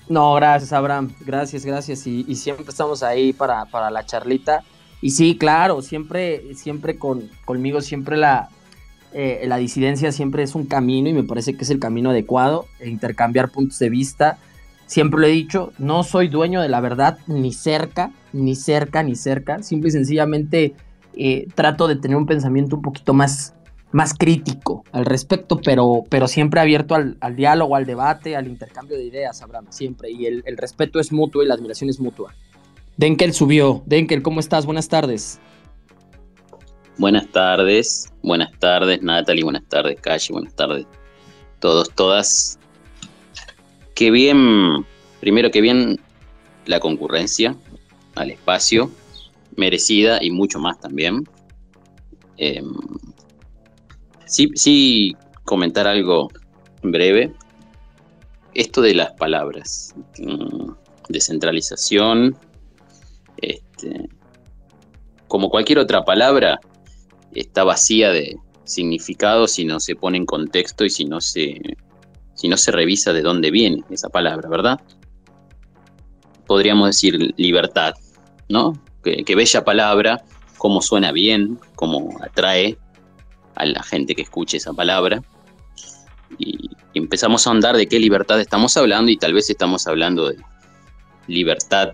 No, 0.08 0.34
gracias 0.34 0.72
Abraham, 0.72 1.12
gracias, 1.20 1.64
gracias 1.64 2.06
y, 2.06 2.34
siempre 2.34 2.66
estamos 2.68 3.02
ahí 3.02 3.32
para, 3.32 3.66
para, 3.66 3.90
la 3.90 4.06
charlita 4.06 4.64
y 5.02 5.10
sí, 5.10 5.36
claro, 5.36 5.82
siempre, 5.82 6.54
siempre 6.54 6.98
con, 6.98 7.28
conmigo, 7.44 7.82
siempre 7.82 8.16
la, 8.16 8.48
eh, 9.12 9.44
la 9.46 9.58
disidencia 9.58 10.12
siempre 10.12 10.42
es 10.42 10.54
un 10.54 10.66
camino 10.66 11.08
y 11.08 11.12
me 11.12 11.22
parece 11.22 11.54
que 11.54 11.64
es 11.64 11.70
el 11.70 11.78
camino 11.78 12.10
adecuado, 12.10 12.66
e 12.80 12.88
intercambiar 12.88 13.50
puntos 13.50 13.78
de 13.78 13.90
vista. 13.90 14.38
Siempre 14.86 15.20
lo 15.20 15.26
he 15.26 15.30
dicho, 15.30 15.72
no 15.78 16.04
soy 16.04 16.28
dueño 16.28 16.62
de 16.62 16.68
la 16.68 16.80
verdad 16.80 17.18
ni 17.26 17.52
cerca, 17.52 18.12
ni 18.32 18.54
cerca, 18.54 19.02
ni 19.02 19.16
cerca. 19.16 19.62
Simple 19.62 19.88
y 19.88 19.92
sencillamente 19.92 20.74
eh, 21.16 21.47
trato 21.55 21.88
de 21.88 21.97
tener 21.97 22.16
un 22.16 22.26
pensamiento 22.26 22.76
un 22.76 22.82
poquito 22.82 23.14
más, 23.14 23.55
más 23.93 24.14
crítico 24.14 24.84
al 24.93 25.06
respecto, 25.06 25.60
pero, 25.60 26.05
pero 26.09 26.28
siempre 26.28 26.60
abierto 26.60 26.94
al, 26.94 27.36
diálogo, 27.36 27.76
al 27.76 27.86
debate, 27.86 28.36
al 28.36 28.47
intercambio 28.47 28.97
de 28.97 29.05
ideas, 29.05 29.43
Abraham, 29.43 29.66
siempre. 29.70 30.10
Y 30.10 30.26
el, 30.26 30.43
respeto 30.56 31.01
es 31.01 31.12
mutuo 31.12 31.43
y 31.43 31.47
la 31.47 31.55
admiración 31.55 31.90
es 31.90 31.98
mutua. 32.01 32.34
Denkel 32.97 33.32
subió. 33.32 33.82
Denkel, 33.86 34.22
¿cómo 34.22 34.40
estás? 34.40 34.66
Buenas 34.66 34.88
tardes. 34.88 35.40
Buenas 36.98 37.28
tardes, 37.28 38.10
buenas 38.22 38.51
tardes 38.59 39.02
Natalie, 39.02 39.44
buenas 39.44 39.64
tardes 39.68 40.01
Calle, 40.01 40.32
buenas 40.32 40.55
tardes 40.55 40.86
todos, 41.59 41.90
todas. 41.90 42.59
Qué 43.94 44.10
bien, 44.10 44.86
primero 45.20 45.51
que 45.51 45.60
bien 45.60 45.98
la 46.66 46.80
concurrencia 46.80 47.56
al 48.14 48.30
espacio, 48.30 48.90
merecida 49.57 50.23
y 50.23 50.31
mucho 50.31 50.59
más 50.59 50.78
también. 50.81 51.24
Em, 52.37 52.74
sí, 54.27 54.51
sí, 54.55 55.16
comentar 55.45 55.87
algo 55.87 56.28
breve. 56.83 57.33
Esto 58.55 58.81
de 58.81 58.95
las 58.95 59.12
palabras, 59.12 59.95
mm, 60.19 60.70
descentralización, 61.09 62.37
este, 63.39 64.09
como 65.28 65.51
cualquier 65.51 65.78
otra 65.78 66.05
palabra, 66.05 66.59
está 67.33 67.65
vacía 67.65 68.11
de 68.11 68.37
significado 68.65 69.47
si 69.47 69.65
no 69.65 69.78
se 69.81 69.95
pone 69.95 70.19
en 70.19 70.27
contexto 70.27 70.85
y 70.85 70.91
si 70.91 71.05
no 71.05 71.20
se, 71.20 71.61
si 72.35 72.49
no 72.49 72.57
se 72.57 72.73
revisa 72.73 73.12
de 73.12 73.23
dónde 73.23 73.51
viene 73.51 73.85
esa 73.91 74.09
palabra, 74.09 74.49
¿verdad? 74.49 74.81
Podríamos 76.47 76.89
decir 76.89 77.35
libertad, 77.37 77.95
¿no? 78.49 78.73
Que, 79.24 79.35
bella 79.35 79.65
palabra, 79.65 80.24
cómo 80.59 80.83
suena 80.83 81.12
bien, 81.12 81.61
cómo 81.77 82.19
atrae 82.23 82.77
a 83.55 83.65
la 83.65 83.83
gente 83.83 84.15
que 84.15 84.23
escuche 84.23 84.57
esa 84.57 84.73
palabra. 84.73 85.23
y 86.39 86.70
empezamos 86.95 87.47
a 87.47 87.51
andar 87.51 87.77
de 87.77 87.87
qué 87.87 87.99
libertad 87.99 88.41
estamos 88.41 88.77
hablando 88.77 89.11
y 89.11 89.16
tal 89.16 89.33
vez 89.33 89.49
estamos 89.49 89.87
hablando 89.87 90.28
de 90.28 90.37
libertad 91.28 91.93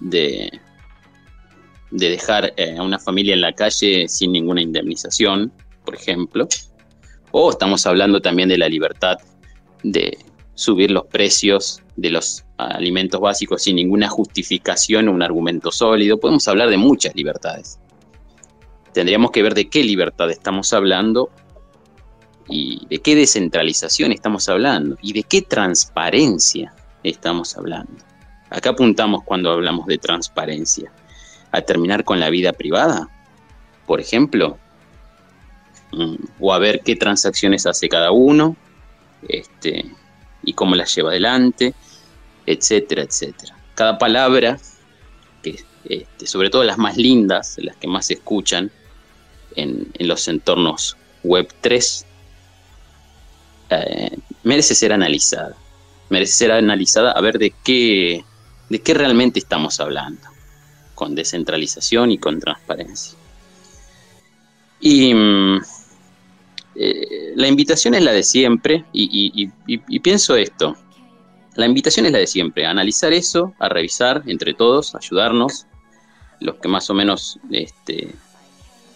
de, 0.00 0.50
de 1.90 2.08
dejar 2.10 2.52
eh, 2.56 2.76
a 2.76 2.82
una 2.82 2.98
familia 2.98 3.34
en 3.34 3.40
la 3.40 3.52
calle 3.52 4.08
sin 4.08 4.32
ninguna 4.32 4.62
indemnización, 4.62 5.52
por 5.84 5.94
ejemplo. 5.94 6.48
O 7.32 7.50
estamos 7.50 7.86
hablando 7.86 8.20
también 8.20 8.48
de 8.48 8.58
la 8.58 8.68
libertad 8.68 9.18
de 9.82 10.18
subir 10.54 10.90
los 10.90 11.06
precios 11.06 11.82
de 12.00 12.10
los 12.10 12.44
alimentos 12.56 13.20
básicos 13.20 13.62
sin 13.62 13.76
ninguna 13.76 14.08
justificación 14.08 15.08
o 15.08 15.12
un 15.12 15.22
argumento 15.22 15.70
sólido. 15.70 16.18
Podemos 16.18 16.48
hablar 16.48 16.70
de 16.70 16.78
muchas 16.78 17.14
libertades. 17.14 17.78
Tendríamos 18.94 19.30
que 19.30 19.42
ver 19.42 19.54
de 19.54 19.68
qué 19.68 19.84
libertad 19.84 20.30
estamos 20.30 20.72
hablando 20.72 21.30
y 22.48 22.86
de 22.88 22.98
qué 23.00 23.14
descentralización 23.14 24.12
estamos 24.12 24.48
hablando 24.48 24.96
y 25.02 25.12
de 25.12 25.22
qué 25.24 25.42
transparencia 25.42 26.74
estamos 27.04 27.56
hablando. 27.56 27.92
Acá 28.48 28.70
apuntamos 28.70 29.22
cuando 29.24 29.52
hablamos 29.52 29.86
de 29.86 29.98
transparencia. 29.98 30.90
A 31.52 31.60
terminar 31.60 32.04
con 32.04 32.18
la 32.18 32.30
vida 32.30 32.52
privada, 32.52 33.08
por 33.86 34.00
ejemplo, 34.00 34.56
mm, 35.92 36.14
o 36.38 36.54
a 36.54 36.58
ver 36.58 36.80
qué 36.82 36.96
transacciones 36.96 37.66
hace 37.66 37.88
cada 37.88 38.10
uno, 38.10 38.56
este, 39.28 39.84
y 40.42 40.52
cómo 40.54 40.74
las 40.74 40.94
lleva 40.94 41.10
adelante, 41.10 41.74
etcétera, 42.52 43.02
etcétera. 43.02 43.56
Cada 43.74 43.98
palabra, 43.98 44.58
que, 45.42 45.62
este, 45.84 46.26
sobre 46.26 46.50
todo 46.50 46.64
las 46.64 46.78
más 46.78 46.96
lindas, 46.96 47.56
las 47.58 47.76
que 47.76 47.88
más 47.88 48.06
se 48.06 48.14
escuchan 48.14 48.70
en, 49.56 49.90
los 49.98 50.28
entornos 50.28 50.96
web 51.22 51.48
3, 51.60 52.06
eh, 53.70 54.16
merece 54.42 54.74
ser 54.74 54.92
analizada. 54.92 55.56
Merece 56.08 56.32
ser 56.32 56.52
analizada 56.52 57.12
a 57.12 57.20
ver 57.20 57.38
de 57.38 57.54
qué, 57.64 58.24
de 58.68 58.80
qué 58.80 58.94
realmente 58.94 59.38
estamos 59.38 59.80
hablando, 59.80 60.22
con 60.94 61.14
descentralización 61.14 62.10
y 62.10 62.18
con 62.18 62.40
transparencia. 62.40 63.16
Y 64.80 65.14
mm, 65.14 65.60
eh, 66.76 67.32
la 67.36 67.46
invitación 67.46 67.94
es 67.94 68.02
la 68.02 68.12
de 68.12 68.22
siempre, 68.22 68.84
y, 68.92 69.48
pienso 70.00 70.36
esto, 70.36 70.76
la 71.54 71.66
invitación 71.66 72.06
es 72.06 72.12
la 72.12 72.18
de 72.18 72.26
siempre, 72.26 72.66
analizar 72.66 73.12
eso, 73.12 73.54
a 73.58 73.68
revisar 73.68 74.22
entre 74.26 74.54
todos, 74.54 74.94
ayudarnos, 74.94 75.66
los 76.40 76.56
que 76.56 76.68
más 76.68 76.88
o 76.90 76.94
menos 76.94 77.38
este, 77.50 78.14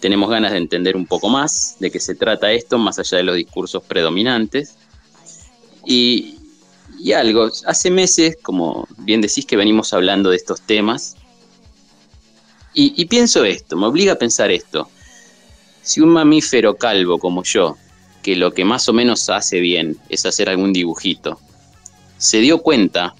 tenemos 0.00 0.30
ganas 0.30 0.52
de 0.52 0.58
entender 0.58 0.96
un 0.96 1.06
poco 1.06 1.28
más 1.28 1.76
de 1.80 1.90
qué 1.90 2.00
se 2.00 2.14
trata 2.14 2.52
esto, 2.52 2.78
más 2.78 2.98
allá 2.98 3.18
de 3.18 3.24
los 3.24 3.36
discursos 3.36 3.82
predominantes. 3.82 4.76
Y, 5.86 6.38
y 6.98 7.12
algo. 7.12 7.50
Hace 7.66 7.90
meses, 7.90 8.36
como 8.42 8.86
bien 8.98 9.20
decís, 9.20 9.46
que 9.46 9.56
venimos 9.56 9.92
hablando 9.92 10.30
de 10.30 10.36
estos 10.36 10.60
temas. 10.60 11.16
Y, 12.76 13.04
pienso 13.04 13.44
esto, 13.44 13.76
me 13.76 13.86
obliga 13.86 14.14
a 14.14 14.18
pensar 14.18 14.50
esto. 14.50 14.90
Si 15.80 16.00
un 16.00 16.08
mamífero 16.08 16.74
calvo 16.76 17.20
como 17.20 17.44
yo, 17.44 17.76
que 18.22 18.34
lo 18.34 18.52
que 18.52 18.64
más 18.64 18.88
o 18.88 18.92
menos 18.92 19.28
hace 19.30 19.60
bien 19.60 19.96
es 20.08 20.26
hacer 20.26 20.48
algún 20.48 20.72
dibujito, 20.72 21.38
se 22.18 22.38
dio 22.38 22.58
cuenta 22.62 23.14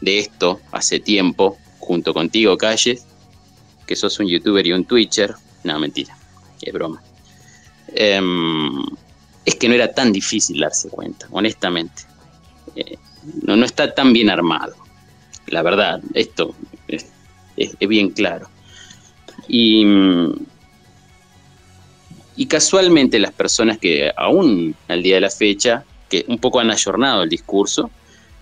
de 0.00 0.18
esto 0.18 0.60
hace 0.72 1.00
tiempo, 1.00 1.58
junto 1.78 2.12
contigo, 2.14 2.56
Calles, 2.56 3.06
que 3.86 3.96
sos 3.96 4.18
un 4.18 4.26
youtuber 4.26 4.66
y 4.66 4.72
un 4.72 4.84
twitcher, 4.84 5.34
no, 5.64 5.78
mentira, 5.78 6.16
es 6.60 6.72
broma. 6.72 7.02
Em, 7.88 8.84
es 9.44 9.54
que 9.54 9.68
no 9.68 9.74
era 9.74 9.92
tan 9.92 10.12
difícil 10.12 10.60
darse 10.60 10.88
cuenta, 10.88 11.26
honestamente. 11.30 12.02
Eh, 12.74 12.98
no, 13.42 13.64
está 13.64 13.94
tan 13.94 14.12
bien 14.12 14.28
armado. 14.28 14.74
La 15.46 15.62
verdad, 15.62 16.00
esto 16.14 16.54
es, 16.88 17.06
bien 17.78 18.10
claro. 18.10 18.48
Y, 19.48 19.84
y 22.36 22.46
casualmente 22.46 23.18
las 23.18 23.32
personas 23.32 23.78
que 23.78 24.10
aún 24.16 24.74
al 24.88 25.02
día 25.02 25.16
de 25.16 25.20
la 25.22 25.30
fecha, 25.30 25.84
que 26.08 26.24
un 26.28 26.38
poco 26.38 26.58
han 26.58 26.70
ayornado 26.70 27.22
el 27.22 27.28
discurso, 27.28 27.90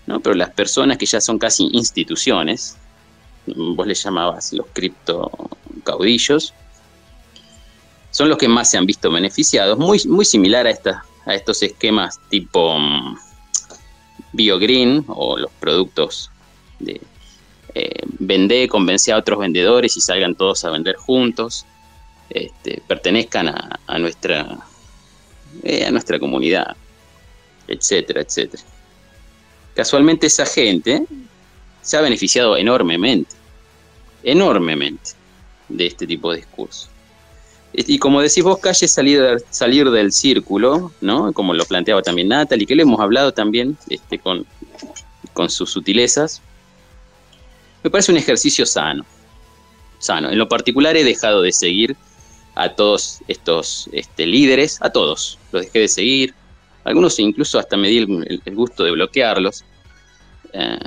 ¿no? 0.07 0.21
pero 0.21 0.35
las 0.35 0.51
personas 0.51 0.99
que 0.99 1.07
ya 1.07 1.21
son 1.21 1.39
casi 1.39 1.69
instituciones, 1.73 2.77
vos 3.47 3.87
les 3.87 4.03
llamabas 4.03 4.53
los 4.53 4.67
cripto 4.73 5.31
caudillos, 5.85 6.55
son 8.11 8.29
los 8.29 8.39
que 8.39 8.49
más 8.49 8.71
se 8.71 8.79
han 8.79 8.87
visto 8.87 9.11
beneficiados, 9.11 9.79
muy, 9.79 10.01
muy 10.07 10.25
similar 10.25 10.67
a, 10.67 11.05
a 11.27 11.35
estos 11.35 11.63
esquemas 11.63 12.21
tipo 12.31 12.79
mm, 12.79 13.17
BioGreen 14.33 15.05
o 15.09 15.37
los 15.37 15.51
productos 15.53 16.31
de 16.79 17.01
eh, 17.75 18.03
vender, 18.21 18.69
convencer 18.69 19.15
a 19.15 19.19
otros 19.19 19.39
vendedores 19.41 19.97
y 19.97 20.01
salgan 20.01 20.37
todos 20.37 20.65
a 20.65 20.71
vender 20.71 20.95
juntos, 20.95 21.67
este, 22.31 22.81
pertenezcan 22.87 23.49
a, 23.49 23.99
nuestra, 23.99 24.59
eh, 25.65 25.85
a 25.85 25.91
nuestra 25.91 26.19
comunidad, 26.19 26.77
etcétera, 27.67 28.21
etcétera. 28.21 28.63
Casualmente 29.75 30.27
esa 30.27 30.47
gente 30.47 31.05
se 31.83 31.97
ha 31.97 32.01
beneficiado 32.01 32.57
enormemente, 32.57 33.35
enormemente 34.23 35.11
de 35.69 35.87
este 35.87 36.07
tipo 36.07 36.31
de 36.31 36.39
discurso. 36.39 36.89
Y 37.73 37.99
como 37.99 38.21
decís 38.21 38.45
vos, 38.45 38.59
Calle, 38.59 38.87
salir, 38.87 39.37
salir 39.51 39.91
del 39.91 40.13
círculo, 40.13 40.93
¿no? 41.01 41.33
Como 41.33 41.55
lo 41.55 41.65
planteaba 41.65 42.03
también 42.03 42.29
Natalie, 42.29 42.67
que 42.67 42.77
le 42.77 42.83
hemos 42.83 43.01
hablado 43.01 43.33
también 43.33 43.77
este, 43.89 44.21
con, 44.21 44.47
con 45.33 45.51
sus 45.51 45.71
sutilezas. 45.71 46.41
Me 47.83 47.91
parece 47.91 48.13
un 48.13 48.19
ejercicio 48.19 48.65
sano. 48.65 49.05
Sano. 49.99 50.31
En 50.31 50.39
lo 50.39 50.49
particular 50.49 50.97
he 50.97 51.03
dejado 51.03 51.43
de 51.43 51.51
seguir 51.51 51.97
a 52.55 52.69
todos 52.69 53.19
estos 53.27 53.89
este, 53.93 54.27
líderes, 54.27 54.79
a 54.81 54.91
todos. 54.91 55.39
Los 55.51 55.65
dejé 55.65 55.81
de 55.81 55.89
seguir. 55.89 56.35
Algunos 56.85 57.19
incluso 57.19 57.59
hasta 57.59 57.77
me 57.77 57.89
di 57.89 57.99
el, 57.99 58.55
gusto 58.55 58.85
de 58.85 58.93
bloquearlos 58.93 59.65
eh, 60.53 60.79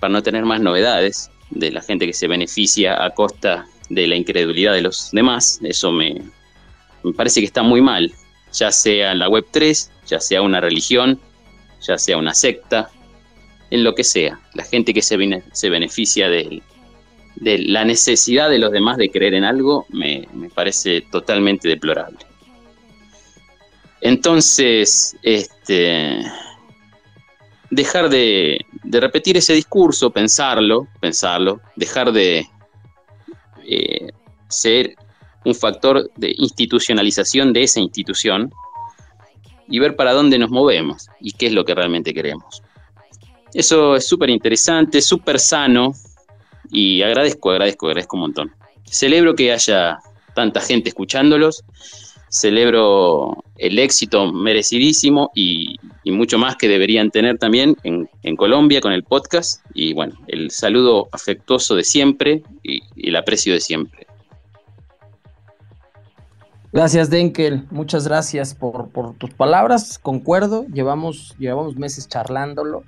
para 0.00 0.12
no 0.12 0.22
tener 0.22 0.44
más 0.44 0.60
novedades 0.60 1.30
de 1.50 1.70
la 1.70 1.80
gente 1.80 2.06
que 2.06 2.12
se 2.12 2.26
beneficia 2.26 3.02
a 3.02 3.10
costa 3.10 3.66
de 3.88 4.06
la 4.06 4.16
incredulidad 4.16 4.72
de 4.72 4.82
los 4.82 5.10
demás. 5.12 5.60
Eso 5.62 5.92
me, 5.92 6.22
parece 7.16 7.40
que 7.40 7.46
está 7.46 7.62
muy 7.62 7.80
mal, 7.80 8.12
ya 8.52 8.72
sea 8.72 9.14
la 9.14 9.28
Web 9.28 9.46
3, 9.52 9.90
ya 10.06 10.20
sea 10.20 10.42
una 10.42 10.60
religión, 10.60 11.20
ya 11.80 11.98
sea 11.98 12.16
una 12.16 12.34
secta, 12.34 12.90
en 13.70 13.84
lo 13.84 13.94
que 13.94 14.04
sea. 14.04 14.40
La 14.54 14.64
gente 14.64 14.92
que 14.92 15.02
se, 15.02 15.16
se 15.52 15.70
beneficia 15.70 16.28
de, 16.28 16.62
la 17.36 17.84
necesidad 17.84 18.50
de 18.50 18.58
los 18.58 18.72
demás 18.72 18.96
de 18.96 19.10
creer 19.10 19.34
en 19.34 19.44
algo 19.44 19.86
me 19.90 20.26
parece 20.54 21.00
totalmente 21.00 21.68
deplorable. 21.68 22.18
Entonces, 24.04 25.16
este, 25.22 26.20
dejar 27.70 28.10
de, 28.10 28.58
repetir 28.82 29.38
ese 29.38 29.54
discurso, 29.54 30.10
pensarlo, 30.10 30.88
pensarlo, 31.00 31.62
dejar 31.74 32.12
de 32.12 32.46
eh, 33.66 34.08
ser 34.48 34.94
un 35.46 35.54
factor 35.54 36.10
de 36.16 36.34
institucionalización 36.36 37.54
de 37.54 37.62
esa 37.62 37.80
institución 37.80 38.52
y 39.68 39.78
ver 39.78 39.96
para 39.96 40.12
dónde 40.12 40.38
nos 40.38 40.50
movemos 40.50 41.08
y 41.18 41.32
qué 41.32 41.46
es 41.46 41.52
lo 41.54 41.64
que 41.64 41.74
realmente 41.74 42.12
queremos. 42.12 42.62
Eso 43.54 43.96
es 43.96 44.06
súper 44.06 44.28
interesante, 44.28 45.00
súper 45.00 45.40
sano 45.40 45.94
y 46.70 47.00
agradezco, 47.00 47.52
agradezco, 47.52 47.86
agradezco 47.86 48.16
un 48.16 48.20
montón. 48.20 48.54
Celebro 48.84 49.34
que 49.34 49.50
haya 49.50 49.98
tanta 50.34 50.60
gente 50.60 50.90
escuchándolos, 50.90 51.64
celebro 52.34 53.44
el 53.56 53.78
éxito 53.78 54.32
merecidísimo 54.32 55.30
y, 55.34 55.76
mucho 56.06 56.36
más 56.38 56.56
que 56.56 56.68
deberían 56.68 57.10
tener 57.10 57.38
también 57.38 57.76
en, 57.82 58.36
Colombia 58.36 58.80
con 58.80 58.92
el 58.92 59.04
podcast 59.04 59.64
y 59.72 59.94
bueno, 59.94 60.14
el 60.26 60.50
saludo 60.50 61.08
afectuoso 61.12 61.76
de 61.76 61.84
siempre 61.84 62.42
y 62.62 62.82
el 63.08 63.16
aprecio 63.16 63.54
de 63.54 63.60
siempre. 63.60 64.06
Gracias, 66.72 67.08
Denkel. 67.08 67.66
Muchas 67.70 68.08
gracias 68.08 68.52
por, 68.54 68.90
tus 69.16 69.32
palabras. 69.32 69.96
Concuerdo. 69.96 70.66
Llevamos, 70.66 71.36
llevamos 71.38 71.76
meses 71.76 72.08
charlándolo. 72.08 72.82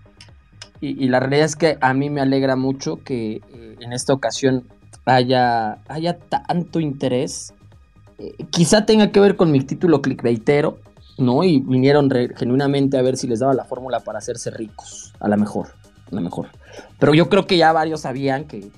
Y, 0.80 1.08
la 1.08 1.20
realidad 1.20 1.46
es 1.46 1.56
que 1.56 1.78
a 1.80 1.94
mí 1.94 2.10
me 2.10 2.20
alegra 2.20 2.56
mucho 2.56 2.96
que 3.04 3.36
eh, 3.36 3.76
en 3.80 3.92
esta 3.92 4.12
ocasión 4.12 4.66
haya, 5.04 5.78
haya 5.86 6.18
tanto 6.18 6.80
interés. 6.80 7.54
Eh, 8.18 8.34
quizá 8.50 8.86
tenga 8.86 9.12
que 9.12 9.20
ver 9.20 9.36
con 9.36 9.52
mi 9.52 9.60
título 9.60 10.00
clickbaitero, 10.00 10.78
¿no? 11.18 11.44
Y 11.44 11.60
vinieron 11.60 12.10
genuinamente 12.36 12.98
a 12.98 13.02
ver 13.02 13.16
si 13.16 13.26
les 13.26 13.40
daba 13.40 13.54
la 13.54 13.64
fórmula 13.64 14.00
para 14.00 14.18
hacerse 14.18 14.50
ricos. 14.50 15.12
A 15.20 15.28
lo 15.28 15.36
mejor, 15.36 15.68
a 16.10 16.14
lo 16.14 16.20
mejor. 16.20 16.48
Pero 16.98 17.14
yo 17.14 17.28
creo 17.28 17.46
que 17.46 17.56
ya 17.56 17.72
varios 17.72 18.02
sabían 18.02 18.44
que, 18.44 18.70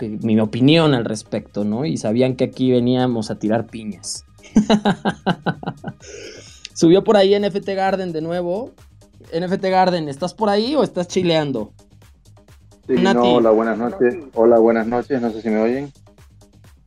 mi 0.00 0.38
opinión 0.40 0.94
al 0.94 1.04
respecto, 1.04 1.64
¿no? 1.64 1.86
Y 1.86 1.96
sabían 1.96 2.36
que 2.36 2.44
aquí 2.44 2.70
veníamos 2.70 3.30
a 3.30 3.38
tirar 3.38 3.66
piñas. 3.66 4.24
Subió 6.74 7.02
por 7.02 7.16
ahí 7.16 7.38
NFT 7.38 7.68
Garden 7.68 8.12
de 8.12 8.20
nuevo. 8.20 8.72
NFT 9.32 9.64
Garden, 9.64 10.08
¿estás 10.08 10.34
por 10.34 10.50
ahí 10.50 10.76
o 10.76 10.82
estás 10.82 11.08
chileando? 11.08 11.72
Sí, 12.86 12.94
no, 12.94 13.22
hola, 13.22 13.50
buenas 13.50 13.78
noches. 13.78 14.16
Hola, 14.34 14.58
buenas 14.58 14.86
noches, 14.86 15.20
no 15.20 15.30
sé 15.30 15.42
si 15.42 15.48
me 15.48 15.58
oyen. 15.58 15.92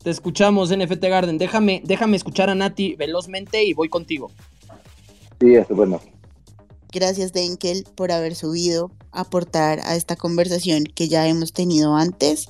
Te 0.04 0.10
escuchamos, 0.10 0.76
NFT 0.76 1.04
Garden. 1.04 1.38
Déjame, 1.38 1.82
déjame 1.84 2.18
escuchar 2.18 2.50
a 2.50 2.56
Nati 2.56 2.96
velozmente 2.96 3.64
y 3.64 3.74
voy 3.74 3.90
contigo. 3.90 4.32
Sí, 5.40 5.56
estupendo. 5.56 6.02
Gracias, 6.92 7.34
Denkel, 7.34 7.86
por 7.96 8.12
haber 8.12 8.36
subido, 8.36 8.92
aportar 9.12 9.80
a 9.84 9.96
esta 9.96 10.16
conversación 10.16 10.86
que 10.86 11.08
ya 11.08 11.28
hemos 11.28 11.54
tenido 11.54 11.96
antes 11.96 12.50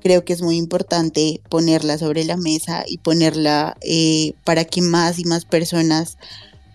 creo 0.00 0.24
que 0.24 0.32
es 0.32 0.42
muy 0.42 0.56
importante 0.56 1.40
ponerla 1.48 1.98
sobre 1.98 2.24
la 2.24 2.36
mesa 2.36 2.84
y 2.86 2.98
ponerla 2.98 3.76
eh, 3.82 4.32
para 4.44 4.64
que 4.64 4.82
más 4.82 5.18
y 5.18 5.24
más 5.24 5.44
personas 5.44 6.18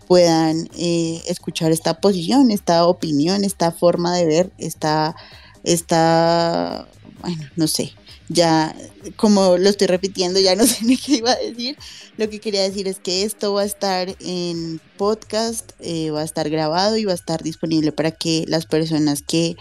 puedan 0.08 0.70
eh, 0.78 1.22
escuchar 1.28 1.72
esta 1.72 2.00
posición, 2.00 2.52
esta 2.52 2.86
opinión, 2.86 3.44
esta 3.44 3.72
forma 3.72 4.16
de 4.16 4.26
ver, 4.26 4.52
esta, 4.58 5.16
esta, 5.64 6.88
bueno, 7.22 7.44
no 7.56 7.68
sé, 7.68 7.94
ya 8.30 8.76
como 9.16 9.58
lo 9.58 9.70
estoy 9.70 9.88
repitiendo, 9.88 10.40
ya 10.40 10.56
no 10.56 10.66
sé 10.66 10.78
ni 10.86 10.98
qué 10.98 11.18
iba 11.18 11.32
a 11.32 11.38
decir. 11.38 11.78
Lo 12.18 12.30
que 12.30 12.40
quería 12.40 12.64
decir 12.64 12.88
es 12.88 13.00
que 13.00 13.24
esto 13.24 13.54
va 13.54 13.62
a 13.62 13.66
estar 13.66 14.16
en 14.20 14.80
podcast, 14.98 15.72
eh, 15.80 16.12
va 16.12 16.22
a 16.22 16.26
estar 16.26 16.50
grabado 16.50 16.98
y 16.98 17.06
va 17.06 17.12
a 17.12 17.16
estar 17.16 17.44
disponible 17.44 17.92
para 17.92 18.12
que 18.12 18.46
las 18.48 18.66
personas 18.66 19.22
que 19.22 19.56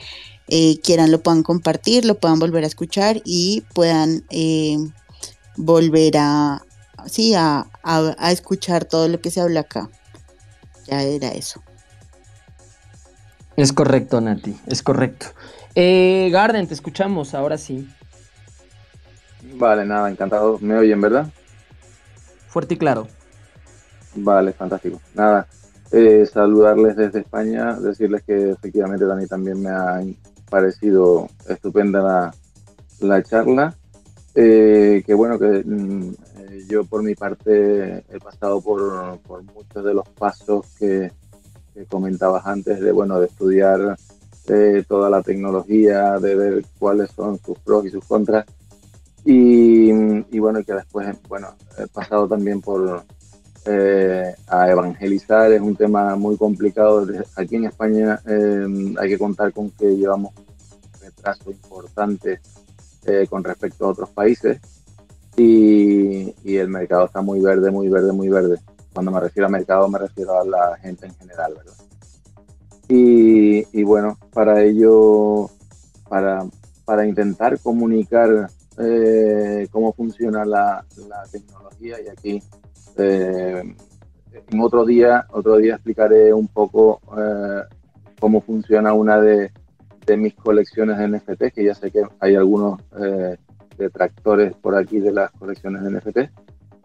eh, 0.48 0.78
quieran 0.80 1.10
lo 1.10 1.22
puedan 1.22 1.42
compartir, 1.42 2.04
lo 2.04 2.16
puedan 2.16 2.38
volver 2.38 2.64
a 2.64 2.66
escuchar 2.66 3.22
y 3.24 3.62
puedan 3.72 4.24
eh, 4.30 4.76
volver 5.56 6.16
a, 6.18 6.62
sí, 7.06 7.34
a, 7.34 7.66
escuchar 8.30 8.84
todo 8.84 9.08
lo 9.08 9.20
que 9.20 9.30
se 9.30 9.40
habla 9.40 9.60
acá. 9.60 9.88
Ya 10.86 11.02
era 11.02 11.28
eso. 11.28 11.62
Es 13.56 13.72
correcto, 13.72 14.20
Nati, 14.20 14.56
es 14.66 14.82
correcto. 14.82 15.26
Eh, 15.74 16.28
Garden, 16.30 16.66
te 16.66 16.74
escuchamos, 16.74 17.34
ahora 17.34 17.56
sí. 17.56 17.88
Vale, 19.56 19.84
nada, 19.84 20.10
encantado. 20.10 20.58
¿Me 20.60 20.76
oyen, 20.76 21.00
verdad? 21.00 21.26
Fuerte 22.48 22.74
y 22.74 22.76
claro. 22.76 23.06
Vale, 24.16 24.52
fantástico. 24.52 25.00
Nada, 25.14 25.46
eh, 25.90 26.26
saludarles 26.26 26.96
desde 26.96 27.20
España, 27.20 27.74
decirles 27.74 28.22
que 28.22 28.50
efectivamente 28.50 29.04
Dani 29.04 29.26
también 29.26 29.60
me 29.62 29.70
ha 29.70 30.00
parecido 30.50 31.28
estupenda 31.48 32.32
la, 33.00 33.22
charla. 33.22 33.74
Eh, 34.34 35.02
que 35.06 35.14
bueno, 35.14 35.38
que 35.38 35.62
mm, 35.64 36.10
eh, 36.38 36.64
yo 36.68 36.84
por 36.84 37.02
mi 37.02 37.14
parte 37.14 38.04
he 38.08 38.18
pasado 38.18 38.60
por, 38.60 39.20
muchos 39.54 39.84
de 39.84 39.94
los 39.94 40.08
pasos 40.08 40.66
que, 40.78 41.12
comentabas 41.88 42.46
antes, 42.46 42.80
de 42.80 42.92
bueno, 42.92 43.18
de 43.18 43.26
estudiar 43.26 43.96
eh, 44.48 44.84
toda 44.86 45.10
la 45.10 45.22
tecnología, 45.22 46.18
de 46.18 46.34
ver 46.34 46.64
cuáles 46.78 47.10
son 47.10 47.38
sus 47.38 47.58
pros 47.58 47.86
y 47.86 47.90
sus 47.90 48.04
contras. 48.04 48.46
Y, 49.24 49.90
y 49.90 50.38
bueno, 50.38 50.62
que 50.64 50.74
después, 50.74 51.16
bueno, 51.28 51.54
he 51.78 51.86
pasado 51.86 52.28
también 52.28 52.60
por, 52.60 53.04
eh, 53.66 54.34
evangelizar. 54.50 55.52
Es 55.52 55.60
un 55.60 55.76
tema 55.76 56.16
muy 56.16 56.36
complicado. 56.36 57.06
Aquí 57.36 57.56
en 57.56 57.64
España 57.64 58.20
eh, 58.26 58.66
hay 58.98 59.08
que 59.08 59.18
contar 59.18 59.52
con 59.52 59.70
que 59.70 59.96
llevamos 59.96 60.32
un 60.36 61.00
retraso 61.00 61.50
importante 61.50 62.40
eh, 63.06 63.26
con 63.28 63.42
respecto 63.42 63.86
a 63.86 63.88
otros 63.88 64.10
países 64.10 64.60
y, 65.36 66.32
el 66.56 66.68
mercado 66.68 67.06
está 67.06 67.20
muy 67.22 67.40
verde, 67.40 67.70
muy 67.70 67.88
verde, 67.88 68.12
muy 68.12 68.28
verde. 68.28 68.58
Cuando 68.92 69.10
me 69.10 69.20
refiero 69.20 69.46
a 69.46 69.50
mercado 69.50 69.88
me 69.88 69.98
refiero 69.98 70.40
a 70.40 70.44
la 70.44 70.76
gente 70.76 71.06
en 71.06 71.14
general, 71.16 71.54
¿verdad? 71.54 71.72
Y, 72.86 73.82
bueno, 73.82 74.18
para 74.32 74.62
ello, 74.62 75.50
para, 76.08 76.46
para 76.84 77.06
intentar 77.06 77.58
comunicar 77.58 78.50
cómo 79.70 79.92
funciona 79.92 80.44
la, 80.44 80.84
la 81.08 81.22
tecnología. 81.30 81.96
Y 82.04 82.08
aquí 82.08 82.42
eh, 82.96 83.74
en 84.50 84.60
otro 84.60 84.84
día, 84.84 85.26
otro 85.30 85.56
día 85.56 85.74
explicaré 85.74 86.32
un 86.32 86.48
poco 86.48 87.00
eh, 87.16 87.62
cómo 88.18 88.40
funciona 88.40 88.92
una 88.92 89.20
de, 89.20 89.50
mis 90.16 90.34
colecciones 90.34 90.98
de 90.98 91.08
NFT, 91.08 91.54
que 91.54 91.64
ya 91.64 91.74
sé 91.74 91.90
que 91.90 92.02
hay 92.20 92.34
algunos 92.34 92.80
eh, 93.00 93.36
detractores 93.78 94.54
por 94.56 94.76
aquí 94.76 95.00
de 95.00 95.12
las 95.12 95.30
colecciones 95.32 95.82
de 95.82 95.90
NFT, 95.90 96.18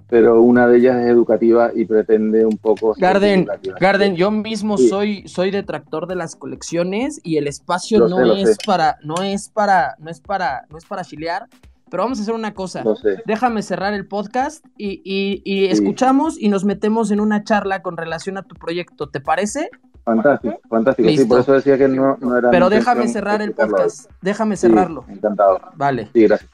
pero 0.07 0.41
una 0.41 0.67
de 0.67 0.77
ellas 0.77 1.01
es 1.01 1.07
educativa 1.07 1.71
y 1.75 1.85
pretende 1.85 2.45
un 2.45 2.57
poco... 2.57 2.95
Garden, 2.97 3.47
Garden, 3.79 4.15
yo 4.15 4.31
mismo 4.31 4.77
soy, 4.77 5.27
soy 5.27 5.51
detractor 5.51 6.07
de 6.07 6.15
las 6.15 6.35
colecciones 6.35 7.19
y 7.23 7.37
el 7.37 7.47
espacio 7.47 8.07
no 8.07 8.33
es 8.33 8.57
para, 8.65 8.97
no 9.03 9.21
es 9.21 9.49
para, 9.49 9.95
no 9.99 10.09
es 10.09 10.21
para, 10.21 10.65
no 10.69 10.77
es 10.77 10.85
para 10.85 11.03
chilear, 11.03 11.47
pero 11.89 12.03
vamos 12.03 12.19
a 12.19 12.21
hacer 12.23 12.33
una 12.33 12.53
cosa. 12.53 12.83
Déjame 13.25 13.61
cerrar 13.61 13.93
el 13.93 14.07
podcast 14.07 14.65
y, 14.77 15.67
escuchamos 15.69 16.39
y 16.39 16.49
nos 16.49 16.65
metemos 16.65 17.11
en 17.11 17.19
una 17.19 17.43
charla 17.43 17.81
con 17.81 17.97
relación 17.97 18.37
a 18.37 18.43
tu 18.43 18.55
proyecto. 18.55 19.09
¿Te 19.09 19.19
parece? 19.19 19.69
Fantástico, 20.05 20.59
fantástico. 20.69 21.09
Sí, 21.09 21.25
por 21.25 21.39
eso 21.41 21.53
decía 21.53 21.77
que 21.77 21.87
no, 21.87 22.17
era. 22.37 22.49
Pero 22.51 22.69
déjame 22.69 23.07
cerrar 23.07 23.41
el 23.41 23.53
podcast. 23.53 24.09
Déjame 24.21 24.55
cerrarlo. 24.55 25.05
encantado. 25.07 25.59
Vale. 25.75 26.09
Sí, 26.13 26.23
gracias. 26.23 26.49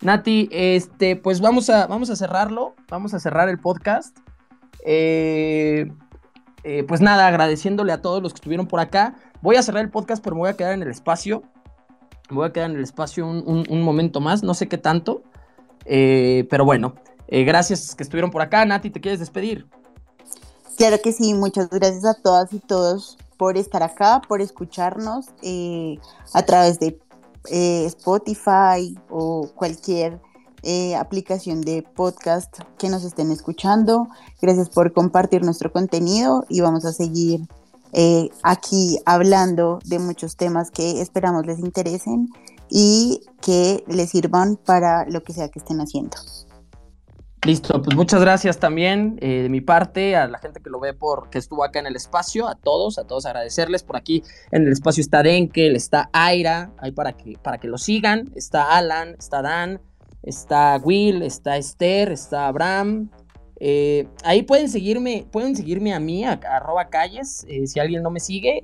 Nati, 0.00 0.48
este, 0.52 1.16
pues 1.16 1.40
vamos 1.40 1.70
a, 1.70 1.86
vamos 1.86 2.10
a 2.10 2.16
cerrarlo. 2.16 2.74
Vamos 2.88 3.14
a 3.14 3.18
cerrar 3.18 3.48
el 3.48 3.58
podcast. 3.58 4.16
Eh, 4.84 5.90
eh, 6.64 6.84
pues 6.84 7.00
nada, 7.00 7.26
agradeciéndole 7.26 7.92
a 7.92 8.00
todos 8.00 8.22
los 8.22 8.32
que 8.32 8.36
estuvieron 8.36 8.66
por 8.66 8.80
acá. 8.80 9.16
Voy 9.40 9.56
a 9.56 9.62
cerrar 9.62 9.84
el 9.84 9.90
podcast, 9.90 10.22
pero 10.22 10.36
me 10.36 10.40
voy 10.40 10.50
a 10.50 10.56
quedar 10.56 10.74
en 10.74 10.82
el 10.82 10.88
espacio. 10.88 11.42
Voy 12.30 12.46
a 12.46 12.52
quedar 12.52 12.70
en 12.70 12.76
el 12.76 12.82
espacio 12.82 13.26
un, 13.26 13.82
momento 13.82 14.20
más, 14.20 14.42
no 14.42 14.54
sé 14.54 14.68
qué 14.68 14.78
tanto. 14.78 15.22
Eh, 15.84 16.46
pero 16.50 16.64
bueno, 16.64 16.94
eh, 17.28 17.44
gracias 17.44 17.94
que 17.94 18.02
estuvieron 18.02 18.30
por 18.30 18.42
acá. 18.42 18.64
Nati, 18.64 18.90
¿te 18.90 19.00
quieres 19.00 19.20
despedir? 19.20 19.66
Claro 20.76 20.98
que 21.02 21.12
sí, 21.12 21.34
muchas 21.34 21.70
gracias 21.70 22.04
a 22.04 22.14
todas 22.14 22.52
y 22.52 22.60
todos 22.60 23.18
por 23.36 23.56
estar 23.56 23.82
acá, 23.82 24.20
por 24.28 24.40
escucharnos 24.40 25.26
eh, 25.42 25.98
a 26.34 26.42
través 26.42 26.78
de 26.78 26.98
Spotify 27.50 28.96
o 29.08 29.48
cualquier 29.54 30.20
eh, 30.62 30.96
aplicación 30.96 31.60
de 31.60 31.82
podcast 31.82 32.58
que 32.78 32.88
nos 32.88 33.04
estén 33.04 33.30
escuchando. 33.30 34.08
Gracias 34.42 34.68
por 34.68 34.92
compartir 34.92 35.44
nuestro 35.44 35.70
contenido 35.70 36.44
y 36.48 36.60
vamos 36.60 36.84
a 36.84 36.92
seguir 36.92 37.42
eh, 37.92 38.28
aquí 38.42 38.98
hablando 39.06 39.78
de 39.84 39.98
muchos 39.98 40.36
temas 40.36 40.70
que 40.70 41.00
esperamos 41.00 41.46
les 41.46 41.58
interesen 41.58 42.28
y 42.70 43.22
que 43.40 43.84
les 43.86 44.10
sirvan 44.10 44.56
para 44.56 45.06
lo 45.06 45.22
que 45.22 45.32
sea 45.32 45.48
que 45.48 45.58
estén 45.58 45.80
haciendo. 45.80 46.16
Listo, 47.44 47.80
pues 47.80 47.96
muchas 47.96 48.20
gracias 48.20 48.58
también 48.58 49.16
eh, 49.20 49.42
de 49.42 49.48
mi 49.48 49.60
parte 49.60 50.16
a 50.16 50.26
la 50.26 50.38
gente 50.38 50.60
que 50.60 50.70
lo 50.70 50.80
ve 50.80 50.92
por 50.92 51.30
que 51.30 51.38
estuvo 51.38 51.62
acá 51.62 51.78
en 51.78 51.86
el 51.86 51.94
espacio, 51.94 52.48
a 52.48 52.56
todos, 52.56 52.98
a 52.98 53.04
todos 53.04 53.26
agradecerles. 53.26 53.84
Por 53.84 53.96
aquí 53.96 54.24
en 54.50 54.66
el 54.66 54.72
espacio 54.72 55.00
está 55.00 55.22
Denkel, 55.22 55.76
está 55.76 56.10
Aira, 56.12 56.72
ahí 56.78 56.90
para 56.90 57.12
que, 57.12 57.38
para 57.40 57.58
que 57.58 57.68
lo 57.68 57.78
sigan, 57.78 58.32
está 58.34 58.76
Alan, 58.76 59.14
está 59.18 59.40
Dan, 59.40 59.80
está 60.22 60.80
Will, 60.82 61.22
está 61.22 61.56
Esther, 61.56 62.10
está 62.10 62.48
Abraham. 62.48 63.08
Eh, 63.60 64.06
ahí 64.24 64.42
pueden 64.42 64.68
seguirme, 64.68 65.26
pueden 65.30 65.56
seguirme 65.56 65.92
a 65.92 66.00
mí, 66.00 66.24
a, 66.24 66.32
arroba 66.32 66.88
calles, 66.90 67.44
eh, 67.48 67.66
si 67.66 67.80
alguien 67.80 68.02
no 68.02 68.10
me 68.10 68.20
sigue. 68.20 68.62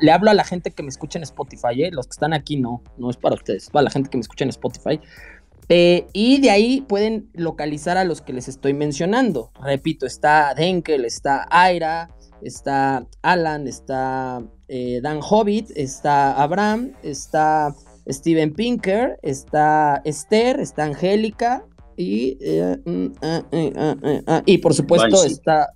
le 0.00 0.12
hablo 0.12 0.30
a 0.30 0.34
la 0.34 0.44
gente 0.44 0.70
que 0.70 0.82
me 0.82 0.88
escucha 0.88 1.18
en 1.18 1.24
Spotify, 1.24 1.90
los 1.90 2.06
que 2.06 2.12
están 2.12 2.32
aquí 2.32 2.56
no, 2.56 2.82
no 2.96 3.10
es 3.10 3.16
para 3.16 3.34
ustedes, 3.34 3.70
para 3.70 3.84
la 3.84 3.90
gente 3.90 4.10
que 4.10 4.16
me 4.16 4.22
escucha 4.22 4.44
en 4.44 4.50
Spotify. 4.50 5.00
Eh, 5.68 6.06
y 6.12 6.40
de 6.40 6.50
ahí 6.50 6.82
pueden 6.82 7.30
localizar 7.34 7.96
a 7.96 8.04
los 8.04 8.20
que 8.20 8.32
les 8.32 8.48
estoy 8.48 8.74
mencionando. 8.74 9.52
Repito, 9.62 10.06
está 10.06 10.54
Denkel, 10.54 11.04
está 11.04 11.46
Aira, 11.50 12.10
está 12.42 13.06
Alan, 13.22 13.66
está 13.66 14.42
eh, 14.68 15.00
Dan 15.02 15.20
Hobbit, 15.22 15.70
está 15.76 16.32
Abraham, 16.42 16.92
está 17.02 17.74
Steven 18.08 18.52
Pinker, 18.52 19.18
está 19.22 20.02
Esther, 20.04 20.60
está 20.60 20.84
Angélica. 20.84 21.64
Y, 21.96 22.38
eh, 22.40 22.78
mm, 22.84 23.06
ah, 23.22 23.42
ah, 23.52 23.96
ah, 24.26 24.42
y 24.46 24.58
por 24.58 24.74
supuesto 24.74 25.24
está. 25.24 25.68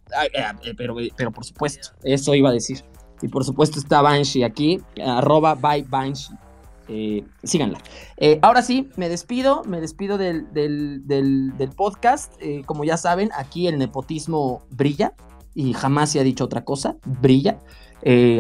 pero, 0.77 0.97
pero 1.17 1.31
por 1.31 1.45
supuesto, 1.45 1.91
eso 2.03 2.35
iba 2.35 2.51
a 2.51 2.53
decir. 2.53 2.83
Y 3.23 3.29
por 3.29 3.45
supuesto 3.45 3.79
está 3.79 4.03
Banshee 4.03 4.45
aquí, 4.45 4.81
arroba 5.03 5.55
by 5.55 5.83
Banshee. 5.83 6.35
Eh, 6.89 7.25
síganla. 7.43 7.81
Eh, 8.17 8.39
ahora 8.43 8.63
sí, 8.63 8.89
me 8.97 9.09
despido, 9.09 9.65
me 9.65 9.81
despido 9.81 10.19
del, 10.19 10.47
podcast. 11.77 12.33
Eh, 12.41 12.63
como 12.65 12.85
ya 12.85 12.97
saben, 12.97 13.31
aquí 13.37 13.67
el 13.67 13.79
nepotismo 13.79 14.63
brilla 14.71 15.15
y 15.55 15.73
jamás 15.73 16.11
se 16.11 16.21
ha 16.21 16.23
dicho 16.23 16.45
otra 16.45 16.65
cosa, 16.65 16.97
brilla. 17.21 17.59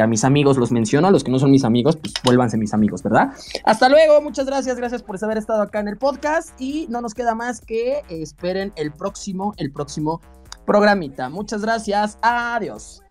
A 0.00 0.06
mis 0.06 0.24
amigos 0.24 0.56
los 0.56 0.70
menciono, 0.70 1.08
a 1.08 1.10
los 1.10 1.24
que 1.24 1.30
no 1.30 1.38
son 1.38 1.50
mis 1.50 1.64
amigos, 1.64 1.96
pues 1.96 2.14
vuélvanse 2.24 2.56
mis 2.56 2.72
amigos, 2.72 3.02
¿verdad? 3.02 3.32
Hasta 3.64 3.88
luego, 3.88 4.20
muchas 4.20 4.46
gracias, 4.46 4.76
gracias 4.76 5.02
por 5.02 5.22
haber 5.22 5.38
estado 5.38 5.62
acá 5.62 5.80
en 5.80 5.88
el 5.88 5.96
podcast 5.96 6.50
y 6.60 6.86
no 6.88 7.00
nos 7.00 7.14
queda 7.14 7.34
más 7.34 7.60
que 7.60 8.02
esperen 8.08 8.72
el 8.76 8.92
próximo, 8.92 9.54
el 9.56 9.72
próximo 9.72 10.20
programita. 10.66 11.28
Muchas 11.30 11.62
gracias, 11.62 12.18
adiós. 12.22 13.05